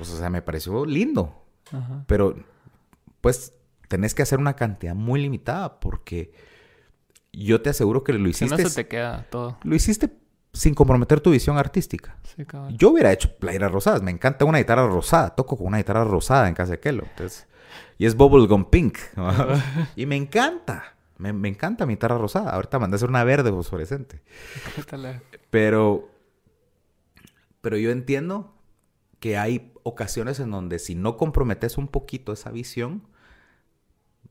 o 0.00 0.04
sea, 0.04 0.30
me 0.30 0.42
pareció 0.42 0.86
lindo, 0.86 1.44
Ajá. 1.72 2.04
pero 2.06 2.36
pues 3.20 3.52
tenés 3.88 4.14
que 4.14 4.22
hacer 4.22 4.38
una 4.38 4.54
cantidad 4.54 4.94
muy 4.94 5.20
limitada 5.20 5.80
porque 5.80 6.32
yo 7.32 7.60
te 7.60 7.70
aseguro 7.70 8.02
que 8.04 8.12
lo 8.12 8.18
Si 8.32 8.44
no 8.44 8.54
hiciste, 8.54 8.68
se 8.70 8.82
te 8.84 8.88
queda 8.88 9.26
todo. 9.30 9.58
lo 9.62 9.74
hiciste 9.74 10.08
sin 10.52 10.74
comprometer 10.74 11.20
tu 11.20 11.30
visión 11.30 11.58
artística. 11.58 12.16
Sí. 12.24 12.44
Yo 12.70 12.90
hubiera 12.90 13.12
hecho 13.12 13.36
playeras 13.36 13.70
rosadas, 13.70 14.02
me 14.02 14.10
encanta 14.10 14.44
una 14.44 14.58
guitarra 14.58 14.86
rosada, 14.86 15.30
toco 15.30 15.56
con 15.56 15.68
una 15.68 15.78
guitarra 15.78 16.04
rosada 16.04 16.48
en 16.48 16.54
casa 16.54 16.72
de 16.72 16.80
Kelo, 16.80 17.04
entonces, 17.10 17.46
y 17.98 18.06
es 18.06 18.16
bubblegum 18.16 18.64
pink, 18.64 18.98
¿no? 19.16 19.30
y 19.96 20.06
me 20.06 20.16
encanta, 20.16 20.96
me, 21.18 21.32
me 21.32 21.48
encanta 21.48 21.86
mi 21.86 21.94
guitarra 21.94 22.18
rosada, 22.18 22.50
ahorita 22.50 22.78
mandé 22.78 22.94
a 22.94 22.96
hacer 22.96 23.08
una 23.08 23.24
verde 23.24 23.50
fosforescente. 23.50 24.22
Pero, 25.50 26.10
pero 27.60 27.76
yo 27.76 27.90
entiendo 27.90 28.54
que 29.20 29.36
hay 29.36 29.72
ocasiones 29.82 30.40
en 30.40 30.50
donde 30.50 30.78
si 30.78 30.94
no 30.94 31.16
comprometes 31.16 31.78
un 31.78 31.88
poquito 31.88 32.32
esa 32.32 32.50
visión, 32.50 33.02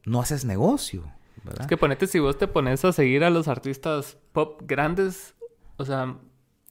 no 0.05 0.19
haces 0.19 0.45
negocio, 0.45 1.03
¿verdad? 1.43 1.61
Es 1.61 1.67
que 1.67 1.77
ponete, 1.77 2.07
si 2.07 2.19
vos 2.19 2.37
te 2.37 2.47
pones 2.47 2.83
a 2.83 2.91
seguir 2.91 3.23
a 3.23 3.29
los 3.29 3.47
artistas 3.47 4.17
pop 4.33 4.61
grandes, 4.65 5.35
o 5.79 5.85
sea, 5.85 6.15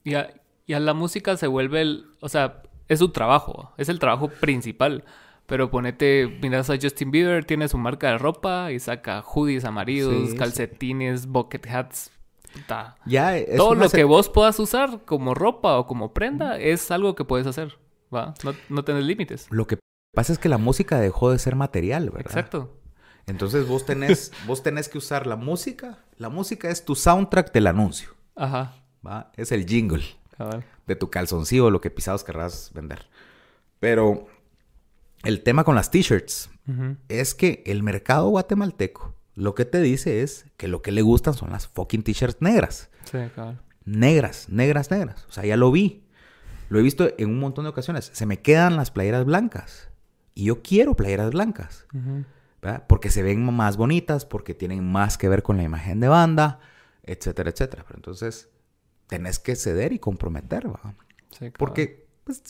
ya, 0.05 0.33
ya 0.67 0.79
la 0.79 0.93
música 0.93 1.35
se 1.37 1.47
vuelve 1.47 1.81
el, 1.81 2.05
o 2.21 2.29
sea, 2.29 2.61
es 2.87 2.99
su 2.99 3.09
trabajo, 3.09 3.73
es 3.77 3.89
el 3.89 3.99
trabajo 3.99 4.29
principal. 4.29 5.03
Pero 5.45 5.71
ponete, 5.71 6.27
miras 6.43 6.69
a 6.69 6.75
Justin 6.79 7.09
Bieber, 7.09 7.43
tiene 7.43 7.67
su 7.67 7.77
marca 7.79 8.11
de 8.11 8.19
ropa 8.19 8.71
y 8.71 8.79
saca 8.79 9.21
hoodies 9.23 9.65
amarillos, 9.65 10.13
Sí, 10.13 10.27
sí. 10.31 10.37
calcetines, 10.37 11.25
bucket 11.25 11.65
hats. 11.67 12.11
puta. 12.53 12.95
Ya 13.07 13.35
es 13.35 13.57
Todo 13.57 13.73
lo 13.75 13.89
que 13.89 14.03
vos 14.03 14.29
puedas 14.29 14.59
usar 14.59 15.05
como 15.05 15.33
ropa 15.33 15.77
o 15.79 15.87
como 15.87 16.13
prenda 16.13 16.57
es 16.59 16.91
algo 16.91 17.15
que 17.15 17.25
puedes 17.25 17.47
hacer, 17.47 17.79
¿va? 18.13 18.35
No, 18.43 18.53
no 18.69 18.83
tenés 18.83 19.03
límites. 19.05 19.47
Lo 19.49 19.65
que 19.65 19.79
pasa 20.15 20.33
es 20.33 20.37
que 20.39 20.49
la 20.49 20.57
música 20.59 20.99
dejó 20.99 21.31
de 21.31 21.39
ser 21.39 21.55
material, 21.55 22.11
¿verdad? 22.11 22.27
Exacto. 22.27 22.75
Entonces 23.25 23.67
vos 23.67 23.85
tenés, 23.87 24.31
vos 24.47 24.61
tenés 24.63 24.87
que 24.87 24.97
usar 24.99 25.25
la 25.27 25.35
música. 25.35 25.97
La 26.17 26.29
música 26.29 26.69
es 26.69 26.85
tu 26.85 26.95
soundtrack 26.95 27.51
del 27.53 27.65
anuncio. 27.67 28.09
Ajá. 28.35 28.75
¿Va? 29.05 29.31
Es 29.35 29.51
el 29.51 29.65
jingle 29.65 30.03
Cabal. 30.37 30.63
de 30.87 30.95
tu 30.95 31.09
calzoncillo, 31.09 31.69
lo 31.69 31.81
que 31.81 31.89
pisados 31.89 32.23
querrás 32.23 32.71
vender. 32.73 33.07
Pero 33.79 34.27
el 35.23 35.41
tema 35.43 35.63
con 35.63 35.75
las 35.75 35.91
t-shirts 35.91 36.49
es 37.07 37.33
que 37.33 37.63
el 37.65 37.81
mercado 37.81 38.29
guatemalteco 38.29 39.15
lo 39.39 39.55
que 39.55 39.63
te 39.63 39.79
dice 39.79 40.21
es 40.21 40.45
que 40.57 40.67
lo 40.67 40.81
que 40.81 40.91
le 40.91 41.01
gustan 41.01 41.33
son 41.33 41.51
las 41.51 41.67
fucking 41.67 42.03
t-shirts 42.03 42.41
negras. 42.41 42.89
Sí, 43.09 43.17
cabal. 43.33 43.61
Negras, 43.85 44.49
negras, 44.49 44.91
negras. 44.91 45.25
O 45.29 45.31
sea, 45.31 45.45
ya 45.45 45.55
lo 45.55 45.71
vi. 45.71 46.03
Lo 46.67 46.77
he 46.77 46.81
visto 46.81 47.09
en 47.17 47.29
un 47.29 47.39
montón 47.39 47.63
de 47.63 47.69
ocasiones. 47.69 48.11
Se 48.13 48.25
me 48.25 48.41
quedan 48.41 48.75
las 48.75 48.91
playeras 48.91 49.23
blancas. 49.23 49.89
Y 50.35 50.43
yo 50.45 50.61
quiero 50.61 50.93
playeras 50.95 51.31
blancas. 51.31 51.85
¿verdad? 52.61 52.85
Porque 52.87 53.09
se 53.09 53.23
ven 53.23 53.41
más 53.41 53.77
bonitas, 53.77 54.25
porque 54.25 54.53
tienen 54.53 54.85
más 54.85 55.17
que 55.17 55.29
ver 55.29 55.41
con 55.41 55.55
la 55.55 55.63
imagen 55.63 56.01
de 56.01 56.09
banda, 56.09 56.59
etcétera, 57.03 57.49
etcétera. 57.49 57.85
Pero 57.87 57.97
entonces 57.97 58.49
tenés 59.09 59.39
que 59.39 59.55
ceder 59.57 59.91
y 59.91 59.99
comprometer, 59.99 60.69
¿va? 60.71 60.95
Sí. 61.37 61.49
Porque 61.57 62.05
pues, 62.23 62.41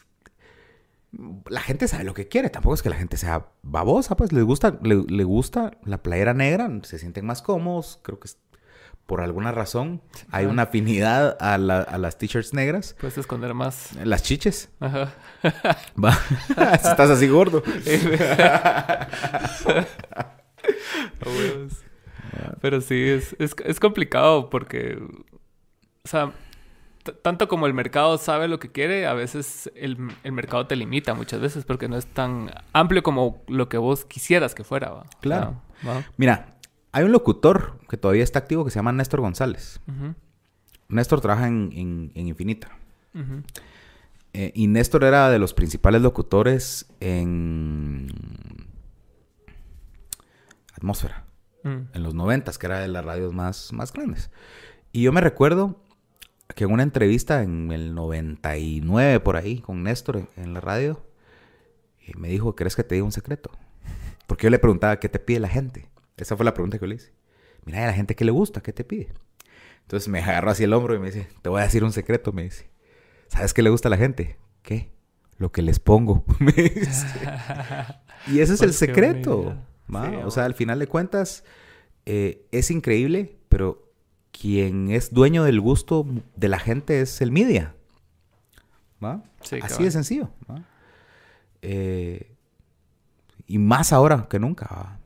la 1.47 1.61
gente 1.61 1.87
sabe 1.87 2.03
lo 2.03 2.13
que 2.13 2.27
quiere. 2.27 2.49
Tampoco 2.51 2.75
es 2.75 2.83
que 2.83 2.89
la 2.89 2.97
gente 2.97 3.17
sea 3.17 3.47
babosa, 3.63 4.15
pues 4.15 4.31
les 4.31 4.43
gusta, 4.43 4.77
le, 4.83 5.03
le 5.07 5.23
gusta 5.23 5.71
la 5.83 6.03
playera 6.03 6.35
negra, 6.35 6.69
se 6.83 6.99
sienten 6.99 7.25
más 7.25 7.41
cómodos. 7.41 7.99
Creo 8.03 8.19
que 8.19 8.27
es- 8.27 8.37
por 9.05 9.21
alguna 9.21 9.51
razón 9.51 10.03
hay 10.29 10.45
una 10.45 10.61
afinidad 10.63 11.35
a, 11.39 11.57
la- 11.57 11.79
a 11.81 11.97
las 11.97 12.19
t-shirts 12.19 12.53
negras. 12.53 12.95
Puedes 12.99 13.17
esconder 13.17 13.55
más. 13.55 13.93
Las 14.03 14.21
chiches. 14.21 14.69
Ajá. 14.79 15.13
Va. 16.03 16.15
Estás 16.75 17.09
así 17.09 17.27
gordo. 17.27 17.63
Pero 22.61 22.81
sí, 22.81 23.01
es, 23.09 23.35
es, 23.39 23.55
es 23.65 23.79
complicado 23.79 24.49
porque, 24.49 24.99
o 26.03 26.07
sea, 26.07 26.31
tanto 27.21 27.47
como 27.47 27.65
el 27.67 27.73
mercado 27.73 28.17
sabe 28.17 28.47
lo 28.47 28.59
que 28.59 28.71
quiere, 28.71 29.07
a 29.07 29.13
veces 29.13 29.71
el, 29.75 29.97
el 30.23 30.31
mercado 30.31 30.67
te 30.67 30.75
limita 30.75 31.13
muchas 31.13 31.39
veces 31.39 31.65
porque 31.65 31.87
no 31.87 31.97
es 31.97 32.05
tan 32.05 32.51
amplio 32.73 33.01
como 33.03 33.41
lo 33.47 33.69
que 33.69 33.77
vos 33.77 34.05
quisieras 34.05 34.53
que 34.55 34.63
fuera. 34.63 35.03
Claro. 35.21 35.61
¿va? 35.87 36.03
Mira, 36.17 36.57
hay 36.91 37.03
un 37.03 37.11
locutor 37.11 37.79
que 37.89 37.97
todavía 37.97 38.23
está 38.23 38.39
activo 38.39 38.65
que 38.65 38.71
se 38.71 38.75
llama 38.79 38.91
Néstor 38.91 39.21
González. 39.21 39.79
Néstor 40.87 41.21
trabaja 41.21 41.47
en, 41.47 41.69
en- 41.73 42.11
en 42.15 42.27
Infinita. 42.27 42.69
Eh, 44.33 44.51
y 44.53 44.67
Néstor 44.67 45.03
era 45.03 45.29
de 45.29 45.39
los 45.39 45.53
principales 45.53 46.01
locutores 46.01 46.85
en 46.99 48.07
Atmósfera, 50.75 51.25
Mm, 51.63 51.89
en 51.93 52.03
los 52.03 52.13
noventas, 52.13 52.57
que 52.57 52.67
era 52.67 52.79
de 52.79 52.87
las 52.87 53.03
radios 53.03 53.33
más, 53.33 53.73
más 53.73 53.91
grandes. 53.91 54.31
Y 54.93 55.01
yo 55.01 55.11
me 55.11 55.19
recuerdo 55.19 55.81
que 56.55 56.63
en 56.63 56.71
una 56.71 56.83
entrevista 56.83 57.43
en 57.43 57.71
el 57.71 57.93
99 57.93 59.19
por 59.19 59.37
ahí 59.37 59.59
con 59.59 59.83
Néstor 59.83 60.27
en, 60.35 60.53
la 60.53 60.61
radio, 60.61 61.01
eh, 62.05 62.11
me 62.17 62.29
dijo, 62.29 62.55
¿crees 62.55 62.75
que 62.75 62.83
te 62.83 62.95
diga 62.95 63.05
un 63.05 63.11
secreto? 63.11 63.51
Porque 64.27 64.45
yo 64.45 64.49
le 64.49 64.59
preguntaba, 64.59 64.99
¿qué 64.99 65.09
te 65.09 65.19
pide 65.19 65.39
la 65.39 65.47
gente? 65.47 65.89
Esa 66.17 66.35
fue 66.35 66.45
la 66.45 66.53
pregunta 66.53 66.77
que 66.77 66.83
yo 66.83 66.87
le 66.87 66.95
hice. 66.95 67.13
Mira, 67.65 67.79
¿y 67.79 67.83
a 67.83 67.87
la 67.87 67.93
gente 67.93 68.15
qué 68.15 68.25
le 68.25 68.31
gusta? 68.31 68.61
¿Qué 68.61 68.73
te 68.73 68.83
pide? 68.83 69.13
Entonces 69.81 70.07
me 70.07 70.19
agarró 70.19 70.51
así 70.51 70.63
el 70.63 70.73
hombro 70.73 70.95
y 70.95 70.99
me 70.99 71.07
dice, 71.07 71.27
te 71.41 71.49
voy 71.49 71.61
a 71.61 71.63
decir 71.63 71.83
un 71.83 71.91
secreto, 71.91 72.31
me 72.31 72.43
dice. 72.43 72.69
¿Sabes 73.27 73.53
qué 73.53 73.61
le 73.61 73.69
gusta 73.69 73.87
a 73.87 73.91
la 73.91 73.97
gente? 73.97 74.37
¿Qué? 74.61 74.91
Lo 75.37 75.51
que 75.51 75.61
les 75.61 75.79
pongo. 75.79 76.25
me 76.39 76.51
dice. 76.51 77.07
Y 78.27 78.39
ese 78.39 78.53
es 78.53 78.61
el 78.61 78.69
Pues 78.69 78.77
secreto. 78.77 79.55
o 80.25 80.31
sea, 80.31 80.45
al 80.45 80.53
final 80.53 80.79
de 80.79 80.87
cuentas, 80.87 81.43
eh, 82.05 82.45
es 82.51 82.69
increíble, 82.71 83.37
pero 83.49 83.88
quien 84.39 84.89
es 84.89 85.13
dueño 85.13 85.43
del 85.43 85.59
gusto 85.59 86.05
de 86.35 86.47
la 86.47 86.59
gente 86.59 87.01
es 87.01 87.21
el 87.21 87.31
media. 87.31 87.75
¿va? 89.03 89.23
Sí, 89.41 89.59
Así 89.61 89.83
de 89.83 89.91
sencillo. 89.91 90.29
¿va? 90.49 90.63
Eh, 91.61 92.35
y 93.47 93.57
más 93.57 93.91
ahora 93.91 94.27
que 94.29 94.39
nunca. 94.39 94.67
¿va? 94.71 94.99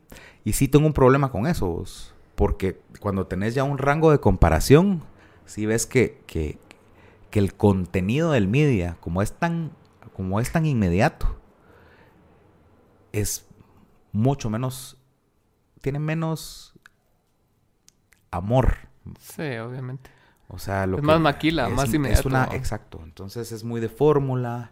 Y 0.43 0.53
sí 0.53 0.68
tengo 0.68 0.85
un 0.85 0.93
problema 0.93 1.31
con 1.31 1.47
eso, 1.47 1.68
vos, 1.68 2.14
porque 2.35 2.80
cuando 2.99 3.26
tenés 3.27 3.55
ya 3.55 3.64
un 3.64 3.77
rango 3.77 4.11
de 4.11 4.19
comparación, 4.19 5.01
sí 5.45 5.65
ves 5.65 5.85
que, 5.85 6.22
que, 6.27 6.60
que 7.31 7.39
el 7.39 7.55
contenido 7.55 8.31
del 8.31 8.47
media, 8.47 8.97
como 8.99 9.22
es 9.22 9.31
tan, 9.31 9.72
como 10.14 10.39
es 10.39 10.51
tan 10.51 10.65
inmediato, 10.65 11.39
es 13.14 13.47
mucho 14.11 14.49
menos, 14.49 14.97
tiene 15.81 15.99
menos 15.99 16.73
amor. 18.30 18.93
Sí, 19.20 19.42
obviamente. 19.58 20.10
O 20.48 20.60
sea, 20.60 20.86
lo 20.86 20.98
Es 20.98 21.02
que- 21.02 21.08
más 21.08 21.20
maquila, 21.20 21.70
más 21.70 21.90
es 21.90 21.94
inmediato, 21.96 22.28
una, 22.30 22.46
¿no? 22.48 22.54
exacto. 22.54 23.00
Entonces 23.04 23.52
es 23.52 23.64
muy 23.64 23.80
de 23.82 23.90
fórmula. 23.90 24.72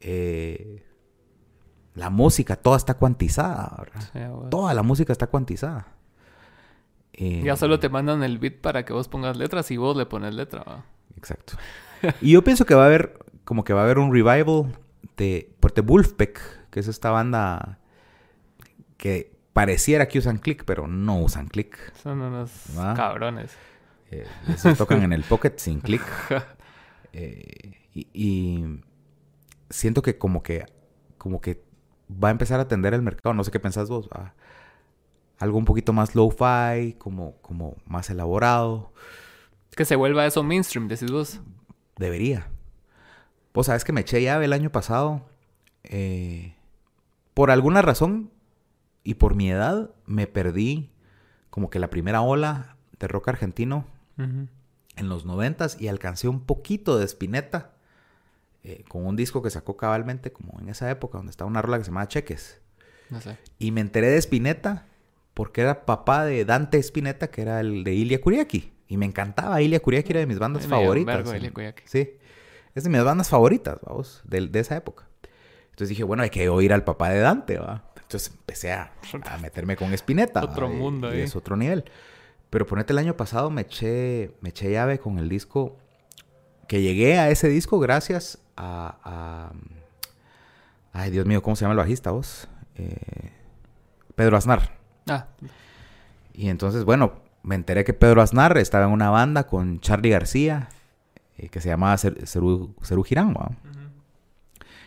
eh, 0.00 0.84
la 1.94 2.10
música, 2.10 2.56
toda 2.56 2.76
está 2.76 2.94
cuantizada, 2.94 3.74
¿verdad? 3.78 4.00
Sí. 4.12 4.48
Toda 4.50 4.74
la 4.74 4.82
música 4.82 5.12
está 5.12 5.28
cuantizada. 5.28 5.86
Eh, 7.12 7.42
Ya 7.44 7.54
solo 7.56 7.78
te 7.78 7.88
mandan 7.88 8.22
el 8.24 8.38
beat 8.38 8.60
para 8.60 8.84
que 8.84 8.92
vos 8.92 9.06
pongas 9.08 9.36
letras 9.36 9.70
y 9.70 9.76
vos 9.76 9.96
le 9.96 10.04
pones 10.04 10.34
letra. 10.34 10.64
¿va? 10.64 10.84
Exacto. 11.16 11.54
Y 12.20 12.32
yo 12.32 12.42
pienso 12.42 12.66
que 12.66 12.74
va 12.74 12.82
a 12.82 12.86
haber, 12.86 13.18
como 13.44 13.62
que 13.64 13.72
va 13.72 13.80
a 13.82 13.84
haber 13.84 13.98
un 13.98 14.12
revival 14.12 14.76
de, 15.16 15.54
The 15.74 15.80
Wolfpack, 15.80 16.68
que 16.70 16.80
es 16.80 16.88
esta 16.88 17.10
banda 17.10 17.78
que 18.96 19.33
pareciera 19.54 20.06
que 20.06 20.18
usan 20.18 20.36
click, 20.36 20.64
pero 20.66 20.86
no 20.86 21.18
usan 21.20 21.46
click. 21.48 21.94
Son 21.94 22.20
unos 22.20 22.50
cabrones. 22.94 23.52
Eh, 24.10 24.26
esos 24.48 24.76
tocan 24.76 25.02
en 25.02 25.14
el 25.14 25.22
pocket 25.24 25.54
sin 25.56 25.80
click. 25.80 26.02
Eh, 27.16 27.78
y, 27.94 28.08
y 28.12 28.80
siento 29.70 30.02
que 30.02 30.18
como 30.18 30.42
que 30.42 30.66
como 31.16 31.40
que 31.40 31.62
va 32.10 32.26
a 32.28 32.30
empezar 32.32 32.58
a 32.58 32.64
atender 32.64 32.92
el 32.92 33.02
mercado. 33.02 33.34
No 33.34 33.44
sé 33.44 33.52
qué 33.52 33.60
pensás 33.60 33.88
vos. 33.88 34.08
algo 35.38 35.56
un 35.58 35.64
poquito 35.64 35.92
más 35.92 36.14
low-fi, 36.16 36.94
como, 36.98 37.36
como 37.40 37.76
más 37.86 38.10
elaborado. 38.10 38.92
Que 39.76 39.84
se 39.84 39.96
vuelva 39.96 40.26
eso 40.26 40.42
mainstream, 40.42 40.88
decís 40.88 41.10
vos. 41.10 41.40
Debería. 41.96 42.48
Vos 43.54 43.66
sabes 43.66 43.84
que 43.84 43.92
me 43.92 44.00
eché 44.00 44.20
llave 44.20 44.46
el 44.46 44.52
año 44.52 44.70
pasado. 44.70 45.22
eh, 45.84 46.56
por 47.32 47.50
alguna 47.52 47.80
razón 47.80 48.30
y 49.04 49.14
por 49.14 49.34
mi 49.36 49.50
edad 49.50 49.90
me 50.06 50.26
perdí 50.26 50.90
como 51.50 51.70
que 51.70 51.78
la 51.78 51.90
primera 51.90 52.22
ola 52.22 52.76
de 52.98 53.06
rock 53.06 53.28
argentino 53.28 53.86
en 54.16 55.08
los 55.08 55.24
noventas 55.26 55.80
y 55.80 55.88
alcancé 55.88 56.28
un 56.28 56.40
poquito 56.40 56.98
de 56.98 57.04
Spinetta 57.04 57.72
eh, 58.62 58.84
con 58.88 59.06
un 59.06 59.14
disco 59.16 59.42
que 59.42 59.50
sacó 59.50 59.76
cabalmente 59.76 60.32
como 60.32 60.58
en 60.60 60.68
esa 60.68 60.90
época 60.90 61.18
donde 61.18 61.30
estaba 61.30 61.48
una 61.50 61.60
rola 61.62 61.78
que 61.78 61.84
se 61.84 61.90
llamaba 61.90 62.08
Cheques. 62.08 62.60
No 63.10 63.20
sé. 63.20 63.36
Y 63.58 63.70
me 63.72 63.80
enteré 63.82 64.08
de 64.08 64.18
Spinetta 64.18 64.86
porque 65.34 65.60
era 65.60 65.84
papá 65.84 66.24
de 66.24 66.44
Dante 66.44 66.78
Spinetta, 66.78 67.28
que 67.28 67.42
era 67.42 67.60
el 67.60 67.84
de 67.84 67.92
Ilia 67.92 68.20
Kuriaki. 68.20 68.72
Y 68.88 68.96
me 68.96 69.04
encantaba 69.04 69.60
Ilia 69.60 69.80
Kuriaki, 69.80 70.12
era 70.12 70.20
de 70.20 70.26
mis 70.26 70.38
bandas 70.38 70.64
Ay, 70.64 70.70
favoritas. 70.70 71.16
vergo 71.16 71.34
Ilia 71.34 71.52
Kuriaki. 71.52 71.82
Sí, 71.86 72.10
es 72.74 72.84
de 72.84 72.90
mis 72.90 73.02
bandas 73.04 73.28
favoritas, 73.28 73.78
vamos, 73.82 74.22
de, 74.24 74.46
de 74.46 74.60
esa 74.60 74.76
época. 74.76 75.08
Entonces 75.64 75.88
dije, 75.88 76.04
bueno, 76.04 76.22
hay 76.22 76.30
que 76.30 76.48
oír 76.48 76.72
al 76.72 76.84
papá 76.84 77.10
de 77.10 77.18
Dante, 77.18 77.58
¿va? 77.58 77.84
Entonces 78.14 78.32
empecé 78.38 78.72
a, 78.72 78.92
a 79.28 79.38
meterme 79.38 79.74
con 79.76 79.92
Spinetta. 79.92 80.44
Otro 80.44 80.68
mundo 80.68 81.12
y 81.12 81.20
es 81.22 81.34
otro 81.34 81.56
nivel. 81.56 81.84
Pero 82.48 82.64
ponete 82.64 82.92
el 82.92 82.98
año 83.00 83.16
pasado 83.16 83.50
me 83.50 83.62
eché, 83.62 84.30
me 84.40 84.50
eché 84.50 84.70
llave 84.70 85.00
con 85.00 85.18
el 85.18 85.28
disco 85.28 85.76
que 86.68 86.80
llegué 86.80 87.18
a 87.18 87.28
ese 87.30 87.48
disco 87.48 87.80
gracias 87.80 88.38
a, 88.56 88.98
a- 89.02 89.52
ay 90.92 91.10
Dios 91.10 91.26
mío, 91.26 91.42
¿cómo 91.42 91.56
se 91.56 91.62
llama 91.64 91.72
el 91.72 91.78
bajista 91.78 92.12
vos? 92.12 92.46
Eh, 92.76 93.32
Pedro 94.14 94.36
Aznar. 94.36 94.76
Ah, 95.08 95.26
Y 96.32 96.48
entonces, 96.48 96.84
bueno, 96.84 97.14
me 97.42 97.56
enteré 97.56 97.82
que 97.82 97.94
Pedro 97.94 98.22
Aznar 98.22 98.56
estaba 98.58 98.84
en 98.86 98.92
una 98.92 99.10
banda 99.10 99.48
con 99.48 99.80
Charlie 99.80 100.10
García, 100.10 100.68
eh, 101.36 101.48
que 101.48 101.60
se 101.60 101.68
llamaba 101.68 101.94
Cer- 101.96 102.24
Cerú, 102.28 102.76
Cerú 102.80 103.02
Girán. 103.02 103.34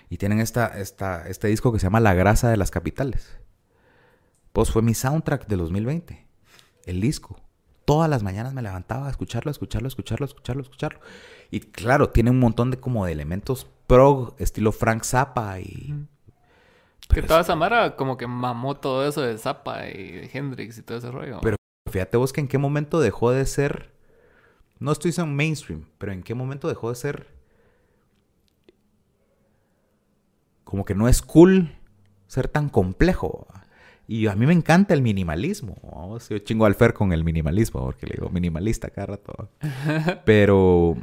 Y 0.09 0.17
tienen 0.17 0.39
esta, 0.39 0.67
esta, 0.79 1.27
este 1.27 1.47
disco 1.47 1.71
que 1.73 1.79
se 1.79 1.85
llama 1.85 1.99
La 1.99 2.13
Grasa 2.13 2.49
de 2.49 2.57
las 2.57 2.71
Capitales. 2.71 3.37
Pues 4.53 4.71
fue 4.71 4.81
mi 4.81 4.93
soundtrack 4.93 5.47
del 5.47 5.59
2020. 5.59 6.25
El 6.85 7.01
disco. 7.01 7.39
Todas 7.85 8.09
las 8.09 8.23
mañanas 8.23 8.53
me 8.53 8.61
levantaba 8.61 9.07
a 9.07 9.09
escucharlo, 9.09 9.49
a 9.49 9.51
escucharlo, 9.51 9.87
a 9.87 9.89
escucharlo, 9.89 10.25
a 10.25 10.27
escucharlo, 10.27 10.61
a 10.61 10.63
escucharlo. 10.63 10.99
Y 11.51 11.59
claro, 11.61 12.09
tiene 12.09 12.31
un 12.31 12.39
montón 12.39 12.71
de 12.71 12.79
como 12.79 13.05
de 13.05 13.11
elementos 13.11 13.67
prog, 13.87 14.35
estilo 14.39 14.71
Frank 14.71 15.03
Zappa 15.03 15.59
y... 15.59 15.93
que 17.09 17.21
toda 17.21 17.39
es- 17.41 17.45
esa 17.47 17.55
mara 17.55 17.95
como 17.95 18.17
que 18.17 18.27
mamó 18.27 18.75
todo 18.77 19.07
eso 19.07 19.21
de 19.21 19.37
Zappa 19.37 19.87
y 19.87 20.11
de 20.11 20.29
Hendrix 20.33 20.77
y 20.77 20.81
todo 20.83 20.97
ese 20.97 21.11
rollo. 21.11 21.39
Pero- 21.41 21.55
Fíjate 21.89 22.17
vos 22.17 22.33
que 22.33 22.41
en 22.41 22.49
qué 22.49 22.57
momento 22.57 22.99
dejó 22.99 23.31
de 23.31 23.45
ser. 23.45 23.93
No 24.79 24.91
estoy 24.91 25.09
diciendo 25.09 25.33
mainstream, 25.33 25.85
pero 25.97 26.11
en 26.11 26.21
qué 26.21 26.33
momento 26.35 26.67
dejó 26.67 26.89
de 26.89 26.95
ser. 26.95 27.27
Como 30.67 30.83
que 30.83 30.95
no 30.95 31.07
es 31.07 31.21
cool 31.21 31.71
ser 32.27 32.49
tan 32.49 32.67
complejo. 32.67 33.47
Y 34.05 34.27
a 34.27 34.35
mí 34.35 34.45
me 34.45 34.51
encanta 34.51 34.93
el 34.93 35.01
minimalismo. 35.01 35.77
¿no? 35.81 36.19
Yo 36.19 36.39
chingo 36.39 36.65
al 36.65 36.75
Fer 36.75 36.93
con 36.93 37.13
el 37.13 37.23
minimalismo, 37.23 37.81
porque 37.85 38.05
le 38.05 38.15
digo 38.15 38.29
minimalista 38.29 38.89
cada 38.89 39.07
rato. 39.07 39.49
Pero, 40.25 40.97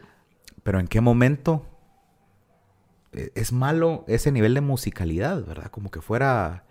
pero 0.63 0.81
¿en 0.81 0.87
qué 0.87 1.01
momento 1.01 1.65
e- 3.13 3.33
es 3.35 3.53
malo 3.53 4.05
ese 4.07 4.31
nivel 4.33 4.53
de 4.53 4.61
musicalidad, 4.61 5.43
verdad? 5.47 5.71
Como 5.71 5.91
que 5.91 6.03
fuera... 6.03 6.65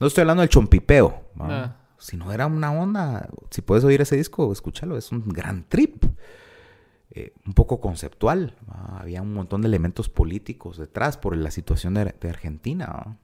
No 0.00 0.06
estoy 0.06 0.22
hablando 0.22 0.40
del 0.40 0.48
chompipeo, 0.50 1.22
¿no? 1.34 1.44
Ah. 1.44 1.76
sino 1.98 2.32
era 2.32 2.46
una 2.46 2.72
onda. 2.72 3.28
Si 3.50 3.60
puedes 3.60 3.84
oír 3.84 4.00
ese 4.00 4.16
disco, 4.16 4.50
escúchalo, 4.50 4.96
es 4.96 5.12
un 5.12 5.28
gran 5.28 5.64
trip. 5.68 6.04
Eh, 7.16 7.32
un 7.46 7.54
poco 7.54 7.80
conceptual. 7.80 8.56
¿va? 8.68 8.98
Había 8.98 9.22
un 9.22 9.32
montón 9.32 9.62
de 9.62 9.68
elementos 9.68 10.08
políticos 10.08 10.78
detrás 10.78 11.16
por 11.16 11.36
la 11.36 11.52
situación 11.52 11.94
de, 11.94 12.06
de 12.20 12.28
Argentina. 12.28 12.86
¿va? 12.86 13.16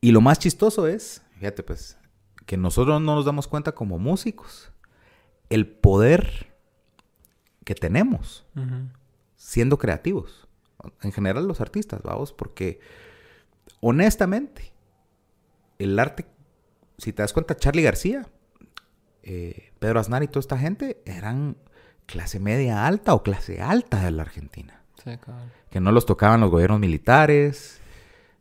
Y 0.00 0.12
lo 0.12 0.20
más 0.20 0.38
chistoso 0.38 0.86
es, 0.86 1.22
fíjate 1.38 1.64
pues, 1.64 1.98
que 2.46 2.56
nosotros 2.56 3.00
no 3.00 3.16
nos 3.16 3.24
damos 3.24 3.48
cuenta 3.48 3.72
como 3.72 3.98
músicos 3.98 4.72
el 5.50 5.66
poder 5.66 6.54
que 7.64 7.74
tenemos 7.74 8.46
siendo 9.36 9.76
creativos. 9.78 10.46
En 11.02 11.12
general 11.12 11.48
los 11.48 11.60
artistas, 11.60 12.02
vamos, 12.02 12.32
porque 12.32 12.80
honestamente, 13.80 14.72
el 15.78 15.98
arte, 15.98 16.24
si 16.98 17.12
te 17.12 17.22
das 17.22 17.32
cuenta, 17.32 17.56
Charlie 17.56 17.82
García, 17.82 18.28
eh, 19.22 19.72
Pedro 19.78 20.00
Aznar 20.00 20.22
y 20.22 20.28
toda 20.28 20.40
esta 20.40 20.56
gente 20.56 21.02
eran 21.04 21.56
clase 22.08 22.40
media 22.40 22.86
alta 22.86 23.14
o 23.14 23.22
clase 23.22 23.60
alta 23.62 24.02
de 24.04 24.10
la 24.10 24.22
Argentina. 24.22 24.82
Sí. 25.04 25.12
Que 25.70 25.78
no 25.78 25.92
los 25.92 26.06
tocaban 26.06 26.40
los 26.40 26.50
gobiernos 26.50 26.80
militares. 26.80 27.80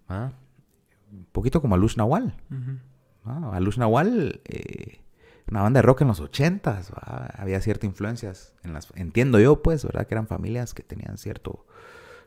Un 0.09 1.25
poquito 1.31 1.61
como 1.61 1.75
Alush. 1.75 1.97
Ujú. 1.99 2.79
¿no? 3.25 3.51
Alush 3.53 3.77
Nawal, 3.77 4.41
eh, 4.45 5.01
una 5.49 5.61
banda 5.61 5.79
de 5.79 5.81
rock 5.83 6.01
en 6.01 6.07
los 6.07 6.19
ochentas, 6.19 6.91
había 6.95 7.61
cierta 7.61 7.85
influencias, 7.85 8.53
en 8.63 8.73
las, 8.73 8.87
entiendo 8.95 9.39
yo 9.39 9.61
pues, 9.61 9.83
¿verdad? 9.85 10.07
Que 10.07 10.15
eran 10.15 10.27
familias 10.27 10.73
que 10.73 10.83
tenían 10.83 11.17
cierto, 11.17 11.65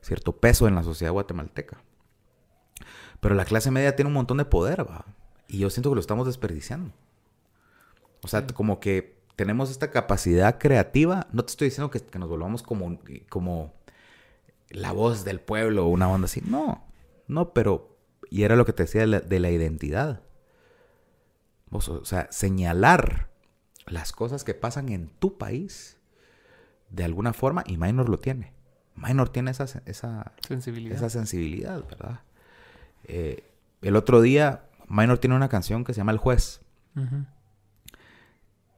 cierto 0.03 0.37
peso 0.37 0.69
en 0.69 0.75
la 0.75 0.83
sociedad 0.83 1.13
guatemalteca. 1.13 1.83
Pero 3.21 3.35
la 3.35 3.45
clase 3.45 3.71
media 3.71 3.97
tiene 3.97 4.09
un 4.09 4.15
montón 4.15 4.39
de 4.39 4.45
poder, 4.47 4.89
¿va? 4.89 5.05
Y 5.49 5.59
yo 5.59 5.69
siento 5.71 5.91
que 5.91 5.95
lo 5.97 6.01
estamos 6.01 6.27
desperdiciando. 6.27 6.93
O 8.23 8.29
sea, 8.29 8.41
Sí. 8.41 8.55
como 8.55 8.79
que 8.81 9.20
tenemos 9.41 9.71
esta 9.71 9.91
capacidad 9.91 10.59
creativa, 10.59 11.27
no 11.33 11.47
te 11.47 11.53
estoy 11.53 11.69
diciendo 11.69 11.91
que, 11.91 12.03
que 12.03 12.19
nos 12.19 12.29
volvamos 12.29 12.63
como, 12.63 12.99
como 13.31 13.73
la 14.69 14.93
voz 14.93 15.25
del 15.25 15.41
pueblo 15.41 15.87
o 15.87 15.89
una 15.89 16.11
onda 16.11 16.27
así, 16.27 16.43
no, 16.45 16.85
no, 17.27 17.55
pero, 17.55 17.97
y 18.29 18.43
era 18.43 18.55
lo 18.55 18.67
que 18.67 18.75
te 18.75 18.83
decía 18.83 19.01
de 19.01 19.07
la, 19.07 19.21
de 19.21 19.41
la 19.41 19.51
identidad. 19.51 20.21
Vos, 21.71 21.89
o 21.89 22.05
sea, 22.05 22.29
señalar 22.31 23.31
las 23.87 24.13
cosas 24.13 24.45
que 24.45 24.53
pasan 24.53 24.91
en 24.91 25.09
tu 25.09 25.39
país 25.39 25.97
de 26.91 27.05
alguna 27.05 27.33
forma, 27.33 27.65
y 27.67 27.79
Minor 27.79 28.11
lo 28.11 28.19
tiene. 28.19 28.53
Minor 28.95 29.31
tiene 29.31 29.53
esa, 29.53 29.65
esa, 29.87 30.33
Sensibilidad. 30.47 30.99
esa 30.99 31.09
sensibilidad, 31.09 31.83
¿verdad? 31.89 32.21
Eh, 33.05 33.43
el 33.81 33.97
otro 33.97 34.21
día, 34.21 34.67
Minor 34.87 35.17
tiene 35.17 35.35
una 35.35 35.49
canción 35.49 35.83
que 35.83 35.95
se 35.95 36.01
llama 36.01 36.13
El 36.13 36.19
Juez. 36.19 36.61
Ujú. 36.95 37.25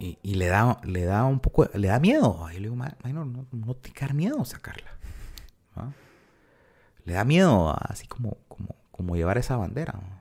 Y, 0.03 0.19
y 0.23 0.35
le, 0.35 0.47
da, 0.49 0.81
le 0.85 1.05
da 1.05 1.25
un 1.25 1.39
poco, 1.39 1.69
le 1.75 1.87
da 1.87 2.01
miedo. 2.01 2.49
Y 2.51 2.55
le 2.55 2.63
digo, 2.63 2.75
"Ma- 2.75 2.97
Minor, 3.05 3.25
no, 3.27 3.47
no 3.53 3.75
te 3.75 3.93
queda 3.93 4.13
miedo 4.13 4.45
sacarla. 4.45 4.91
Le 7.05 7.13
da 7.15 7.25
miedo 7.25 7.71
a- 7.71 7.75
así 7.89 8.07
como, 8.07 8.37
como, 8.49 8.75
como 8.91 9.17
llevar 9.17 9.39
esa 9.39 9.57
bandera. 9.57 9.93
¿no? 9.95 10.21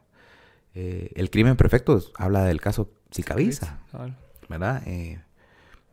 Eh, 0.75 1.11
el 1.15 1.29
crimen 1.29 1.55
perfecto 1.57 1.97
es- 1.97 2.11
habla 2.17 2.43
del 2.43 2.61
caso 2.61 2.91
Cabal. 3.91 4.15
¿verdad? 4.49 4.83
Eh, 4.87 5.21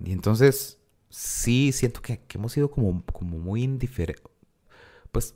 y 0.00 0.12
entonces, 0.12 0.78
sí 1.10 1.72
siento 1.72 2.00
que, 2.00 2.20
que 2.20 2.38
hemos 2.38 2.52
sido 2.52 2.70
como, 2.70 3.02
como 3.12 3.38
muy 3.38 3.62
indiferentes. 3.62 4.24
Pues 5.12 5.34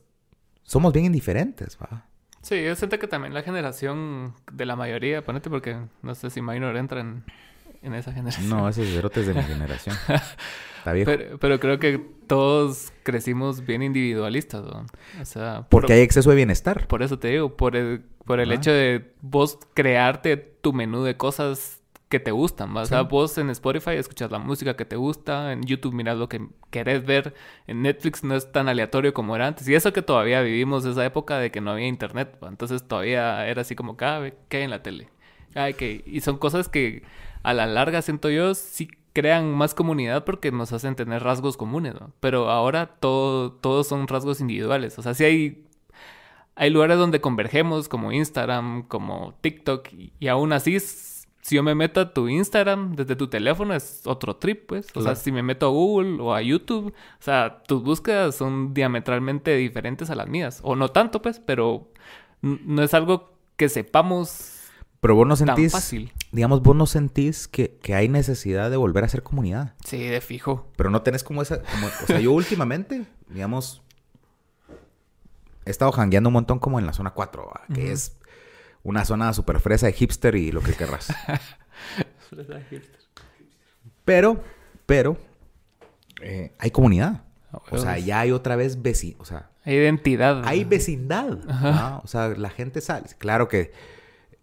somos 0.63 0.93
bien 0.93 1.07
indiferentes, 1.07 1.77
¿va? 1.81 2.07
Sí, 2.43 2.63
yo 2.63 2.75
siento 2.77 2.99
que 2.99 3.09
también 3.09 3.35
la 3.35 3.43
generación 3.43 4.35
de 4.53 4.67
la 4.67 4.77
mayoría, 4.77 5.25
ponete 5.25 5.49
porque 5.51 5.77
no 6.03 6.15
sé 6.15 6.31
si 6.31 6.41
Minor 6.43 6.77
entra 6.77 7.01
en, 7.01 7.25
en 7.83 7.95
esa 7.95 8.13
generación. 8.13 8.49
No, 8.49 8.69
esos 8.69 8.87
cerotes 8.89 9.27
de 9.27 9.35
mi 9.35 9.43
generación. 9.43 9.97
Está 10.79 10.93
viejo. 10.93 11.11
Pero, 11.11 11.39
pero 11.39 11.61
creo 11.61 11.79
que 11.79 11.99
todos 12.27 12.93
crecimos 13.05 13.65
bien 13.65 13.83
individualistas, 13.83 14.65
¿no? 14.65 14.87
O 15.21 15.25
sea, 15.25 15.67
Porque 15.69 15.87
por, 15.89 15.93
hay 15.97 16.01
exceso 16.03 16.31
de 16.31 16.37
bienestar. 16.37 16.87
por 16.89 17.03
eso 17.03 17.19
te 17.19 17.29
digo, 17.29 17.57
por 17.57 17.77
el, 17.77 18.03
por 18.25 18.41
el 18.41 18.51
Ajá. 18.51 18.57
hecho 18.59 18.73
de 18.73 19.13
vos 19.21 19.59
crearte 19.75 20.37
tu 20.37 20.73
menú 20.73 21.03
de 21.05 21.17
cosas 21.17 21.81
que 22.09 22.19
te 22.21 22.31
gustan, 22.31 22.77
¿va? 22.77 22.83
O 22.83 22.87
sea, 22.87 23.01
Sí. 23.03 23.07
vos 23.11 23.39
en 23.39 23.49
Spotify 23.51 23.93
escuchas 23.93 24.31
la 24.31 24.39
música 24.39 24.75
que 24.77 24.85
te 24.85 24.97
gusta, 24.97 25.53
en 25.53 25.63
YouTube 25.63 25.95
miras 25.95 26.19
lo 26.19 26.29
que 26.29 26.47
querés 26.71 27.07
ver, 27.07 27.33
en 27.67 27.83
Netflix 27.83 28.23
no 28.25 28.35
es 28.35 28.51
tan 28.53 28.69
aleatorio 28.69 29.15
como 29.15 29.35
era 29.37 29.47
antes. 29.47 29.67
Y 29.69 29.75
eso 29.75 29.93
que 29.93 30.03
todavía 30.03 30.43
vivimos 30.43 30.85
esa 30.85 31.05
época 31.07 31.39
de 31.39 31.51
que 31.51 31.61
no 31.63 31.71
había 31.71 31.87
internet, 31.87 32.37
¿va? 32.43 32.49
Entonces 32.49 32.87
todavía 32.87 33.47
era 33.47 33.63
así 33.63 33.75
como, 33.77 33.97
cada 33.97 34.19
vez 34.19 34.35
que 34.49 34.59
hay 34.59 34.63
en 34.65 34.71
la 34.71 34.83
tele. 34.83 35.09
Ay, 35.55 35.75
que... 35.75 36.03
Y 36.07 36.21
son 36.23 36.39
cosas 36.39 36.69
que 36.69 37.03
a 37.43 37.55
la 37.55 37.67
larga, 37.67 38.03
siento 38.03 38.31
yo, 38.31 38.55
sí 38.55 38.89
crean 39.13 39.53
más 39.53 39.75
comunidad 39.75 40.25
porque 40.25 40.53
nos 40.53 40.73
hacen 40.73 40.95
tener 40.95 41.23
rasgos 41.23 41.57
comunes, 41.57 41.95
¿no? 41.95 42.13
Pero 42.21 42.51
ahora 42.51 42.87
todo, 42.87 43.53
todos 43.53 43.87
son 43.87 44.09
rasgos 44.09 44.41
individuales. 44.41 44.99
O 44.99 45.03
sea, 45.03 45.15
sí 45.15 45.25
hay 45.25 45.65
hay 46.55 46.71
lugares 46.71 46.99
donde 46.99 47.21
convergemos, 47.21 47.89
como 47.89 48.13
Instagram, 48.13 48.83
como 48.83 49.35
TikTok, 49.41 49.93
y, 49.93 50.13
y 50.19 50.29
aún 50.29 50.53
así, 50.53 50.79
si 50.81 51.57
yo 51.57 51.63
me 51.63 51.75
meto 51.75 52.01
a 52.01 52.13
tu 52.13 52.29
Instagram 52.29 52.95
desde 52.95 53.17
tu 53.17 53.29
teléfono, 53.29 53.75
es 53.75 54.03
otro 54.07 54.37
trip, 54.37 54.67
pues. 54.67 54.89
O 54.95 55.03
sea, 55.03 55.15
si 55.15 55.33
me 55.33 55.43
meto 55.43 55.67
a 55.67 55.71
Google 55.71 56.21
o 56.21 56.35
a 56.35 56.43
YouTube, 56.43 56.89
o 56.93 57.23
sea, 57.23 57.63
tus 57.67 57.83
búsquedas 57.83 58.37
son 58.37 58.75
diametralmente 58.75 59.57
diferentes 59.57 60.11
a 60.11 60.15
las 60.15 60.29
mías. 60.29 60.61
O 60.63 60.77
no 60.77 60.89
tanto, 60.91 61.23
pues, 61.23 61.41
pero 61.41 61.89
no 62.43 62.83
es 62.83 62.93
algo 62.95 63.33
que 63.57 63.69
sepamos 63.69 64.62
Pero 65.03 65.17
vos 65.17 65.27
no 65.27 65.37
tan 65.37 65.49
sentís, 65.49 65.73
fácil. 65.73 66.13
digamos, 66.31 66.63
vos 66.63 66.77
no 66.77 66.87
sentís 66.87 67.49
que, 67.49 67.77
que 67.83 67.95
hay 67.95 68.09
necesidad 68.09 68.71
de 68.71 68.77
volver 68.77 69.03
a 69.05 69.09
ser 69.09 69.23
comunidad. 69.25 69.75
Sí, 69.85 69.99
de 69.99 70.21
fijo. 70.21 70.71
Pero 70.77 70.91
no 70.91 71.03
tenés 71.03 71.25
como 71.25 71.43
esa, 71.43 71.61
como, 71.61 71.89
o 71.89 72.07
sea, 72.07 72.21
yo 72.21 72.31
últimamente, 72.33 73.05
digamos, 73.29 73.83
he 75.65 75.71
estado 75.71 75.91
jangueando 75.93 76.29
un 76.29 76.35
montón 76.35 76.61
como 76.61 76.79
en 76.79 76.87
la 76.87 76.93
zona 76.93 77.11
4, 77.11 77.47
¿va? 77.47 77.75
que 77.75 77.91
es 77.91 78.17
una 78.85 79.05
zona 79.05 79.33
súper 79.33 79.59
fresa 79.59 79.87
de 79.87 79.93
hipster 79.93 80.37
y 80.37 80.53
lo 80.53 80.61
que 80.63 80.73
querrás. 80.73 81.09
Pero, 84.05 84.43
pero, 84.87 85.17
eh, 86.23 86.53
hay 86.59 86.71
comunidad. 86.71 87.23
O 87.71 87.79
sea, 87.79 87.99
ya 87.99 88.21
hay 88.21 88.33
otra 88.33 88.57
vez 88.57 88.81
vecino, 88.83 89.17
o 89.21 89.25
sea, 89.25 89.51
Hay 89.65 89.75
identidad. 89.75 90.43
hay 90.47 90.65
vecindad. 90.65 91.39
¿no? 91.45 92.01
O 92.03 92.07
sea, 92.07 92.29
la 92.29 92.51
gente 92.51 92.81
sale. 92.81 93.07
Claro 93.19 93.49
que 93.49 93.73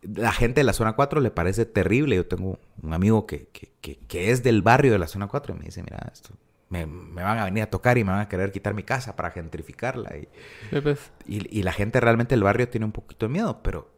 la 0.01 0.31
gente 0.31 0.61
de 0.61 0.63
la 0.65 0.73
zona 0.73 0.93
4 0.93 1.19
le 1.21 1.31
parece 1.31 1.65
terrible. 1.65 2.15
Yo 2.15 2.25
tengo 2.27 2.59
un 2.81 2.93
amigo 2.93 3.25
que, 3.25 3.47
que, 3.49 3.71
que- 3.81 3.97
que 3.97 4.31
es 4.31 4.43
del 4.43 4.61
barrio 4.61 4.91
de 4.91 4.99
la 4.99 5.07
zona 5.07 5.27
4 5.27 5.55
y 5.55 5.57
me 5.59 5.65
dice, 5.65 5.83
mira, 5.83 6.09
esto, 6.13 6.29
me, 6.69 6.85
me 6.85 7.23
van 7.23 7.37
a 7.39 7.45
venir 7.45 7.63
a 7.63 7.69
tocar 7.69 7.97
y 7.97 8.03
me 8.03 8.11
van 8.11 8.21
a 8.21 8.29
querer 8.29 8.51
quitar 8.51 8.73
mi 8.73 8.83
casa 8.83 9.15
para 9.15 9.31
gentrificarla. 9.31 10.15
Y, 10.17 10.27
pues. 10.81 11.11
y, 11.25 11.59
y 11.59 11.63
la 11.63 11.73
gente 11.73 11.99
realmente 11.99 12.35
del 12.35 12.43
barrio 12.43 12.69
tiene 12.69 12.85
un 12.85 12.91
poquito 12.91 13.25
de 13.27 13.31
miedo, 13.33 13.61
pero 13.63 13.91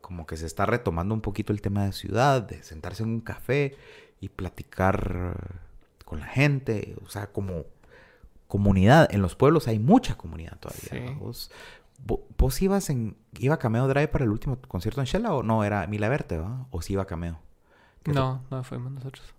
como 0.00 0.26
que 0.26 0.36
se 0.36 0.46
está 0.46 0.66
retomando 0.66 1.14
un 1.14 1.20
poquito 1.20 1.52
el 1.52 1.60
tema 1.62 1.84
de 1.86 1.92
ciudad, 1.92 2.42
de 2.42 2.62
sentarse 2.62 3.02
en 3.02 3.10
un 3.10 3.20
café 3.20 3.76
y 4.20 4.28
platicar 4.30 5.58
con 6.04 6.20
la 6.20 6.26
gente, 6.26 6.96
o 7.04 7.08
sea, 7.08 7.28
como 7.28 7.64
comunidad. 8.48 9.08
En 9.12 9.22
los 9.22 9.34
pueblos 9.34 9.68
hay 9.68 9.78
mucha 9.78 10.16
comunidad 10.16 10.58
todavía. 10.58 10.88
Sí. 10.90 11.00
¿no? 11.00 11.18
Vos, 12.06 12.18
vo- 12.20 12.24
vos 12.38 12.62
ibas 12.62 12.90
en, 12.90 13.16
iba 13.38 13.58
Cameo 13.58 13.88
Drive 13.88 14.08
para 14.08 14.24
el 14.24 14.30
último 14.30 14.58
concierto 14.68 15.00
en 15.00 15.06
Shella 15.06 15.32
o 15.34 15.42
no, 15.42 15.64
era 15.64 15.86
Mila 15.86 16.08
Verte, 16.08 16.38
¿va? 16.38 16.66
O 16.70 16.82
si 16.82 16.92
iba 16.94 17.06
Cameo. 17.06 17.40
¿Qué 18.02 18.12
to- 18.12 18.20
No, 18.20 18.44
no 18.50 18.64
fuimos 18.64 18.92
nosotros. 18.92 19.34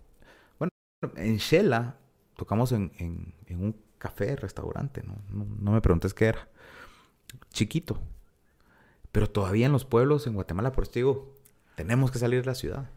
En 1.14 1.36
Shella 1.36 1.96
tocamos 2.36 2.72
en, 2.72 2.90
en- 2.98 3.34
en 3.46 3.62
un 3.62 3.76
café, 3.98 4.34
restaurante, 4.34 5.02
¿no? 5.02 5.16
No, 5.30 5.46
no 5.60 5.72
me 5.72 5.80
preguntes 5.80 6.14
qué 6.14 6.26
era. 6.26 6.48
Chiquito. 7.50 8.00
Pero 9.12 9.28
todavía 9.30 9.66
en 9.66 9.72
los 9.72 9.84
pueblos, 9.84 10.26
en 10.26 10.34
Guatemala, 10.34 10.72
por 10.72 10.82
eso 10.84 10.92
te 10.92 10.98
digo, 11.00 11.34
tenemos 11.76 12.10
que 12.10 12.18
salir 12.18 12.40
de 12.40 12.46
la 12.46 12.54
ciudad. 12.54 12.90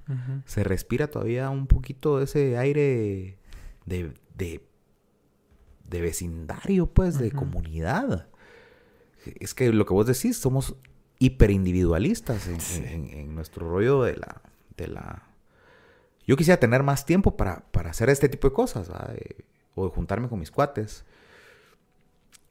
Se 0.46 0.64
respira 0.64 1.08
todavía 1.08 1.50
un 1.50 1.68
poquito 1.68 2.18
de 2.18 2.24
ese 2.26 2.58
aire 2.58 3.38
de, 3.86 4.14
de, 4.36 4.66
de 5.88 6.02
vecindario, 6.02 6.88
pues, 6.88 7.20
de 7.20 7.32
comunidad. 7.32 8.28
Es 9.40 9.54
que 9.54 9.72
lo 9.72 9.86
que 9.86 9.94
vos 9.94 10.06
decís, 10.08 10.38
somos 10.38 10.76
hiperindividualistas 11.20 12.48
en, 12.48 12.62
Sí. 12.62 12.84
en- 12.86 13.08
en 13.10 13.36
nuestro 13.36 13.70
rollo 13.70 14.04
de 14.04 14.16
la, 14.18 14.42
de 14.78 14.88
la... 14.88 15.24
Yo 16.26 16.38
quisiera 16.38 16.60
tener 16.60 16.84
más 16.84 17.06
tiempo 17.06 17.36
para, 17.36 17.66
para 17.72 17.90
hacer 17.90 18.10
este 18.10 18.30
tipo 18.30 18.48
de 18.50 18.54
cosas. 18.54 18.88
De- 18.88 19.36
o 19.76 19.86
de 19.86 19.92
juntarme 19.92 20.28
con 20.30 20.40
mis 20.40 20.52
cuates. 20.52 21.06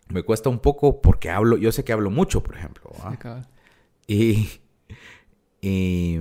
Me 0.09 0.23
cuesta 0.23 0.49
un 0.49 0.59
poco 0.59 1.01
porque 1.03 1.29
hablo, 1.31 1.57
yo 1.59 1.71
sé 1.73 1.85
que 1.85 1.93
hablo 1.93 2.11
mucho, 2.11 2.43
por 2.43 2.57
ejemplo. 2.57 2.91
Y, 4.07 4.49
Y, 5.61 6.19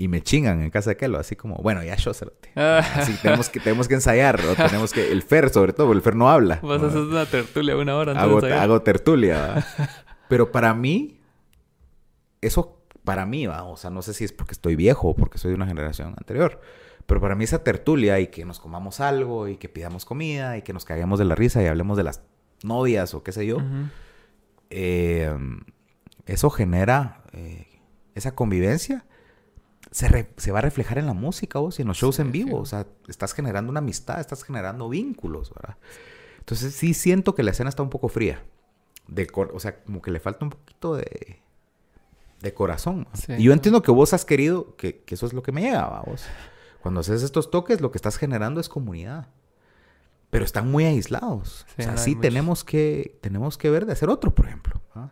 y 0.00 0.08
me 0.08 0.22
chingan 0.22 0.62
en 0.62 0.70
casa 0.70 0.90
de 0.90 0.96
Kelo, 0.96 1.18
así 1.18 1.36
como, 1.36 1.56
bueno, 1.56 1.84
ya 1.84 1.94
yo. 1.94 2.12
Ah. 2.56 2.78
Así 2.94 3.12
tenemos 3.20 3.50
que, 3.50 3.60
tenemos 3.60 3.86
que 3.86 3.92
ensayar, 3.92 4.40
o 4.40 4.54
tenemos 4.54 4.94
que... 4.94 5.12
El 5.12 5.22
Fer, 5.22 5.50
sobre 5.50 5.74
todo, 5.74 5.92
el 5.92 6.00
Fer 6.00 6.16
no 6.16 6.30
habla. 6.30 6.58
Vas 6.62 6.82
a 6.82 6.86
hacer 6.86 7.00
una 7.00 7.26
tertulia 7.26 7.76
una 7.76 7.94
hora 7.94 8.12
antes 8.12 8.24
hago, 8.24 8.40
de 8.40 8.54
hago 8.54 8.80
tertulia. 8.80 9.62
Pero 10.30 10.50
para 10.52 10.72
mí, 10.72 11.20
eso 12.40 12.82
para 13.04 13.26
mí, 13.26 13.46
va, 13.46 13.64
o 13.64 13.76
sea, 13.76 13.90
no 13.90 14.00
sé 14.00 14.14
si 14.14 14.24
es 14.24 14.32
porque 14.32 14.52
estoy 14.52 14.74
viejo 14.74 15.08
o 15.08 15.14
porque 15.14 15.36
soy 15.36 15.50
de 15.50 15.56
una 15.56 15.66
generación 15.66 16.14
anterior, 16.16 16.60
pero 17.04 17.20
para 17.20 17.34
mí 17.34 17.44
esa 17.44 17.62
tertulia 17.62 18.20
y 18.20 18.28
que 18.28 18.46
nos 18.46 18.58
comamos 18.58 19.00
algo 19.00 19.48
y 19.48 19.56
que 19.56 19.68
pidamos 19.68 20.06
comida 20.06 20.56
y 20.56 20.62
que 20.62 20.72
nos 20.72 20.86
caguemos 20.86 21.18
de 21.18 21.26
la 21.26 21.34
risa 21.34 21.62
y 21.62 21.66
hablemos 21.66 21.96
de 21.98 22.04
las 22.04 22.22
novias 22.62 23.12
o 23.14 23.22
qué 23.22 23.32
sé 23.32 23.46
yo, 23.46 23.58
eh, 24.70 25.34
eso 26.26 26.50
genera 26.50 27.24
eh, 27.32 27.66
esa 28.14 28.34
convivencia. 28.34 29.04
Se, 29.90 30.08
re- 30.08 30.32
se 30.36 30.52
va 30.52 30.60
a 30.60 30.62
reflejar 30.62 30.98
en 30.98 31.06
la 31.06 31.14
música 31.14 31.58
vos 31.58 31.78
y 31.78 31.82
en 31.82 31.88
los 31.88 31.96
shows 31.96 32.16
Sí, 32.16 32.22
en 32.22 32.30
vivo. 32.32 32.50
sí. 32.50 32.54
O 32.62 32.66
sea, 32.66 32.86
estás 33.08 33.32
generando 33.32 33.70
una 33.70 33.78
amistad, 33.80 34.20
estás 34.20 34.44
generando 34.44 34.88
vínculos, 34.88 35.52
¿verdad? 35.54 35.76
Entonces 36.38 36.74
sí 36.74 36.94
siento 36.94 37.34
que 37.34 37.42
la 37.42 37.50
escena 37.50 37.68
está 37.70 37.82
un 37.82 37.90
poco 37.90 38.08
fría. 38.08 38.42
De 39.08 39.26
cor- 39.26 39.50
o 39.54 39.58
sea, 39.60 39.82
como 39.82 40.00
que 40.00 40.10
le 40.12 40.20
falta 40.20 40.44
un 40.44 40.50
poquito 40.50 40.94
de, 40.94 41.40
de 42.40 42.54
corazón. 42.54 43.08
Y 43.36 43.42
yo 43.44 43.52
entiendo 43.52 43.82
que 43.82 43.90
vos 43.90 44.12
has 44.12 44.24
querido, 44.24 44.76
que, 44.76 45.00
que 45.02 45.16
eso 45.16 45.26
es 45.26 45.32
lo 45.32 45.42
que 45.42 45.50
me 45.52 45.62
llega, 45.62 45.86
¿va, 45.86 46.02
vos. 46.02 46.24
Cuando 46.82 47.00
haces 47.00 47.22
estos 47.22 47.50
toques, 47.50 47.80
lo 47.80 47.90
que 47.90 47.98
estás 47.98 48.16
generando 48.16 48.60
es 48.60 48.68
comunidad. 48.68 49.28
Pero 50.30 50.44
están 50.44 50.70
muy 50.70 50.84
aislados. 50.84 51.66
Sí, 51.70 51.74
o 51.80 51.82
sea, 51.82 51.92
no 51.92 51.98
sí 51.98 52.14
tenemos 52.14 52.62
que, 52.62 53.18
tenemos 53.20 53.58
que 53.58 53.68
ver 53.70 53.84
de 53.86 53.92
hacer 53.92 54.08
otro, 54.08 54.32
por 54.32 54.46
ejemplo. 54.46 54.80
¿ah? 54.94 55.10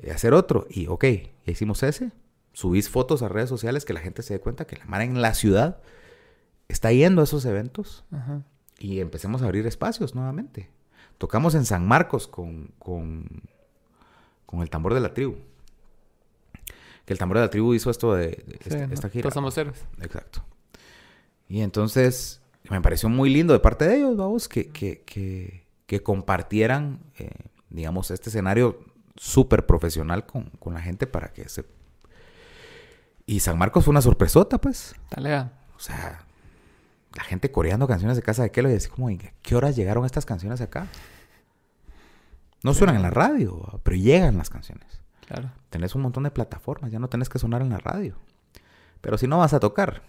Eh, 0.00 0.10
hacer 0.10 0.34
otro. 0.34 0.66
Y, 0.68 0.88
ok, 0.88 1.04
ya 1.04 1.52
hicimos 1.52 1.82
ese. 1.84 2.10
Subís 2.56 2.88
fotos 2.88 3.20
a 3.20 3.28
redes 3.28 3.50
sociales 3.50 3.84
que 3.84 3.92
la 3.92 4.00
gente 4.00 4.22
se 4.22 4.32
dé 4.32 4.40
cuenta 4.40 4.66
que 4.66 4.76
la 4.76 4.86
Mara 4.86 5.04
en 5.04 5.20
la 5.20 5.34
ciudad 5.34 5.82
está 6.68 6.90
yendo 6.90 7.20
a 7.20 7.24
esos 7.24 7.44
eventos 7.44 8.06
Ajá. 8.10 8.44
y 8.78 9.00
empecemos 9.00 9.42
a 9.42 9.44
abrir 9.44 9.66
espacios 9.66 10.14
nuevamente. 10.14 10.70
Tocamos 11.18 11.54
en 11.54 11.66
San 11.66 11.86
Marcos 11.86 12.26
con, 12.26 12.68
con, 12.78 13.42
con 14.46 14.62
el 14.62 14.70
tambor 14.70 14.94
de 14.94 15.00
la 15.00 15.12
tribu. 15.12 15.36
Que 17.04 17.12
el 17.12 17.18
tambor 17.18 17.36
de 17.36 17.42
la 17.42 17.50
tribu 17.50 17.74
hizo 17.74 17.90
esto 17.90 18.14
de, 18.14 18.28
de 18.28 18.58
Sí, 18.62 18.70
esta, 18.70 18.86
¿no? 18.86 18.94
esta 18.94 19.10
gira. 19.10 19.28
Exacto. 20.00 20.42
Y 21.50 21.60
entonces 21.60 22.40
me 22.70 22.80
pareció 22.80 23.10
muy 23.10 23.28
lindo 23.28 23.52
de 23.52 23.60
parte 23.60 23.86
de 23.86 23.96
ellos, 23.98 24.16
vamos, 24.16 24.48
que, 24.48 24.68
que, 24.70 25.02
que, 25.02 25.66
que 25.84 26.02
compartieran, 26.02 27.00
eh, 27.18 27.28
digamos, 27.68 28.10
este 28.10 28.30
escenario 28.30 28.80
súper 29.14 29.66
profesional 29.66 30.24
con, 30.24 30.44
con 30.58 30.72
la 30.72 30.80
gente 30.80 31.06
para 31.06 31.34
que 31.34 31.50
se... 31.50 31.66
Y 33.26 33.40
San 33.40 33.58
Marcos 33.58 33.84
fue 33.84 33.90
una 33.90 34.00
sorpresota, 34.00 34.58
pues. 34.58 34.94
Talega. 35.08 35.52
O 35.76 35.80
sea, 35.80 36.24
la 37.14 37.24
gente 37.24 37.50
coreando 37.50 37.88
canciones 37.88 38.16
de 38.16 38.22
Casa 38.22 38.44
de 38.44 38.52
Kelo 38.52 38.70
y 38.70 38.74
así 38.74 38.88
como, 38.88 39.10
¿y 39.10 39.16
a 39.16 39.32
qué 39.42 39.56
horas 39.56 39.74
llegaron 39.74 40.04
estas 40.04 40.24
canciones 40.24 40.60
acá? 40.60 40.86
No 42.62 42.72
suenan 42.72 42.96
en 42.96 43.02
la 43.02 43.10
radio, 43.10 43.80
pero 43.82 43.96
llegan 43.96 44.38
las 44.38 44.48
canciones. 44.48 45.00
Claro. 45.26 45.50
Tenés 45.70 45.94
un 45.96 46.02
montón 46.02 46.22
de 46.22 46.30
plataformas, 46.30 46.92
ya 46.92 47.00
no 47.00 47.08
tenés 47.08 47.28
que 47.28 47.38
sonar 47.40 47.62
en 47.62 47.70
la 47.70 47.78
radio. 47.78 48.16
Pero 49.00 49.18
si 49.18 49.26
no 49.26 49.38
vas 49.38 49.54
a 49.54 49.60
tocar. 49.60 50.02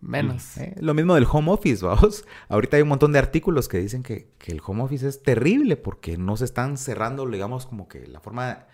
Menos. 0.00 0.56
Eh, 0.56 0.74
Lo 0.80 0.94
mismo 0.94 1.14
del 1.14 1.26
home 1.30 1.52
office, 1.52 1.84
vamos. 1.84 2.24
Ahorita 2.48 2.78
hay 2.78 2.82
un 2.82 2.88
montón 2.88 3.12
de 3.12 3.18
artículos 3.18 3.68
que 3.68 3.78
dicen 3.78 4.02
que, 4.02 4.30
que 4.38 4.52
el 4.52 4.62
home 4.64 4.82
office 4.82 5.06
es 5.06 5.22
terrible 5.22 5.76
porque 5.76 6.16
no 6.16 6.38
se 6.38 6.46
están 6.46 6.78
cerrando, 6.78 7.26
digamos, 7.26 7.66
como 7.66 7.86
que 7.86 8.06
la 8.06 8.20
forma... 8.20 8.66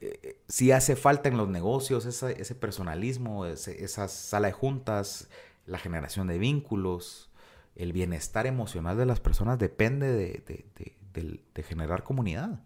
eh, 0.00 0.40
sí 0.48 0.72
hace 0.72 0.96
falta 0.96 1.28
en 1.28 1.36
los 1.36 1.48
negocios 1.48 2.04
esa- 2.06 2.30
ese 2.30 2.54
personalismo, 2.54 3.46
ese- 3.46 3.84
esa 3.84 4.08
sala 4.08 4.48
de 4.48 4.52
juntas, 4.52 5.28
la 5.66 5.78
generación 5.78 6.26
de 6.26 6.38
vínculos, 6.38 7.30
el 7.76 7.92
bienestar 7.92 8.46
emocional 8.46 8.96
de 8.96 9.06
las 9.06 9.20
personas 9.20 9.58
depende 9.58 10.12
de, 10.12 10.42
de- 10.46 10.66
de- 11.14 11.40
de 11.54 11.62
generar 11.62 12.02
comunidad. 12.04 12.60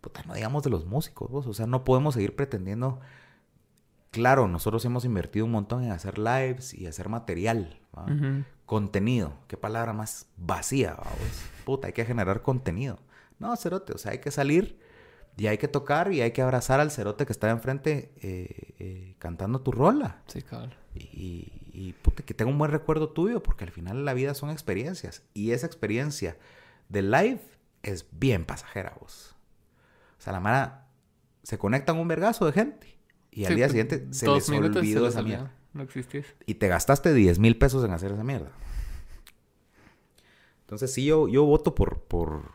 Puta, 0.00 0.22
no 0.24 0.34
digamos 0.34 0.62
de 0.64 0.70
los 0.70 0.84
músicos, 0.86 1.30
vos. 1.30 1.46
O 1.46 1.54
sea, 1.54 1.66
no 1.66 1.84
podemos 1.84 2.14
seguir 2.14 2.34
pretendiendo 2.36 3.00
Claro, 4.10 4.46
nosotros 4.46 4.84
hemos 4.84 5.06
invertido 5.06 5.46
un 5.46 5.52
montón 5.52 5.84
en 5.84 5.90
hacer 5.90 6.18
lives 6.18 6.74
y 6.74 6.86
hacer 6.86 7.08
material, 7.08 7.80
¿va? 7.96 8.04
Ujú. 8.04 8.44
contenido. 8.66 9.32
Qué 9.48 9.56
palabra 9.56 9.92
más 9.94 10.26
vacía, 10.36 10.94
vamos. 10.94 11.42
Puta, 11.64 11.86
hay 11.86 11.92
que 11.94 12.04
generar 12.04 12.42
contenido. 12.42 12.98
No, 13.38 13.56
cerote, 13.56 13.94
o 13.94 13.98
sea, 13.98 14.12
hay 14.12 14.18
que 14.18 14.30
salir 14.30 14.78
y 15.36 15.46
hay 15.46 15.58
que 15.58 15.68
tocar 15.68 16.12
y 16.12 16.20
hay 16.20 16.32
que 16.32 16.42
abrazar 16.42 16.80
al 16.80 16.90
cerote 16.90 17.26
que 17.26 17.32
está 17.32 17.50
enfrente 17.50 18.12
eh, 18.22 18.74
eh, 18.78 19.14
cantando 19.18 19.60
tu 19.60 19.72
rola. 19.72 20.22
Sí, 20.26 20.42
cabrón. 20.42 20.74
Y, 20.94 21.52
y, 21.72 21.94
puta, 22.02 22.22
que 22.22 22.34
tenga 22.34 22.50
un 22.50 22.58
buen 22.58 22.70
recuerdo 22.70 23.08
tuyo, 23.08 23.42
porque 23.42 23.64
al 23.64 23.70
final 23.70 24.04
la 24.04 24.12
vida 24.12 24.34
son 24.34 24.50
experiencias. 24.50 25.22
Y 25.32 25.52
esa 25.52 25.66
experiencia 25.66 26.36
de 26.88 27.02
live 27.02 27.40
es 27.82 28.06
bien 28.12 28.44
pasajera, 28.44 28.96
vos. 29.00 29.34
O 30.18 30.22
sea, 30.22 30.32
la 30.34 30.40
mara 30.40 30.86
se 31.42 31.58
conectan 31.58 31.96
un 31.96 32.08
vergazo 32.08 32.44
de 32.46 32.52
gente. 32.52 32.98
Y 33.30 33.44
al 33.46 33.52
Sí, 33.52 33.54
día 33.56 33.64
pues, 33.66 33.72
siguiente 33.72 34.14
se 34.14 34.28
les 34.28 34.48
olvidó 34.50 35.04
se 35.04 35.08
esa 35.08 35.22
mierda. 35.22 35.52
No 35.72 35.82
existís. 35.82 36.26
Y 36.44 36.54
te 36.54 36.68
gastaste 36.68 37.14
10 37.14 37.38
mil 37.38 37.56
pesos 37.56 37.82
en 37.84 37.92
hacer 37.92 38.12
esa 38.12 38.22
mierda. 38.22 38.50
Entonces 40.60 40.92
sí, 40.92 41.06
yo, 41.06 41.28
yo 41.28 41.44
voto 41.44 41.74
por, 41.74 42.00
por, 42.02 42.52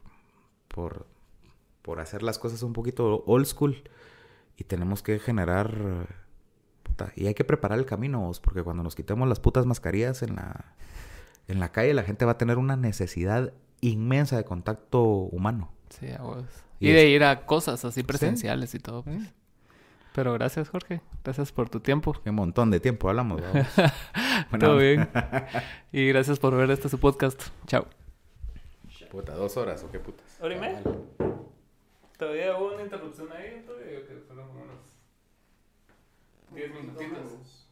por, 0.67 1.06
por 1.87 2.01
hacer 2.01 2.21
las 2.21 2.37
cosas 2.37 2.63
un 2.63 2.73
poquito 2.73 3.23
old 3.27 3.45
school. 3.45 3.81
Y 4.57 4.65
tenemos 4.65 5.01
que 5.01 5.19
generar... 5.19 5.71
puta, 6.83 7.13
y 7.15 7.27
hay 7.27 7.33
que 7.33 7.45
preparar 7.45 7.79
el 7.79 7.85
camino, 7.85 8.19
vos, 8.19 8.41
porque 8.41 8.61
cuando 8.61 8.83
nos 8.83 8.93
quitemos 8.93 9.25
las 9.29 9.39
putas 9.39 9.65
mascarillas 9.65 10.21
en 10.21 10.35
la, 10.35 10.75
en 11.47 11.61
la 11.61 11.71
calle, 11.71 11.93
la 11.93 12.03
gente 12.03 12.25
va 12.25 12.33
a 12.33 12.37
tener 12.37 12.57
una 12.57 12.75
necesidad 12.75 13.53
inmensa 13.79 14.35
de 14.35 14.43
contacto 14.43 15.01
humano. 15.01 15.71
Sí, 15.89 16.11
a 16.11 16.21
huevos. 16.21 16.45
Y 16.81 16.89
Y 16.89 16.91
de 16.91 17.05
es- 17.07 17.15
ir 17.15 17.23
a 17.23 17.45
cosas 17.45 17.85
así 17.85 18.03
presenciales 18.03 18.75
y 18.75 18.79
todo. 18.79 19.03
Pues. 19.03 19.23
Sí. 19.23 19.29
Pero 20.13 20.33
gracias, 20.33 20.67
Jorge. 20.67 20.99
Gracias 21.23 21.53
por 21.53 21.69
tu 21.69 21.79
tiempo. 21.79 22.13
Qué 22.21 22.31
montón 22.31 22.69
de 22.69 22.81
tiempo 22.81 23.07
hablamos. 23.07 23.41
vamos. 23.41 23.67
Buena 24.49 24.65
Todo 24.67 24.77
bien. 24.77 25.07
y 25.93 26.05
gracias 26.09 26.37
por 26.37 26.53
ver 26.53 26.69
este 26.69 26.89
su 26.89 26.99
podcast. 26.99 27.41
Chao. 27.65 27.87
Puta, 29.09 29.35
dos 29.35 29.55
horas 29.55 29.81
o 29.85 29.89
qué 29.89 29.99
putas. 29.99 30.25
¿Hora 30.41 30.53
y 30.57 30.59
media? 30.59 30.81
Todavía 32.17 32.57
hubo 32.57 32.73
una 32.73 32.83
interrupción 32.83 33.31
ahí, 33.31 33.63
todavía 33.65 34.07
que 34.07 34.15
fueron 34.27 34.49
unos 34.49 34.79
10 36.51 36.73
minutitos. 36.73 37.66